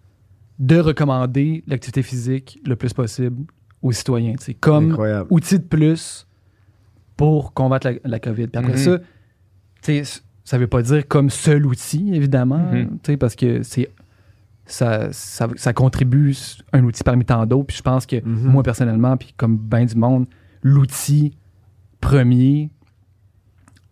de 0.58 0.78
recommander 0.78 1.64
l'activité 1.66 2.02
physique 2.02 2.60
le 2.64 2.76
plus 2.76 2.92
possible 2.92 3.44
aux 3.80 3.90
citoyens. 3.92 4.34
Comme 4.60 4.92
Incroyable. 4.92 5.26
outil 5.30 5.58
de 5.58 5.64
plus 5.64 6.26
pour 7.16 7.52
combattre 7.52 7.88
la, 7.88 7.94
la 8.04 8.20
COVID. 8.20 8.46
Puis 8.48 8.58
après 8.58 8.72
Mhm. 8.72 8.78
ça, 8.78 8.98
tu 9.82 10.04
sais, 10.04 10.20
ça 10.44 10.58
veut 10.58 10.66
pas 10.66 10.82
dire 10.82 11.06
comme 11.08 11.30
seul 11.30 11.66
outil, 11.66 12.14
évidemment, 12.14 12.58
Mhm. 12.72 13.16
parce 13.18 13.36
que 13.36 13.62
c'est 13.62 13.90
ça, 14.64 15.12
ça, 15.12 15.48
ça 15.56 15.72
contribue 15.72 16.34
un 16.72 16.84
outil 16.84 17.02
parmi 17.02 17.24
tant 17.24 17.44
d'autres. 17.46 17.66
Puis 17.66 17.76
je 17.78 17.82
pense 17.82 18.06
que 18.06 18.16
Mhm. 18.16 18.50
moi, 18.52 18.62
personnellement, 18.62 19.16
puis 19.16 19.34
comme 19.36 19.56
bien 19.56 19.84
du 19.84 19.96
monde, 19.96 20.26
l'outil 20.62 21.36
premier, 22.00 22.70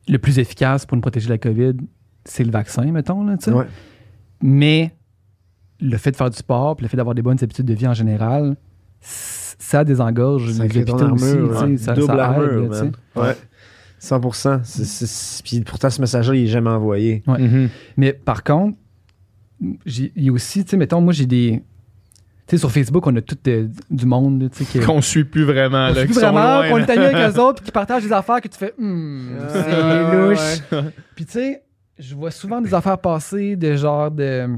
le 0.09 0.19
plus 0.19 0.39
efficace 0.39 0.87
pour 0.87 0.97
nous 0.97 1.01
protéger 1.03 1.27
de 1.27 1.33
la 1.33 1.39
COVID, 1.39 1.75
c'est 2.25 2.45
le 2.45 2.51
vaccin, 2.51 2.91
mettons, 2.93 3.25
là. 3.25 3.37
Ouais. 3.49 3.67
Mais 4.43 4.95
le 5.81 5.97
fait 5.97 6.11
de 6.11 6.17
faire 6.17 6.31
du 6.31 6.37
sport, 6.37 6.77
puis 6.77 6.85
le 6.85 6.89
fait 6.89 6.97
d'avoir 6.97 7.15
des 7.15 7.23
bonnes 7.23 7.39
habitudes 7.43 7.67
de 7.67 7.75
vie 7.75 7.87
en 7.87 7.95
général, 7.95 8.57
ça 9.01 9.85
désengorge 9.85 10.51
Ça 10.53 10.67
les 10.67 10.79
hôpitaux 10.83 11.11
aussi, 11.13 11.35
ouais. 11.35 11.77
ça, 11.77 11.95
Double 11.95 12.07
ça 12.07 12.15
aide, 12.15 12.21
armure, 12.21 12.71
là. 12.71 12.83
Ouais. 13.17 13.37
100%. 14.01 14.61
C'est- 14.65 14.85
c'est- 14.85 15.07
c'est- 15.07 15.43
Puis 15.45 15.61
pourtant, 15.61 15.91
ce 15.91 16.01
message-là, 16.01 16.35
il 16.35 16.45
est 16.45 16.49
jamais 16.49 16.71
envoyé. 16.71 17.23
Ouais. 17.27 17.39
Mhm. 17.39 17.69
Mais 17.97 18.13
par 18.13 18.43
contre, 18.43 18.77
j'ai- 19.85 20.13
il 20.17 20.25
y 20.25 20.29
a 20.29 20.33
aussi, 20.33 20.65
tu 20.65 20.71
sais, 20.71 20.77
mettons, 20.77 21.01
moi 21.01 21.13
j'ai 21.13 21.27
des. 21.27 21.63
Tu 22.47 22.57
sais, 22.57 22.59
sur 22.59 22.73
Facebook, 22.73 23.07
on 23.07 23.15
a 23.15 23.21
tout 23.21 23.37
euh, 23.47 23.69
du 23.91 24.07
monde, 24.07 24.43
là, 24.43 24.49
tu 24.49 24.65
sais. 24.65 24.81
Qu'on 24.81 25.01
suit 25.03 25.25
plus 25.25 25.45
vraiment. 25.45 25.89
on 25.91 25.93
là, 25.95 26.05
suit 26.05 26.15
sont 26.15 26.21
vraiment, 26.21 26.61
loin, 26.63 26.69
qu'on 26.71 26.79
est 26.79 26.91
amis 26.91 27.05
avec 27.05 27.37
eux 27.37 27.41
autres, 27.41 27.63
qui 27.63 27.71
partagent 27.71 28.03
des 28.03 28.13
affaires 28.13 28.41
que 28.41 28.49
tu 28.49 28.59
fais, 28.59 28.75
hmm, 28.77 29.29
c'est 29.53 29.83
Ouais, 29.83 30.29
louche. 30.31 30.83
Puis 31.15 31.27
tu 31.27 31.33
sais, 31.33 31.63
je 31.99 32.15
vois 32.17 32.31
souvent 32.33 32.61
des 32.61 32.73
affaires 32.75 32.99
passer 32.99 33.55
de 33.55 33.77
genre 33.77 34.11
de. 34.11 34.49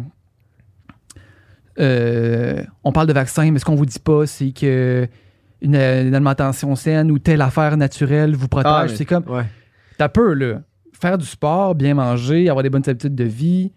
euh, 1.81 2.63
on 2.85 2.93
parle 2.93 3.07
de 3.09 3.13
vaccin, 3.13 3.51
mais 3.51 3.59
ce 3.59 3.65
qu'on 3.65 3.75
vous 3.75 3.87
dit 3.87 3.99
pas, 3.99 4.27
c'est 4.27 4.53
que 4.53 5.07
une, 5.63 5.77
une 5.77 6.15
alimentation 6.15 6.75
saine 6.77 7.11
ou 7.11 7.19
telle 7.19 7.41
affaire 7.41 7.77
naturelle 7.77 8.35
vous 8.37 8.49
protège. 8.49 8.73
Ah, 8.75 8.85
mais- 8.89 8.95
c'est 8.97 9.05
comme, 9.05 9.25
Ouais. 9.29 9.45
t'as 9.99 10.09
peu, 10.09 10.35
là. 10.35 10.63
Faire 11.01 11.19
du 11.19 11.27
sport, 11.27 11.75
bien 11.75 11.95
manger, 11.95 12.49
avoir 12.49 12.63
des 12.63 12.71
bonnes 12.71 12.89
habitudes 12.89 13.15
de 13.15 13.25
vie, 13.25 13.73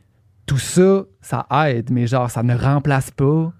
tout 0.45 0.57
ça, 0.57 1.03
ça 1.21 1.47
aide, 1.67 1.89
mais 1.91 2.05
genre, 2.07 2.29
ça 2.29 2.43
ne 2.43 2.55
remplace 2.55 3.09
pas 3.11 3.51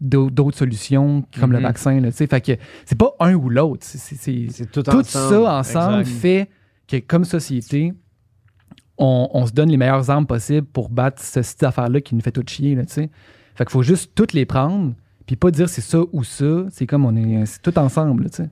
d'au- 0.00 0.28
d'autres 0.30 0.58
solutions 0.58 1.24
comme 1.40 1.52
le 1.52 1.58
Mhm. 1.58 1.64
vaccin, 1.64 2.00
là, 2.00 2.10
tu 2.10 2.16
sais. 2.16 2.26
Fait 2.26 2.40
que 2.40 2.52
c'est 2.84 2.98
pas 2.98 3.12
un 3.20 3.34
ou 3.34 3.48
l'autre. 3.48 3.84
C'est- 3.86 3.98
c'est- 3.98 4.16
c'est- 4.16 4.46
C'est 4.50 4.70
tout, 4.70 4.82
tout 4.82 4.90
ensemble. 4.90 5.04
ça 5.04 5.54
ensemble 5.58 6.00
Exact. 6.00 6.18
fait 6.20 6.50
que, 6.88 6.96
comme 6.98 7.24
société, 7.24 7.92
on, 8.98 9.28
on 9.32 9.46
se 9.46 9.52
donne 9.52 9.68
les 9.70 9.76
meilleures 9.76 10.10
armes 10.10 10.26
possibles 10.26 10.66
pour 10.66 10.88
battre 10.88 11.22
ce 11.22 11.42
style 11.42 11.60
d'affaires-là 11.66 12.00
qui 12.00 12.14
nous 12.14 12.20
fait 12.22 12.32
tout 12.32 12.44
chier, 12.46 12.74
là, 12.74 12.84
tu 12.84 12.94
sais. 12.94 13.10
Fait 13.54 13.64
qu'il 13.64 13.72
faut 13.72 13.82
juste 13.82 14.12
toutes 14.14 14.32
les 14.32 14.46
prendre, 14.46 14.94
puis 15.26 15.36
pas 15.36 15.50
dire 15.50 15.68
c'est 15.68 15.80
ça 15.80 15.98
ou 16.12 16.24
ça. 16.24 16.64
C'est 16.70 16.86
comme 16.86 17.04
on 17.04 17.16
est, 17.16 17.60
tout 17.62 17.78
ensemble, 17.78 18.30
tu 18.30 18.36
sais. 18.44 18.50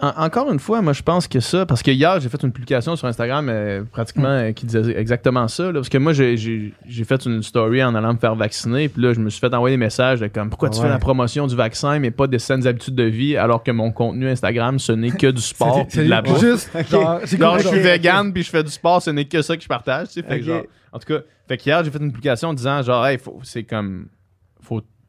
En- 0.00 0.12
encore 0.26 0.52
une 0.52 0.60
fois, 0.60 0.80
moi, 0.80 0.92
je 0.92 1.02
pense 1.02 1.26
que 1.26 1.40
ça, 1.40 1.66
parce 1.66 1.82
que 1.82 1.90
hier, 1.90 2.20
j'ai 2.20 2.28
fait 2.28 2.40
une 2.44 2.52
publication 2.52 2.94
sur 2.94 3.08
Instagram 3.08 3.48
euh, 3.48 3.82
pratiquement 3.90 4.28
euh, 4.28 4.52
qui 4.52 4.64
disait 4.64 4.96
exactement 4.96 5.48
ça. 5.48 5.64
là, 5.66 5.72
parce 5.72 5.88
que 5.88 5.98
moi, 5.98 6.12
j'ai- 6.12 6.72
fait 7.04 7.26
une 7.26 7.42
story 7.42 7.82
en 7.82 7.96
allant 7.96 8.12
me 8.14 8.18
faire 8.18 8.36
vacciner, 8.36 8.88
puis 8.88 9.02
là, 9.02 9.12
je 9.12 9.18
me 9.18 9.28
suis 9.28 9.40
fait 9.40 9.52
envoyer 9.52 9.74
des 9.76 9.80
messages 9.84 10.20
de 10.20 10.28
comme 10.28 10.50
pourquoi 10.50 10.70
tu 10.70 10.78
Ouais. 10.78 10.84
fais 10.84 10.88
la 10.90 11.00
promotion 11.00 11.48
du 11.48 11.56
vaccin, 11.56 11.98
mais 11.98 12.12
pas 12.12 12.28
des 12.28 12.38
saines 12.38 12.64
habitudes 12.64 12.94
de 12.94 13.02
vie, 13.02 13.36
alors 13.36 13.64
que 13.64 13.72
mon 13.72 13.90
contenu 13.90 14.28
Instagram, 14.28 14.78
ce 14.78 14.92
n'est 14.92 15.10
que 15.10 15.32
du 15.32 15.42
sport 15.42 15.84
puis 15.88 15.98
de 15.98 16.08
la 16.08 16.22
bouffe. 16.22 16.40
juste, 16.42 16.70
genre, 16.88 17.18
j'ai 17.24 17.36
Genre, 17.36 17.58
je 17.58 17.66
suis 17.66 17.80
vegan 17.80 18.32
puis 18.32 18.44
je 18.44 18.50
fais 18.50 18.62
du 18.62 18.70
sport, 18.70 19.02
ce 19.02 19.10
n'est 19.10 19.24
que 19.24 19.42
ça 19.42 19.56
que 19.56 19.64
je 19.64 19.68
partage. 19.68 20.08
Tu 20.08 20.12
sais, 20.14 20.22
fait 20.22 20.38
que 20.38 20.44
Ok. 20.44 20.46
genre, 20.48 20.62
en 20.92 20.98
tout 21.00 21.12
cas, 21.12 21.20
fait 21.48 21.56
qu'hier, 21.56 21.82
j'ai 21.82 21.90
fait 21.90 21.98
une 21.98 22.12
publication 22.12 22.50
en 22.50 22.54
disant 22.54 22.82
genre, 22.82 23.04
hey, 23.04 23.18
c'est 23.42 23.64
comme, 23.64 24.06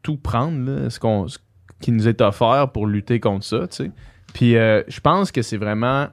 tout 0.02 0.18
prendre, 0.18 0.70
là, 0.70 0.90
ce, 0.90 1.00
qu'on, 1.00 1.28
ce 1.28 1.38
qui 1.82 1.92
nous 1.92 2.08
est 2.08 2.22
offert 2.22 2.70
pour 2.74 2.88
lutter 2.88 3.20
contre 3.20 3.46
ça, 3.46 3.68
tu 3.68 3.76
sais. 3.86 3.92
Puis 4.34 4.56
euh, 4.56 4.84
je 4.88 5.00
pense 5.00 5.32
que 5.32 5.42
c'est 5.42 5.58
vraiment, 5.58 6.08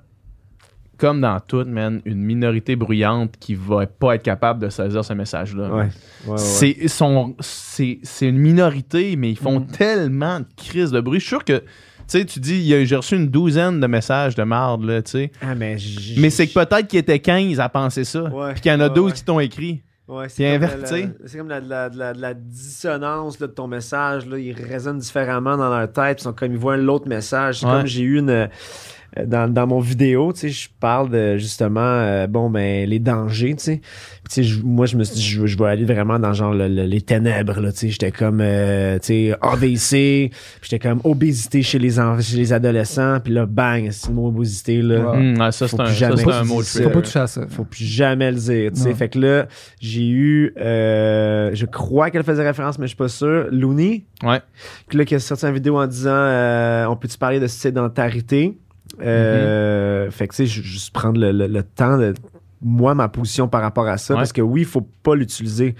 comme 0.98 1.20
dans 1.20 1.38
tout, 1.40 1.64
man, 1.66 2.00
une 2.06 2.22
minorité 2.22 2.74
bruyante 2.74 3.34
qui 3.38 3.54
va 3.54 3.86
pas 3.86 4.14
être 4.14 4.22
capable 4.22 4.60
de 4.62 4.70
saisir 4.70 5.04
ce 5.04 5.12
message-là. 5.12 5.68
Ouais. 5.68 5.88
Ouais, 6.26 6.28
ouais, 6.28 6.32
ouais. 6.32 7.34
C'est, 7.40 8.28
une 8.28 8.38
minorité, 8.38 9.16
mais 9.16 9.30
ils 9.30 9.36
font 9.38 9.60
Mm. 9.60 9.66
tellement 9.66 10.40
de 10.40 10.46
crises 10.56 10.90
de 10.90 11.00
bruit. 11.00 11.20
Je 11.20 11.24
suis 11.26 11.28
sûr 11.36 11.44
que, 11.44 11.58
tu 11.58 11.64
sais, 12.06 12.24
tu 12.24 12.40
dis, 12.40 12.86
j'ai 12.86 12.96
reçu 12.96 13.16
une 13.16 13.28
douzaine 13.28 13.80
de 13.80 13.86
messages 13.86 14.34
de 14.34 14.42
marde, 14.44 14.84
là, 14.84 15.02
tu 15.02 15.10
sais. 15.10 15.32
Ah, 15.42 15.54
mais 15.54 15.76
Mais 16.16 16.30
c'est 16.30 16.46
que 16.46 16.54
peut-être 16.54 16.86
qu'il 16.88 16.98
était 16.98 17.18
15 17.18 17.60
à 17.60 17.68
penser 17.68 18.04
ça. 18.04 18.22
Ouais, 18.24 18.52
Puis 18.52 18.62
qu'il 18.62 18.72
y 18.72 18.74
en 18.74 18.80
a 18.80 18.88
ouais, 18.88 18.94
12 18.94 19.04
ouais. 19.04 19.12
qui 19.12 19.24
t'ont 19.24 19.40
écrit. 19.40 19.82
Ouais, 20.08 20.28
inverti. 20.54 21.02
la- 21.02 21.08
C'est 21.26 21.36
comme 21.38 21.48
la, 21.48 21.60
de 21.60 22.20
la, 22.20 22.34
dissonance 22.34 23.40
là, 23.40 23.46
de 23.48 23.52
ton 23.52 23.66
message. 23.66 24.26
Là, 24.26 24.38
ils 24.38 24.52
résonnent 24.52 24.98
différemment 25.00 25.56
dans 25.56 25.68
leur 25.68 25.90
tête. 25.92 26.20
Ils 26.20 26.24
sont 26.24 26.32
comme 26.32 26.52
ils 26.52 26.58
voient 26.58 26.76
l'autre 26.76 27.08
message. 27.08 27.60
C'est 27.60 27.66
Ouais. 27.66 27.72
comme 27.72 27.86
j'ai 27.86 28.02
eu 28.02 28.18
une. 28.18 28.48
Euh, 29.18 29.24
Dans, 29.26 29.52
dans 29.52 29.66
mon 29.66 29.80
vidéo, 29.80 30.32
tu 30.32 30.40
sais, 30.40 30.48
je 30.50 30.68
parle 30.80 31.10
de 31.10 31.36
justement, 31.36 31.80
euh, 31.80 32.26
bon, 32.26 32.50
ben, 32.50 32.88
les 32.88 32.98
dangers, 32.98 33.54
tu 33.56 33.64
sais. 33.64 33.76
Puis, 33.80 34.28
tu 34.28 34.34
sais, 34.34 34.42
je- 34.42 34.62
moi, 34.62 34.86
je 34.86 34.96
me 34.96 35.04
suis 35.04 35.16
dit, 35.16 35.22
je, 35.22 35.40
veux- 35.40 35.46
je 35.46 35.56
vais 35.58 35.66
aller 35.66 35.84
vraiment 35.84 36.18
dans 36.18 36.32
genre 36.32 36.52
le- 36.54 36.68
le- 36.68 36.84
les 36.84 37.00
ténèbres, 37.00 37.60
là, 37.60 37.72
tu 37.72 37.78
sais. 37.78 37.88
J'étais 37.90 38.10
comme, 38.12 38.40
euh, 38.40 38.98
tu 38.98 39.06
sais, 39.30 39.34
AVC, 39.40 40.30
puis 40.30 40.68
j'étais 40.70 40.78
comme 40.88 41.00
obésité 41.04 41.62
chez 41.62 41.78
les, 41.78 41.98
en- 42.00 42.20
chez 42.20 42.36
les 42.36 42.52
adolescents, 42.52 43.20
puis 43.20 43.32
là, 43.32 43.46
bang, 43.46 43.88
c'est 43.90 44.08
le 44.08 44.14
mot 44.14 44.28
obésité, 44.28 44.82
là. 44.82 45.12
Ouais, 45.12 45.52
ça, 45.52 45.68
Faut 45.68 45.76
c'est 45.76 45.82
un, 45.82 45.86
ça, 45.86 45.92
jamais 45.92 46.16
c'est 46.16 46.30
un 46.32 46.44
mot 46.44 46.62
trigger. 46.62 46.84
Faut 46.84 46.90
pas 46.90 47.02
toucher 47.02 47.18
à 47.20 47.26
ça. 47.26 47.46
faut 47.48 47.64
plus 47.64 47.84
jamais 47.84 48.30
le 48.30 48.36
dire, 48.38 48.72
tu 48.72 48.80
sais. 48.80 48.94
Fait 48.94 49.08
que 49.08 49.18
là, 49.18 49.46
j'ai 49.80 50.06
eu, 50.08 50.52
euh, 50.58 51.50
je 51.54 51.66
crois 51.66 52.10
qu'elle 52.10 52.24
faisait 52.24 52.46
référence, 52.46 52.78
mais 52.78 52.86
je 52.86 52.88
suis 52.90 52.96
pas 52.96 53.08
sûr, 53.08 53.46
Looney, 53.50 54.04
Ouais. 54.22 54.40
qui, 54.90 54.96
là, 54.96 55.04
qui 55.04 55.14
a 55.14 55.18
sorti 55.18 55.46
une 55.46 55.54
vidéo 55.54 55.78
en 55.78 55.86
disant, 55.86 56.10
euh, 56.12 56.86
on 56.86 56.96
peut-tu 56.96 57.18
parler 57.18 57.40
de 57.40 57.46
sédentarité? 57.46 58.58
Euh, 59.00 60.10
Fait 60.10 60.28
que, 60.28 60.32
tu 60.34 60.36
sais, 60.36 60.46
ju- 60.46 60.62
juste 60.62 60.92
prendre 60.92 61.18
le, 61.20 61.32
le- 61.32 61.46
le 61.46 61.62
temps 61.62 61.98
de, 61.98 62.14
moi, 62.62 62.94
ma 62.94 63.08
position 63.08 63.48
par 63.48 63.62
rapport 63.62 63.86
à 63.86 63.98
ça, 63.98 64.14
Ouais. 64.14 64.20
parce 64.20 64.32
que 64.32 64.40
oui, 64.42 64.62
il 64.62 64.66
faut 64.66 64.86
pas 65.02 65.14
l'utiliser. 65.14 65.74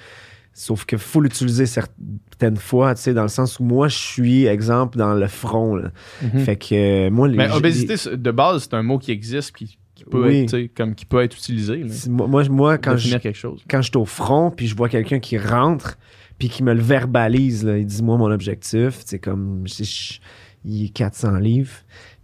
Sauf 0.53 0.87
qu'il 0.87 0.99
faut 0.99 1.21
l'utiliser 1.21 1.67
certaines 1.67 2.57
fois, 2.57 2.95
tu 2.95 3.03
sais, 3.03 3.15
dans 3.15 3.23
le 3.23 3.29
sens 3.29 3.61
où 3.61 3.65
moi, 3.65 3.89
je 3.89 3.97
suis, 3.97 4.47
exemple, 4.47 4.97
dans 4.97 5.13
le 5.15 5.27
front. 5.27 5.77
là. 5.77 5.91
Mhm. 6.23 6.41
Fait 6.41 6.57
que, 6.57 6.75
euh, 7.07 7.11
moi, 7.11 7.29
les, 7.29 7.37
Mais 7.37 7.51
obésité, 7.51 7.95
de 8.17 8.31
base, 8.31 8.63
c'est 8.65 8.75
un 8.75 8.83
mot 8.83 8.99
qui 8.99 9.11
existe 9.13 9.55
qui, 9.55 9.77
qui 9.95 10.05
peut 10.05 10.27
Oui. 10.27 10.47
être, 10.51 10.75
comme 10.75 10.95
qui 10.95 11.05
peut 11.05 11.23
être 11.23 11.37
utilisé. 11.37 11.77
Là, 11.85 11.93
moi, 12.09 12.45
moi, 12.49 12.79
quand 12.79 12.93
je, 12.93 12.97
définir 13.05 13.21
quelque 13.21 13.37
chose. 13.39 13.63
quand 13.69 13.83
je 13.83 13.89
suis 13.91 13.97
au 13.99 14.07
front, 14.07 14.51
puis 14.51 14.67
je 14.67 14.75
vois 14.75 14.89
quelqu'un 14.89 15.19
qui 15.19 15.37
rentre, 15.37 15.99
puis 16.39 16.49
qui 16.49 16.63
me 16.63 16.73
le 16.75 16.83
verbalise, 16.83 17.65
là, 17.65 17.77
il 17.79 17.87
dit 17.87 18.03
moi 18.03 18.17
mon 18.19 18.31
objectif, 18.31 19.01
c'est 19.05 19.19
comme 19.19 19.63
je, 19.67 19.85
je- 19.85 20.21
il 20.67 20.87
est 20.87 20.89
400 20.89 21.37
livres, 21.39 21.71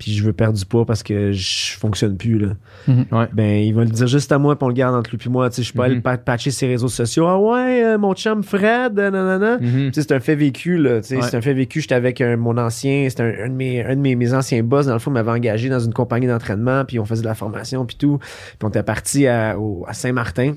puis 0.02 0.12
je 0.12 0.24
veux 0.24 0.32
perdre 0.32 0.58
du 0.58 0.64
poids 0.66 0.84
parce 0.84 1.02
que 1.02 1.30
je 1.32 1.76
fonctionne 1.78 2.16
plus 2.16 2.38
là. 2.38 2.48
Ouais. 2.88 3.28
Ben 3.32 3.62
il 3.64 3.72
va 3.74 3.84
le 3.84 3.90
dire 3.90 4.06
juste 4.08 4.32
à 4.32 4.38
moi, 4.38 4.56
puis 4.56 4.64
on 4.64 4.68
le 4.68 4.74
garde 4.74 4.94
entre 4.96 5.10
lui 5.10 5.16
puis 5.18 5.30
moi, 5.30 5.48
tu 5.50 5.56
sais, 5.56 5.62
je 5.62 5.72
peux 5.72 5.78
pas 5.78 5.86
Mhm. 5.86 5.92
aller 5.92 6.00
pa- 6.00 6.18
patcher 6.18 6.50
ses 6.50 6.66
réseaux 6.66 6.88
sociaux. 6.88 7.26
Ah 7.26 7.38
ouais, 7.38 7.84
euh, 7.84 7.98
mon 7.98 8.14
chum 8.14 8.42
Fred, 8.42 8.98
euh, 8.98 9.10
nanana. 9.10 9.58
Mhm. 9.58 9.90
Tu 9.90 9.92
sais, 9.94 10.02
c'est 10.02 10.12
un 10.12 10.20
fait 10.20 10.34
vécu, 10.34 10.76
là. 10.76 11.00
tu 11.00 11.08
sais, 11.08 11.16
Ouais. 11.16 11.22
C'est 11.22 11.36
un 11.36 11.40
fait 11.40 11.54
vécu. 11.54 11.80
J'étais 11.80 11.94
avec 11.94 12.20
un- 12.20 12.36
mon 12.36 12.58
ancien, 12.58 13.06
c'était 13.08 13.22
un, 13.22 13.44
un 13.44 13.48
de, 13.48 13.54
mes, 13.54 13.84
un 13.84 13.94
de 13.94 14.00
mes, 14.00 14.16
mes 14.16 14.34
anciens 14.34 14.62
boss, 14.62 14.86
dans 14.86 14.92
le 14.94 14.98
fond, 14.98 15.10
m'avait 15.12 15.30
engagé 15.30 15.68
dans 15.68 15.80
une 15.80 15.92
compagnie 15.94 16.26
d'entraînement, 16.26 16.84
puis 16.84 16.98
on 16.98 17.04
faisait 17.04 17.22
de 17.22 17.26
la 17.28 17.34
formation, 17.34 17.86
puis 17.86 17.96
tout. 17.96 18.18
Puis 18.18 18.58
on 18.64 18.68
était 18.68 18.82
parti 18.82 19.26
à 19.28 19.56
Saint-Martin. 19.92 20.54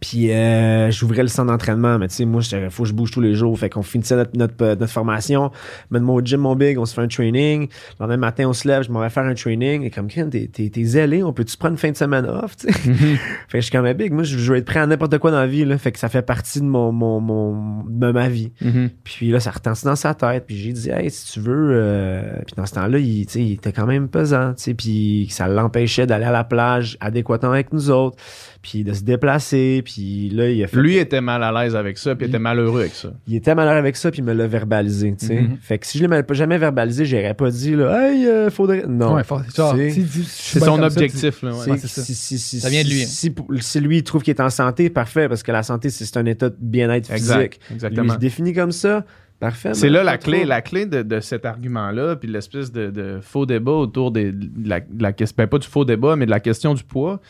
Puis 0.00 0.32
euh, 0.32 0.90
j'ouvrais 0.90 1.22
le 1.22 1.28
centre 1.28 1.48
d'entraînement, 1.52 1.98
mais 1.98 2.08
tu 2.08 2.14
sais, 2.14 2.24
moi, 2.24 2.40
il 2.50 2.70
faut 2.70 2.84
que 2.84 2.88
je 2.88 2.94
bouge 2.94 3.10
tous 3.10 3.20
les 3.20 3.34
jours. 3.34 3.58
Fait 3.58 3.68
qu'on 3.68 3.82
finissait 3.82 4.16
notre, 4.16 4.36
notre, 4.36 4.54
euh, 4.62 4.74
notre 4.76 4.92
formation, 4.92 5.50
mets-moi 5.90 6.14
au 6.16 6.20
gym, 6.24 6.40
mon 6.40 6.56
big, 6.56 6.78
on 6.78 6.86
se 6.86 6.94
fait 6.94 7.02
un 7.02 7.08
training. 7.08 7.68
Le 7.68 8.04
lendemain 8.06 8.16
matin, 8.16 8.46
on 8.48 8.52
se 8.52 8.66
lève, 8.66 8.82
je 8.82 8.90
m'en 8.90 9.00
vais 9.00 9.10
faire 9.10 9.24
un 9.24 9.34
training. 9.34 9.82
Et 9.82 9.90
comme, 9.90 10.08
t'es, 10.08 10.48
t'es, 10.52 10.70
t'es 10.70 10.84
zélé, 10.84 11.22
on 11.22 11.32
peut-tu 11.34 11.56
prendre 11.56 11.72
une 11.72 11.78
fin 11.78 11.90
de 11.90 11.96
semaine 11.96 12.24
off, 12.26 12.56
tu 12.56 12.66
sais? 12.72 12.72
fait 12.82 12.88
que 12.88 13.58
je 13.58 13.60
suis 13.60 13.70
comme, 13.72 13.92
big, 13.92 14.12
moi, 14.12 14.22
je, 14.22 14.38
je 14.38 14.52
vais 14.52 14.60
être 14.60 14.64
prêt 14.64 14.80
à 14.80 14.86
n'importe 14.86 15.18
quoi 15.18 15.30
dans 15.30 15.38
la 15.40 15.46
vie, 15.46 15.64
là. 15.64 15.76
Fait 15.76 15.92
que 15.92 15.98
ça 15.98 16.08
fait 16.08 16.22
partie 16.22 16.60
de 16.60 16.66
mon, 16.66 16.92
mon, 16.92 17.20
mon 17.20 17.84
de 17.84 18.10
ma 18.10 18.28
vie. 18.28 18.52
Mhm. 18.62 18.90
Puis 19.04 19.30
là, 19.30 19.38
ça 19.40 19.50
retentit 19.50 19.84
dans 19.84 19.96
sa 19.96 20.14
tête. 20.14 20.44
Puis 20.46 20.56
j'ai 20.56 20.72
dit, 20.72 20.90
hey, 20.90 21.10
si 21.10 21.32
tu 21.32 21.40
veux. 21.40 21.70
euh, 21.72 22.38
Puis 22.46 22.54
dans 22.56 22.64
ce 22.66 22.74
temps-là, 22.74 22.98
il, 22.98 23.26
tu 23.26 23.32
sais, 23.32 23.40
il 23.42 23.52
était 23.52 23.72
quand 23.72 23.86
même 23.86 24.08
pesant, 24.08 24.54
tu 24.54 24.62
sais. 24.62 24.74
Puis 24.74 25.26
ça 25.30 25.46
l'empêchait 25.46 26.06
d'aller 26.06 26.24
à 26.24 26.32
la 26.32 26.44
plage 26.44 26.96
adéquatement 27.00 27.50
avec 27.52 27.72
nous 27.72 27.90
autres. 27.90 28.16
Puis 28.62 28.84
de 28.84 28.92
se 28.92 29.02
déplacer. 29.02 29.80
Puis 29.84 30.28
là, 30.30 30.50
il 30.50 30.62
a 30.62 30.66
fait. 30.66 30.76
Lui 30.76 30.96
était 30.98 31.22
mal 31.22 31.42
à 31.42 31.50
l'aise 31.50 31.74
avec 31.74 31.96
ça, 31.96 32.14
puis 32.14 32.26
il 32.26 32.28
était 32.28 32.38
malheureux 32.38 32.80
avec 32.80 32.92
ça. 32.94 33.10
Il 33.26 33.34
était 33.36 33.54
malheureux 33.54 33.78
avec 33.78 33.96
ça, 33.96 34.10
puis 34.10 34.20
il 34.20 34.24
me 34.24 34.34
l'a 34.34 34.46
verbalisé, 34.46 35.14
tu 35.18 35.26
sais. 35.26 35.40
Mhm. 35.40 35.56
Fait 35.62 35.78
que 35.78 35.86
si 35.86 35.96
je 35.98 36.04
l'avais 36.04 36.22
pas 36.22 36.34
jamais 36.34 36.58
verbalisé, 36.58 37.06
j'aurais 37.06 37.32
pas 37.32 37.50
dit, 37.50 37.74
là, 37.74 38.10
hey, 38.12 38.26
euh, 38.26 38.50
faudrait. 38.50 38.84
Non. 38.86 39.14
Ouais, 39.14 39.24
faut- 39.24 39.38
genre, 39.56 39.74
C'est- 39.76 40.58
son 40.60 40.66
comme 40.76 40.80
ça, 40.80 40.86
objectif, 40.86 41.42
là. 41.42 41.50
ouais. 41.52 41.56
C'est- 41.64 41.70
Ouais, 41.70 41.78
c'est 41.78 41.88
ça. 41.88 42.02
si, 42.02 42.14
si- 42.14 42.38
si- 42.38 42.60
Ça 42.60 42.68
vient 42.68 42.82
de 42.84 42.88
lui, 42.88 43.06
Si, 43.06 43.28
hein. 43.38 43.44
si, 43.60 43.80
lui, 43.80 43.96
il 43.98 44.02
trouve 44.02 44.22
qu'il 44.22 44.34
est 44.34 44.40
en 44.42 44.50
santé, 44.50 44.90
parfait, 44.90 45.26
parce 45.28 45.42
que 45.42 45.52
la 45.52 45.62
santé, 45.62 45.88
c'est 45.88 46.04
c'est 46.04 46.18
un 46.18 46.26
état 46.26 46.50
de 46.50 46.56
bien-être 46.60 47.10
Exact, 47.10 47.36
physique. 47.36 47.60
Lui, 47.68 47.74
exactement. 47.76 48.04
il 48.04 48.10
se 48.12 48.18
définit 48.18 48.52
comme 48.52 48.72
ça, 48.72 49.06
parfait. 49.38 49.72
C'est 49.72 49.88
là 49.88 50.02
la 50.02 50.18
clé, 50.18 50.44
la 50.44 50.60
clé 50.60 50.84
de, 50.84 51.00
de 51.02 51.20
cet 51.20 51.46
argument-là, 51.46 52.16
puis 52.16 52.28
l'espèce 52.28 52.70
de, 52.72 52.90
de 52.90 53.20
faux 53.22 53.46
débat 53.46 53.72
autour 53.72 54.10
des- 54.10 54.32
de 54.32 54.68
la, 54.68 54.80
de 54.80 55.02
la 55.02 55.12
question, 55.14 55.34
ben, 55.38 55.46
pas 55.46 55.58
du 55.58 55.66
faux 55.66 55.86
débat, 55.86 56.14
mais 56.16 56.26
de 56.26 56.30
la 56.30 56.40
question 56.40 56.74
du 56.74 56.84
poids. 56.84 57.22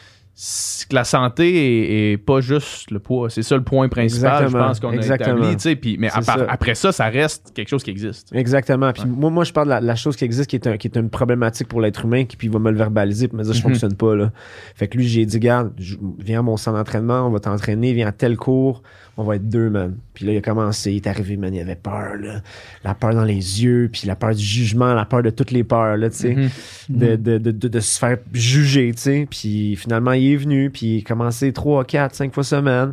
Que 0.89 0.95
la 0.95 1.05
santé 1.05 1.55
est, 1.55 2.13
est 2.13 2.17
pas 2.17 2.41
juste 2.41 2.91
le 2.91 2.99
poids. 2.99 3.29
C'est 3.29 3.43
ça 3.43 3.57
le 3.57 3.63
point 3.63 3.91
principal, 3.91 4.45
Exactement, 4.45 4.63
je 4.63 4.69
pense, 4.69 4.81
qu'on 4.81 4.89
a 4.91 4.95
exactement. 4.95 5.37
établi. 5.37 5.57
tu 5.57 5.61
sais, 5.63 5.77
Puis, 5.77 5.97
mais 5.99 6.09
à 6.11 6.23
ça. 6.23 6.47
après 6.49 6.75
ça, 6.75 6.93
ça 6.93 7.07
reste 7.11 7.53
quelque 7.55 7.69
chose 7.69 7.83
qui 7.83 7.91
existe. 7.91 8.31
Exactement. 8.35 8.91
Puis 8.95 9.03
Ouais. 9.03 9.09
moi, 9.11 9.29
moi, 9.29 9.45
je 9.45 9.53
parle 9.53 9.67
de 9.67 9.71
la, 9.75 9.81
la 9.83 9.97
chose 9.97 10.17
qui 10.17 10.25
existe, 10.25 10.49
qui 10.49 10.57
est, 10.57 10.67
un- 10.67 10.79
qui 10.79 10.89
est 10.89 10.97
une 10.97 11.11
problématique 11.11 11.69
pour 11.69 11.83
l'être 11.83 12.07
humain, 12.07 12.25
qui 12.25 12.37
puis 12.39 12.47
il 12.47 12.53
va 12.53 12.59
me 12.59 12.71
le 12.71 12.79
verbaliser, 12.79 13.29
puis 13.29 13.37
me 13.37 13.43
dire, 13.43 13.53
je 13.53 13.59
Mhm. 13.59 13.63
fonctionne 13.65 13.95
pas, 13.97 14.17
là. 14.17 14.33
Fait 14.75 14.89
que 14.89 14.97
lui, 14.97 15.07
j'ai 15.07 15.27
dit, 15.27 15.39
garde, 15.41 15.73
viens 16.19 16.39
à 16.39 16.43
mon 16.43 16.57
centre 16.57 16.79
d'entraînement, 16.79 17.27
on 17.27 17.31
va 17.31 17.41
t'entraîner, 17.41 17.93
viens 17.93 18.07
à 18.09 18.13
tel 18.13 18.39
cours, 18.39 18.83
on 19.19 19.25
va 19.25 19.37
être 19.37 19.49
deux, 19.49 19.69
man. 19.69 19.97
Puis 20.21 20.27
là, 20.27 20.35
il 20.35 20.37
a 20.37 20.43
commencé, 20.43 20.93
il 20.93 20.97
est 20.97 21.07
arrivé, 21.07 21.39
man, 21.39 21.55
il 21.55 21.63
avait 21.63 21.77
peur, 21.77 22.17
là. 22.21 22.43
La 22.85 22.93
peur 22.93 23.15
dans 23.15 23.25
les 23.25 23.65
yeux, 23.65 23.89
puis 23.91 24.03
la 24.07 24.17
peur 24.17 24.35
du 24.35 24.45
jugement, 24.45 24.93
la 24.93 25.07
peur 25.07 25.23
de 25.23 25.31
toutes 25.31 25.51
les 25.51 25.65
peurs, 25.65 25.97
là, 25.97 26.11
tu 26.11 26.17
sais. 26.17 26.35
Mhm. 26.35 26.51
de, 26.91 27.17
de, 27.17 27.39
de, 27.39 27.51
de, 27.53 27.69
de 27.69 27.81
se 27.81 27.99
faire 27.99 28.19
juger, 28.35 28.93
tu 28.95 29.01
sais. 29.01 29.27
Puis 29.31 29.77
finalement, 29.77 30.13
il 30.13 30.33
est 30.33 30.37
venu, 30.37 30.69
puis 30.69 30.97
il 30.97 31.01
a 31.01 31.09
commencé 31.09 31.55
3, 31.55 31.87
4, 31.87 32.15
5 32.15 32.35
fois 32.35 32.45
semaine. 32.45 32.93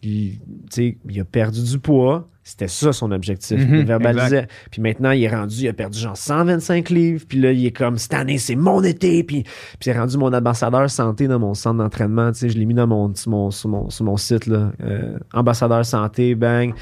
Puis, 0.00 0.40
tu 0.68 0.68
sais, 0.70 0.96
il 1.08 1.20
a 1.20 1.24
perdu 1.24 1.62
du 1.62 1.78
poids. 1.78 2.28
C'était 2.46 2.68
ça 2.68 2.92
son 2.92 3.10
objectif. 3.10 3.58
Mhm, 3.58 3.74
il 3.74 3.84
verbalisait. 3.86 4.46
Puis 4.70 4.82
maintenant, 4.82 5.12
il 5.12 5.24
est 5.24 5.34
rendu, 5.34 5.62
il 5.62 5.68
a 5.68 5.72
perdu 5.72 5.98
genre 5.98 6.16
125 6.16 6.90
livres. 6.90 7.24
Puis 7.26 7.40
là, 7.40 7.52
il 7.52 7.64
est 7.64 7.72
comme, 7.72 7.96
cette 7.96 8.12
année, 8.12 8.36
c'est 8.36 8.54
mon 8.54 8.82
été. 8.82 9.24
Puis, 9.24 9.44
puis 9.44 9.50
il 9.86 9.88
est 9.88 9.98
rendu 9.98 10.18
mon 10.18 10.30
ambassadeur 10.30 10.90
santé 10.90 11.26
dans 11.26 11.38
mon 11.38 11.54
centre 11.54 11.78
d'entraînement. 11.78 12.32
Tu 12.32 12.40
sais, 12.40 12.48
je 12.50 12.58
l'ai 12.58 12.66
mis 12.66 12.74
dans 12.74 12.86
mon, 12.86 13.14
sur, 13.14 13.30
mon, 13.30 13.50
sur, 13.50 13.70
mon, 13.70 13.88
sur 13.88 14.04
mon 14.04 14.18
site, 14.18 14.46
là. 14.46 14.72
Euh, 14.82 15.18
ambassadeur 15.32 15.86
santé, 15.86 16.34
bang. 16.34 16.74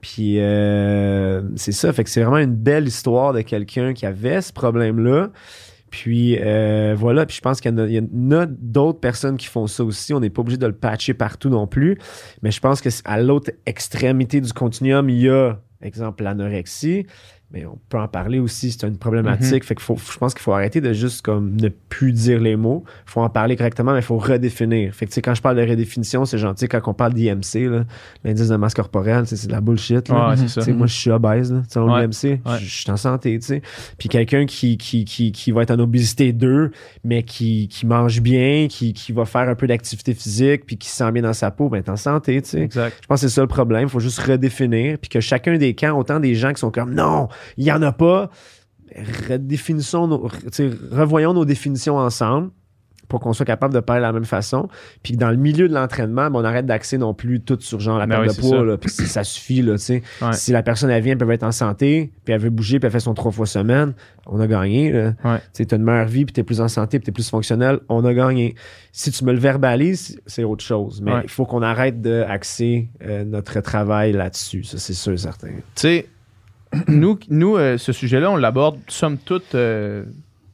Puis 0.00 0.38
euh, 0.38 1.42
c'est 1.56 1.72
ça. 1.72 1.92
Fait 1.92 2.04
que 2.04 2.10
c'est 2.10 2.22
vraiment 2.22 2.38
une 2.38 2.54
belle 2.54 2.86
histoire 2.86 3.32
de 3.32 3.40
quelqu'un 3.40 3.94
qui 3.94 4.06
avait 4.06 4.40
ce 4.40 4.52
problème-là. 4.52 5.30
Puis 5.90 6.38
euh, 6.40 6.94
voilà, 6.96 7.26
puis 7.26 7.36
je 7.36 7.40
pense 7.40 7.60
qu'il 7.60 7.72
y 7.72 7.98
en 8.00 8.30
a, 8.30 8.42
a 8.42 8.46
d'autres 8.46 9.00
personnes 9.00 9.36
qui 9.36 9.46
font 9.46 9.66
ça 9.66 9.84
aussi. 9.84 10.14
On 10.14 10.20
n'est 10.20 10.30
pas 10.30 10.40
obligé 10.40 10.58
de 10.58 10.66
le 10.66 10.74
patcher 10.74 11.14
partout 11.14 11.48
non 11.48 11.66
plus. 11.66 11.98
Mais 12.42 12.50
je 12.50 12.60
pense 12.60 12.80
que 12.80 12.88
à 13.04 13.20
l'autre 13.20 13.50
extrémité 13.66 14.40
du 14.40 14.52
continuum, 14.52 15.08
il 15.10 15.20
y 15.20 15.28
a, 15.28 15.60
exemple, 15.82 16.22
l'anorexie. 16.22 17.06
Mais 17.50 17.64
on 17.64 17.78
peut 17.88 17.98
en 17.98 18.08
parler 18.08 18.38
aussi, 18.38 18.70
c'est 18.72 18.86
une 18.86 18.98
problématique. 18.98 19.64
Fait 19.64 19.74
que 19.74 19.80
faut, 19.80 19.96
je 19.96 20.18
pense 20.18 20.34
qu'il 20.34 20.42
faut 20.42 20.52
arrêter 20.52 20.82
de 20.82 20.92
juste 20.92 21.22
comme 21.22 21.56
ne 21.58 21.70
plus 21.88 22.12
dire 22.12 22.40
les 22.40 22.56
mots. 22.56 22.84
Il 23.06 23.10
faut 23.10 23.22
en 23.22 23.30
parler 23.30 23.56
correctement, 23.56 23.92
mais 23.92 24.00
il 24.00 24.04
faut 24.04 24.18
redéfinir. 24.18 24.94
Fait 24.94 25.06
que 25.06 25.10
tu 25.10 25.14
sais, 25.14 25.22
quand 25.22 25.34
je 25.34 25.40
parle 25.40 25.56
de 25.56 25.62
redéfinition, 25.62 26.26
c'est 26.26 26.36
gentil 26.36 26.68
quand 26.68 26.80
on 26.86 26.92
parle 26.92 27.14
d'IMC, 27.14 27.84
l'indice 28.22 28.48
de 28.48 28.56
masse 28.56 28.74
corporelle, 28.74 29.26
c'est 29.26 29.46
de 29.46 29.52
la 29.52 29.62
bullshit. 29.62 30.10
Là. 30.10 30.36
Sais, 30.46 30.72
moi, 30.74 30.86
je 30.86 30.92
suis 30.94 31.10
obèse, 31.10 31.50
là, 31.50 31.62
selon 31.70 31.90
Ouais. 31.94 32.02
l'IMC. 32.02 32.40
Ouais. 32.44 32.58
Je 32.60 32.68
suis 32.82 32.90
en 32.90 32.98
santé, 32.98 33.38
tu 33.38 33.46
sais. 33.46 33.62
Puis 33.96 34.10
quelqu'un 34.10 34.44
qui, 34.44 34.76
qui, 34.76 35.06
qui, 35.06 35.32
qui 35.32 35.50
va 35.50 35.62
être 35.62 35.70
en 35.70 35.78
obésité 35.78 36.34
2, 36.34 36.70
mais 37.04 37.22
qui, 37.22 37.68
qui 37.68 37.86
mange 37.86 38.20
bien, 38.20 38.66
qui, 38.68 38.92
qui 38.92 39.12
va 39.12 39.24
faire 39.24 39.48
un 39.48 39.54
peu 39.54 39.66
d'activité 39.66 40.12
physique, 40.12 40.66
puis 40.66 40.76
qui 40.76 40.90
se 40.90 40.96
sent 40.96 41.12
bien 41.12 41.22
dans 41.22 41.32
sa 41.32 41.50
peau, 41.50 41.70
ben, 41.70 41.82
t'es 41.82 41.90
en 41.90 41.96
santé, 41.96 42.42
tu 42.42 42.50
sais. 42.50 42.60
Exact. 42.60 42.98
Je 43.00 43.06
pense 43.06 43.22
que 43.22 43.28
c'est 43.28 43.34
ça 43.34 43.40
le 43.40 43.46
problème. 43.48 43.84
Il 43.84 43.88
faut 43.88 44.00
juste 44.00 44.18
redéfinir. 44.18 44.98
Puis 44.98 45.08
que 45.08 45.20
chacun 45.20 45.56
des 45.56 45.74
camps, 45.74 45.98
autant 45.98 46.20
des 46.20 46.34
gens 46.34 46.52
qui 46.52 46.60
sont 46.60 46.70
comme 46.70 46.92
non, 46.92 47.28
il 47.56 47.64
n'y 47.64 47.72
en 47.72 47.82
a 47.82 47.92
pas, 47.92 48.30
redéfinissons 49.28 50.06
nos, 50.08 50.28
revoyons 50.90 51.34
nos 51.34 51.44
définitions 51.44 51.96
ensemble 51.96 52.50
pour 53.08 53.20
qu'on 53.20 53.32
soit 53.32 53.46
capable 53.46 53.72
de 53.72 53.80
parler 53.80 54.00
de 54.00 54.06
la 54.06 54.12
même 54.12 54.26
façon. 54.26 54.68
Puis 55.02 55.14
que 55.14 55.18
dans 55.18 55.30
le 55.30 55.38
milieu 55.38 55.66
de 55.66 55.72
l'entraînement, 55.72 56.30
ben, 56.30 56.40
on 56.40 56.44
arrête 56.44 56.66
d'axer 56.66 56.98
non 56.98 57.14
plus 57.14 57.40
tout 57.40 57.56
sur 57.58 57.80
genre 57.80 57.96
la 57.96 58.06
Ben 58.06 58.20
perte 58.20 58.28
oui, 58.28 58.36
de 58.36 58.40
poids. 58.42 58.58
ça. 58.58 58.64
Là, 58.64 58.76
puis 58.76 58.90
si 58.90 59.06
ça 59.06 59.24
suffit, 59.24 59.62
là, 59.62 59.78
tu 59.78 59.78
sais. 59.78 60.02
Ouais. 60.20 60.34
Si 60.34 60.52
la 60.52 60.62
personne, 60.62 60.90
elle 60.90 61.02
vient, 61.02 61.12
elle 61.12 61.18
peut 61.18 61.30
être 61.30 61.42
en 61.42 61.50
santé, 61.52 62.12
puis 62.26 62.34
elle 62.34 62.40
veut 62.42 62.50
bouger, 62.50 62.78
puis 62.78 62.86
elle 62.86 62.92
fait 62.92 63.00
son 63.00 63.14
trois 63.14 63.32
fois 63.32 63.46
semaine, 63.46 63.94
on 64.26 64.38
a 64.40 64.46
gagné. 64.46 64.92
Ouais. 65.24 65.38
Tu 65.54 65.64
as 65.70 65.76
une 65.76 65.84
meilleure 65.84 66.06
vie, 66.06 66.26
puis 66.26 66.34
tu 66.34 66.40
es 66.40 66.44
plus 66.44 66.60
en 66.60 66.68
santé, 66.68 66.98
puis 66.98 67.04
tu 67.06 67.10
es 67.10 67.14
plus 67.14 67.30
fonctionnel, 67.30 67.80
on 67.88 68.04
a 68.04 68.12
gagné. 68.12 68.54
Si 68.92 69.10
tu 69.10 69.24
me 69.24 69.32
le 69.32 69.38
verbalises, 69.38 70.20
c'est 70.26 70.44
autre 70.44 70.62
chose. 70.62 71.00
Mais 71.00 71.10
il 71.10 71.14
Ouais. 71.14 71.28
faut 71.28 71.46
qu'on 71.46 71.62
arrête 71.62 72.02
d'axer 72.02 72.90
euh, 73.02 73.24
notre 73.24 73.60
travail 73.62 74.12
là-dessus. 74.12 74.64
Ça, 74.64 74.76
c'est 74.76 74.92
sûr 74.92 75.14
et 75.14 75.16
certain. 75.16 75.48
Tu 75.48 75.62
sais, 75.76 76.06
nous, 76.88 77.18
nous 77.30 77.56
euh, 77.56 77.78
ce 77.78 77.92
sujet-là, 77.92 78.30
on 78.30 78.36
l'aborde, 78.36 78.78
somme 78.88 79.16
toute, 79.18 79.54
euh, 79.54 80.04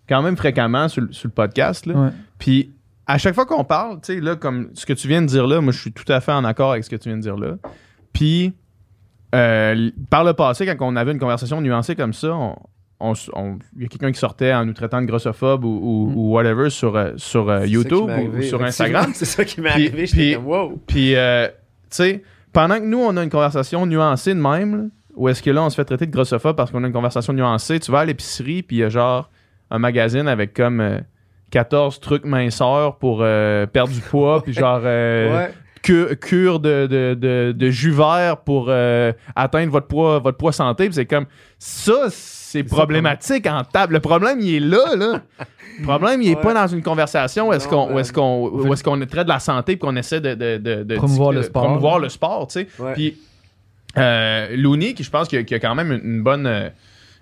quand 0.09 0.23
même 0.23 0.37
fréquemment 0.37 0.89
sur, 0.89 1.03
le- 1.03 1.13
sur 1.13 1.29
le 1.29 1.33
podcast. 1.33 1.87
Là. 1.87 1.95
Ouais. 1.95 2.11
Puis, 2.39 2.71
à 3.07 3.19
chaque 3.19 3.35
fois 3.35 3.47
qu'on 3.47 3.65
parle, 3.65 4.01
tu 4.01 4.15
sais, 4.15 4.21
là, 4.21 4.37
comme 4.37 4.71
ce 4.75 4.87
que 4.87 4.93
tu 4.93 5.09
viens 5.09 5.21
de 5.23 5.27
dire 5.27 5.47
là, 5.47 5.61
moi, 5.61 5.73
je 5.73 5.79
suis 5.81 5.93
tout 5.93 6.11
à 6.11 6.21
fait 6.21 6.33
en 6.33 6.45
accord 6.45 6.73
avec 6.73 6.85
ce 6.85 6.91
que 6.91 6.97
tu 6.97 7.09
viens 7.09 7.17
de 7.19 7.23
dire 7.23 7.37
là. 7.37 7.57
Puis, 8.13 8.53
euh, 9.35 9.91
par 10.11 10.25
le 10.25 10.33
passé, 10.33 10.65
quand 10.67 10.77
on 10.81 10.97
avait 10.97 11.13
une 11.13 11.19
conversation 11.19 11.61
nuancée 11.61 11.97
comme 11.97 12.13
ça, 12.13 12.33
on. 12.33 12.55
Il 13.77 13.83
y 13.83 13.85
a 13.85 13.89
quelqu'un 13.89 14.13
qui 14.13 14.19
sortait 14.19 14.55
en 14.55 14.65
nous 14.65 14.73
traitant 14.73 15.03
de 15.03 15.07
grossophobe 15.07 15.65
ou, 15.65 15.69
ou- 15.83 16.11
Mm. 16.11 16.17
ou 16.17 16.33
whatever 16.33 16.71
sur, 16.71 17.13
sur 17.17 17.51
euh, 17.51 17.67
YouTube 17.67 18.09
ou, 18.09 18.39
ou 18.39 18.43
sur 18.43 18.63
Instagram. 18.65 19.11
C'est 19.15 19.27
ça 19.27 19.45
qui 19.45 19.61
m'est 19.61 19.69
arrivé. 19.69 19.91
puis- 19.91 20.07
J'étais 20.07 20.35
comme, 20.37 20.47
wow. 20.47 20.81
Puis, 20.87 21.15
euh, 21.17 21.49
tu 21.49 21.53
sais, 21.91 22.23
pendant 22.53 22.77
que 22.79 22.85
nous, 22.85 22.99
on 23.01 23.15
a 23.19 23.23
une 23.23 23.29
conversation 23.29 23.85
nuancée 23.85 24.33
de 24.35 24.41
même, 24.41 24.91
où 25.17 25.29
est-ce 25.29 25.43
que 25.43 25.51
là, 25.51 25.63
on 25.63 25.71
se 25.71 25.77
fait 25.77 25.85
traiter 25.85 26.07
de 26.07 26.13
grossophobe 26.13 26.57
parce 26.57 26.71
qu'on 26.71 26.83
a 26.85 26.87
une 26.87 26.93
conversation 26.93 27.33
nuancée, 27.33 27.79
tu 27.81 27.91
vas 27.93 28.01
à 28.01 28.05
l'épicerie, 28.05 28.63
puis 28.63 28.77
il 28.77 28.81
y 28.81 28.85
a 28.85 28.89
genre 28.89 29.31
un 29.71 29.79
magazine 29.79 30.29
avec 30.29 30.55
comme 30.55 30.81
euh, 30.81 30.99
14 31.51 32.01
trucs 32.01 32.25
minceurs 32.25 32.97
pour 32.97 33.19
euh, 33.23 33.67
perdre 33.67 33.93
du 33.93 34.01
poids, 34.01 34.43
puis 34.45 34.53
genre 34.53 34.81
euh, 34.85 35.47
Ouais. 35.47 36.17
cure 36.17 36.61
de, 36.61 36.87
de, 36.87 37.15
de, 37.15 37.53
de 37.57 37.71
jus 37.71 37.91
vert 37.91 38.39
pour 38.39 38.67
euh, 38.69 39.13
atteindre 39.37 39.71
votre 39.71 39.87
poids, 39.87 40.19
votre 40.19 40.39
poids 40.39 40.53
santé. 40.53 40.87
Puis 40.87 40.95
c'est 40.95 41.07
comme 41.07 41.27
ça, 41.59 42.07
c'est 42.11 42.65
problématique 42.65 43.47
en 43.47 43.63
table. 43.65 43.93
Le 43.95 44.01
problème, 44.01 44.41
il 44.41 44.55
est 44.55 44.61
là, 44.61 44.97
là. 44.97 45.21
Le 45.79 45.83
problème, 45.85 46.23
il 46.23 46.31
est 46.31 46.37
Ouais. 46.37 46.41
pas 46.43 46.55
dans 46.55 46.67
une 46.69 46.83
conversation 46.83 47.49
où 47.49 47.53
est-ce 47.53 47.67
qu'on 47.69 47.99
est-ce 47.99 48.13
qu'on 48.85 48.99
traite 49.07 49.25
de 49.25 49.29
la 49.29 49.41
santé 49.41 49.77
puis 49.77 49.81
qu'on 49.81 49.97
essaie 49.97 50.21
de, 50.21 50.35
de, 50.35 50.57
de, 50.59 50.83
de- 50.85 50.95
Promouvoir 50.97 51.33
le 51.33 51.43
sport. 51.43 51.65
promouvoir 51.65 51.99
le 51.99 52.09
sport, 52.09 52.47
tu 52.47 52.61
sais. 52.61 52.69
Ouais. 52.79 52.93
Puis 52.95 53.17
euh, 53.97 54.57
Looney, 54.57 54.95
qui 54.95 55.05
je 55.05 55.11
pense 55.11 55.29
qu'il 55.29 55.39
a, 55.39 55.59
quand 55.59 55.75
même 55.75 55.93
une, 55.93 56.05
une 56.05 56.23
bonne 56.23 56.47
euh, 56.47 56.69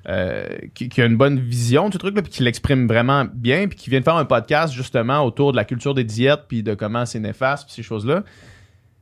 euh, 0.08 0.46
qui, 0.74 0.88
qui 0.88 1.00
a 1.00 1.06
une 1.06 1.16
bonne 1.16 1.38
vision 1.38 1.88
du 1.88 1.98
truc 1.98 2.16
là, 2.16 2.22
puis 2.22 2.32
qui 2.32 2.42
l'exprime 2.42 2.88
vraiment 2.88 3.24
bien, 3.32 3.68
puis 3.68 3.78
qui 3.78 3.90
vient 3.90 4.00
de 4.00 4.04
faire 4.04 4.16
un 4.16 4.24
podcast 4.24 4.74
justement 4.74 5.24
autour 5.24 5.52
de 5.52 5.56
la 5.56 5.64
culture 5.64 5.94
des 5.94 6.04
diètes, 6.04 6.42
puis 6.48 6.62
de 6.62 6.74
comment 6.74 7.06
c'est 7.06 7.20
néfaste, 7.20 7.66
puis 7.66 7.74
ces 7.74 7.82
choses-là, 7.82 8.24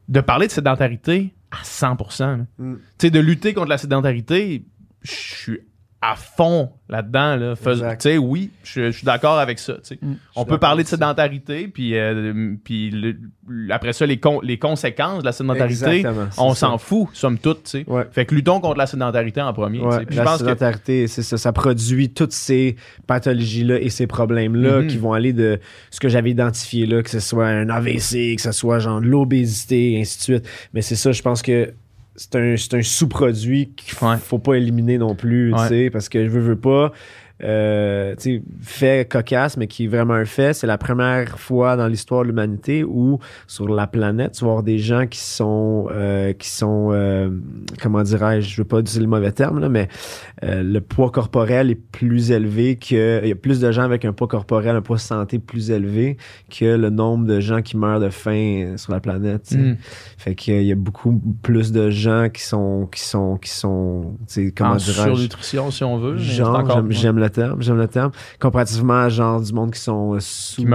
de 0.09 0.21
parler 0.21 0.47
de 0.47 0.53
sédentarité 0.53 1.33
à 1.51 1.62
100%. 1.62 2.21
là. 2.21 2.37
Mm. 2.59 2.75
Tu 2.75 2.81
sais, 2.99 3.11
de 3.11 3.18
lutter 3.18 3.55
contre 3.55 3.68
la 3.68 3.79
sédentarité, 3.79 4.64
je 5.03 5.11
suis 5.11 5.61
à 6.03 6.16
fond 6.16 6.70
là-dedans. 6.88 7.36
Là. 7.36 7.55
Fais- 7.57 7.72
Exact. 7.72 8.01
Tu 8.01 8.09
sais, 8.09 8.18
oui, 8.18 8.51
je 8.64 8.90
je 8.90 8.96
suis 8.96 9.05
d'accord 9.05 9.38
avec 9.38 9.59
ça. 9.59 9.74
Mm. 10.01 10.14
On 10.34 10.44
peut 10.46 10.57
parler 10.59 10.82
de 10.82 10.88
sédentarité, 10.88 11.68
puis, 11.68 11.94
euh, 11.96 12.55
puis 12.64 12.90
le- 12.90 13.16
après 13.70 13.92
ça, 13.92 14.07
les, 14.07 14.18
con- 14.18 14.40
les 14.42 14.59
conséquences 14.59 15.20
de 15.20 15.24
la 15.26 15.32
sédentarité, 15.32 16.03
on 16.38 16.55
s'en 16.55 16.78
fout, 16.78 17.09
somme 17.12 17.36
toute. 17.38 17.64
tu 17.64 17.70
sais. 17.70 17.84
Ouais. 17.86 18.05
Fait 18.12 18.24
que 18.24 18.34
luttons 18.34 18.61
contre 18.61 18.78
la 18.78 18.86
sédentarité 18.86 19.42
en 19.42 19.53
premier. 19.53 19.80
Ouais, 19.80 20.07
je 20.09 20.16
la 20.16 20.24
pense 20.24 20.38
que 20.38 20.44
sédentarité, 20.46 21.07
c'est 21.07 21.22
ça. 21.22 21.36
Ça 21.36 21.53
produit 21.53 22.11
toutes 22.12 22.32
ces 22.32 22.76
pathologies-là 23.07 23.78
et 23.80 23.90
ces 23.90 24.07
problèmes-là 24.07 24.80
Mhm. 24.80 24.86
qui 24.86 24.96
vont 24.96 25.12
aller 25.12 25.32
de 25.34 25.61
ce 25.90 26.01
que 26.01 26.09
j'avais 26.09 26.30
identifié 26.30 26.86
là, 26.86 27.03
que 27.03 27.11
ce 27.11 27.20
soit 27.20 27.46
un 27.46 27.68
AVC, 27.68 28.36
que 28.36 28.42
ce 28.42 28.53
soit 28.53 28.78
genre 28.78 29.01
de 29.01 29.07
l'obésité, 29.07 29.92
et 29.92 30.01
ainsi 30.01 30.16
de 30.18 30.22
suite. 30.22 30.48
Mais 30.72 30.80
c'est 30.80 30.96
ça, 30.96 31.12
je 31.12 31.20
pense 31.22 31.42
que 31.42 31.72
c'est 32.21 32.37
un, 32.37 32.55
c'est 32.59 32.75
un 32.75 32.83
sous-produit 32.83 33.73
qu'il 33.75 33.95
faut, 33.95 34.07
Ouais. 34.07 34.39
pas 34.45 34.55
éliminer 34.55 34.99
non 34.99 35.14
plus, 35.14 35.53
tu 35.57 35.68
sais, 35.68 35.91
parce 35.91 36.11
que 36.11 36.23
je 36.23 36.29
veux, 36.29 36.41
veux 36.41 36.57
pas. 36.61 36.93
Euh, 37.43 38.14
fait 38.61 39.09
cocasse, 39.09 39.57
mais 39.57 39.66
qui 39.66 39.84
est 39.84 39.88
vraiment 39.88 40.14
un 40.14 40.24
fait. 40.24 40.53
C'est 40.53 40.66
la 40.66 40.78
première 40.78 41.38
fois 41.38 41.76
dans 41.76 41.86
l'histoire 41.86 42.22
de 42.22 42.28
l'humanité 42.28 42.84
où 42.84 43.18
sur 43.47 43.68
la 43.68 43.86
planète, 43.86 44.32
tu 44.32 44.45
vas 44.45 44.51
avoir 44.51 44.62
des 44.62 44.78
gens 44.78 45.07
qui 45.07 45.20
sont, 45.20 45.88
euh, 45.91 46.32
qui 46.32 46.49
sont, 46.49 46.91
euh, 46.93 47.30
comment 47.80 48.03
dirais-je, 48.03 48.49
je 48.49 48.57
veux 48.61 48.66
pas 48.66 48.80
utiliser 48.80 49.01
le 49.01 49.07
mauvais 49.07 49.32
terme 49.32 49.61
là, 49.61 49.68
mais 49.68 49.88
euh, 50.43 50.62
le 50.62 50.80
poids 50.80 51.11
corporel 51.11 51.70
est 51.70 51.74
plus 51.74 52.30
élevé 52.30 52.76
que, 52.76 53.20
il 53.22 53.28
y 53.28 53.32
a 53.32 53.36
plus 53.36 53.61
de 53.61 53.70
gens 53.72 53.82
avec 53.82 54.05
un 54.05 54.12
poids 54.12 54.28
corporel, 54.28 54.76
un 54.76 54.82
poids 54.82 54.99
santé 54.99 55.38
plus 55.38 55.70
élevé 55.70 56.16
que 56.51 56.76
le 56.76 56.91
nombre 56.91 57.26
de 57.26 57.41
gens 57.41 57.62
qui 57.62 57.76
meurent 57.76 58.01
de 58.01 58.11
faim 58.11 58.74
sur 58.76 58.93
la 58.93 59.01
planète. 59.01 59.53
Mm. 59.53 59.74
Fait 60.18 60.34
qu'il 60.34 60.62
y 60.62 60.72
a 60.72 60.76
beaucoup 60.76 61.20
plus 61.43 61.72
de 61.72 61.91
gens 61.91 62.28
qui 62.32 62.43
sont, 62.43 62.88
qui 62.93 63.01
sont, 63.01 63.38
qui 63.38 63.51
sont, 63.51 64.16
comment 64.57 64.72
en 64.72 64.76
dirais-je, 64.76 65.03
surnutrition, 65.03 65.70
si 65.70 65.84
on 65.84 65.99
veut. 65.99 66.18
genre, 66.18 66.66
j'aime, 66.91 67.14
moins. 67.14 67.30
J'aime 67.35 67.45
le 67.47 67.49
terme, 67.49 67.62
j'aime 67.62 67.78
le 67.78 67.89
terme, 67.89 68.11
comparativement 68.39 69.01
à 69.03 69.09
genre 69.09 69.41
du 69.41 69.53
monde 69.53 69.72
qui 69.72 69.81
sont 69.81 70.14
euh, 70.14 70.18
sous, 70.20 70.62
ouais, 70.62 70.68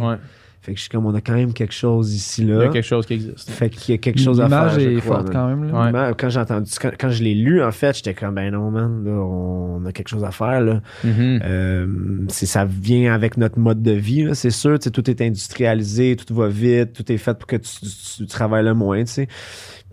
ouais. 0.00 0.16
Fait 0.60 0.72
que 0.72 0.78
je 0.78 0.84
suis 0.84 0.88
comme, 0.90 1.04
on 1.04 1.14
a 1.14 1.20
quand 1.20 1.34
même 1.34 1.52
quelque 1.52 1.74
chose 1.74 2.14
ici 2.14 2.40
Il 2.40 2.48
y 2.48 2.52
là. 2.52 2.62
a 2.64 2.68
quelque 2.68 2.86
chose 2.86 3.04
qui 3.04 3.12
existe. 3.12 3.50
Fait 3.50 3.68
qu'il 3.68 3.94
y 3.94 3.98
a 3.98 3.98
quelque 3.98 4.18
chose 4.18 4.40
à 4.40 4.48
faire. 4.48 4.74
L'image 4.78 4.78
est 4.78 5.00
crois, 5.00 5.16
forte 5.16 5.24
man. 5.24 5.32
quand 5.34 5.46
même. 5.48 5.70
Là. 5.92 6.08
Ouais. 6.08 6.14
Quand 6.18 6.30
j'ai 6.30 6.40
entendu, 6.40 6.70
quand, 6.80 6.90
quand 6.98 7.10
je 7.10 7.22
l'ai 7.22 7.34
lu, 7.34 7.62
en 7.62 7.70
fait, 7.70 7.94
j'étais 7.96 8.14
comme, 8.14 8.34
ben 8.34 8.50
non, 8.50 8.70
man, 8.70 9.04
là, 9.04 9.10
on 9.12 9.84
a 9.84 9.92
quelque 9.92 10.08
chose 10.08 10.24
à 10.24 10.30
faire, 10.30 10.62
là. 10.62 10.80
Mhm. 11.04 11.40
Euh, 11.44 11.86
c'est 12.28 12.46
ça 12.46 12.64
vient 12.64 13.12
avec 13.12 13.36
notre 13.36 13.58
mode 13.58 13.82
de 13.82 13.90
vie 13.90 14.22
là, 14.24 14.34
c'est 14.34 14.48
sûr 14.48 14.78
tout 14.78 15.10
est 15.10 15.20
industrialisé 15.20 16.16
tout 16.16 16.34
va 16.34 16.48
vite 16.48 16.94
tout 16.94 17.12
est 17.12 17.18
fait 17.18 17.34
pour 17.36 17.46
que 17.46 17.56
tu, 17.56 17.68
tu- 17.80 17.86
tu 18.18 18.26
travailles 18.26 18.64
le 18.64 18.72
moins 18.74 19.04
tu 19.04 19.10
sais 19.12 19.28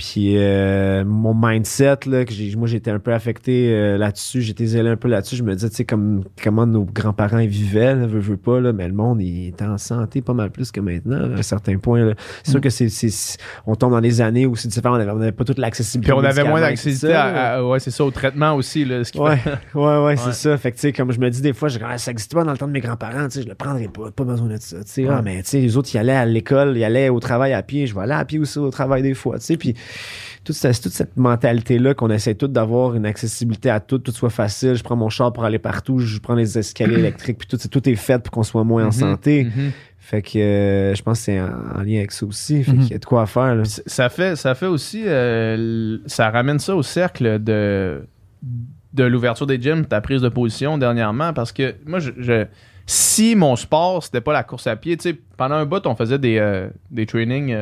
puis 0.02 0.36
euh, 0.36 1.04
mon 1.06 1.36
mindset 1.36 2.00
là 2.08 2.26
que 2.26 2.34
j'ai 2.34 2.56
moi 2.56 2.68
j'étais 2.68 2.90
un 2.90 2.98
peu 2.98 3.14
affecté 3.14 3.72
euh, 3.72 4.00
là-dessus 4.00 4.42
j'étais 4.42 4.66
zélé 4.66 4.90
un 4.90 4.96
peu 4.96 5.08
là-dessus 5.08 5.36
je 5.36 5.44
me 5.44 5.54
disais 5.54 5.70
tu 5.70 5.76
sais 5.76 5.86
comme 5.86 6.24
comment 6.44 6.66
nos 6.66 6.86
grands-parents 6.86 7.38
ils 7.38 7.48
vivaient 7.50 7.94
là, 7.94 8.08
veux, 8.08 8.20
veux 8.20 8.36
pas 8.38 8.60
là 8.60 8.74
mais 8.74 8.88
le 8.88 8.96
monde 8.96 9.22
il 9.22 9.50
est 9.50 9.62
en 9.62 9.78
santé 9.78 10.22
pas 10.24 10.34
mal 10.34 10.50
plus 10.50 10.72
que 10.72 10.80
maintenant 10.80 11.20
là, 11.28 11.36
à 11.36 11.40
un 11.40 11.44
certain 11.44 11.78
point 11.78 12.04
là. 12.04 12.14
c'est 12.44 12.50
sûr 12.52 12.62
que 12.62 12.70
c'est 12.72 12.88
on 13.68 13.76
tombe 13.76 13.92
dans 13.92 14.02
des 14.02 14.22
années 14.22 14.48
où 14.48 14.56
c'est 14.56 14.68
différent 14.70 14.96
on 14.98 15.00
avait, 15.00 15.12
on 15.12 15.22
avait 15.22 15.32
pas 15.32 15.44
toute 15.46 15.60
l'accessibilité 15.60 16.12
Puis 16.12 16.20
on 16.20 16.28
avait 16.28 16.44
moins 16.44 16.62
d'accessibilité 16.62 17.14
à, 17.16 17.64
ouais, 17.64 17.80
c'est 17.80 17.92
ça, 17.92 18.04
au 18.04 18.12
traitement 18.12 18.54
aussi. 18.56 18.86
Là, 18.86 19.04
ce 19.04 19.12
qui 19.12 19.20
Ouais, 19.20 19.38
fait- 19.38 19.52
ouais, 19.76 19.82
ouais, 19.84 19.98
Ouais. 20.04 20.18
c'est 20.18 20.34
ça. 20.34 20.58
Fait 20.58 20.72
que, 20.72 20.76
tu 20.78 20.82
sais, 20.82 20.94
comme 20.94 21.12
je 21.12 21.20
me 21.20 21.30
dis 21.30 21.42
des 21.42 21.54
fois, 21.54 21.70
j'ai 21.70 21.80
comme, 21.80 21.90
ah, 21.92 21.98
ça 21.98 22.12
existe 22.12 22.34
pas 22.34 22.44
dans 22.44 22.52
le 22.52 22.58
temps 22.58 22.68
de 22.68 22.72
mes 22.72 22.80
grands-parents, 22.80 23.26
tu 23.26 23.36
sais, 23.36 23.42
je 23.44 23.48
le 23.48 23.56
prendrais 23.56 23.88
pas, 23.88 24.10
pas 24.12 24.24
besoin 24.24 24.48
de 24.48 24.58
ça, 24.60 24.78
tu 24.84 24.92
sais. 24.92 25.08
Ah, 25.10 25.22
mais, 25.24 25.42
tu 25.44 25.50
sais, 25.50 25.60
les 25.62 25.78
autres, 25.78 25.90
ils 25.94 25.98
allaient 25.98 26.12
à 26.14 26.26
l'école, 26.26 26.76
ils 26.78 26.84
allaient 26.84 27.10
au 27.10 27.20
travail 27.20 27.54
à 27.54 27.62
pied, 27.62 27.86
je 27.88 27.94
vais 27.94 28.02
aller 28.02 28.14
à 28.14 28.26
pied 28.26 28.40
aussi 28.40 28.58
au 28.60 28.70
travail 28.72 29.02
des 29.04 29.14
fois, 29.14 29.38
tu 29.40 29.46
sais. 29.46 29.58
Puis, 29.58 29.76
toute 30.44 30.56
cette, 30.56 30.82
toute 30.82 30.92
cette 30.92 31.18
mentalité-là 31.18 31.94
qu'on 31.94 32.10
essaie 32.10 32.34
toutes 32.36 32.52
d'avoir 32.54 32.96
une 32.96 33.06
accessibilité 33.06 33.70
à 33.70 33.80
tout, 33.80 34.00
tout 34.00 34.12
soit 34.12 34.30
facile. 34.30 34.76
Je 34.76 34.84
prends 34.84 34.96
mon 34.96 35.10
char 35.10 35.32
pour 35.34 35.44
aller 35.46 35.60
partout, 35.60 36.00
je 36.00 36.20
prends 36.20 36.34
les 36.36 36.58
escaliers 36.58 36.96
électriques, 37.00 37.38
puis 37.38 37.48
tout, 37.48 37.58
tout 37.68 37.90
est 37.90 37.96
fait 37.96 38.20
pour 38.24 38.32
qu'on 38.32 38.44
soit 38.44 38.64
moins 38.64 38.84
en 38.84 38.88
Mhm, 38.88 38.92
santé. 38.92 39.44
mhm. 39.46 39.72
Fait 40.04 40.24
que, 40.24 40.40
euh, 40.40 40.96
je 40.96 41.02
pense 41.04 41.20
que 41.20 41.26
c'est 41.26 41.40
en, 41.40 41.46
en 41.76 41.82
lien 41.84 41.98
avec 42.00 42.12
ça 42.12 42.26
aussi. 42.26 42.64
Fait 42.64 42.72
Mhm. 42.74 42.80
qu'il 42.80 42.92
y 42.92 42.96
a 42.96 43.00
de 43.00 43.06
quoi 43.06 43.22
à 43.22 43.26
faire, 43.28 43.54
là. 43.56 43.64
Ça 43.66 44.10
fait, 44.10 44.36
ça 44.36 44.56
fait 44.56 44.66
aussi, 44.66 45.04
euh, 45.06 46.00
ça 46.08 46.30
ramène 46.32 46.58
ça 46.60 46.76
au 46.76 46.82
cercle 46.82 47.38
de, 47.44 48.04
de 48.94 49.04
l'ouverture 49.04 49.46
des 49.46 49.62
gyms, 49.62 49.86
ta 49.86 50.02
prise 50.02 50.22
de 50.22 50.30
position 50.30 50.78
dernièrement, 50.80 51.34
parce 51.34 51.52
que 51.52 51.76
moi, 51.86 52.00
je, 52.00 52.12
je- 52.18 52.46
si 52.88 53.36
mon 53.36 53.56
sport, 53.56 54.04
c'était 54.04 54.22
pas 54.22 54.34
la 54.34 54.44
course 54.44 54.66
à 54.68 54.76
pied, 54.76 54.98
tu 54.98 55.12
sais, 55.12 55.18
pendant 55.38 55.56
un 55.56 55.66
bout, 55.66 55.86
on 55.86 55.96
faisait 55.96 56.18
des, 56.18 56.40
euh, 56.40 56.68
des 56.90 57.06
trainings 57.06 57.54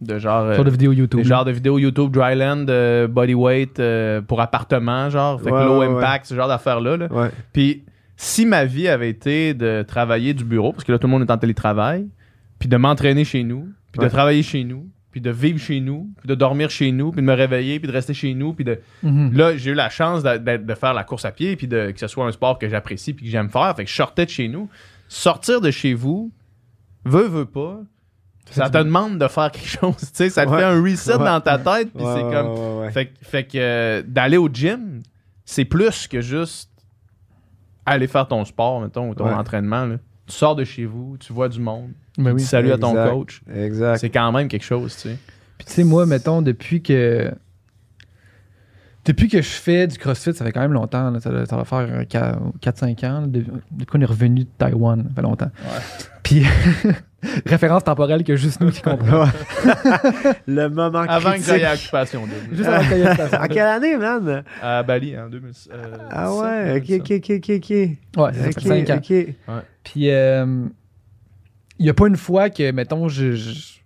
de 0.00 0.18
genre... 0.18 0.42
euh, 0.44 0.62
de 0.62 0.70
vidéos 0.70 0.92
YouTube. 0.92 1.20
des 1.20 1.24
genres 1.28 1.44
de 1.44 1.50
vidéos 1.52 1.78
YouTube 1.78 2.10
Dryland, 2.12 2.66
euh, 2.68 3.08
bodyweight 3.08 3.80
euh, 3.80 4.20
pour 4.22 4.40
appartement, 4.40 5.10
genre, 5.10 5.40
fait 5.40 5.50
que 5.50 5.54
low 5.56 5.80
ouais, 5.80 5.86
impact, 5.86 6.26
ce 6.26 6.34
genre 6.34 6.48
d'affaires-là. 6.48 6.96
là. 6.96 7.06
Ouais. 7.12 7.30
Puis 7.52 7.84
si 8.16 8.46
ma 8.46 8.64
vie 8.64 8.88
avait 8.88 9.10
été 9.10 9.54
de 9.54 9.82
travailler 9.86 10.34
du 10.34 10.44
bureau, 10.44 10.72
parce 10.72 10.84
que 10.84 10.92
là 10.92 10.98
tout 10.98 11.06
le 11.06 11.12
monde 11.12 11.22
est 11.22 11.30
en 11.32 11.38
télétravail, 11.38 12.06
puis 12.58 12.68
de 12.68 12.76
m'entraîner 12.76 13.24
chez 13.24 13.42
nous, 13.44 13.68
puis 13.92 14.00
Ouais. 14.00 14.06
de 14.06 14.10
travailler 14.10 14.42
chez 14.42 14.64
nous, 14.64 14.88
puis 15.10 15.20
de 15.20 15.30
vivre 15.30 15.58
chez 15.58 15.80
nous, 15.80 16.10
puis 16.18 16.28
de 16.28 16.34
dormir 16.34 16.68
chez 16.70 16.92
nous, 16.92 17.10
puis 17.12 17.22
de 17.22 17.26
me 17.26 17.32
réveiller, 17.32 17.78
puis 17.80 17.88
de 17.88 17.92
rester 17.92 18.14
chez 18.14 18.34
nous, 18.34 18.52
puis 18.52 18.64
de 18.64 18.78
Mhm. 19.02 19.32
là 19.36 19.56
j'ai 19.56 19.70
eu 19.70 19.74
la 19.74 19.88
chance 19.88 20.22
de, 20.22 20.36
de- 20.36 20.62
de 20.64 20.74
faire 20.74 20.94
la 20.94 21.02
course 21.04 21.24
à 21.24 21.30
pied, 21.32 21.56
puis 21.56 21.66
de 21.66 21.90
que 21.92 21.98
ce 21.98 22.06
soit 22.08 22.26
un 22.26 22.32
sport 22.32 22.58
que 22.58 22.68
j'apprécie, 22.68 23.14
puis 23.14 23.24
que 23.24 23.30
j'aime 23.30 23.48
faire, 23.50 23.74
fait 23.74 23.84
que 23.84 23.90
je 23.90 23.94
sortais 23.96 24.26
de 24.26 24.30
chez 24.30 24.48
nous, 24.48 24.68
sortir 25.08 25.60
de 25.60 25.70
chez 25.70 25.94
vous, 25.94 26.30
veut 27.04 27.26
veut 27.26 27.46
pas. 27.46 27.80
Ça 28.50 28.70
te 28.70 28.78
demande 28.78 29.18
de 29.18 29.28
faire 29.28 29.50
quelque 29.50 29.68
chose, 29.68 29.96
tu 29.98 30.06
sais, 30.14 30.30
ça 30.30 30.44
te 30.46 30.50
Ouais. 30.50 30.58
fait 30.58 30.64
un 30.64 30.82
reset 30.82 31.12
Ouais. 31.16 31.24
dans 31.24 31.40
ta 31.40 31.58
tête, 31.58 31.90
puis 31.94 32.04
Ouais, 32.04 32.14
c'est 32.16 32.22
comme 32.22 32.48
ouais, 32.48 32.80
ouais. 32.86 32.90
fait, 32.90 33.06
que- 33.06 33.24
fait 33.24 33.44
que 33.44 33.58
euh, 33.58 34.02
d'aller 34.06 34.36
au 34.36 34.48
gym, 34.52 35.02
c'est 35.44 35.64
plus 35.64 36.06
que 36.08 36.20
juste 36.20 36.70
aller 37.86 38.06
faire 38.06 38.26
ton 38.28 38.44
sport, 38.44 38.80
mettons, 38.80 39.10
ou 39.10 39.14
ton 39.14 39.26
Ouais. 39.26 39.32
entraînement. 39.34 39.84
là. 39.86 39.96
Tu 40.26 40.34
sors 40.34 40.54
de 40.56 40.64
chez 40.64 40.84
vous, 40.84 41.16
tu 41.18 41.32
vois 41.32 41.48
du 41.48 41.58
monde, 41.60 41.90
Ben 42.18 42.36
tu 42.36 42.44
salut 42.44 42.72
à 42.72 42.78
ton 42.78 42.92
coach. 42.94 43.40
Exact. 43.54 43.96
C'est 43.98 44.10
quand 44.10 44.30
même 44.32 44.48
quelque 44.48 44.64
chose, 44.64 44.94
tu 44.94 45.08
sais. 45.08 45.18
Puis 45.56 45.66
tu 45.66 45.72
sais, 45.72 45.84
moi, 45.84 46.04
mettons, 46.06 46.42
depuis 46.42 46.82
que. 46.82 47.30
Depuis 49.04 49.28
que 49.28 49.40
je 49.40 49.48
fais 49.48 49.86
du 49.86 49.96
CrossFit, 49.96 50.34
ça 50.34 50.44
fait 50.44 50.52
quand 50.52 50.60
même 50.60 50.72
longtemps. 50.74 51.10
là, 51.10 51.18
ça, 51.20 51.30
va 51.30 51.64
faire 51.64 52.04
4-5 52.60 53.04
ans. 53.04 53.20
là, 53.22 53.26
de- 53.26 53.40
depuis 53.70 53.86
qu'on 53.86 54.00
est 54.02 54.04
revenu 54.04 54.40
de 54.44 54.48
Taïwan, 54.58 55.02
ça 55.08 55.14
fait 55.14 55.22
longtemps. 55.22 55.50
Puis, 56.22 56.44
référence 57.46 57.82
temporelle 57.84 58.22
que 58.24 58.36
juste 58.36 58.60
nous 58.60 58.70
qui 58.70 58.80
comprenons. 58.82 59.24
Le 60.46 60.68
moment 60.68 61.00
Avant 61.00 61.32
que 61.32 61.42
j'aille 61.42 61.64
à 61.64 61.74
Occupation 61.74 62.22
Double. 62.26 62.54
Juste 62.56 62.68
avant 62.68 62.96
y 62.96 63.00
ait 63.00 63.14
cette 63.16 63.34
En 63.34 63.46
quelle 63.48 63.58
année, 63.66 63.96
man? 63.96 64.44
À 64.62 64.82
Bali, 64.82 65.18
en 65.18 65.28
2000. 65.28 65.52
euh, 65.72 65.96
Ah 66.10 66.26
17, 66.28 66.40
ouais, 66.40 66.80
ok, 66.80 66.86
2017. 66.86 67.00
ok, 67.00 67.10
ok, 67.10 67.30
ok, 67.36 67.56
ok. 67.56 67.70
Ouais, 67.70 68.32
ça 68.34 68.42
fait 68.42 68.48
Ok, 68.48 68.86
5 68.86 68.90
ans. 69.48 69.60
Puis, 69.82 70.10
euh, 70.10 70.64
il 71.78 71.84
n'y 71.84 71.90
a 71.90 71.94
pas 71.94 72.06
une 72.06 72.16
fois 72.16 72.50
que, 72.50 72.70
mettons, 72.72 73.08
je, 73.08 73.32
je- 73.34 73.78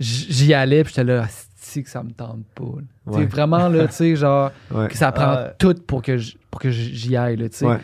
j'y 0.00 0.54
allais, 0.54 0.84
puis 0.84 0.92
j'étais 0.94 1.04
là, 1.12 1.26
si 1.56 1.82
que 1.82 1.90
ça 1.90 2.02
me 2.02 2.10
tente 2.10 2.44
pas. 2.54 2.64
Ouais. 3.06 3.26
vraiment, 3.26 3.68
là, 3.68 3.86
tu 3.88 3.94
sais, 3.94 4.16
genre, 4.16 4.50
Ouais. 4.70 4.88
que 4.88 4.96
ça 4.96 5.12
prend 5.12 5.34
Ouais. 5.34 5.52
tout 5.58 5.74
pour 5.86 6.02
que 6.02 6.16
je- 6.18 6.36
pour 6.50 6.60
que 6.60 6.70
j'y 6.70 7.16
aille, 7.16 7.36
là, 7.36 7.48
tu 7.48 7.56
sais. 7.58 7.66
Ouais. 7.66 7.78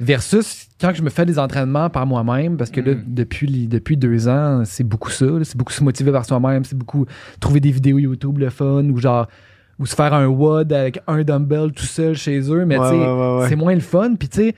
Versus 0.00 0.68
quand 0.80 0.94
je 0.94 1.02
me 1.02 1.10
fais 1.10 1.26
des 1.26 1.38
entraînements 1.38 1.90
par 1.90 2.06
moi-même, 2.06 2.56
parce 2.56 2.70
que 2.70 2.80
là, 2.80 2.94
Mm. 2.94 3.04
depuis, 3.06 3.66
depuis 3.68 3.96
deux 3.96 4.28
ans, 4.28 4.62
c'est 4.64 4.84
beaucoup 4.84 5.10
ça. 5.10 5.26
C'est 5.44 5.56
beaucoup 5.56 5.72
se 5.72 5.84
motiver 5.84 6.10
par 6.12 6.24
soi-même, 6.24 6.64
c'est 6.64 6.76
beaucoup 6.76 7.06
trouver 7.40 7.60
des 7.60 7.70
vidéos 7.70 7.98
YouTube 7.98 8.38
le 8.38 8.50
fun, 8.50 8.84
ou 8.88 8.96
genre, 8.98 9.26
ou 9.78 9.86
se 9.86 9.94
faire 9.94 10.12
un 10.14 10.26
WOD 10.26 10.72
avec 10.72 11.00
un 11.06 11.22
dumbbell 11.22 11.72
tout 11.72 11.84
seul 11.86 12.14
chez 12.14 12.38
eux, 12.50 12.64
mais 12.64 12.78
Ouais, 12.78 12.90
tu 12.90 12.96
sais, 12.96 13.00
ouais, 13.00 13.06
ouais, 13.12 13.38
ouais. 13.42 13.48
c'est 13.48 13.56
moins 13.56 13.74
le 13.74 13.80
fun. 13.80 14.14
Puis 14.18 14.28
tu 14.28 14.36
sais, 14.40 14.54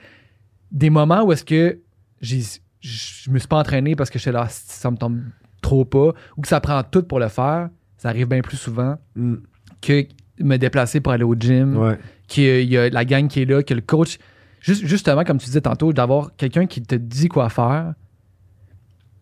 des 0.71 0.89
moments 0.89 1.23
où 1.23 1.31
est-ce 1.31 1.45
que 1.45 1.79
j'ai 2.21 2.41
je 2.81 3.31
me 3.31 3.39
suis 3.39 3.47
pas 3.47 3.57
entraîné 3.59 3.95
parce 3.95 4.09
que 4.09 4.19
j'étais 4.19 4.33
là, 4.33 4.47
ça 4.49 4.91
me 4.91 4.97
tombe 4.97 5.21
trop 5.61 5.85
pas, 5.85 6.11
ou 6.35 6.41
que 6.41 6.47
ça 6.49 6.59
prend 6.59 6.83
tout 6.83 7.03
pour 7.03 7.17
le 7.19 7.29
faire, 7.29 7.69
ça 7.97 8.09
arrive 8.09 8.27
bien 8.27 8.41
plus 8.41 8.57
souvent 8.57 8.97
Mm. 9.15 9.35
que 9.81 10.05
me 10.39 10.57
déplacer 10.57 10.99
pour 10.99 11.13
aller 11.13 11.23
au 11.23 11.35
gym, 11.35 11.95
qu'il 12.27 12.63
y 12.69 12.77
a 12.77 12.89
la 12.89 13.05
gang 13.05 13.27
qui 13.29 13.41
est 13.43 13.45
là, 13.45 13.63
que 13.63 13.73
le 13.73 13.79
coach. 13.81 14.17
Juste, 14.63 14.85
justement, 14.87 15.23
comme 15.23 15.37
tu 15.37 15.45
disais 15.45 15.61
tantôt, 15.61 15.93
d'avoir 15.93 16.35
quelqu'un 16.35 16.65
qui 16.65 16.81
te 16.81 16.95
dit 16.95 17.27
quoi 17.27 17.49
faire. 17.49 17.93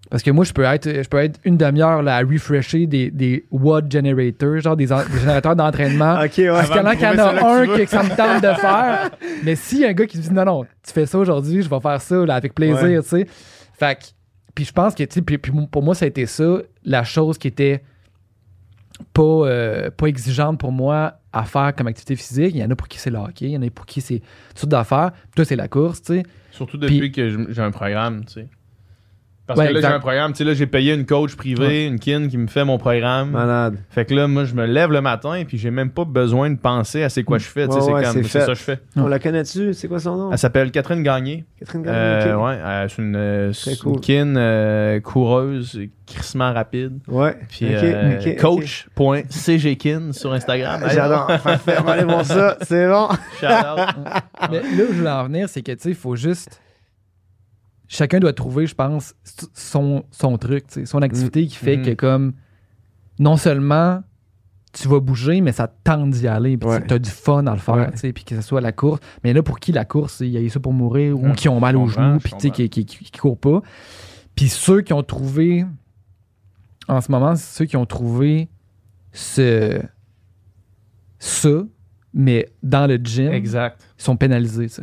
Parce 0.09 0.23
que 0.23 0.31
moi, 0.31 0.43
je 0.43 0.51
peux 0.51 0.63
être, 0.63 0.87
je 1.03 1.07
peux 1.07 1.17
être 1.19 1.39
une 1.45 1.55
demi-heure 1.57 2.01
là, 2.03 2.17
à 2.17 2.19
refresher 2.21 2.85
des, 2.85 3.09
des 3.11 3.45
WOD 3.49 3.89
generators, 3.91 4.59
genre 4.59 4.75
des, 4.75 4.91
en- 4.91 5.03
des 5.05 5.19
générateurs 5.19 5.55
d'entraînement. 5.55 6.19
Ok, 6.23 6.33
ouais. 6.37 6.59
Jusqu'à 6.61 6.83
là 6.83 6.95
qu'il 6.95 7.03
y 7.05 7.07
en 7.07 7.17
a 7.17 7.45
un 7.45 7.65
que 7.67 7.85
ça 7.85 8.03
me 8.03 8.09
tente 8.09 8.43
de 8.43 8.53
faire. 8.59 9.09
Mais 9.43 9.55
s'il 9.55 9.79
y 9.79 9.85
a 9.85 9.89
un 9.89 9.93
gars 9.93 10.05
qui 10.05 10.17
dit 10.19 10.31
non, 10.31 10.43
non, 10.45 10.63
tu 10.85 10.91
fais 10.93 11.05
ça 11.05 11.17
aujourd'hui, 11.17 11.61
je 11.61 11.69
vais 11.69 11.79
faire 11.79 12.01
ça 12.01 12.25
là, 12.25 12.35
avec 12.35 12.53
plaisir, 12.53 12.83
Ouais. 12.83 13.01
tu 13.01 13.07
sais. 13.09 13.27
Fait 13.73 13.95
que, 13.95 14.03
puis 14.53 14.65
je 14.65 14.73
pense 14.73 14.93
que, 14.95 15.03
tu 15.03 15.13
sais, 15.13 15.21
puis, 15.21 15.37
puis 15.37 15.51
pour 15.71 15.81
moi, 15.81 15.95
ça 15.95 16.05
a 16.05 16.07
été 16.09 16.25
ça, 16.25 16.57
la 16.83 17.03
chose 17.05 17.37
qui 17.37 17.47
était 17.47 17.81
pas, 19.13 19.21
euh, 19.23 19.89
pas 19.91 20.07
exigeante 20.07 20.59
pour 20.59 20.71
moi 20.71 21.19
à 21.33 21.43
faire 21.43 21.73
comme 21.75 21.87
activité 21.87 22.15
physique. 22.15 22.51
Il 22.55 22.57
y 22.61 22.63
en 22.63 22.69
a 22.71 22.75
pour 22.75 22.87
qui 22.87 22.97
c'est 22.97 23.09
le 23.09 23.17
hockey, 23.17 23.45
il 23.45 23.51
y 23.51 23.57
en 23.57 23.61
a 23.61 23.69
pour 23.69 23.85
qui 23.85 24.01
c'est 24.01 24.21
toutes 24.55 24.69
d'affaires. 24.69 25.11
Toi, 25.35 25.45
c'est 25.45 25.55
la 25.55 25.67
course, 25.67 26.01
tu 26.01 26.15
sais. 26.15 26.23
Surtout 26.51 26.77
depuis 26.77 26.99
Puis- 26.99 27.11
que 27.11 27.51
j'ai 27.53 27.61
un 27.61 27.71
programme, 27.71 28.25
tu 28.25 28.33
sais. 28.33 28.47
Parce 29.55 29.59
Ouais, 29.59 29.67
que 29.69 29.73
là, 29.73 29.81
j'ai 29.81 29.95
un 29.95 29.99
programme, 29.99 30.31
tu 30.33 30.37
sais, 30.39 30.43
là, 30.43 30.53
j'ai 30.53 30.67
payé 30.67 30.93
une 30.93 31.05
coach 31.05 31.35
privée, 31.35 31.85
une 31.87 31.99
kin 31.99 32.27
qui 32.29 32.37
me 32.37 32.47
fait 32.47 32.63
mon 32.65 32.77
programme. 32.77 33.31
Malade. 33.31 33.77
Fait 33.89 34.05
que 34.05 34.13
là, 34.13 34.27
moi, 34.27 34.45
je 34.45 34.53
me 34.53 34.65
lève 34.65 34.91
le 34.91 35.01
matin 35.01 35.33
et 35.35 35.45
puis 35.45 35.57
j'ai 35.57 35.71
même 35.71 35.89
pas 35.91 36.05
besoin 36.05 36.49
de 36.49 36.57
penser 36.57 37.03
à 37.03 37.09
c'est 37.09 37.23
quoi 37.23 37.37
je 37.37 37.45
fais. 37.45 37.67
tu 37.67 37.73
sais, 37.73 37.91
Ouais, 37.91 38.03
c'est 38.05 38.23
c'est 38.23 38.39
ça 38.41 38.45
que 38.47 38.53
je 38.53 38.63
fais. 38.63 38.79
On 38.95 39.07
la 39.07 39.19
connaît-tu? 39.19 39.73
C'est 39.73 39.87
quoi 39.87 39.99
son 39.99 40.15
nom? 40.15 40.31
Elle 40.31 40.37
s'appelle 40.37 40.71
Catherine 40.71 41.03
Gagné. 41.03 41.45
Catherine 41.59 41.83
Euh, 41.87 42.19
Gagné, 42.19 42.33
ok. 42.33 42.43
ouais, 42.45 42.57
euh, 42.61 42.87
c'est 42.87 43.01
une, 43.01 43.15
euh, 43.15 43.51
Très 43.53 43.71
c'est 43.71 43.79
cool. 43.79 43.93
une 43.93 43.99
kin 44.01 44.35
euh, 44.35 44.99
coureuse, 44.99 45.79
crissement 46.07 46.53
rapide. 46.53 46.99
Ouais. 47.07 47.35
Puis 47.49 47.65
Ok, 47.67 47.83
euh, 47.83 48.19
ok, 48.19 48.27
ok. 48.27 48.37
coach.cgkin 48.41 50.11
sur 50.13 50.33
Instagram. 50.33 50.81
J'adore. 50.93 51.27
Voir 52.05 52.25
ça. 52.25 52.57
C'est 52.61 52.87
bon. 52.87 53.07
Shout 53.39 53.45
out. 53.45 54.13
Mais 54.51 54.59
là 54.59 54.83
où 54.89 54.91
je 54.91 54.97
voulais 54.97 55.09
en 55.09 55.23
venir, 55.25 55.49
c'est 55.49 55.61
que, 55.61 55.71
tu 55.71 55.77
sais, 55.81 55.89
il 55.89 55.95
faut 55.95 56.15
juste. 56.15 56.59
Chacun 57.93 58.19
doit 58.19 58.31
trouver, 58.31 58.67
je 58.67 58.73
pense, 58.75 59.15
son, 59.53 60.05
son 60.11 60.37
truc, 60.37 60.63
son 60.85 61.01
activité 61.01 61.45
qui 61.45 61.55
fait 61.57 61.75
Mhm. 61.75 61.83
que, 61.85 61.91
comme, 61.91 62.33
non 63.19 63.35
seulement 63.35 64.01
tu 64.71 64.87
vas 64.87 65.01
bouger, 65.01 65.41
mais 65.41 65.51
ça 65.51 65.67
te 65.67 65.73
tente 65.83 66.11
d'y 66.11 66.25
aller. 66.29 66.55
Puis 66.55 66.69
Ouais. 66.69 66.87
tu 66.87 66.93
as 66.93 66.99
du 66.99 67.09
fun 67.09 67.45
à 67.47 67.51
le 67.51 67.59
faire, 67.59 67.91
puis 68.15 68.23
que 68.23 68.35
ce 68.37 68.41
soit 68.41 68.61
la 68.61 68.71
course. 68.71 69.01
Mais 69.25 69.33
là, 69.33 69.43
pour 69.43 69.59
qui 69.59 69.73
la 69.73 69.83
course, 69.83 70.21
il 70.21 70.29
y 70.29 70.37
a 70.37 70.39
eu 70.39 70.47
ça 70.49 70.61
pour 70.61 70.71
mourir 70.71 71.19
ou 71.19 71.25
Ouais, 71.27 71.33
qui 71.33 71.49
ont 71.49 71.59
mal 71.59 71.75
aux 71.75 71.87
genoux, 71.87 72.19
puis 72.19 72.31
tu 72.31 72.39
sais, 72.39 72.47
comprends. 72.47 72.63
qui, 72.63 72.69
qui, 72.69 72.85
qui, 72.85 73.03
qui 73.11 73.19
courent 73.19 73.37
pas. 73.37 73.61
Puis 74.35 74.47
ceux 74.47 74.79
qui 74.79 74.93
ont 74.93 75.03
trouvé, 75.03 75.65
en 76.87 77.01
ce 77.01 77.11
moment, 77.11 77.35
ceux 77.35 77.65
qui 77.65 77.75
ont 77.75 77.85
trouvé 77.85 78.47
ce, 79.11 79.81
ça, 81.19 81.63
mais 82.13 82.47
dans 82.63 82.87
le 82.87 82.95
gym, 82.95 83.33
Exact. 83.33 83.85
ils 83.99 84.03
sont 84.03 84.15
pénalisés, 84.15 84.69
tu 84.69 84.81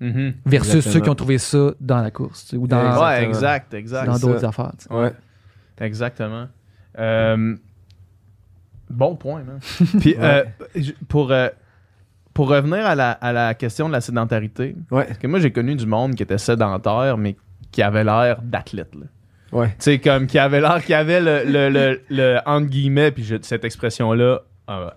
Mhm. 0.00 0.34
Versus 0.46 0.74
Exactement. 0.76 0.92
ceux 0.94 1.00
qui 1.00 1.10
ont 1.10 1.14
trouvé 1.14 1.38
ça 1.38 1.70
dans 1.80 2.00
la 2.02 2.10
course, 2.10 2.52
ou 2.56 2.66
dans, 2.68 2.78
Exactement. 2.80 3.06
Ouais, 3.08 3.24
exact, 3.24 3.74
exact. 3.74 4.06
dans 4.06 4.18
d'autres 4.18 4.44
affaires. 4.44 4.72
tu 4.78 4.84
sais. 4.86 4.94
Ouais. 4.94 5.12
Exactement. 5.80 6.46
Euh, 6.98 7.56
bon 8.90 9.16
point, 9.16 9.42
man. 9.42 9.58
Puis, 10.00 10.14
euh, 10.18 10.44
pour, 11.08 11.30
euh, 11.32 11.48
pour 12.34 12.48
revenir 12.48 12.86
à 12.86 12.94
la, 12.94 13.10
à 13.12 13.32
la 13.32 13.54
question 13.54 13.88
de 13.88 13.92
la 13.92 14.00
sédentarité, 14.00 14.76
Ouais. 14.90 15.04
parce 15.04 15.18
que 15.18 15.26
moi, 15.26 15.38
j'ai 15.40 15.50
connu 15.52 15.74
du 15.74 15.86
monde 15.86 16.14
qui 16.14 16.22
était 16.22 16.38
sédentaire, 16.38 17.18
mais 17.18 17.36
qui 17.70 17.82
avait 17.82 18.04
l'air 18.04 18.40
d'athlète. 18.42 18.94
là. 18.94 19.06
Ouais. 19.50 19.68
Tu 19.70 19.74
sais, 19.78 19.98
comme 19.98 20.26
qui 20.26 20.38
avait 20.38 20.60
l'air, 20.60 20.84
qui 20.84 20.94
avait 20.94 21.20
le, 21.20 21.42
le, 21.44 21.70
le, 21.70 22.00
le- 22.10 22.38
entre 22.46 22.66
guillemets, 22.68 23.10
puis 23.10 23.24
je- 23.24 23.36
cette 23.42 23.64
expression-là, 23.64 24.40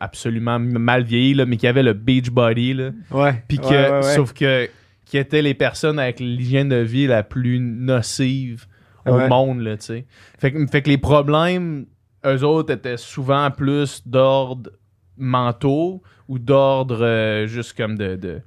absolument 0.01 0.59
mal 0.59 1.03
vieilli, 1.03 1.33
là, 1.33 1.45
mais 1.45 1.55
qui 1.55 1.65
avait 1.65 1.83
le 1.83 1.93
beach 1.93 2.29
body, 2.29 2.73
là. 2.73 2.89
Ouais. 3.09 3.41
Puis 3.47 3.57
que, 3.57 3.63
Ouais, 3.67 3.89
ouais, 3.89 3.91
ouais. 3.91 4.01
sauf 4.15 4.33
que, 4.33 4.69
qui 5.11 5.17
étaient 5.17 5.41
les 5.41 5.53
personnes 5.53 5.99
avec 5.99 6.21
l'hygiène 6.21 6.69
de 6.69 6.77
vie 6.77 7.05
la 7.05 7.21
plus 7.21 7.59
nocive 7.59 8.65
au 9.05 9.11
Ouais. 9.15 9.27
monde, 9.27 9.59
là, 9.59 9.75
tu 9.75 9.83
sais. 9.87 10.05
Fait, 10.39 10.53
que- 10.53 10.65
fait 10.67 10.81
que 10.81 10.89
les 10.89 10.97
problèmes, 10.97 11.85
eux 12.25 12.43
autres, 12.45 12.71
étaient 12.73 12.95
souvent 12.95 13.51
plus 13.51 14.03
d'ordre 14.07 14.69
mentaux 15.17 16.01
ou 16.27 16.39
d'ordre 16.39 16.99
euh, 17.03 17.45
juste 17.45 17.75
comme 17.75 17.97
de, 17.97 18.15
de, 18.15 18.39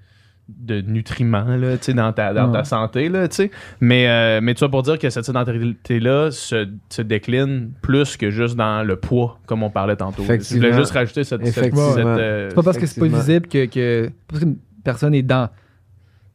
de 0.49 0.81
nutriments, 0.81 1.57
là, 1.57 1.77
tu 1.77 1.85
sais, 1.85 1.93
dans 1.95 2.13
ta, 2.15 2.33
dans 2.33 2.51
ta 2.51 2.65
santé, 2.65 3.09
là, 3.11 3.29
tu 3.29 3.37
sais. 3.37 3.51
Mais, 3.81 4.09
euh, 4.09 4.41
mais 4.43 4.55
tout 4.55 4.61
ça 4.61 4.69
pour 4.71 4.83
dire 4.83 4.99
que 4.99 5.11
cette 5.11 5.25
sédentarité-là 5.25 6.31
se, 6.31 6.67
se 6.89 7.03
décline 7.03 7.73
plus 7.83 8.17
que 8.17 8.31
juste 8.31 8.57
dans 8.57 8.83
le 8.83 8.97
poids, 8.97 9.39
comme 9.47 9.63
on 9.63 9.71
parlait 9.71 9.97
tantôt. 9.97 10.23
Je 10.25 10.55
voulais 10.55 10.73
juste 10.73 10.93
rajouter 10.93 11.25
cette... 11.25 11.47
cette- 11.47 11.75
euh, 11.77 12.49
C'est 12.49 12.55
pas 12.55 12.63
parce 12.63 12.79
que 12.79 12.87
c'est 12.87 13.01
pas 13.01 13.07
visible 13.19 13.49
que, 13.49 13.67
que 13.67 14.11
parce 14.29 14.41
qu'une 14.43 14.57
personne 14.83 15.15
est 15.15 15.23
dans, 15.23 15.49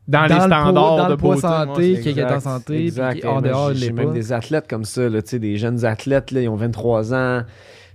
dans, 0.10 0.24
les 0.24 0.30
dans 0.30 0.36
le 0.36 0.42
standards 0.42 0.74
poids- 0.74 0.98
dans 0.98 1.06
de 1.06 1.12
le 1.12 1.18
poids 1.18 1.36
beauté, 1.36 1.42
santé, 1.96 2.00
qui 2.14 2.20
est 2.20 2.24
en 2.26 2.40
santé, 2.40 2.86
exact. 2.86 3.26
en 3.26 3.42
dehors, 3.42 3.74
J'ai 3.74 3.92
même 3.92 4.12
des 4.12 4.34
athlètes 4.34 4.68
comme 4.70 4.84
ça, 4.84 5.08
là, 5.08 5.22
tu 5.22 5.30
sais, 5.30 5.40
des 5.40 5.56
jeunes 5.58 5.86
athlètes, 5.86 6.32
là, 6.32 6.42
ils 6.42 6.50
ont 6.50 6.56
23 6.56 7.14
ans, 7.14 7.44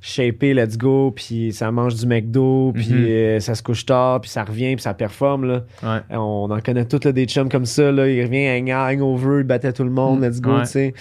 shapé, 0.01 0.53
let's 0.55 0.77
go, 0.77 1.13
puis 1.15 1.53
ça 1.53 1.71
mange 1.71 1.95
du 1.95 2.07
McDo, 2.07 2.73
puis 2.75 2.89
Mhm. 2.91 3.05
euh, 3.09 3.41
ça 3.41 3.55
se 3.55 3.63
couche 3.63 3.87
tard, 3.87 4.21
puis 4.21 4.31
ça 4.31 4.45
revient, 4.45 4.75
puis 4.77 4.83
ça 4.83 4.93
performe. 4.95 5.47
Là. 5.47 5.63
Ouais. 5.83 6.01
On 6.17 6.51
en 6.51 6.61
connaît 6.61 6.85
tous 6.85 7.05
là, 7.05 7.13
des 7.13 7.25
chums 7.25 7.49
comme 7.49 7.65
ça. 7.67 7.91
Là. 7.91 8.07
Il 8.09 8.23
revient 8.23 8.47
hang- 8.49 8.71
hangover, 8.73 9.39
il 9.41 9.45
battait 9.45 9.73
tout 9.73 9.85
le 9.85 9.91
monde, 9.91 10.21
Mm. 10.21 10.25
let's 10.25 10.41
go, 10.41 10.51
Ouais. 10.57 10.61
tu 10.63 10.67
sais. 10.67 10.95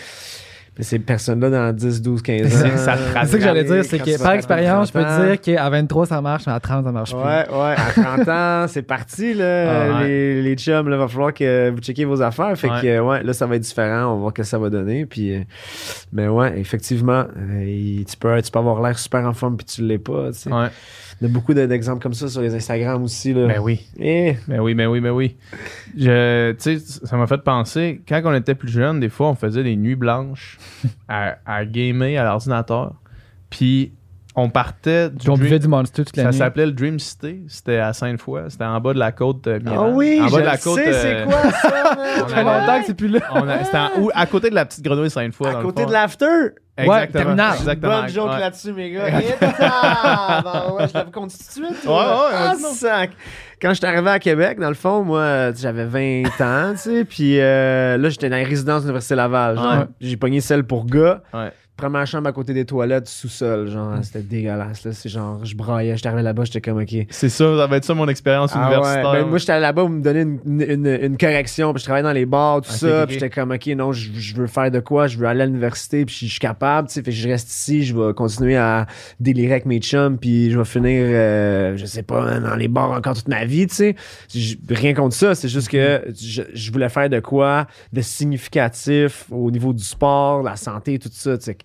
Mais 0.77 0.83
ces 0.83 0.97
personnes-là, 0.97 1.49
dans 1.51 1.71
10, 1.75 2.01
12, 2.01 2.21
15 2.23 2.45
ans. 2.45 2.49
C'est- 2.49 2.77
ça 2.77 2.97
C'est 3.21 3.27
ça 3.27 3.37
que 3.37 3.43
j'allais 3.43 3.63
dire, 3.63 3.85
c'est 3.85 3.99
que 3.99 4.21
par 4.23 4.31
expérience, 4.33 4.87
je 4.87 4.93
peux 4.93 5.01
30 5.03 5.17
te 5.17 5.21
ans, 5.21 5.25
dire 5.27 5.41
qu'à 5.41 5.69
23 5.69 6.05
ça 6.07 6.19
marche, 6.21 6.43
mais 6.47 6.53
à 6.53 6.59
30 6.59 6.83
ça 6.85 6.91
marche 6.91 7.11
plus. 7.11 7.19
Ouais, 7.19 7.45
ouais, 7.47 7.75
à 7.77 7.91
30 8.17 8.27
ans, 8.27 8.65
c'est 8.67 8.81
parti, 8.81 9.33
là. 9.35 9.91
Ah, 9.93 9.99
ouais. 10.01 10.07
les, 10.07 10.41
les 10.41 10.55
chums, 10.55 10.89
là, 10.89 10.97
va 10.97 11.07
falloir 11.07 11.33
que 11.33 11.69
vous 11.69 11.77
checkiez 11.79 12.05
vos 12.05 12.21
affaires. 12.23 12.57
Fait 12.57 12.69
Ouais. 12.71 12.81
que, 12.81 12.99
ouais, 13.01 13.23
là, 13.23 13.33
ça 13.33 13.45
va 13.45 13.55
être 13.55 13.61
différent. 13.61 14.05
On 14.07 14.13
va 14.15 14.19
voir 14.21 14.31
ce 14.31 14.41
que 14.41 14.43
ça 14.43 14.57
va 14.57 14.69
donner. 14.71 15.05
Puis, 15.05 15.35
euh, 15.35 15.41
mais 16.11 16.27
ouais, 16.27 16.59
effectivement, 16.59 17.25
euh, 17.37 17.63
il- 17.63 18.05
tu, 18.05 18.17
peux, 18.17 18.41
tu 18.41 18.49
peux 18.49 18.59
avoir 18.59 18.81
l'air 18.81 18.97
super 18.97 19.25
en 19.27 19.33
forme 19.33 19.57
puis 19.57 19.65
tu 19.67 19.83
l'es 19.83 19.99
pas, 19.99 20.31
tu 20.31 20.39
sais. 20.39 20.51
Ouais. 20.51 20.69
Il 21.23 21.27
y 21.27 21.31
a 21.31 21.33
beaucoup 21.33 21.53
de- 21.53 21.65
d'exemples 21.65 22.03
comme 22.03 22.13
ça 22.13 22.27
sur 22.27 22.41
les 22.41 22.53
Instagram 22.53 23.01
aussi, 23.01 23.33
là. 23.33 23.47
Ben 23.47 23.59
oui. 23.61 23.79
Eh, 23.97 24.35
Ben 24.47 24.59
oui, 24.59 24.73
ben 24.73 24.87
oui, 24.87 24.99
ben 24.99 25.11
oui. 25.11 25.37
Je, 25.97 26.51
tu 26.51 26.77
sais, 26.79 26.79
ça 27.05 27.15
m'a 27.15 27.27
fait 27.27 27.37
penser, 27.37 28.01
quand 28.07 28.21
on 28.25 28.33
était 28.33 28.55
plus 28.55 28.69
jeune, 28.69 28.99
des 28.99 29.07
fois, 29.09 29.29
on 29.29 29.35
faisait 29.35 29.63
des 29.63 29.75
nuits 29.77 29.95
blanches 29.95 30.57
à, 31.07 31.37
à 31.45 31.63
gamer 31.65 32.17
à 32.17 32.25
l'ordinateur. 32.25 32.93
Puis, 33.49 33.93
on 34.35 34.49
partait 34.49 35.11
du 35.11 35.29
on 35.29 35.35
Dream- 35.35 35.43
buvait 35.43 35.59
du 35.59 35.67
Monster 35.67 36.03
toute 36.03 36.17
la 36.17 36.23
Ça 36.23 36.31
s'appelait 36.31 36.65
le 36.65 36.71
Dream 36.71 36.97
City. 36.99 37.43
C'était 37.47 37.77
à 37.77 37.93
Sainte-Foy. 37.93 38.41
C'était 38.49 38.63
en 38.65 38.81
bas 38.81 38.93
de 38.93 38.99
la 38.99 39.11
côte 39.11 39.45
euh, 39.47 39.59
Ah 39.67 39.83
oui, 39.89 40.19
en 40.19 40.23
bas 40.25 40.29
je 40.31 40.35
de 40.37 40.41
la 40.45 40.57
côte. 40.57 40.75
sais, 40.79 40.91
c'est 40.93 41.13
euh, 41.21 41.25
quoi 41.25 41.51
ça, 41.51 41.61
Ça 42.19 42.27
fait 42.27 42.43
longtemps 42.43 42.79
que 42.81 42.85
c'est 42.87 42.93
plus 42.95 43.09
là. 43.09 43.19
a- 43.31 43.63
C'était 43.63 43.77
à 44.13 44.25
côté 44.25 44.49
de 44.49 44.55
la 44.55 44.65
petite 44.65 44.83
grenouille 44.83 45.11
Sainte-Foy. 45.11 45.51
dans 45.51 45.57
À 45.57 45.59
le 45.61 45.65
côté 45.65 45.83
fond. 45.83 45.87
de 45.87 45.93
l'after. 45.93 46.25
Exactement. 46.77 47.23
terminal. 47.23 47.55
Exactement. 47.55 48.01
Bonne 48.01 48.09
joke 48.09 48.29
Ouais. 48.31 48.39
là-dessus, 48.39 48.73
mes 48.73 48.91
gars. 48.91 49.07
Et 49.21 49.25
ah, 49.59 50.41
ben 50.67 50.73
ouais, 50.73 50.87
je 50.87 50.93
l'avais 50.93 51.11
compté 51.11 51.35
tout 51.37 51.43
de 51.61 51.65
suite. 51.67 51.85
Ouais, 51.85 51.91
ouais, 51.91 51.99
Ah, 52.33 52.53
ouais, 52.55 52.73
sac. 52.73 53.11
Quand 53.61 53.69
je 53.69 53.75
suis 53.75 53.85
arrivé 53.85 54.09
à 54.09 54.19
Québec, 54.19 54.59
dans 54.59 54.69
le 54.69 54.73
fond, 54.75 55.03
moi, 55.03 55.51
j'avais 55.53 55.85
20 55.85 56.23
ans, 56.41 56.71
tu 56.73 56.77
sais, 56.79 57.05
puis 57.05 57.39
euh, 57.39 57.97
là, 57.97 58.09
j'étais 58.09 58.29
dans 58.29 58.35
les 58.37 58.43
résidences 58.43 58.81
de 58.81 58.87
l'Université 58.87 59.15
Laval. 59.15 59.57
Ouais. 59.57 59.85
J'ai 60.01 60.17
pogné 60.17 60.41
celle 60.41 60.63
pour 60.63 60.85
gars. 60.85 61.21
Ouais. 61.33 61.51
Première 61.75 62.05
chambre 62.05 62.27
à 62.29 62.31
côté 62.31 62.53
des 62.53 62.65
toilettes, 62.65 63.07
sous-sol, 63.07 63.67
genre, 63.67 63.95
c'était 64.03 64.21
dégueulasse, 64.21 64.85
là. 64.85 64.91
C'est 64.93 65.09
genre, 65.09 65.43
je 65.43 65.55
braillais, 65.55 65.95
j'étais 65.97 66.07
arrivé 66.07 66.21
là-bas, 66.21 66.43
j'étais 66.45 66.61
comme, 66.61 66.79
OK. 66.79 66.93
C'est 67.09 67.29
ça, 67.29 67.57
ça 67.57 67.67
va 67.67 67.77
être 67.77 67.83
ça 67.83 67.95
mon 67.95 68.07
expérience 68.07 68.51
Ah 68.53 68.69
ouais. 68.69 68.75
universitaire. 68.75 69.11
Ben, 69.11 69.25
moi, 69.27 69.37
j'étais 69.39 69.51
allé 69.53 69.61
là-bas, 69.63 69.83
on 69.85 69.89
me 69.89 70.01
donnait 70.03 70.21
une, 70.21 70.39
une, 70.45 70.85
une- 70.85 71.17
correction, 71.17 71.73
puis 71.73 71.79
je 71.79 71.85
travaillais 71.85 72.03
dans 72.03 72.11
les 72.13 72.27
bars, 72.27 72.61
tout 72.61 72.69
ça, 72.71 73.01
ok, 73.01 73.05
puis 73.07 73.13
j'étais 73.15 73.29
comme, 73.31 73.51
OK, 73.51 73.65
non, 73.75 73.91
je, 73.91 74.11
je 74.13 74.35
veux 74.35 74.45
faire 74.45 74.69
de 74.69 74.79
quoi, 74.81 75.07
je 75.07 75.17
veux 75.17 75.25
aller 75.25 75.41
à 75.41 75.45
l'université, 75.47 76.05
puis 76.05 76.15
je 76.15 76.25
suis 76.27 76.39
capable, 76.39 76.89
tu 76.89 76.93
sais, 76.93 77.01
fait 77.01 77.09
que 77.09 77.17
je 77.17 77.27
reste 77.27 77.49
ici, 77.49 77.83
je 77.83 77.97
vais 77.97 78.13
continuer 78.13 78.55
à 78.55 78.85
délirer 79.19 79.53
avec 79.53 79.65
mes 79.65 79.79
chums, 79.79 80.19
puis 80.19 80.51
je 80.51 80.57
vais 80.59 80.65
finir, 80.65 81.05
euh, 81.07 81.75
je 81.75 81.85
sais 81.87 82.03
pas, 82.03 82.39
dans 82.39 82.55
les 82.55 82.67
bars 82.67 82.91
encore 82.91 83.15
toute 83.15 83.27
ma 83.29 83.45
vie, 83.45 83.65
tu 83.65 83.75
sais. 83.75 83.95
Rien 84.69 84.93
contre 84.93 85.15
ça, 85.15 85.33
c'est 85.33 85.49
juste 85.49 85.69
que 85.69 86.03
je, 86.21 86.43
je 86.53 86.71
voulais 86.71 86.89
faire 86.89 87.09
de 87.09 87.19
quoi 87.19 87.65
de 87.91 88.01
significatif 88.01 89.25
au 89.31 89.49
niveau 89.51 89.73
du 89.73 89.83
sport, 89.83 90.43
la 90.43 90.55
santé, 90.55 90.99
tout 90.99 91.09
ça, 91.11 91.37
tu 91.37 91.45
sais. 91.45 91.57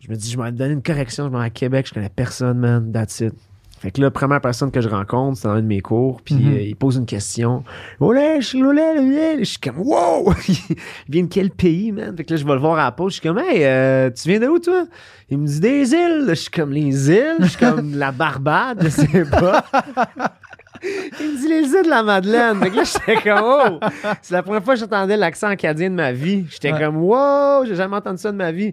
Je 0.00 0.08
me 0.10 0.16
dis, 0.16 0.30
je 0.30 0.38
vais 0.38 0.44
me 0.52 0.56
donner 0.56 0.74
une 0.74 0.82
correction, 0.82 1.26
je 1.30 1.36
vais 1.36 1.44
à 1.44 1.50
Québec, 1.50 1.86
je 1.88 1.94
connais 1.94 2.08
personne, 2.08 2.58
man, 2.58 2.92
that's 2.92 3.20
it. 3.20 3.34
Fait 3.80 3.92
que 3.92 4.00
là, 4.00 4.10
première 4.10 4.40
personne 4.40 4.72
que 4.72 4.80
je 4.80 4.88
rencontre, 4.88 5.38
c'est 5.38 5.46
dans 5.46 5.54
un 5.54 5.60
de 5.62 5.66
mes 5.66 5.80
cours, 5.80 6.20
puis 6.22 6.34
Mhm. 6.34 6.52
euh, 6.52 6.60
il 6.62 6.74
pose 6.74 6.96
une 6.96 7.06
question. 7.06 7.62
Olé, 8.00 8.38
je 8.40 8.46
suis. 8.46 8.58
Je 8.60 9.44
suis 9.44 9.58
comme, 9.58 9.78
wow! 9.78 10.32
il 10.48 10.76
vient 11.08 11.22
de 11.22 11.28
quel 11.28 11.50
pays, 11.50 11.92
man? 11.92 12.12
Fait 12.16 12.24
que 12.24 12.32
là, 12.34 12.40
je 12.40 12.44
vais 12.44 12.54
le 12.54 12.58
voir 12.58 12.76
à 12.78 12.84
la 12.86 12.90
pause. 12.92 13.12
Je 13.14 13.20
suis 13.20 13.28
comme, 13.28 13.38
hey, 13.38 13.64
euh, 13.64 14.10
tu 14.10 14.28
viens 14.28 14.40
de 14.40 14.48
où, 14.48 14.58
toi? 14.58 14.84
Il 15.30 15.38
me 15.38 15.46
dit 15.46 15.60
des 15.60 15.92
îles. 15.92 16.24
Je 16.28 16.34
suis 16.34 16.50
comme, 16.50 16.72
les 16.72 17.08
îles? 17.10 17.36
Je 17.38 17.46
suis 17.46 17.58
comme, 17.58 17.94
la 17.94 18.10
Barbade, 18.10 18.82
je 18.82 18.88
sais 18.88 19.24
pas. 19.30 19.64
Il 20.82 21.32
me 21.32 21.36
dit 21.40 21.48
les 21.48 21.62
îles 21.76 21.84
de 21.84 21.90
la 21.90 22.02
Madeleine. 22.02 22.58
Fait 22.60 22.70
que 22.70 22.76
là, 22.76 22.82
j'étais 22.84 23.20
comme, 23.22 23.40
oh! 23.44 23.80
C'est 24.22 24.34
la 24.34 24.42
première 24.42 24.62
fois 24.62 24.74
que 24.74 24.80
j'entendais 24.80 25.16
l'accent 25.16 25.48
acadien 25.48 25.90
de 25.90 25.94
ma 25.94 26.12
vie. 26.12 26.46
J'étais 26.50 26.72
Ouais. 26.72 26.78
comme, 26.80 26.96
wow! 26.96 27.64
J'ai 27.64 27.74
jamais 27.74 27.96
entendu 27.96 28.18
ça 28.18 28.30
de 28.32 28.36
ma 28.36 28.52
vie. 28.52 28.72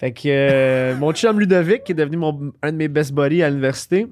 Fait 0.00 0.12
que 0.12 0.22
euh, 0.28 0.96
mon 0.96 1.12
chum 1.12 1.38
Ludovic, 1.38 1.84
qui 1.84 1.92
est 1.92 1.94
devenu 1.94 2.16
mon, 2.16 2.54
un 2.62 2.72
de 2.72 2.76
mes 2.78 2.88
best 2.88 3.12
buddies 3.12 3.42
à 3.42 3.50
l'université, 3.50 4.06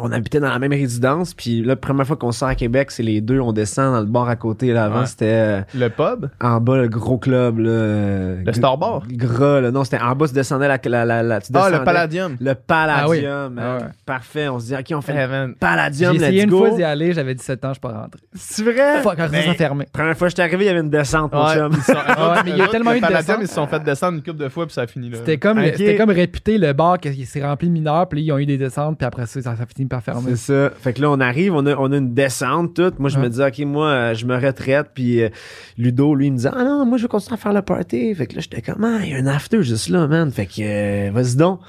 on 0.00 0.12
habitait 0.12 0.38
dans 0.40 0.48
la 0.50 0.58
même 0.58 0.70
résidence. 0.72 1.34
Puis 1.34 1.60
là, 1.62 1.68
la 1.68 1.76
première 1.76 2.06
fois 2.06 2.16
qu'on 2.16 2.30
sort 2.30 2.48
à 2.48 2.54
Québec, 2.54 2.90
c'est 2.90 3.02
les 3.02 3.20
deux, 3.20 3.40
on 3.40 3.52
descend 3.52 3.94
dans 3.94 4.00
le 4.00 4.06
bar 4.06 4.28
à 4.28 4.36
côté. 4.36 4.72
Là, 4.72 4.84
avant, 4.84 5.00
Ouais. 5.00 5.06
c'était 5.06 5.24
euh, 5.32 5.60
Le 5.74 5.88
pub, 5.88 6.28
en 6.40 6.60
bas, 6.60 6.76
le 6.76 6.88
gros 6.88 7.18
club. 7.18 7.58
Là, 7.58 7.70
euh, 7.70 8.42
le 8.44 8.52
Star 8.52 8.78
Bar? 8.78 9.02
Gras, 9.10 9.60
là. 9.60 9.70
Non, 9.70 9.84
c'était 9.84 10.00
en 10.00 10.14
bas, 10.14 10.28
tu 10.28 10.34
descendais 10.34 10.68
la. 10.68 10.78
la, 10.84 11.04
la, 11.04 11.22
la- 11.22 11.40
tu 11.40 11.50
Ah, 11.54 11.70
le 11.70 11.82
Palladium. 11.84 12.36
Le 12.40 12.54
Palladium. 12.54 13.04
Ah 13.04 13.08
oui. 13.08 13.80
Ah 13.80 13.84
ouais. 13.84 13.90
Parfait. 14.06 14.48
On 14.48 14.60
se 14.60 14.66
dit, 14.66 14.74
OK, 14.74 14.86
on 14.94 15.00
fait 15.00 15.14
le. 15.26 15.54
Palladium, 15.54 16.12
J'ai 16.12 16.16
essayé 16.18 16.42
let's 16.44 16.52
une 16.52 16.58
fois 16.58 16.70
d'y 16.70 16.84
aller, 16.84 17.12
j'avais 17.12 17.34
17 17.34 17.64
ans, 17.64 17.68
je 17.68 17.74
suis 17.74 17.80
pas 17.80 17.92
rentré. 17.92 18.20
C'est 18.34 18.62
vrai? 18.62 19.02
Fuck, 19.02 19.16
quand 19.16 19.28
Ben, 19.30 19.54
fermé. 19.54 19.86
Première 19.92 20.16
fois 20.16 20.26
que 20.28 20.30
j'étais 20.30 20.42
arrivé, 20.42 20.64
il 20.64 20.68
y 20.68 20.70
avait 20.70 20.80
une 20.80 20.90
descente, 20.90 21.32
mon 21.32 21.44
Ouais, 21.46 21.54
chum. 21.54 21.72
sont- 21.72 21.92
Ouais, 22.18 22.42
mais 22.44 22.50
il 22.52 22.56
y 22.56 22.62
a 22.62 22.68
tellement 22.68 22.92
eu 22.92 22.94
le 22.96 23.00
de 23.00 23.06
Palladium, 23.06 23.38
descente. 23.38 23.42
ils 23.42 23.48
se 23.48 23.54
sont 23.54 23.66
fait 23.66 23.82
descendre 23.82 24.18
une 24.18 24.22
couple 24.22 24.38
de 24.42 24.48
fois, 24.48 24.66
puis 24.66 24.74
ça 24.74 24.82
a 24.82 24.86
fini 24.86 25.10
là. 25.10 25.18
C'était 25.18 25.38
comme, 25.38 25.60
comme 25.96 26.10
répéter 26.10 26.58
le 26.58 26.72
bar 26.72 26.98
qui 26.98 27.24
s'est 27.26 27.42
rempli 27.44 27.68
de 27.68 27.72
mineurs, 27.72 28.08
puis 28.08 28.20
là, 28.20 28.24
ils 28.26 28.32
ont 28.32 28.38
eu 28.38 28.46
des 28.46 28.58
descentes, 28.58 28.96
puis 28.98 29.06
après 29.06 29.26
ça, 29.26 29.40
ça, 29.42 29.56
ça 29.56 29.66
finit 29.78 29.88
par 29.88 30.02
fermer. 30.02 30.30
C'est 30.36 30.52
ça. 30.52 30.70
Fait 30.80 30.92
que 30.92 31.00
là, 31.00 31.10
on 31.10 31.20
arrive, 31.20 31.54
on 31.54 31.64
a, 31.66 31.74
on 31.76 31.90
a 31.92 31.96
une 31.96 32.12
descente, 32.14 32.74
toute. 32.74 32.98
Moi, 32.98 33.10
je 33.10 33.16
Ouais. 33.18 33.24
me 33.24 33.28
dis, 33.28 33.40
OK, 33.42 33.58
moi, 33.66 33.86
euh, 33.88 34.14
je 34.14 34.26
me 34.26 34.36
retraite. 34.36 34.88
Puis 34.94 35.22
euh, 35.22 35.28
Ludo, 35.76 36.14
lui, 36.14 36.26
il 36.26 36.32
me 36.32 36.38
dit, 36.38 36.46
Ah 36.48 36.64
non, 36.64 36.84
moi, 36.84 36.98
je 36.98 37.02
veux 37.02 37.08
continuer 37.08 37.34
à 37.34 37.36
faire 37.36 37.52
le 37.52 37.62
party. 37.62 38.14
Fait 38.14 38.26
que 38.26 38.34
là, 38.34 38.40
j'étais 38.40 38.60
comme, 38.62 38.84
Ah, 38.84 38.98
il 39.04 39.10
y 39.10 39.14
a 39.14 39.18
un 39.18 39.26
after 39.26 39.62
juste 39.62 39.88
là, 39.88 40.06
man. 40.06 40.30
Fait 40.32 40.46
que, 40.46 40.60
euh, 40.60 41.10
vas-y 41.12 41.36
donc. 41.36 41.60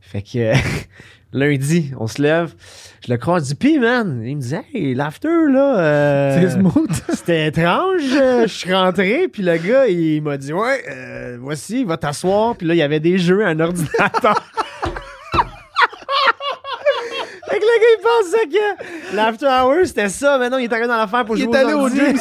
Fait 0.00 0.22
que, 0.22 0.38
euh, 0.38 0.54
lundi, 1.32 1.92
on 1.98 2.06
se 2.06 2.20
lève. 2.20 2.54
Je 3.06 3.12
le 3.12 3.18
croise, 3.18 3.44
je 3.44 3.48
dis, 3.50 3.54
Puis, 3.54 3.78
man, 3.78 4.22
il 4.24 4.36
me 4.36 4.40
dit, 4.40 4.54
Hey, 4.74 4.94
l'after, 4.94 5.28
là. 5.50 5.78
euh. 5.80 6.50
C'était 7.14 7.46
étrange. 7.48 8.00
je 8.02 8.44
suis 8.48 8.72
rentré, 8.74 9.28
puis 9.28 9.42
le 9.42 9.56
gars, 9.58 9.86
il 9.86 10.22
m'a 10.22 10.36
dit 10.38 10.52
Ouais, 10.52 10.82
euh, 10.90 11.36
voici, 11.40 11.84
va 11.84 11.96
t'asseoir. 11.98 12.56
Puis 12.56 12.66
là, 12.66 12.74
il 12.74 12.78
y 12.78 12.82
avait 12.82 13.00
des 13.00 13.18
jeux, 13.18 13.44
un 13.46 13.60
ordinateur. 13.60 14.34
fait 17.48 17.58
il 18.10 18.24
pensait 18.24 18.48
que? 18.48 19.16
L'after 19.16 19.46
hour, 19.46 19.74
c'était 19.84 20.08
ça. 20.08 20.38
Mais 20.38 20.50
non, 20.50 20.58
il 20.58 20.64
est 20.64 20.72
arrivé 20.72 20.88
dans 20.88 20.96
l'affaire 20.96 21.24
pour 21.24 21.36
Il 21.36 21.44
jouer 21.44 21.56
est 21.56 21.64
aux 21.64 21.66
allé 21.66 21.74
au. 21.74 21.88
Dream 21.88 22.16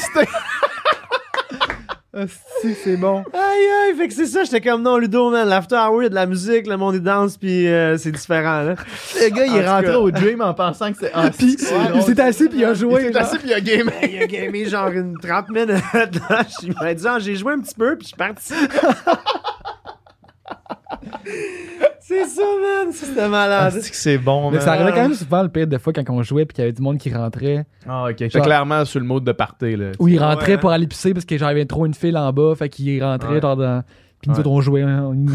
si, 2.62 2.76
c'est 2.84 2.98
bon. 2.98 3.24
Aïe 3.34 3.68
aïe, 3.86 3.96
fait 3.96 4.08
que 4.08 4.14
c'est 4.14 4.26
ça, 4.26 4.44
j'étais 4.44 4.62
comme 4.62 4.82
non, 4.82 4.98
Ludo, 4.98 5.30
man, 5.30 5.48
l'after 5.48 5.76
hour, 5.76 6.02
il 6.02 6.06
y 6.06 6.08
a 6.08 6.10
de 6.10 6.16
la 6.16 6.26
musique, 6.26 6.68
le 6.68 6.76
monde 6.76 6.96
il 6.96 7.02
danse, 7.02 7.38
puis 7.38 7.68
euh, 7.68 7.98
c'est 7.98 8.12
différent, 8.12 8.64
là. 8.64 8.76
Le 9.22 9.30
gars, 9.30 9.46
il 9.46 9.52
En 9.52 9.56
est 9.56 9.70
rentré 9.70 9.92
cas. 9.92 10.00
au 10.00 10.12
Dream 10.12 10.42
en 10.42 10.54
pensant 10.54 10.92
que 10.92 10.98
c'est. 11.00 11.12
Ah, 11.14 11.30
Puis, 11.30 11.54
il 11.54 12.02
s'est 12.02 12.22
assis, 12.22 12.50
puis 12.50 12.60
il 12.60 12.66
a 12.66 12.74
joué. 12.74 13.06
Il 13.06 13.14
s'est 13.14 13.20
assis, 13.20 13.38
puis 13.38 13.50
il 13.50 13.54
a 13.54 13.62
gamé. 13.62 13.92
il 14.04 14.24
a 14.24 14.28
gamé 14.28 14.66
genre 14.66 14.90
une 14.90 15.18
30 15.20 15.50
minutes, 15.50 15.70
là. 15.94 16.42
Il 16.64 16.74
m'a 16.74 16.94
dit, 16.94 17.06
ah, 17.08 17.20
j'ai 17.20 17.36
joué 17.36 17.54
un 17.54 17.60
petit 17.60 17.76
peu, 17.76 17.96
puis 17.96 18.06
je 18.06 18.08
suis 18.08 18.18
parti. 18.18 18.54
c'est 22.10 22.26
ça, 22.26 22.42
man, 22.42 22.92
c'était 22.92 23.22
Ah, 23.22 23.28
malade. 23.30 23.74
que 23.76 23.80
c'est 23.96 24.18
bon, 24.18 24.50
Mais 24.50 24.58
man. 24.58 24.66
ça 24.66 24.74
arrivait 24.74 24.92
quand 24.92 25.02
même 25.04 25.14
souvent 25.14 25.44
le 25.44 25.50
pire 25.50 25.68
de 25.68 25.78
fois 25.78 25.94
quand 25.94 26.04
on 26.10 26.24
jouait 26.24 26.46
puis 26.46 26.56
qu'il 26.56 26.64
y 26.64 26.66
avait 26.68 26.74
du 26.74 26.82
monde 26.82 26.98
qui 26.98 27.14
rentrait. 27.14 27.66
Ah, 27.88 28.06
ok. 28.06 28.10
J'étais 28.18 28.30
Genre- 28.30 28.46
clairement 28.46 28.84
sur 28.86 29.00
le 29.00 29.06
mode 29.06 29.24
de 29.24 29.32
party, 29.32 29.76
là. 29.76 29.92
Ou 30.00 30.08
il 30.08 30.18
rentrait 30.20 30.54
Ouais. 30.54 30.58
pour 30.58 30.72
aller 30.72 30.88
pisser 30.88 31.14
parce 31.14 31.26
que 31.26 31.38
genre, 31.38 31.50
il 31.50 31.54
y 31.54 31.56
avait 31.58 31.66
trop 31.66 31.86
une 31.86 31.94
file 31.94 32.18
en 32.18 32.32
bas, 32.34 32.56
fait 32.56 32.70
qu'il 32.70 33.04
rentrait 33.04 33.36
Ouais. 33.36 33.42
genre 33.42 33.56
dans. 33.56 33.84
Puis 34.22 34.30
nous 34.30 34.34
Ouais. 34.36 34.40
autres, 34.42 34.50
on 34.52 34.60
jouait. 34.62 34.82
hein, 34.82 35.04
On, 35.14 35.26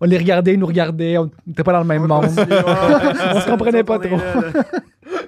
on 0.00 0.04
les 0.06 0.18
regardait, 0.18 0.54
ils 0.54 0.58
nous 0.58 0.66
regardaient, 0.66 1.18
on 1.18 1.30
n'était 1.46 1.62
pas 1.62 1.72
dans 1.72 1.80
le 1.80 1.84
même 1.84 2.06
monde. 2.06 2.24
on 2.26 3.40
se 3.40 3.46
comprenait 3.48 3.84
pas 3.84 3.98
trop. 4.00 4.18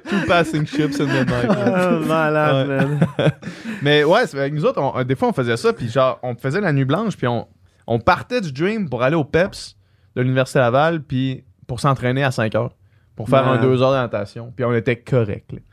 Two 0.09 0.17
passing 0.27 0.67
chips 0.67 1.01
in 1.01 1.05
the 1.07 1.27
night. 1.29 1.47
Ah, 1.49 1.91
malade, 2.07 2.69
Ouais. 2.69 2.77
man. 2.77 2.99
Mais 3.83 4.03
ouais, 4.05 4.23
nous 4.51 4.65
autres, 4.65 4.81
on- 4.81 5.05
des 5.05 5.15
fois, 5.15 5.29
on 5.29 5.33
faisait 5.33 5.57
ça, 5.57 5.73
puis 5.73 5.89
genre, 5.89 6.19
on 6.23 6.35
faisait 6.35 6.61
la 6.61 6.73
nuit 6.73 6.85
blanche, 6.85 7.17
puis 7.17 7.27
on, 7.29 7.47
on 7.87 7.99
partait 8.01 8.41
du 8.41 8.53
Dream 8.53 8.89
pour 8.89 9.03
aller 9.03 9.15
au 9.17 9.25
PEPS 9.25 9.76
de 10.17 10.23
l'Université 10.23 10.59
Laval, 10.59 11.03
puis 11.03 11.45
pour 11.67 11.79
s'entraîner 11.81 12.25
à 12.25 12.31
5 12.33 12.55
heures, 12.57 12.73
pour 13.15 13.29
faire 13.29 13.47
un 13.47 13.57
Man. 13.59 13.63
2 13.63 13.83
heures 13.83 13.93
de 13.93 13.97
natation, 13.99 14.53
puis 14.55 14.65
on 14.65 14.73
était 14.75 14.97
correct. 14.97 15.53
là. 15.53 15.59
Tu 15.59 15.65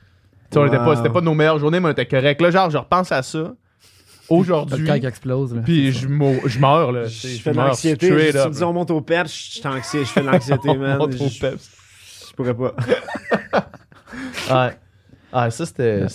sais, 0.51 0.59
on 0.59 0.65
était 0.67 0.77
Wow. 0.77 0.85
pas, 0.85 0.95
c'était 0.97 1.09
pas 1.09 1.21
nos 1.21 1.33
meilleures 1.33 1.57
journées, 1.59 1.79
mais 1.79 1.87
on 1.87 1.91
était 1.91 2.05
correct. 2.05 2.39
Là, 2.41 2.51
genre, 2.51 2.69
je 2.69 2.77
repense 2.77 3.11
à 3.11 3.23
ça 3.23 3.39
Le 3.39 3.55
aujourd'hui, 4.29 4.83
qui 4.99 5.05
explose. 5.05 5.55
là. 5.55 5.61
puis 5.63 5.91
je, 5.91 6.07
je 6.45 6.59
meurs, 6.59 6.91
là. 6.91 7.05
Je 7.07 7.27
fais 7.39 7.51
de 7.51 7.57
l'anxiété. 7.57 8.07
Si 8.07 8.31
tu 8.31 8.47
me 8.47 8.53
dis 8.53 8.63
on 8.63 8.73
monte 8.73 8.91
au 8.91 9.01
PEP, 9.01 9.27
je 9.27 9.31
suis 9.31 9.67
anxieux, 9.67 10.01
je 10.03 10.09
fais 10.09 10.21
de 10.21 10.27
l'anxiété, 10.27 10.69
On 10.69 10.75
man. 10.77 10.97
monte 10.99 11.13
au 11.19 11.27
Je- 11.27 11.39
PEPS. 11.39 11.69
Je 12.29 12.33
pourrais 12.35 12.53
pas. 12.53 12.73
Ouais. 14.51 14.77
Ah, 15.31 15.49
ça, 15.49 15.65
c'était. 15.65 16.05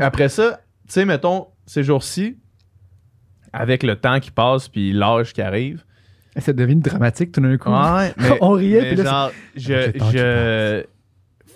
Après 0.00 0.28
ça, 0.28 0.60
tu 0.86 0.92
sais, 0.92 1.04
mettons, 1.04 1.48
ces 1.66 1.82
jours-ci, 1.82 2.38
avec 3.52 3.82
le 3.82 3.96
temps 3.96 4.20
qui 4.20 4.30
passe 4.30 4.68
puis 4.68 4.92
l'âge 4.92 5.32
qui 5.32 5.42
arrive. 5.42 5.84
Ça 6.36 6.52
devient 6.52 6.76
dramatique 6.76 7.32
tout 7.32 7.40
d'un 7.40 7.56
coup. 7.56 7.70
Ouais, 7.70 8.12
mais. 8.18 8.38
On 8.40 8.50
riait, 8.50 8.82
mais 8.82 8.88
puis 8.88 8.96
là, 8.98 9.04
genre, 9.04 9.30
je. 9.56 9.90
Temps 9.90 10.08
qui 10.10 10.16
je 10.16 10.84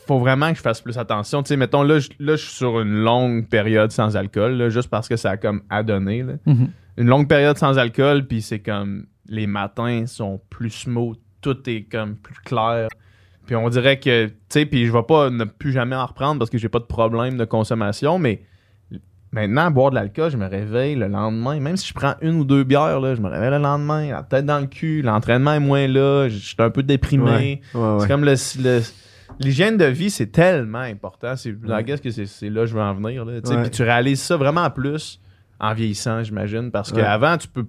faut 0.06 0.18
vraiment 0.18 0.50
que 0.50 0.56
je 0.56 0.62
fasse 0.62 0.80
plus 0.80 0.98
attention. 0.98 1.42
Tu 1.42 1.48
sais, 1.48 1.56
mettons, 1.56 1.82
là, 1.82 1.98
je, 1.98 2.10
là, 2.18 2.36
je 2.36 2.42
suis 2.42 2.56
sur 2.56 2.80
une 2.80 2.92
longue 2.92 3.48
période 3.48 3.90
sans 3.90 4.16
alcool, 4.16 4.52
là, 4.52 4.68
juste 4.68 4.90
parce 4.90 5.08
que 5.08 5.16
ça 5.16 5.30
a 5.30 5.36
comme 5.36 5.62
adonné. 5.70 6.22
Là. 6.22 6.34
Mhm. 6.44 6.68
Une 6.98 7.06
longue 7.06 7.28
période 7.28 7.56
sans 7.56 7.78
alcool, 7.78 8.26
puis 8.26 8.42
c'est 8.42 8.60
comme. 8.60 9.06
Les 9.26 9.46
matins 9.46 10.04
sont 10.06 10.38
plus 10.50 10.68
smooth, 10.68 11.16
tout 11.40 11.58
est 11.70 11.84
comme 11.90 12.16
plus 12.16 12.34
clair. 12.44 12.88
Puis 13.46 13.56
on 13.56 13.70
dirait 13.70 13.98
que, 13.98 14.26
tu 14.26 14.34
sais, 14.50 14.66
puis 14.66 14.86
je 14.86 14.92
vais 14.92 15.02
pas 15.02 15.30
ne 15.30 15.44
plus 15.44 15.72
jamais 15.72 15.96
en 15.96 16.04
reprendre 16.04 16.38
parce 16.38 16.50
que 16.50 16.58
j'ai 16.58 16.68
pas 16.68 16.78
de 16.78 16.84
problème 16.84 17.38
de 17.38 17.46
consommation, 17.46 18.18
mais 18.18 18.42
maintenant, 19.34 19.70
boire 19.70 19.90
de 19.90 19.96
l'alcool, 19.96 20.30
je 20.30 20.36
me 20.36 20.46
réveille 20.46 20.94
le 20.94 21.08
lendemain. 21.08 21.60
Même 21.60 21.76
si 21.76 21.88
je 21.88 21.92
prends 21.94 22.14
une 22.22 22.36
ou 22.40 22.44
deux 22.44 22.64
bières, 22.64 23.00
là, 23.00 23.14
je 23.14 23.20
me 23.20 23.28
réveille 23.28 23.50
le 23.50 23.58
lendemain, 23.58 24.10
la 24.10 24.22
tête 24.22 24.46
dans 24.46 24.60
le 24.60 24.66
cul, 24.66 25.02
l'entraînement 25.02 25.52
est 25.52 25.60
moins 25.60 25.86
là, 25.86 26.28
je 26.28 26.36
suis 26.38 26.56
un 26.58 26.70
peu 26.70 26.82
déprimé. 26.82 27.60
Ouais, 27.74 27.80
ouais, 27.80 28.00
C'est 28.00 28.08
comme 28.08 28.24
le. 28.24 28.34
le- 28.62 28.82
L'hygiène 29.40 29.76
de 29.76 29.86
vie, 29.86 30.10
c'est 30.10 30.28
tellement 30.28 30.78
important. 30.78 31.34
C'est, 31.34 31.52
guess 31.84 32.00
que 32.00 32.10
c'est, 32.10 32.48
là 32.50 32.60
que 32.60 32.66
je 32.66 32.74
veux 32.74 32.80
en 32.80 32.94
venir. 32.94 33.24
Là, 33.24 33.40
tu. 33.40 33.52
Puis 33.70 33.82
réalises 33.82 34.22
ça 34.22 34.36
vraiment 34.36 34.70
plus 34.70 35.20
en 35.58 35.74
vieillissant, 35.74 36.22
j'imagine. 36.22 36.70
Parce 36.70 36.92
qu'avant, 36.92 37.36
tu 37.36 37.48
peux. 37.48 37.66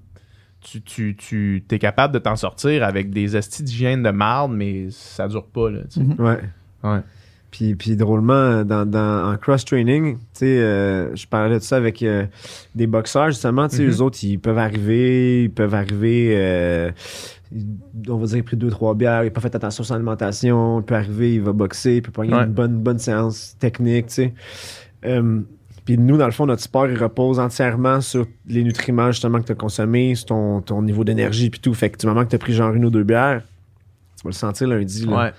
Tu, 0.61 0.81
tu, 0.83 1.15
tu 1.15 1.63
es 1.71 1.79
capable 1.79 2.13
de 2.13 2.19
t'en 2.19 2.35
sortir 2.35 2.83
avec 2.83 3.09
des 3.09 3.35
astis 3.35 3.63
d'hygiène 3.63 4.03
de 4.03 4.09
marde, 4.11 4.51
mais 4.51 4.87
ça 4.91 5.27
dure 5.27 5.45
pas. 5.47 5.69
Là. 5.71 5.79
Mhm. 5.97 6.15
Ouais. 6.19 6.39
Ouais. 6.83 6.99
Puis, 7.57 7.73
puis 7.75 7.95
drôlement, 7.95 8.65
dans, 8.65 8.85
dans- 8.85 9.31
en 9.31 9.37
cross-training, 9.37 10.15
tu 10.17 10.21
sais, 10.33 10.45
euh, 10.59 11.15
je 11.15 11.25
parlais 11.25 11.55
de 11.57 11.63
ça 11.63 11.77
avec 11.77 12.03
euh, 12.03 12.25
des 12.75 12.85
boxeurs, 12.85 13.27
justement, 13.27 13.69
tu 13.69 13.77
sais, 13.77 13.83
Mhm. 13.83 13.89
eux 13.91 14.01
autres, 14.01 14.17
ils 14.23 14.37
peuvent 14.37 14.57
arriver, 14.57 15.43
ils 15.43 15.49
peuvent 15.51 15.73
arriver, 15.73 16.33
euh, 16.35 16.91
on 18.09 18.17
va 18.17 18.25
dire, 18.25 18.43
pris 18.43 18.57
deux, 18.57 18.69
trois 18.69 18.93
bières, 18.93 19.21
il 19.23 19.27
n'a 19.27 19.31
pas 19.31 19.39
fait 19.39 19.55
attention 19.55 19.83
à 19.83 19.87
son 19.87 19.93
alimentation, 19.93 20.81
il 20.81 20.83
peut 20.83 20.95
arriver, 20.95 21.35
il 21.35 21.41
va 21.41 21.53
boxer, 21.53 21.95
il 21.95 22.01
peut 22.01 22.11
prendre 22.11 22.33
Ouais. 22.35 22.43
une 22.43 22.51
bonne, 22.51 22.77
bonne 22.79 22.99
séance 22.99 23.55
technique, 23.57 24.07
tu 24.07 24.13
sais. 24.15 24.33
Euh, 25.05 25.39
puis 25.85 25.97
nous, 25.97 26.17
dans 26.17 26.25
le 26.25 26.31
fond, 26.33 26.45
notre 26.47 26.61
sport, 26.63 26.87
il 26.87 26.97
repose 26.97 27.39
entièrement 27.39 28.01
sur 28.01 28.25
les 28.47 28.63
nutriments, 28.63 29.11
justement, 29.11 29.39
que 29.39 29.45
tu 29.45 29.53
as 29.53 29.55
consommés, 29.55 30.15
sur 30.15 30.25
ton, 30.25 30.61
ton 30.61 30.81
niveau 30.81 31.05
d'énergie, 31.05 31.49
puis 31.49 31.61
tout. 31.61 31.73
Fait 31.73 31.89
que 31.89 31.97
du 31.97 32.05
moment 32.05 32.25
que 32.25 32.31
tu 32.31 32.35
as 32.35 32.39
pris 32.39 32.51
genre 32.53 32.73
une 32.73 32.83
ou 32.83 32.89
deux 32.89 33.03
bières, 33.03 33.43
tu 34.17 34.23
vas 34.23 34.29
le 34.31 34.33
sentir 34.33 34.67
lundi, 34.67 35.05
là. 35.05 35.17
Ouais. 35.25 35.31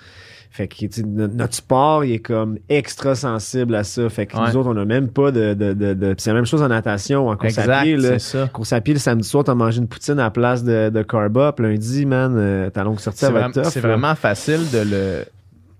Fait 0.56 0.68
que 0.68 1.02
notre 1.04 1.52
sport, 1.54 2.02
il 2.06 2.12
est 2.12 2.18
comme 2.18 2.56
extra 2.70 3.14
sensible 3.14 3.74
à 3.74 3.84
ça. 3.84 4.08
Fait 4.08 4.24
que 4.24 4.38
Ouais. 4.38 4.48
nous 4.48 4.56
autres, 4.56 4.70
on 4.70 4.74
n'a 4.74 4.86
même 4.86 5.08
pas 5.08 5.30
de. 5.30 5.52
de, 5.52 5.74
de, 5.74 6.14
c'est 6.16 6.30
la 6.30 6.34
même 6.34 6.46
chose 6.46 6.62
en 6.62 6.68
natation, 6.68 7.28
en 7.28 7.36
course 7.36 7.58
à 7.58 7.82
pied. 7.82 7.96
Là. 7.98 8.18
c'est 8.18 8.38
ça. 8.38 8.48
Course 8.48 8.72
à 8.72 8.80
pied, 8.80 8.94
le 8.94 9.00
samedi 9.00 9.28
soir, 9.28 9.44
t'as 9.44 9.54
mangé 9.54 9.80
une 9.80 9.86
poutine 9.86 10.18
à 10.18 10.24
la 10.24 10.30
place 10.30 10.64
de, 10.64 10.88
de 10.88 11.02
carb 11.02 11.36
up. 11.36 11.60
Lundi, 11.60 12.06
man, 12.06 12.34
euh, 12.38 12.70
ta 12.70 12.84
longue 12.84 13.00
sortie, 13.00 13.26
va 13.30 13.48
être 13.48 13.66
c'est 13.66 13.80
vraiment 13.80 14.14
facile 14.14 14.60
de 14.72 14.78
le, 14.78 15.24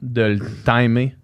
de 0.03 0.23
le 0.23 0.41
timer. 0.67 1.15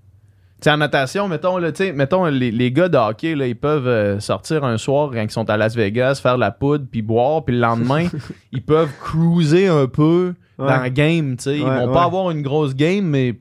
Tu 0.62 0.64
sais, 0.64 0.70
en 0.70 0.78
natation, 0.78 1.28
mettons, 1.28 1.58
là, 1.58 1.72
mettons 1.94 2.24
les, 2.26 2.50
les 2.50 2.72
gars 2.72 2.88
de 2.88 2.96
hockey, 2.96 3.34
là, 3.34 3.46
ils 3.48 3.56
peuvent 3.56 3.86
euh, 3.86 4.18
sortir 4.20 4.64
un 4.64 4.78
soir 4.78 5.10
quand 5.12 5.20
ils 5.20 5.30
sont 5.30 5.50
à 5.50 5.58
Las 5.58 5.74
Vegas, 5.76 6.20
faire 6.22 6.36
de 6.36 6.40
la 6.40 6.52
poudre, 6.52 6.86
puis 6.90 7.02
boire, 7.02 7.44
puis 7.44 7.54
le 7.54 7.60
lendemain, 7.60 8.06
ils 8.52 8.62
peuvent 8.62 8.92
cruiser 9.02 9.66
un 9.68 9.88
peu 9.88 10.32
Ouais. 10.62 10.68
dans 10.68 10.80
la 10.80 10.90
game. 10.90 11.36
tu 11.36 11.44
sais. 11.44 11.58
Ils 11.58 11.64
vont 11.64 11.92
pas 11.92 12.04
avoir 12.04 12.30
une 12.30 12.42
grosse 12.42 12.74
game, 12.74 13.04
mais 13.04 13.38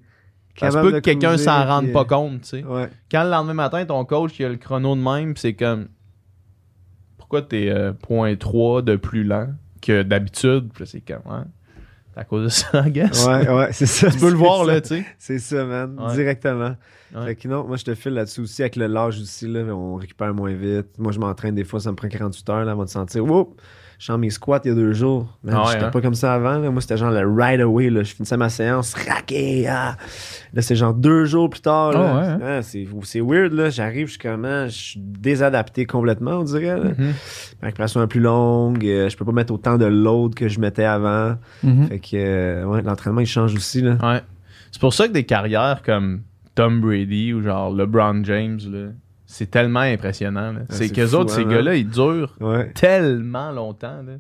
ça 0.58 0.72
se 0.72 0.78
peut 0.78 0.92
que 0.92 1.00
quelqu'un 1.00 1.38
s'en 1.38 1.66
rende 1.66 1.86
puis, 1.86 1.94
pas 1.94 2.06
compte. 2.06 2.42
tu 2.42 2.48
sais. 2.50 2.64
Ouais. 2.64 2.90
Quand 3.12 3.24
le 3.24 3.30
lendemain 3.30 3.54
matin, 3.54 3.86
ton 3.86 4.04
coach 4.06 4.40
il 4.40 4.46
a 4.46 4.50
le 4.50 4.58
chrono 4.58 4.96
de 4.96 5.02
même, 5.02 5.36
c'est 5.38 5.54
comme 5.54 5.88
pourquoi 7.18 7.42
t'es 7.42 7.70
euh, 7.70 7.94
point 7.94 8.36
3 8.36 8.82
de 8.82 8.96
plus 8.98 9.24
lent 9.24 9.48
que 9.82 10.04
d'habitude? 10.04 10.70
C'est 10.86 11.02
comme 11.02 11.22
c'est 12.14 12.20
à 12.20 12.24
cause 12.26 12.44
de 12.44 12.50
ça, 12.50 12.86
I 12.86 12.92
guess. 12.92 13.26
Ouais, 13.26 13.50
ouais, 13.50 13.70
c'est 13.72 13.86
ça. 13.86 14.10
Tu 14.10 14.18
peux 14.18 14.30
le 14.30 14.36
voir, 14.36 14.66
ça. 14.66 14.74
là, 14.74 14.82
tu 14.82 14.88
sais. 14.90 15.06
C'est 15.18 15.40
ça, 15.40 15.64
man. 15.64 15.98
Ouais. 15.98 16.14
Directement. 16.14 16.76
Ouais. 17.16 17.26
Fait 17.26 17.36
que 17.36 17.48
non, 17.48 17.66
moi, 17.66 17.78
je 17.78 17.86
te 17.86 17.96
file 17.96 18.14
là-dessus 18.14 18.42
aussi 18.42 18.62
avec 18.62 18.76
le 18.76 18.88
l'âge 18.88 19.20
aussi. 19.20 19.48
Là, 19.48 19.62
on 19.74 19.96
récupère 19.96 20.34
moins 20.34 20.54
vite. 20.54 20.98
Moi, 20.98 21.14
je 21.14 21.20
m'entraîne 21.20 21.56
des 21.56 21.64
fois, 21.64 21.80
ça 21.80 21.92
me 21.92 21.96
prend 21.96 22.10
48 22.10 22.50
heures 22.50 22.66
là, 22.66 22.72
avant 22.72 22.84
de 22.84 22.90
sentir. 22.90 23.26
Whoop! 23.26 23.62
Je 24.02 24.06
suis 24.06 24.14
en 24.14 24.18
mes 24.18 24.32
squats 24.32 24.60
il 24.66 24.70
y 24.70 24.72
a 24.72 24.74
deux 24.74 24.94
jours. 24.94 25.28
Man, 25.44 25.54
Ah 25.56 25.62
ouais, 25.62 25.74
j'étais 25.74 25.84
hein? 25.84 25.90
pas 25.92 26.02
comme 26.02 26.16
ça 26.16 26.34
avant. 26.34 26.58
là. 26.58 26.72
Moi, 26.72 26.82
c'était 26.82 26.98
genre 26.98 27.12
le 27.12 27.20
right 27.32 27.62
away. 27.62 27.92
Là. 27.92 28.02
Je 28.02 28.16
finissais 28.16 28.36
ma 28.36 28.50
séance, 28.50 28.96
raqué. 28.96 29.68
Ah. 29.70 29.96
Là, 30.56 30.64
c'est 30.64 30.76
genre 30.76 30.96
deux 30.96 31.26
jours 31.26 31.52
plus 31.52 31.62
tard. 31.62 31.92
là. 31.92 32.00
Ah 32.02 32.20
ouais, 32.40 32.44
hein? 32.58 32.62
C'est, 32.64 32.88
c'est 33.04 33.22
weird. 33.22 33.54
là. 33.54 33.70
J'arrive, 33.70 34.08
je 34.08 34.14
suis 34.14 34.20
comme, 34.20 34.44
ah, 34.44 34.66
je 34.68 34.72
suis 34.76 35.00
désadapté 35.00 35.86
complètement, 35.86 36.32
on 36.40 36.44
dirait. 36.44 36.80
Là. 36.80 36.90
Mhm. 36.98 37.14
Ma 37.62 37.68
récupération 37.68 38.02
est 38.02 38.08
plus 38.08 38.22
longue. 38.22 38.84
euh, 38.88 39.08
je 39.08 39.16
peux 39.16 39.24
pas 39.24 39.34
mettre 39.34 39.54
autant 39.54 39.78
de 39.78 39.86
load 39.86 40.34
que 40.34 40.48
je 40.48 40.60
mettais 40.60 40.84
avant. 40.86 41.36
Mhm. 41.62 41.86
Fait 41.88 42.00
que 42.00 42.08
euh, 42.16 42.66
ouais, 42.66 42.82
l'entraînement, 42.82 43.22
il 43.22 43.28
change 43.28 43.54
aussi. 43.54 43.84
Là. 43.84 43.98
Ouais. 44.02 44.22
C'est 44.72 44.82
pour 44.82 44.96
ça 44.96 45.08
que 45.08 45.14
des 45.14 45.26
carrières 45.26 45.84
comme 45.86 46.22
Tom 46.56 46.82
Brady 46.82 47.34
ou 47.34 47.44
genre 47.44 47.72
LeBron 47.72 48.24
James, 48.24 48.60
là, 48.68 48.88
c'est 49.32 49.50
tellement 49.50 49.80
impressionnant. 49.80 50.52
là. 50.52 50.60
c'est 50.70 50.90
qu'eux 50.90 51.14
autres, 51.14 51.34
hein, 51.34 51.38
ces 51.38 51.44
hein? 51.44 51.50
gars-là, 51.50 51.76
ils 51.76 51.88
durent 51.90 52.36
Ouais. 52.40 52.72
tellement 52.74 53.52
longtemps. 53.52 54.02
là. 54.06 54.14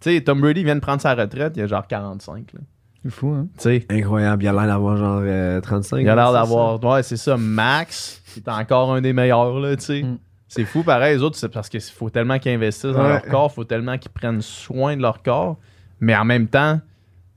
Tu 0.00 0.10
sais, 0.14 0.20
Tom 0.20 0.40
Brady 0.40 0.64
vient 0.64 0.74
de 0.74 0.80
prendre 0.80 1.00
sa 1.00 1.14
retraite, 1.14 1.54
il 1.56 1.62
a 1.62 1.66
genre 1.66 1.86
45. 1.86 2.52
là. 2.52 2.60
C'est 3.04 3.10
fou, 3.10 3.28
hein? 3.30 3.48
Incroyable. 3.90 4.44
Il 4.44 4.48
a 4.48 4.52
l'air 4.52 4.66
d'avoir 4.66 4.96
genre 4.96 5.20
euh, 5.24 5.60
35. 5.60 5.98
il 5.98 6.08
a 6.08 6.14
l'air 6.14 6.26
c'est 6.28 6.32
d'avoir. 6.34 6.84
Ouais, 6.84 7.02
c'est 7.02 7.16
ça. 7.16 7.36
Max, 7.36 8.20
c'est 8.26 8.46
encore 8.48 8.92
un 8.92 9.00
des 9.00 9.12
meilleurs, 9.12 9.58
là, 9.58 9.74
tu 9.76 9.82
sais. 9.84 10.02
Mm. 10.02 10.18
C'est 10.48 10.64
fou, 10.66 10.82
pareil. 10.82 11.16
Les 11.16 11.22
autres, 11.22 11.36
c'est 11.38 11.48
parce 11.48 11.68
qu'il 11.70 11.80
faut 11.80 12.10
tellement 12.10 12.38
qu'ils 12.38 12.52
investissent 12.52 12.92
dans 12.92 13.02
Ouais. 13.02 13.08
leur 13.08 13.22
corps, 13.22 13.50
faut 13.52 13.64
tellement 13.64 13.96
qu'ils 13.96 14.10
prennent 14.12 14.42
soin 14.42 14.96
de 14.96 15.02
leur 15.02 15.22
corps. 15.22 15.56
Mais 16.00 16.14
en 16.14 16.24
même 16.26 16.46
temps, 16.46 16.78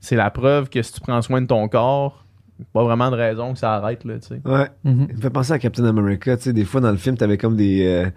c'est 0.00 0.16
la 0.16 0.30
preuve 0.30 0.68
que 0.68 0.82
si 0.82 0.92
tu 0.92 1.00
prends 1.00 1.22
soin 1.22 1.40
de 1.40 1.46
ton 1.46 1.66
corps, 1.68 2.25
pas 2.72 2.84
vraiment 2.84 3.10
de 3.10 3.16
raison 3.16 3.52
que 3.52 3.58
ça 3.58 3.74
arrête, 3.74 4.04
là, 4.04 4.14
tu 4.18 4.28
sais. 4.28 4.40
Ouais. 4.44 4.68
Mhm. 4.84 5.06
Il 5.10 5.16
me 5.16 5.20
fait 5.20 5.30
penser 5.30 5.52
à 5.52 5.58
Captain 5.58 5.84
America. 5.84 6.36
Tu 6.36 6.44
sais, 6.44 6.52
des 6.52 6.64
fois, 6.64 6.80
dans 6.80 6.90
le 6.90 6.96
film, 6.96 7.16
t'avais 7.16 7.36
comme 7.38 7.56
des, 7.56 7.86
euh, 7.86 8.10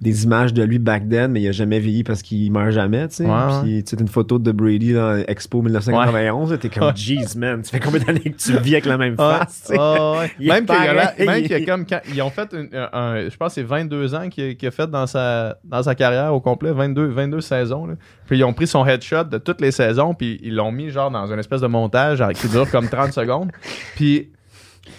des 0.00 0.24
images 0.24 0.52
de 0.52 0.62
lui 0.62 0.78
back 0.78 1.08
then, 1.08 1.28
mais 1.32 1.40
il 1.42 1.48
a 1.48 1.52
jamais 1.52 1.78
vieilli 1.78 2.02
parce 2.04 2.22
qu'il 2.22 2.50
meurt 2.52 2.70
jamais, 2.72 3.06
tu 3.08 3.16
sais. 3.16 3.24
Ouais, 3.26 3.30
ouais. 3.30 3.62
Puis, 3.62 3.84
tu 3.84 3.96
sais, 3.96 4.02
une 4.02 4.08
photo 4.08 4.38
de 4.38 4.52
Brady 4.52 4.94
dans 4.94 5.16
Expo 5.28 5.62
1991. 5.62 6.50
là, 6.52 6.58
T'es 6.58 6.68
comme, 6.68 6.88
Ouais. 6.88 6.92
jeez, 6.96 7.24
man. 7.36 7.62
Tu 7.62 7.70
fais 7.70 7.80
combien 7.80 8.00
d'années 8.00 8.20
que 8.20 8.36
tu 8.36 8.56
vis 8.58 8.72
avec 8.74 8.86
la 8.86 8.98
même 8.98 9.16
face, 9.16 9.62
tu 9.66 9.72
sais? 9.72 9.78
ah, 9.78 10.12
ouais. 10.20 10.30
Il 10.40 10.48
même 10.48 10.66
qu'il 10.66 10.74
y 10.74 10.78
a, 10.78 10.92
la- 10.94 11.06
pareil. 11.08 11.26
même 11.26 11.42
qu'il 11.42 11.50
y 11.58 11.62
a 11.62 11.64
comme 11.66 11.86
quand- 11.86 12.00
ils 12.12 12.22
ont 12.22 12.30
fait 12.30 12.52
une- 12.52 12.68
un, 12.74 12.88
un- 12.92 13.28
je 13.28 13.36
pense 13.36 13.48
que 13.50 13.54
c'est 13.54 13.62
22 13.62 14.14
ans 14.14 14.28
qu'il 14.28 14.50
a, 14.50 14.54
qu'il 14.54 14.68
a 14.68 14.70
fait 14.70 14.90
dans 14.90 15.06
sa 15.06 15.56
dans 15.64 15.82
sa 15.82 15.94
carrière 15.94 16.34
au 16.34 16.40
complet 16.40 16.72
22 16.72 17.06
22 17.06 17.40
saisons 17.40 17.86
là. 17.86 17.94
puis 18.26 18.38
ils 18.38 18.44
ont 18.44 18.52
pris 18.52 18.66
son 18.66 18.84
headshot 18.86 19.24
de 19.24 19.38
toutes 19.38 19.60
les 19.60 19.70
saisons 19.70 20.14
puis 20.14 20.40
ils 20.42 20.54
l'ont 20.54 20.72
mis 20.72 20.90
genre 20.90 21.10
dans 21.10 21.26
une 21.32 21.38
espèce 21.38 21.60
de 21.60 21.66
montage 21.66 22.22
qui 22.34 22.48
dure 22.48 22.70
comme 22.70 22.88
30 22.88 23.12
secondes 23.12 23.50
puis 23.94 24.30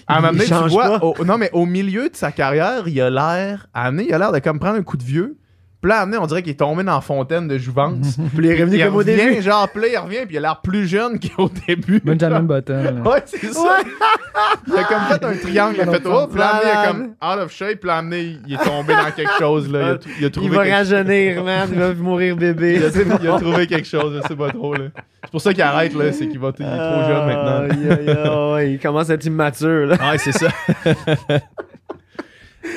à 0.07 0.18
un 0.18 0.22
moment 0.22 0.34
donné, 0.34 0.45
tu 0.45 0.70
vois, 0.74 1.03
au- 1.03 1.26
non 1.26 1.38
mais 1.38 1.49
au 1.53 1.66
milieu 1.66 2.10
de 2.10 2.16
sa 2.16 2.32
carrière, 2.32 2.88
il 2.88 2.99
a 3.02 3.10
l'air, 3.10 3.68
à 3.74 3.86
amener, 3.86 4.06
il 4.07 4.14
a 4.14 4.18
l'air 4.18 4.32
de 4.32 4.40
comme 4.40 4.60
prendre 4.60 4.78
un 4.78 4.84
coup 4.84 4.98
de 4.98 5.03
vieux, 5.03 5.38
Puis 5.81 5.89
là, 5.89 5.99
amené, 6.02 6.18
on 6.18 6.26
dirait 6.26 6.41
qu'il 6.41 6.52
est 6.52 6.56
tombé 6.56 6.84
dans 6.84 6.95
la 6.95 7.02
fontaine 7.02 7.47
de 7.47 7.57
jouvence. 7.57 8.18
Puis 8.35 8.45
il 8.45 8.52
est 8.52 8.61
revenu 8.61 8.77
il 8.77 8.84
comme 8.85 8.95
au 8.95 8.97
revient, 8.97 9.15
début. 9.15 9.41
genre, 9.41 9.69
puis 9.69 9.81
là, 9.84 9.88
il 9.88 9.97
revient, 9.97 10.26
puis 10.26 10.35
il 10.35 10.38
a 10.38 10.41
l'air 10.41 10.61
plus 10.61 10.88
jeune 10.88 11.19
qu'au 11.19 11.49
début. 11.68 12.02
Benjamin 12.03 12.41
Button. 12.41 13.03
Ouais, 13.06 13.22
c'est 13.26 13.53
ça. 13.53 13.77
il 14.68 14.73
a 14.73 14.84
comme 14.84 15.02
fait 15.10 15.23
un 15.23 15.35
triangle, 15.35 15.76
il 15.77 15.81
a 15.81 15.91
fait 15.91 16.02
oh, 16.06 16.27
puis 16.27 16.39
là, 16.39 16.47
amené, 16.47 16.65
il 16.65 16.80
est 16.80 16.88
comme 16.88 17.03
out 17.22 17.43
of 17.45 17.52
shape, 17.52 17.80
puis 17.80 17.88
là, 17.88 17.97
amené, 17.97 18.38
il 18.47 18.53
est 18.56 18.64
tombé 18.64 18.93
dans 18.95 19.11
quelque 19.11 19.38
chose, 19.38 19.72
là. 19.72 19.80
Il 19.80 19.85
a, 19.85 19.97
il 20.22 20.26
a 20.26 20.30
trouvé 20.31 20.47
Il 20.47 20.53
va 20.53 20.64
quelque 20.64 20.76
rajeunir, 20.76 21.43
man. 21.43 21.69
Il 21.72 21.80
va 21.80 21.93
mourir 21.93 22.35
bébé. 22.35 22.76
il 22.76 22.84
a, 22.85 23.18
il 23.22 23.27
a 23.30 23.39
trouvé 23.39 23.68
quelque 23.68 23.88
chose, 23.88 24.19
je 24.22 24.27
sais 24.27 24.35
pas 24.35 24.49
trop, 24.49 24.73
là. 24.73 24.85
C'est 25.23 25.31
pour 25.31 25.41
ça 25.41 25.53
qu'il 25.53 25.64
arrête, 25.64 25.93
là, 25.93 26.11
c'est 26.14 26.27
qu'il 26.27 26.39
va, 26.39 26.52
il 26.57 26.65
est 26.65 26.68
trop 26.68 27.07
jeune 27.07 27.26
maintenant. 27.27 27.68
Aïe, 27.69 28.53
ouais, 28.53 28.72
il 28.73 28.80
commence 28.80 29.10
à 29.10 29.14
être 29.15 29.26
immature, 29.26 29.88
là. 29.88 29.97
Ouais, 30.11 30.18
c'est 30.18 30.31
ça. 30.31 30.47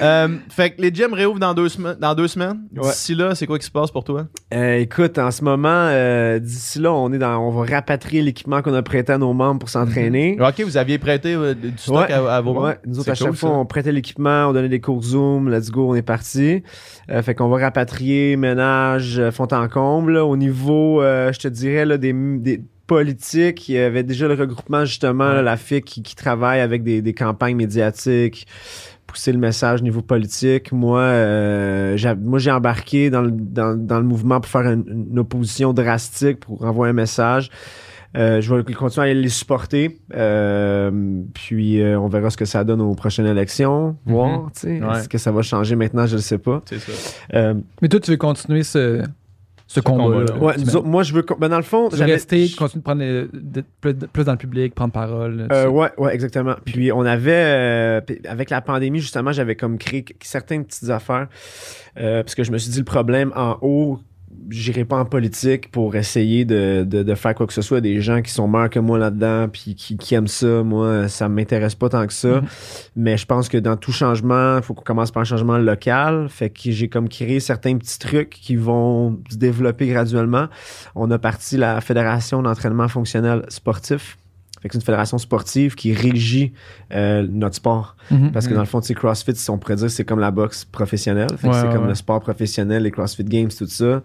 Euh, 0.03 0.29
fait 0.51 0.71
que 0.71 0.83
les 0.83 0.93
gyms 0.95 1.13
réouvrent 1.13 1.39
dans 1.41 1.55
deux, 1.55 1.69
semaines 1.69 1.97
dans 2.01 2.15
deux 2.15 2.29
semaines. 2.29 2.61
Ouais. 2.77 2.83
D'ici 2.89 3.15
là, 3.15 3.35
c'est 3.35 3.47
quoi 3.47 3.59
qui 3.59 3.67
se 3.67 3.71
passe 3.71 3.91
pour 3.91 4.05
toi? 4.05 4.27
Euh, 4.55 4.77
écoute, 4.77 5.19
en 5.19 5.31
ce 5.31 5.43
moment, 5.43 5.69
euh, 5.89 6.39
d'ici 6.39 6.79
là, 6.79 6.93
on 6.93 7.13
est 7.13 7.19
dans, 7.19 7.39
on 7.39 7.51
va 7.51 7.75
rapatrier 7.77 8.23
l'équipement 8.23 8.63
qu'on 8.63 8.75
a 8.75 8.83
prêté 8.83 9.13
à 9.13 9.19
nos 9.19 9.33
membres 9.33 9.59
pour 9.61 9.69
s'entraîner. 9.71 10.37
Ok, 10.41 10.61
vous 10.61 10.77
aviez 10.77 10.99
prêté 10.99 11.35
du 11.55 11.73
stock 11.77 12.09
Ouais. 12.09 12.13
à, 12.13 12.37
à 12.37 12.41
vos 12.41 12.53
membres? 12.55 12.67
Ouais, 12.69 12.79
nous 12.87 12.99
autres, 13.01 13.11
à 13.11 13.15
chaque 13.15 13.29
cool, 13.29 13.37
fois, 13.37 13.51
ça. 13.51 13.55
on 13.57 13.67
prêtait 13.67 13.93
l'équipement, 13.93 14.47
on 14.49 14.53
donnait 14.53 14.69
des 14.69 14.81
cours 14.81 15.03
Zoom, 15.03 15.51
let's 15.51 15.71
go, 15.71 15.91
on 15.91 15.95
est 15.95 16.03
parti. 16.03 16.63
Fait 17.23 17.35
qu'on 17.35 17.49
va 17.49 17.59
rapatrier, 17.59 18.37
ménage, 18.37 19.21
fond 19.33 19.49
en 19.51 19.69
comble. 19.69 20.13
là. 20.13 20.25
Au 20.25 20.37
niveau, 20.37 21.01
je 21.03 21.39
te 21.39 21.49
dirais, 21.49 21.85
là, 21.87 21.97
des, 21.99 22.13
des 22.13 22.61
politiques, 22.87 23.69
il 23.69 23.75
y 23.75 23.79
avait 23.79 24.03
déjà 24.03 24.29
le 24.29 24.35
regroupement, 24.35 24.85
justement, 24.85 25.29
là, 25.33 25.43
la 25.43 25.57
FIC 25.57 25.85
qui, 25.85 26.03
qui 26.03 26.17
travaille 26.17 26.61
avec 26.61 26.83
des, 26.83 27.03
des 27.03 27.13
campagnes 27.15 27.57
médiatiques, 27.57 28.47
pousser 29.09 29.33
le 29.33 29.39
message 29.39 29.81
au 29.81 29.83
niveau 29.83 30.03
politique. 30.03 30.71
Moi, 30.71 31.01
euh, 31.01 31.97
j'ai, 31.97 32.15
moi 32.15 32.39
j'ai 32.39 32.53
embarqué 32.53 33.11
dans 33.11 33.23
le, 33.23 33.33
dans, 33.33 33.77
dans 33.77 33.99
le 33.99 34.05
mouvement 34.05 34.41
pour 34.41 34.51
faire 34.51 34.71
une, 34.71 35.09
une 35.11 35.19
opposition 35.19 35.73
drastique, 35.73 36.39
pour 36.39 36.65
envoyer 36.65 36.91
un 36.91 36.95
message. 36.95 37.51
Euh, 38.17 38.41
je 38.41 38.55
vais 38.55 38.73
continuer 38.73 39.11
à 39.11 39.15
les 39.15 39.29
supporter. 39.29 40.01
Euh, 40.15 40.91
puis 41.35 41.83
euh, 41.83 42.01
on 42.01 42.09
verra 42.09 42.31
ce 42.31 42.37
que 42.37 42.47
ça 42.47 42.65
donne 42.65 42.81
aux 42.81 42.95
prochaines 42.95 43.27
élections. 43.27 43.97
Voir, 44.07 44.51
tu 44.55 44.61
sais. 44.61 44.83
Ouais. 44.83 44.99
Est-ce 44.99 45.09
que 45.09 45.19
ça 45.19 45.31
va 45.31 45.43
changer 45.43 45.77
maintenant? 45.77 46.07
Je 46.07 46.17
ne 46.17 46.21
sais 46.21 46.39
pas. 46.39 46.63
C'est 46.67 46.79
ça. 46.79 46.93
Euh, 47.35 47.55
Mais 47.83 47.89
toi, 47.89 48.01
tu 48.01 48.11
veux 48.11 48.17
continuer 48.17 48.63
ce, 48.63 49.03
ce 49.71 49.81
combat-là. 49.81 50.27
combat-là. 50.27 50.45
ouais, 50.45 50.75
autres, 50.77 50.87
moi, 50.89 51.03
je 51.03 51.13
veux. 51.13 51.25
Ben, 51.39 51.49
dans 51.51 51.59
le 51.59 51.63
fond, 51.63 51.91
j'avais- 51.93 52.13
rester, 52.13 52.47
je- 52.47 52.57
continuer 52.57 52.81
de 52.81 52.85
prendre 52.85 53.01
les- 53.03 53.29
d'être 53.33 53.67
plus, 53.81 53.95
plus 53.95 54.25
dans 54.25 54.33
le 54.33 54.39
public, 54.39 54.75
prendre 54.75 54.93
parole. 54.93 55.47
Euh, 55.53 55.69
ouais, 55.69 55.91
ouais, 55.99 56.15
exactement. 56.15 56.55
Puis 56.65 56.91
on 56.91 57.03
avait, 57.03 57.31
euh, 57.35 58.01
avec 58.27 58.49
la 58.51 58.61
pandémie, 58.63 58.99
justement, 59.01 59.31
j'avais 59.31 59.55
comme 59.57 59.77
créé 59.79 60.05
certaines 60.23 60.65
petites 60.65 60.89
affaires. 60.91 61.29
Euh, 62.01 62.23
parce 62.23 62.35
que 62.35 62.43
je 62.45 62.51
me 62.51 62.59
suis 62.59 62.71
dit, 62.71 62.79
le 62.79 62.85
problème 62.85 63.31
en 63.37 63.59
haut, 63.61 64.01
j'irai 64.51 64.85
pas 64.85 64.97
en 64.97 65.05
politique 65.05 65.71
pour 65.71 65.97
essayer 65.97 66.45
de, 66.45 66.85
de, 66.87 67.03
de 67.03 67.15
faire 67.15 67.35
quoi 67.35 67.47
que 67.47 67.53
ce 67.53 67.63
soit. 67.63 67.81
Des 67.81 68.01
gens 68.01 68.23
qui 68.23 68.31
sont 68.31 68.49
meilleurs 68.49 68.71
que 68.71 68.79
moi 68.79 68.99
là-dedans, 68.99 69.49
puis 69.49 69.75
qui, 69.75 69.97
qui 69.97 70.15
aiment 70.15 70.29
ça. 70.29 70.63
Moi, 70.63 71.09
ça 71.09 71.29
m'intéresse 71.29 71.75
pas 71.75 71.89
tant 71.89 72.07
que 72.07 72.13
ça. 72.13 72.41
Mhm. 72.41 72.47
Mais 72.97 73.17
je 73.17 73.27
pense 73.27 73.49
que 73.49 73.59
dans 73.59 73.77
tout 73.77 73.93
changement, 73.93 74.57
il 74.59 74.63
faut 74.63 74.75
qu'on 74.75 74.85
commence 74.85 75.11
par 75.11 75.23
un 75.23 75.25
changement 75.25 75.59
local. 75.59 76.29
Fait 76.29 76.51
que 76.51 76.71
j'ai 76.71 76.89
comme 76.89 77.09
créé 77.09 77.41
certains 77.41 77.77
petits 77.77 77.99
trucs 77.99 78.31
qui 78.31 78.57
vont 78.57 79.19
se 79.31 79.37
développer 79.37 79.87
graduellement. 79.87 80.47
On 80.95 81.11
a 81.11 81.19
parti 81.19 81.57
la 81.57 81.81
Fédération 81.81 82.43
d'entraînement 82.43 82.89
fonctionnel 82.89 83.43
sportif. 83.49 84.17
C'est 84.63 84.75
une 84.75 84.81
fédération 84.81 85.19
sportive 85.19 85.75
qui 85.75 85.93
régit 85.93 86.53
euh, 86.93 87.27
notre 87.31 87.55
sport. 87.57 87.97
Mhm. 88.11 88.33
Parce 88.33 88.49
que 88.49 88.55
dans 88.55 88.61
le 88.61 88.67
fond, 88.67 88.81
tu 88.81 88.89
sais, 88.89 88.95
CrossFit, 88.95 89.35
si 89.37 89.51
on 89.51 89.59
pourrait 89.59 89.77
dire, 89.77 89.91
c'est 89.91 90.05
comme 90.05 90.21
la 90.21 90.31
boxe 90.31 90.65
professionnelle. 90.65 91.29
Ouais, 91.31 91.39
c'est 91.53 91.67
ouais, 91.67 91.73
comme 91.73 91.83
ouais. 91.83 91.89
le 91.89 91.95
sport 91.95 92.21
professionnel, 92.21 92.83
les 92.83 92.91
CrossFit 92.91 93.25
Games, 93.25 93.51
tout 93.57 93.67
ça. 93.67 94.03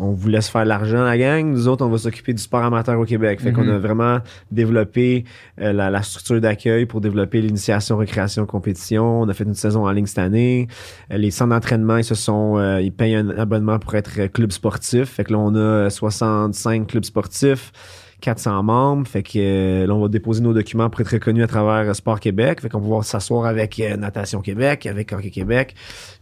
On 0.00 0.12
vous 0.12 0.28
laisse 0.28 0.48
faire 0.48 0.64
l'argent, 0.64 1.02
la 1.02 1.18
gang. 1.18 1.44
Nous 1.50 1.66
autres, 1.66 1.84
on 1.84 1.88
va 1.88 1.98
s'occuper 1.98 2.32
du 2.32 2.40
sport 2.40 2.62
amateur 2.62 3.00
au 3.00 3.04
Québec. 3.04 3.40
Fait 3.40 3.52
qu'on 3.52 3.64
Mhm. 3.64 3.70
a 3.70 3.78
vraiment 3.78 4.18
développé 4.52 5.24
euh, 5.60 5.72
la, 5.72 5.90
la 5.90 6.02
structure 6.02 6.40
d'accueil 6.40 6.86
pour 6.86 7.00
développer 7.00 7.40
l'initiation, 7.40 7.96
récréation, 7.96 8.46
compétition. 8.46 9.22
On 9.22 9.28
a 9.28 9.34
fait 9.34 9.42
une 9.42 9.54
saison 9.54 9.86
en 9.88 9.90
ligne 9.90 10.06
cette 10.06 10.18
année. 10.18 10.68
Euh, 11.10 11.16
les 11.16 11.32
centres 11.32 11.50
d'entraînement, 11.50 11.96
ils 11.96 12.04
se 12.04 12.14
sont, 12.14 12.58
euh, 12.58 12.80
ils 12.80 12.92
payent 12.92 13.16
un 13.16 13.30
abonnement 13.30 13.80
pour 13.80 13.96
être 13.96 14.12
euh, 14.20 14.28
club 14.28 14.52
sportif. 14.52 15.08
Fait 15.08 15.24
que 15.24 15.32
là, 15.32 15.38
on 15.40 15.54
a 15.56 15.58
euh, 15.58 15.90
65 15.90 16.86
clubs 16.86 17.04
sportifs. 17.04 17.72
400 18.20 18.62
membres. 18.62 19.06
Fait 19.06 19.22
que 19.22 19.38
euh, 19.38 19.86
là, 19.86 19.94
on 19.94 20.00
va 20.00 20.08
déposer 20.08 20.42
nos 20.42 20.52
documents 20.52 20.90
pour 20.90 21.00
être 21.00 21.12
reconnus 21.12 21.44
à 21.44 21.46
travers 21.46 21.88
euh, 21.90 21.94
Sport 21.94 22.20
Québec. 22.20 22.60
Fait 22.60 22.68
qu'on 22.68 22.78
va 22.78 22.82
pouvoir 22.84 23.04
s'asseoir 23.04 23.46
avec 23.46 23.78
euh, 23.80 23.96
Natation 23.96 24.40
Québec, 24.40 24.86
avec 24.86 25.12
Hockey 25.12 25.30
Québec, 25.30 25.74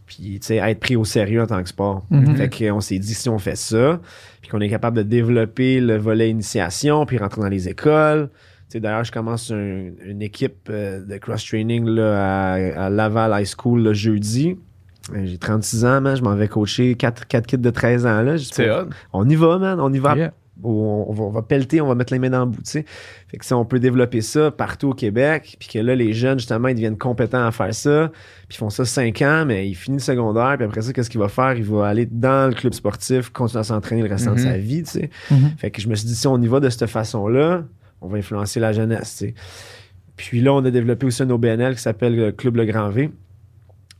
puis 0.05 0.39
tu 0.39 0.47
sais, 0.47 0.55
être 0.57 0.79
pris 0.79 0.95
au 0.95 1.03
sérieux 1.05 1.41
en 1.41 1.47
tant 1.47 1.61
que 1.63 1.69
sport. 1.69 2.05
Mhm. 2.09 2.35
Fait 2.35 2.49
qu'on 2.49 2.81
s'est 2.81 2.99
dit, 2.99 3.13
si 3.13 3.29
on 3.29 3.39
fait 3.39 3.57
ça, 3.57 3.99
puis 4.41 4.49
qu'on 4.51 4.61
est 4.61 4.69
capable 4.69 4.97
de 4.97 5.03
développer 5.03 5.79
le 5.79 5.97
volet 5.97 6.29
initiation, 6.29 7.05
puis 7.05 7.17
rentrer 7.17 7.41
dans 7.41 7.49
les 7.49 7.67
écoles. 7.67 8.29
Tu 8.69 8.73
sais, 8.73 8.79
D'ailleurs, 8.81 9.03
je 9.05 9.11
commence 9.13 9.49
un- 9.51 9.91
une 10.05 10.21
équipe 10.21 10.67
euh, 10.69 11.03
de 11.03 11.17
cross-training 11.17 11.85
là, 11.87 12.51
à, 12.53 12.85
à 12.85 12.89
Laval 12.89 13.31
High 13.41 13.47
School 13.57 13.81
le 13.81 13.93
jeudi. 13.93 14.57
J'ai 15.23 15.37
36 15.37 15.85
ans, 15.85 16.01
man. 16.01 16.17
Je 16.17 16.21
m'en 16.21 16.35
vais 16.35 16.49
coacher 16.49 16.95
4, 16.95 17.27
quatre 17.27 17.47
kids 17.47 17.57
de 17.59 17.69
13 17.69 18.05
ans. 18.05 18.21
là. 18.23 18.37
C'est. 18.37 18.65
On 19.13 19.27
y 19.29 19.35
va, 19.35 19.57
man. 19.57 19.79
On 19.79 19.91
y 19.93 19.99
va 19.99 20.15
Yeah. 20.17 20.33
On, 20.63 21.05
on 21.07 21.13
va, 21.13 21.23
on 21.25 21.29
va 21.29 21.41
pelleter, 21.41 21.81
on 21.81 21.87
va 21.87 21.95
mettre 21.95 22.11
les 22.13 22.19
mains 22.19 22.29
dans 22.29 22.41
le 22.45 22.51
bout. 22.51 22.65
Fait 22.67 22.83
que 23.37 23.45
ça, 23.45 23.57
on 23.57 23.65
peut 23.65 23.79
développer 23.79 24.21
ça 24.21 24.51
partout 24.51 24.89
au 24.89 24.93
Québec, 24.93 25.55
puis 25.59 25.69
que 25.69 25.79
là, 25.79 25.95
les 25.95 26.13
jeunes, 26.13 26.39
justement, 26.39 26.67
ils 26.69 26.75
deviennent 26.75 26.97
compétents 26.97 27.45
à 27.45 27.51
faire 27.51 27.73
ça, 27.73 28.11
puis 28.47 28.55
ils 28.55 28.57
font 28.57 28.69
ça 28.69 28.85
cinq 28.85 29.21
ans, 29.21 29.43
mais 29.45 29.67
ils 29.69 29.75
finissent 29.75 30.07
le 30.07 30.13
secondaire, 30.15 30.55
puis 30.57 30.65
après 30.65 30.81
ça, 30.81 30.93
qu'est-ce 30.93 31.09
qu'il 31.09 31.19
va 31.19 31.27
faire? 31.29 31.53
Il 31.55 31.63
va 31.65 31.87
aller 31.87 32.05
dans 32.05 32.47
le 32.49 32.53
club 32.55 32.73
sportif, 32.73 33.29
continuer 33.29 33.61
à 33.61 33.63
s'entraîner 33.63 34.01
le 34.03 34.09
restant 34.09 34.33
de 34.33 34.39
Mhm. 34.39 34.45
sa 34.45 34.57
vie. 34.57 34.83
Mhm. 35.31 35.51
Fait 35.57 35.71
que 35.71 35.81
je 35.81 35.87
me 35.89 35.95
suis 35.95 36.07
dit, 36.07 36.15
si 36.15 36.27
on 36.27 36.41
y 36.41 36.47
va 36.47 36.59
de 36.59 36.69
cette 36.69 36.87
façon-là, 36.87 37.63
on 38.01 38.07
va 38.07 38.17
influencer 38.17 38.59
la 38.59 38.73
jeunesse. 38.73 39.23
Puis 40.15 40.41
là, 40.41 40.53
on 40.53 40.63
a 40.65 40.71
développé 40.71 41.05
aussi 41.05 41.21
un 41.23 41.29
OBNL 41.29 41.75
qui 41.75 41.81
s'appelle 41.81 42.15
le 42.15 42.31
Club 42.31 42.55
Le 42.55 42.65
Grand 42.65 42.89
V. 42.89 43.11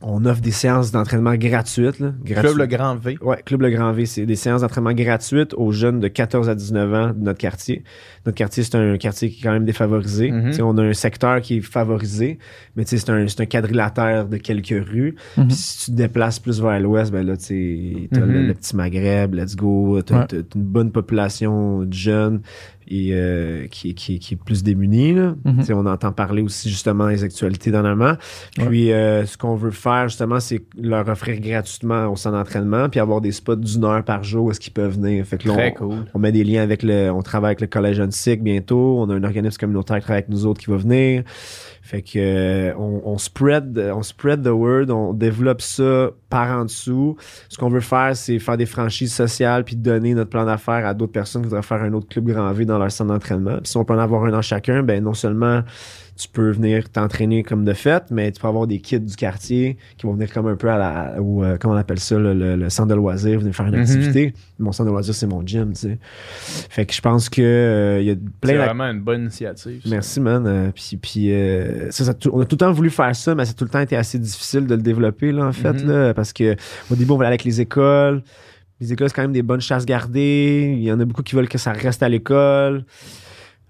On 0.00 0.24
offre 0.26 0.40
des 0.40 0.52
séances 0.52 0.92
d'entraînement 0.92 1.34
gratuites, 1.34 1.98
là. 1.98 2.12
Club 2.24 2.56
le 2.56 2.66
Grand 2.66 2.94
V. 2.94 3.18
Ouais, 3.20 3.42
Club 3.44 3.62
Le 3.62 3.70
Grand 3.70 3.92
V, 3.92 4.06
c'est 4.06 4.26
des 4.26 4.36
séances 4.36 4.60
d'entraînement 4.60 4.92
gratuites 4.92 5.54
aux 5.54 5.72
jeunes 5.72 5.98
de 5.98 6.06
14 6.06 6.48
à 6.48 6.54
19 6.54 6.94
ans 6.94 7.12
de 7.16 7.24
notre 7.24 7.38
quartier. 7.40 7.82
Notre 8.24 8.36
quartier, 8.38 8.62
c'est 8.62 8.76
un 8.76 8.96
quartier 8.96 9.28
qui 9.28 9.40
est 9.40 9.42
quand 9.42 9.50
même 9.52 9.64
défavorisé. 9.64 10.30
Mhm. 10.30 10.44
Tu 10.50 10.52
sais, 10.52 10.62
On 10.62 10.78
a 10.78 10.84
un 10.84 10.92
secteur 10.92 11.40
qui 11.40 11.56
est 11.56 11.60
favorisé, 11.62 12.38
mais 12.76 12.84
tu 12.84 12.96
c'est 12.96 13.10
un, 13.10 13.26
c'est 13.26 13.40
un 13.40 13.46
quadrilatère 13.46 14.26
de 14.28 14.36
quelques 14.36 14.68
rues. 14.88 15.16
Mhm. 15.36 15.48
Puis 15.48 15.56
si 15.56 15.78
tu 15.86 15.90
te 15.90 15.96
déplaces 15.96 16.38
plus 16.38 16.60
vers 16.62 16.78
l'ouest, 16.78 17.10
ben 17.10 17.26
là, 17.26 17.36
tu 17.36 17.44
sais, 17.46 18.08
t'as 18.12 18.20
le, 18.20 18.46
le 18.46 18.54
petit 18.54 18.76
Maghreb, 18.76 19.34
let's 19.34 19.56
go, 19.56 19.96
Ouais. 19.96 20.02
t'as 20.04 20.24
une 20.54 20.62
bonne 20.62 20.92
population 20.92 21.82
de 21.82 21.92
jeunes 21.92 22.40
et 22.90 23.10
euh, 23.12 23.66
qui, 23.68 23.94
qui, 23.94 24.18
qui 24.18 24.34
est 24.34 24.36
plus 24.36 24.62
démunie. 24.62 25.14
Là. 25.14 25.34
Tu 25.58 25.64
sais, 25.64 25.72
On 25.74 25.86
entend 25.86 26.12
parler 26.12 26.42
aussi 26.42 26.70
justement 26.70 27.08
des 27.08 27.22
actualités 27.22 27.70
dernièrement. 27.70 28.14
Puis 28.56 28.92
euh, 28.92 29.26
ce 29.26 29.36
qu'on 29.36 29.56
veut 29.56 29.70
faire 29.70 30.08
justement, 30.08 30.40
c'est 30.40 30.62
leur 30.80 31.06
offrir 31.08 31.38
gratuitement 31.40 32.06
au 32.08 32.16
centre 32.16 32.36
d'entraînement, 32.36 32.88
puis 32.88 33.00
avoir 33.00 33.20
des 33.20 33.32
spots 33.32 33.56
d'une 33.56 33.84
heure 33.84 34.04
par 34.04 34.24
jour 34.24 34.46
où 34.46 34.50
est-ce 34.50 34.60
qu'ils 34.60 34.72
peuvent 34.72 34.94
venir. 34.94 35.24
Fait 35.26 35.38
que 35.38 35.48
là, 35.48 35.54
Très 35.54 35.74
on, 35.80 35.88
cool. 35.88 36.04
on 36.14 36.18
met 36.18 36.32
des 36.32 36.44
liens 36.44 36.62
avec 36.62 36.82
le, 36.82 37.10
on 37.10 37.22
travaille 37.22 37.50
avec 37.50 37.60
le 37.60 37.66
collège 37.66 37.98
Sick 38.10 38.42
bientôt. 38.42 38.98
On 39.00 39.10
a 39.10 39.14
un 39.14 39.24
organisme 39.24 39.58
communautaire 39.58 39.96
qui 39.98 40.02
travaille 40.02 40.22
avec 40.22 40.30
nous 40.30 40.46
autres 40.46 40.60
qui 40.60 40.70
va 40.70 40.76
venir. 40.76 41.24
Fait 41.88 42.02
que 42.02 42.18
euh, 42.18 42.74
on, 42.76 43.00
on 43.02 43.16
spread, 43.16 43.78
on 43.78 44.02
spread 44.02 44.42
the 44.42 44.48
word, 44.48 44.90
on 44.90 45.14
développe 45.14 45.62
ça 45.62 46.10
par 46.28 46.50
en 46.50 46.66
dessous. 46.66 47.16
Ce 47.48 47.56
qu'on 47.56 47.70
veut 47.70 47.80
faire, 47.80 48.14
c'est 48.14 48.38
faire 48.38 48.58
des 48.58 48.66
franchises 48.66 49.14
sociales 49.14 49.64
puis 49.64 49.74
donner 49.74 50.12
notre 50.12 50.28
plan 50.28 50.44
d'affaires 50.44 50.86
à 50.86 50.92
d'autres 50.92 51.12
personnes 51.12 51.40
qui 51.40 51.48
voudraient 51.48 51.62
faire 51.62 51.82
un 51.82 51.94
autre 51.94 52.06
club 52.06 52.26
grand 52.26 52.52
V 52.52 52.66
dans 52.66 52.76
leur 52.76 52.92
centre 52.92 53.10
d'entraînement. 53.10 53.56
Puis 53.62 53.70
si 53.70 53.76
on 53.78 53.86
peut 53.86 53.94
en 53.94 53.98
avoir 53.98 54.22
un 54.24 54.32
dans 54.32 54.42
chacun, 54.42 54.82
ben 54.82 55.02
non 55.02 55.14
seulement 55.14 55.62
tu 56.18 56.28
peux 56.28 56.50
venir 56.50 56.90
t'entraîner 56.90 57.44
comme 57.44 57.64
de 57.64 57.72
fait, 57.72 58.02
mais 58.10 58.32
tu 58.32 58.40
peux 58.40 58.48
avoir 58.48 58.66
des 58.66 58.80
kids 58.80 58.98
du 58.98 59.14
quartier 59.14 59.76
qui 59.96 60.04
vont 60.06 60.14
venir 60.14 60.32
comme 60.32 60.48
un 60.48 60.56
peu 60.56 60.68
à 60.68 60.76
la, 60.76 61.22
ou 61.22 61.44
euh, 61.44 61.56
comment 61.60 61.74
on 61.74 61.76
appelle 61.76 62.00
ça, 62.00 62.18
le, 62.18 62.34
le- 62.34 62.56
le 62.56 62.70
centre 62.70 62.88
de 62.88 62.94
loisirs, 62.94 63.38
venir 63.38 63.54
faire 63.54 63.66
une 63.66 63.76
Mhm. 63.76 63.80
activité. 63.82 64.34
Mon 64.58 64.72
centre 64.72 64.88
de 64.88 64.92
loisirs, 64.92 65.14
c'est 65.14 65.28
mon 65.28 65.46
gym, 65.46 65.72
tu 65.74 65.80
sais. 65.80 65.98
Fait 66.70 66.84
que 66.86 66.92
je 66.92 67.00
pense 67.00 67.28
que 67.28 67.40
euh, 67.40 68.00
il 68.00 68.06
y 68.06 68.10
a 68.10 68.14
C'est 68.14 68.40
plein 68.40 68.54
d'ac- 68.54 68.64
vraiment 68.66 68.84
une 68.90 69.00
bonne 69.00 69.22
initiative. 69.22 69.80
ça. 69.84 69.88
Merci, 69.88 70.20
man. 70.20 70.44
Euh, 70.46 70.70
puis, 70.74 70.98
puis 71.00 71.32
euh, 71.32 71.90
ça, 71.92 72.04
ça 72.04 72.14
on 72.32 72.40
a 72.40 72.44
tout 72.44 72.54
le 72.56 72.58
temps 72.58 72.72
voulu 72.72 72.90
faire 72.90 73.14
ça, 73.14 73.34
mais 73.36 73.44
ça 73.44 73.52
a 73.52 73.54
tout 73.54 73.64
le 73.64 73.70
temps 73.70 73.80
été 73.80 73.96
assez 73.96 74.18
difficile 74.18 74.66
de 74.66 74.74
le 74.74 74.82
développer, 74.82 75.30
là, 75.30 75.46
en 75.46 75.52
fait, 75.52 75.74
Mhm. 75.84 75.88
là, 75.90 76.14
parce 76.14 76.32
que 76.32 76.56
au 76.90 76.96
début, 76.96 77.12
on 77.12 77.14
voulait 77.14 77.26
aller 77.28 77.34
avec 77.34 77.44
les 77.44 77.60
écoles. 77.60 78.22
Les 78.80 78.92
écoles, 78.92 79.08
c'est 79.08 79.14
quand 79.14 79.22
même 79.22 79.32
des 79.32 79.42
bonnes 79.42 79.60
chasses 79.60 79.86
gardées. 79.86 80.72
Il 80.76 80.82
y 80.84 80.90
en 80.92 80.98
a 81.00 81.04
beaucoup 81.04 81.22
qui 81.22 81.34
veulent 81.34 81.48
que 81.48 81.58
ça 81.58 81.72
reste 81.72 82.02
à 82.02 82.08
l'école. 82.08 82.84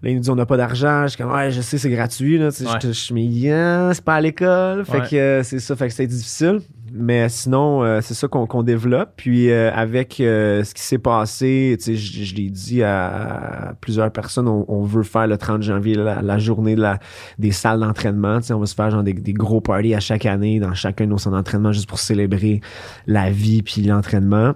Là, 0.03 0.11
ils 0.11 0.15
nous 0.15 0.21
disent 0.21 0.31
on 0.31 0.37
n'a 0.37 0.47
pas 0.47 0.57
d'argent. 0.57 1.03
Je 1.05 1.09
suis 1.09 1.19
comme, 1.23 1.33
ouais, 1.33 1.51
je 1.51 1.61
sais, 1.61 1.77
c'est 1.77 1.91
gratuit. 1.91 2.39
Là, 2.39 2.51
Tu 2.53 2.59
sais, 2.59 2.67
Ouais. 2.67 2.79
je, 2.81 2.93
je, 2.93 3.13
mais 3.15 3.25
yeah, 3.25 3.91
c'est 3.93 4.05
pas 4.05 4.15
à 4.15 4.21
l'école. 4.21 4.85
Fait 4.85 5.01
Ouais. 5.01 5.09
que 5.11 5.17
euh, 5.17 5.43
c'est 5.43 5.59
ça, 5.59 5.75
fait 5.75 5.87
que 5.89 5.93
c'était 5.93 6.07
difficile. 6.07 6.61
mais 6.93 7.29
sinon, 7.29 7.83
euh, 7.83 8.01
c'est 8.01 8.15
ça 8.15 8.29
qu'on 8.29 8.63
développe. 8.63 9.11
Puis 9.17 9.51
euh, 9.51 9.71
avec 9.75 10.21
euh, 10.21 10.63
ce 10.63 10.73
qui 10.73 10.83
s'est 10.83 10.99
passé, 10.99 11.77
tu 11.79 11.85
sais, 11.85 11.95
je, 11.97 12.25
je 12.25 12.35
l'ai 12.37 12.49
dit 12.49 12.83
à, 12.85 13.71
à 13.71 13.75
plusieurs 13.75 14.11
personnes, 14.13 14.47
on, 14.49 14.65
on 14.69 14.83
veut 14.85 15.03
faire 15.03 15.27
le 15.27 15.37
30 15.37 15.63
janvier 15.63 15.97
la, 15.97 16.23
la 16.23 16.39
journée 16.39 16.77
de 16.77 16.81
la, 16.81 17.01
des 17.39 17.51
salles 17.53 17.81
d'entraînement. 17.81 18.39
Tu 18.41 18.47
sais, 18.47 18.53
on 18.55 18.61
va 18.61 18.67
se 18.67 18.75
faire 18.77 18.91
genre 18.91 19.03
des, 19.03 19.13
des 19.15 19.33
gros 19.33 19.61
parties 19.61 19.95
à 19.95 20.01
chaque 20.01 20.27
année 20.27 20.61
dans 20.61 20.75
chacun 20.75 21.05
de 21.07 21.11
nos 21.11 21.19
centres 21.19 21.37
d'entraînement 21.37 21.73
juste 21.73 21.89
pour 21.89 21.99
célébrer 21.99 22.61
la 23.09 23.31
vie 23.31 23.63
puis 23.63 23.83
l'entraînement. 23.83 24.55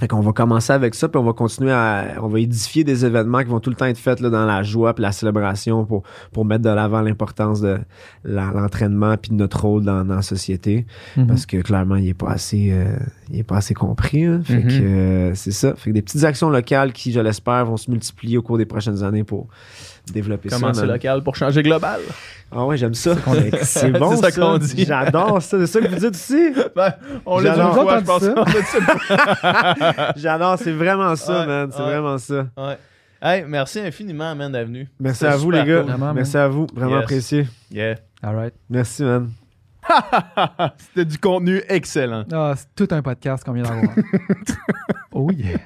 Fait 0.00 0.06
qu'on 0.06 0.20
va 0.20 0.32
commencer 0.32 0.72
avec 0.72 0.94
ça, 0.94 1.08
puis 1.08 1.18
on 1.18 1.24
va 1.24 1.32
continuer 1.32 1.72
à. 1.72 2.14
On 2.22 2.28
va 2.28 2.38
édifier 2.38 2.84
des 2.84 3.04
événements 3.04 3.40
qui 3.40 3.46
vont 3.46 3.58
tout 3.58 3.70
le 3.70 3.74
temps 3.76 3.86
être 3.86 3.98
faits 3.98 4.20
là, 4.20 4.30
dans 4.30 4.46
la 4.46 4.62
joie 4.62 4.94
puis 4.94 5.02
la 5.02 5.10
célébration 5.10 5.84
pour, 5.84 6.04
pour 6.32 6.44
mettre 6.44 6.62
de 6.62 6.70
l'avant 6.70 7.00
l'importance 7.00 7.60
de 7.60 7.78
l'entraînement 8.24 9.16
puis 9.16 9.30
de 9.30 9.34
notre 9.36 9.60
rôle 9.60 9.84
dans, 9.84 10.04
dans 10.04 10.16
la 10.16 10.22
société. 10.22 10.86
Mhm. 11.16 11.26
Parce 11.26 11.46
que 11.46 11.56
clairement, 11.62 11.96
il 11.96 12.08
est 12.08 12.14
pas 12.14 12.30
assez, 12.30 12.68
euh, 12.70 12.96
il 13.30 13.40
est 13.40 13.44
pas 13.44 13.56
assez 13.56 13.74
compris. 13.74 14.24
hein. 14.24 14.40
Fait 14.44 14.58
Mhm. 14.58 14.68
que 14.68 14.82
euh, 14.84 15.34
c'est 15.34 15.50
ça. 15.50 15.74
Fait 15.76 15.90
que 15.90 15.94
des 15.94 16.02
petites 16.02 16.24
actions 16.24 16.50
locales 16.50 16.92
qui, 16.92 17.12
je 17.12 17.20
l'espère, 17.20 17.64
vont 17.66 17.76
se 17.76 17.90
multiplier 17.90 18.38
au 18.38 18.42
cours 18.42 18.58
des 18.58 18.66
prochaines 18.66 19.02
années 19.02 19.24
pour 19.24 19.48
développer 20.12 20.48
Comment 20.48 20.72
ça. 20.74 20.84
local 20.86 21.22
pour 21.22 21.36
changer 21.36 21.62
global? 21.62 22.00
Ah 22.50 22.64
ouais, 22.64 22.76
j'aime 22.78 22.94
ça. 22.94 23.14
C'est 23.62 23.90
bon 23.98 24.10
C'est 24.16 24.22
ça 24.22 24.30
ça. 24.30 24.40
qu'on 24.40 24.58
dit. 24.58 24.84
J'adore 24.86 25.42
ça. 25.42 25.58
C'est 25.58 25.66
ça 25.66 25.80
que 25.80 25.88
vous 25.88 25.96
dites 25.96 26.14
aussi? 26.14 26.50
Ben, 26.74 26.94
on 27.26 27.38
l'a 27.40 27.50
dit 27.50 27.56
J'adore. 27.56 27.92
une 27.92 28.04
fois, 28.04 28.20
je 28.20 29.10
pense. 30.12 30.16
J'adore. 30.16 30.58
C'est 30.58 30.72
vraiment 30.72 31.14
ça, 31.16 31.40
Ouais, 31.40 31.46
man. 31.46 31.70
C'est 31.72 31.78
ouais. 31.82 31.84
vraiment 31.84 32.18
ça. 32.18 32.46
Ouais. 32.56 32.78
Hey, 33.20 33.44
merci 33.46 33.80
infiniment, 33.80 34.34
man, 34.34 34.50
d'être 34.52 34.66
venu. 34.68 34.88
Merci 35.00 35.26
à 35.26 35.36
vous, 35.36 35.50
les 35.50 35.64
gars. 35.64 35.80
cool. 35.80 35.90
Vraiment, 35.90 36.14
Merci 36.14 36.36
à 36.38 36.48
vous. 36.48 36.66
Vraiment 36.74 36.94
Yes. 36.96 37.02
apprécié. 37.02 37.48
Yeah. 37.70 37.96
All 38.22 38.34
right. 38.36 38.54
Merci, 38.70 39.02
man. 39.02 39.30
C'était 40.78 41.04
du 41.04 41.18
contenu 41.18 41.62
excellent. 41.68 42.24
Ah, 42.32 42.54
c'est 42.56 42.68
tout 42.76 42.94
un 42.94 43.02
podcast 43.02 43.42
qu'on 43.44 43.52
vient 43.52 43.62
d'avoir. 43.64 43.92
oh 45.12 45.30
yeah. 45.32 45.58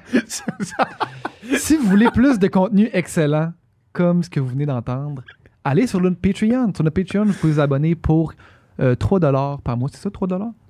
si 1.57 1.75
vous 1.77 1.87
voulez 1.89 2.09
plus 2.11 2.39
de 2.39 2.47
contenu 2.47 2.89
excellent, 2.93 3.51
comme 3.93 4.23
ce 4.23 4.29
que 4.29 4.39
vous 4.39 4.47
venez 4.47 4.65
d'entendre, 4.65 5.23
allez 5.63 5.87
sur 5.87 6.01
notre 6.01 6.17
Patreon. 6.17 6.73
Sur 6.75 6.83
notre 6.83 7.01
Patreon, 7.01 7.25
vous 7.25 7.33
pouvez 7.33 7.53
vous 7.53 7.59
abonner 7.59 7.95
pour 7.95 8.33
euh, 8.79 8.95
3 8.95 9.19
par 9.63 9.77
mois. 9.77 9.89
C'est 9.91 10.01
ça, 10.01 10.09
3 10.09 10.27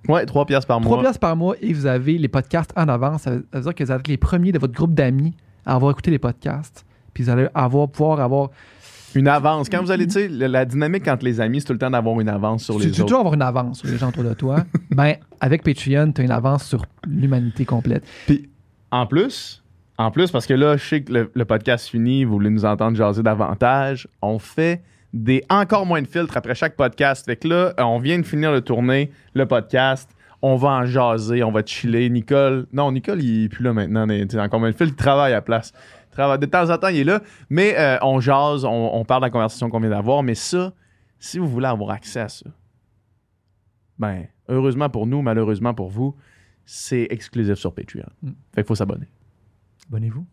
ouais, 0.10 0.26
3 0.26 0.46
piastres 0.46 0.68
par 0.68 0.80
3 0.82 0.90
mois. 0.90 1.02
piastres 1.02 1.20
par 1.20 1.36
mois 1.36 1.56
et 1.62 1.74
vous 1.74 1.86
avez 1.86 2.18
les 2.18 2.28
podcasts 2.28 2.74
en 2.76 2.88
avance. 2.88 3.24
Ça 3.24 3.32
veut 3.32 3.46
ça 3.52 3.60
veut 3.60 3.64
dire 3.64 3.76
que 3.76 3.84
vous 3.84 3.92
êtes 3.92 4.08
les 4.08 4.18
premiers 4.18 4.52
de 4.52 4.60
votre 4.60 4.74
groupe 4.74 4.94
d'amis 4.94 5.34
à 5.66 5.76
avoir 5.76 5.92
écouté 5.92 6.12
les 6.12 6.20
podcasts. 6.20 6.86
Puis 7.14 7.24
vous 7.24 7.30
allez 7.30 7.48
avoir, 7.54 7.90
pouvoir 7.90 8.20
avoir. 8.20 8.50
Une 9.16 9.28
avance. 9.28 9.70
Quand 9.70 9.84
vous 9.84 9.92
allez, 9.92 10.08
tu 10.08 10.14
sais, 10.14 10.28
la, 10.28 10.66
dynamique 10.66 11.08
entre 11.08 11.24
les 11.24 11.40
amis, 11.40 11.62
c'est 11.62 11.68
tout 11.68 11.74
le 11.74 11.80
temps 11.80 11.92
d'avoir 11.92 12.20
une 12.20 12.30
avance 12.30 12.64
sur 12.64 12.78
tu 12.78 12.88
les 12.88 12.92
tu 12.92 13.02
autres. 13.02 13.10
toujours 13.10 13.20
avoir 13.20 13.36
une 13.36 13.44
avance 13.44 13.78
sur 13.78 13.88
les 13.88 13.98
gens 14.00 14.10
autour 14.10 14.24
de 14.24 14.34
toi. 14.34 14.66
ben, 14.90 15.18
avec 15.40 15.62
Patreon, 15.62 16.12
tu 16.12 16.22
as 16.22 16.24
une 16.24 16.32
avance 16.32 16.64
sur 16.64 16.84
l'humanité 17.08 17.64
complète. 17.64 18.04
Puis, 18.26 18.50
en 18.90 19.06
plus, 19.06 19.63
en 19.98 20.12
plus, 20.12 20.32
parce 20.32 20.46
que 20.48 20.54
là, 20.54 20.76
je 20.78 20.84
sais 20.84 21.04
que 21.04 21.14
le, 21.14 21.32
le 21.34 21.46
podcast 21.46 21.88
finit, 21.88 22.24
vous 22.26 22.34
voulez 22.34 22.50
nous 22.50 22.66
entendre 22.66 22.98
jaser 22.98 23.22
davantage, 23.24 24.08
on 24.22 24.40
fait 24.40 24.82
des 25.14 25.44
encore 25.50 25.86
moins 25.86 26.02
de 26.02 26.08
filtres 26.08 26.36
après 26.36 26.56
chaque 26.56 26.76
podcast. 26.76 27.26
Fait 27.26 27.36
que 27.36 27.48
là, 27.48 27.74
on 27.78 28.00
vient 28.00 28.18
de 28.18 28.24
finir 28.26 28.52
de 28.54 28.60
tourner 28.60 29.12
le 29.36 29.46
podcast. 29.46 30.10
On 30.42 30.56
va 30.56 30.70
en 30.70 30.86
jaser, 30.86 31.44
on 31.44 31.52
va 31.52 31.64
chiller. 31.64 32.10
Nicole, 32.10 32.66
non, 32.74 32.92
Nicole, 32.92 33.22
il 33.24 33.46
est 33.46 33.50
plus 33.50 33.64
là 33.64 33.72
maintenant. 33.74 34.08
tu 34.08 34.28
sais, 34.30 34.40
encore 34.40 34.60
moins 34.60 34.72
de 34.72 34.76
filtres, 34.76 34.94
il 34.94 34.98
travaille 34.98 35.32
à 35.32 35.36
la 35.36 35.42
place. 35.42 35.72
Il 36.12 36.16
travaille- 36.16 36.40
De 36.40 36.46
temps 36.48 36.70
en 36.70 36.78
temps, 36.78 36.88
il 36.90 36.98
est 36.98 37.04
là. 37.04 37.22
Mais 37.50 37.76
euh, 37.78 37.98
on 38.02 38.20
jase, 38.20 38.66
on, 38.66 38.90
on 38.96 39.06
parle 39.06 39.22
de 39.22 39.28
la 39.28 39.30
conversation 39.30 39.70
qu'on 39.70 39.80
vient 39.80 39.92
d'avoir. 39.92 40.24
Mais 40.24 40.36
ça, 40.36 40.74
si 41.20 41.38
vous 41.40 41.48
voulez 41.48 41.68
avoir 41.68 41.92
accès 41.92 42.20
à 42.22 42.28
ça, 42.30 42.48
ben, 44.00 44.26
heureusement 44.50 44.90
pour 44.90 45.06
nous, 45.08 45.22
malheureusement 45.22 45.74
pour 45.74 45.90
vous, 45.90 46.16
c'est 46.66 47.08
exclusif 47.12 47.56
sur 47.56 47.74
Patreon. 47.74 48.04
Mm. 48.22 48.30
Fait 48.56 48.62
qu'il 48.62 48.68
faut 48.68 48.76
s'abonner. 48.76 49.08
Abonnez-vous. 49.94 50.26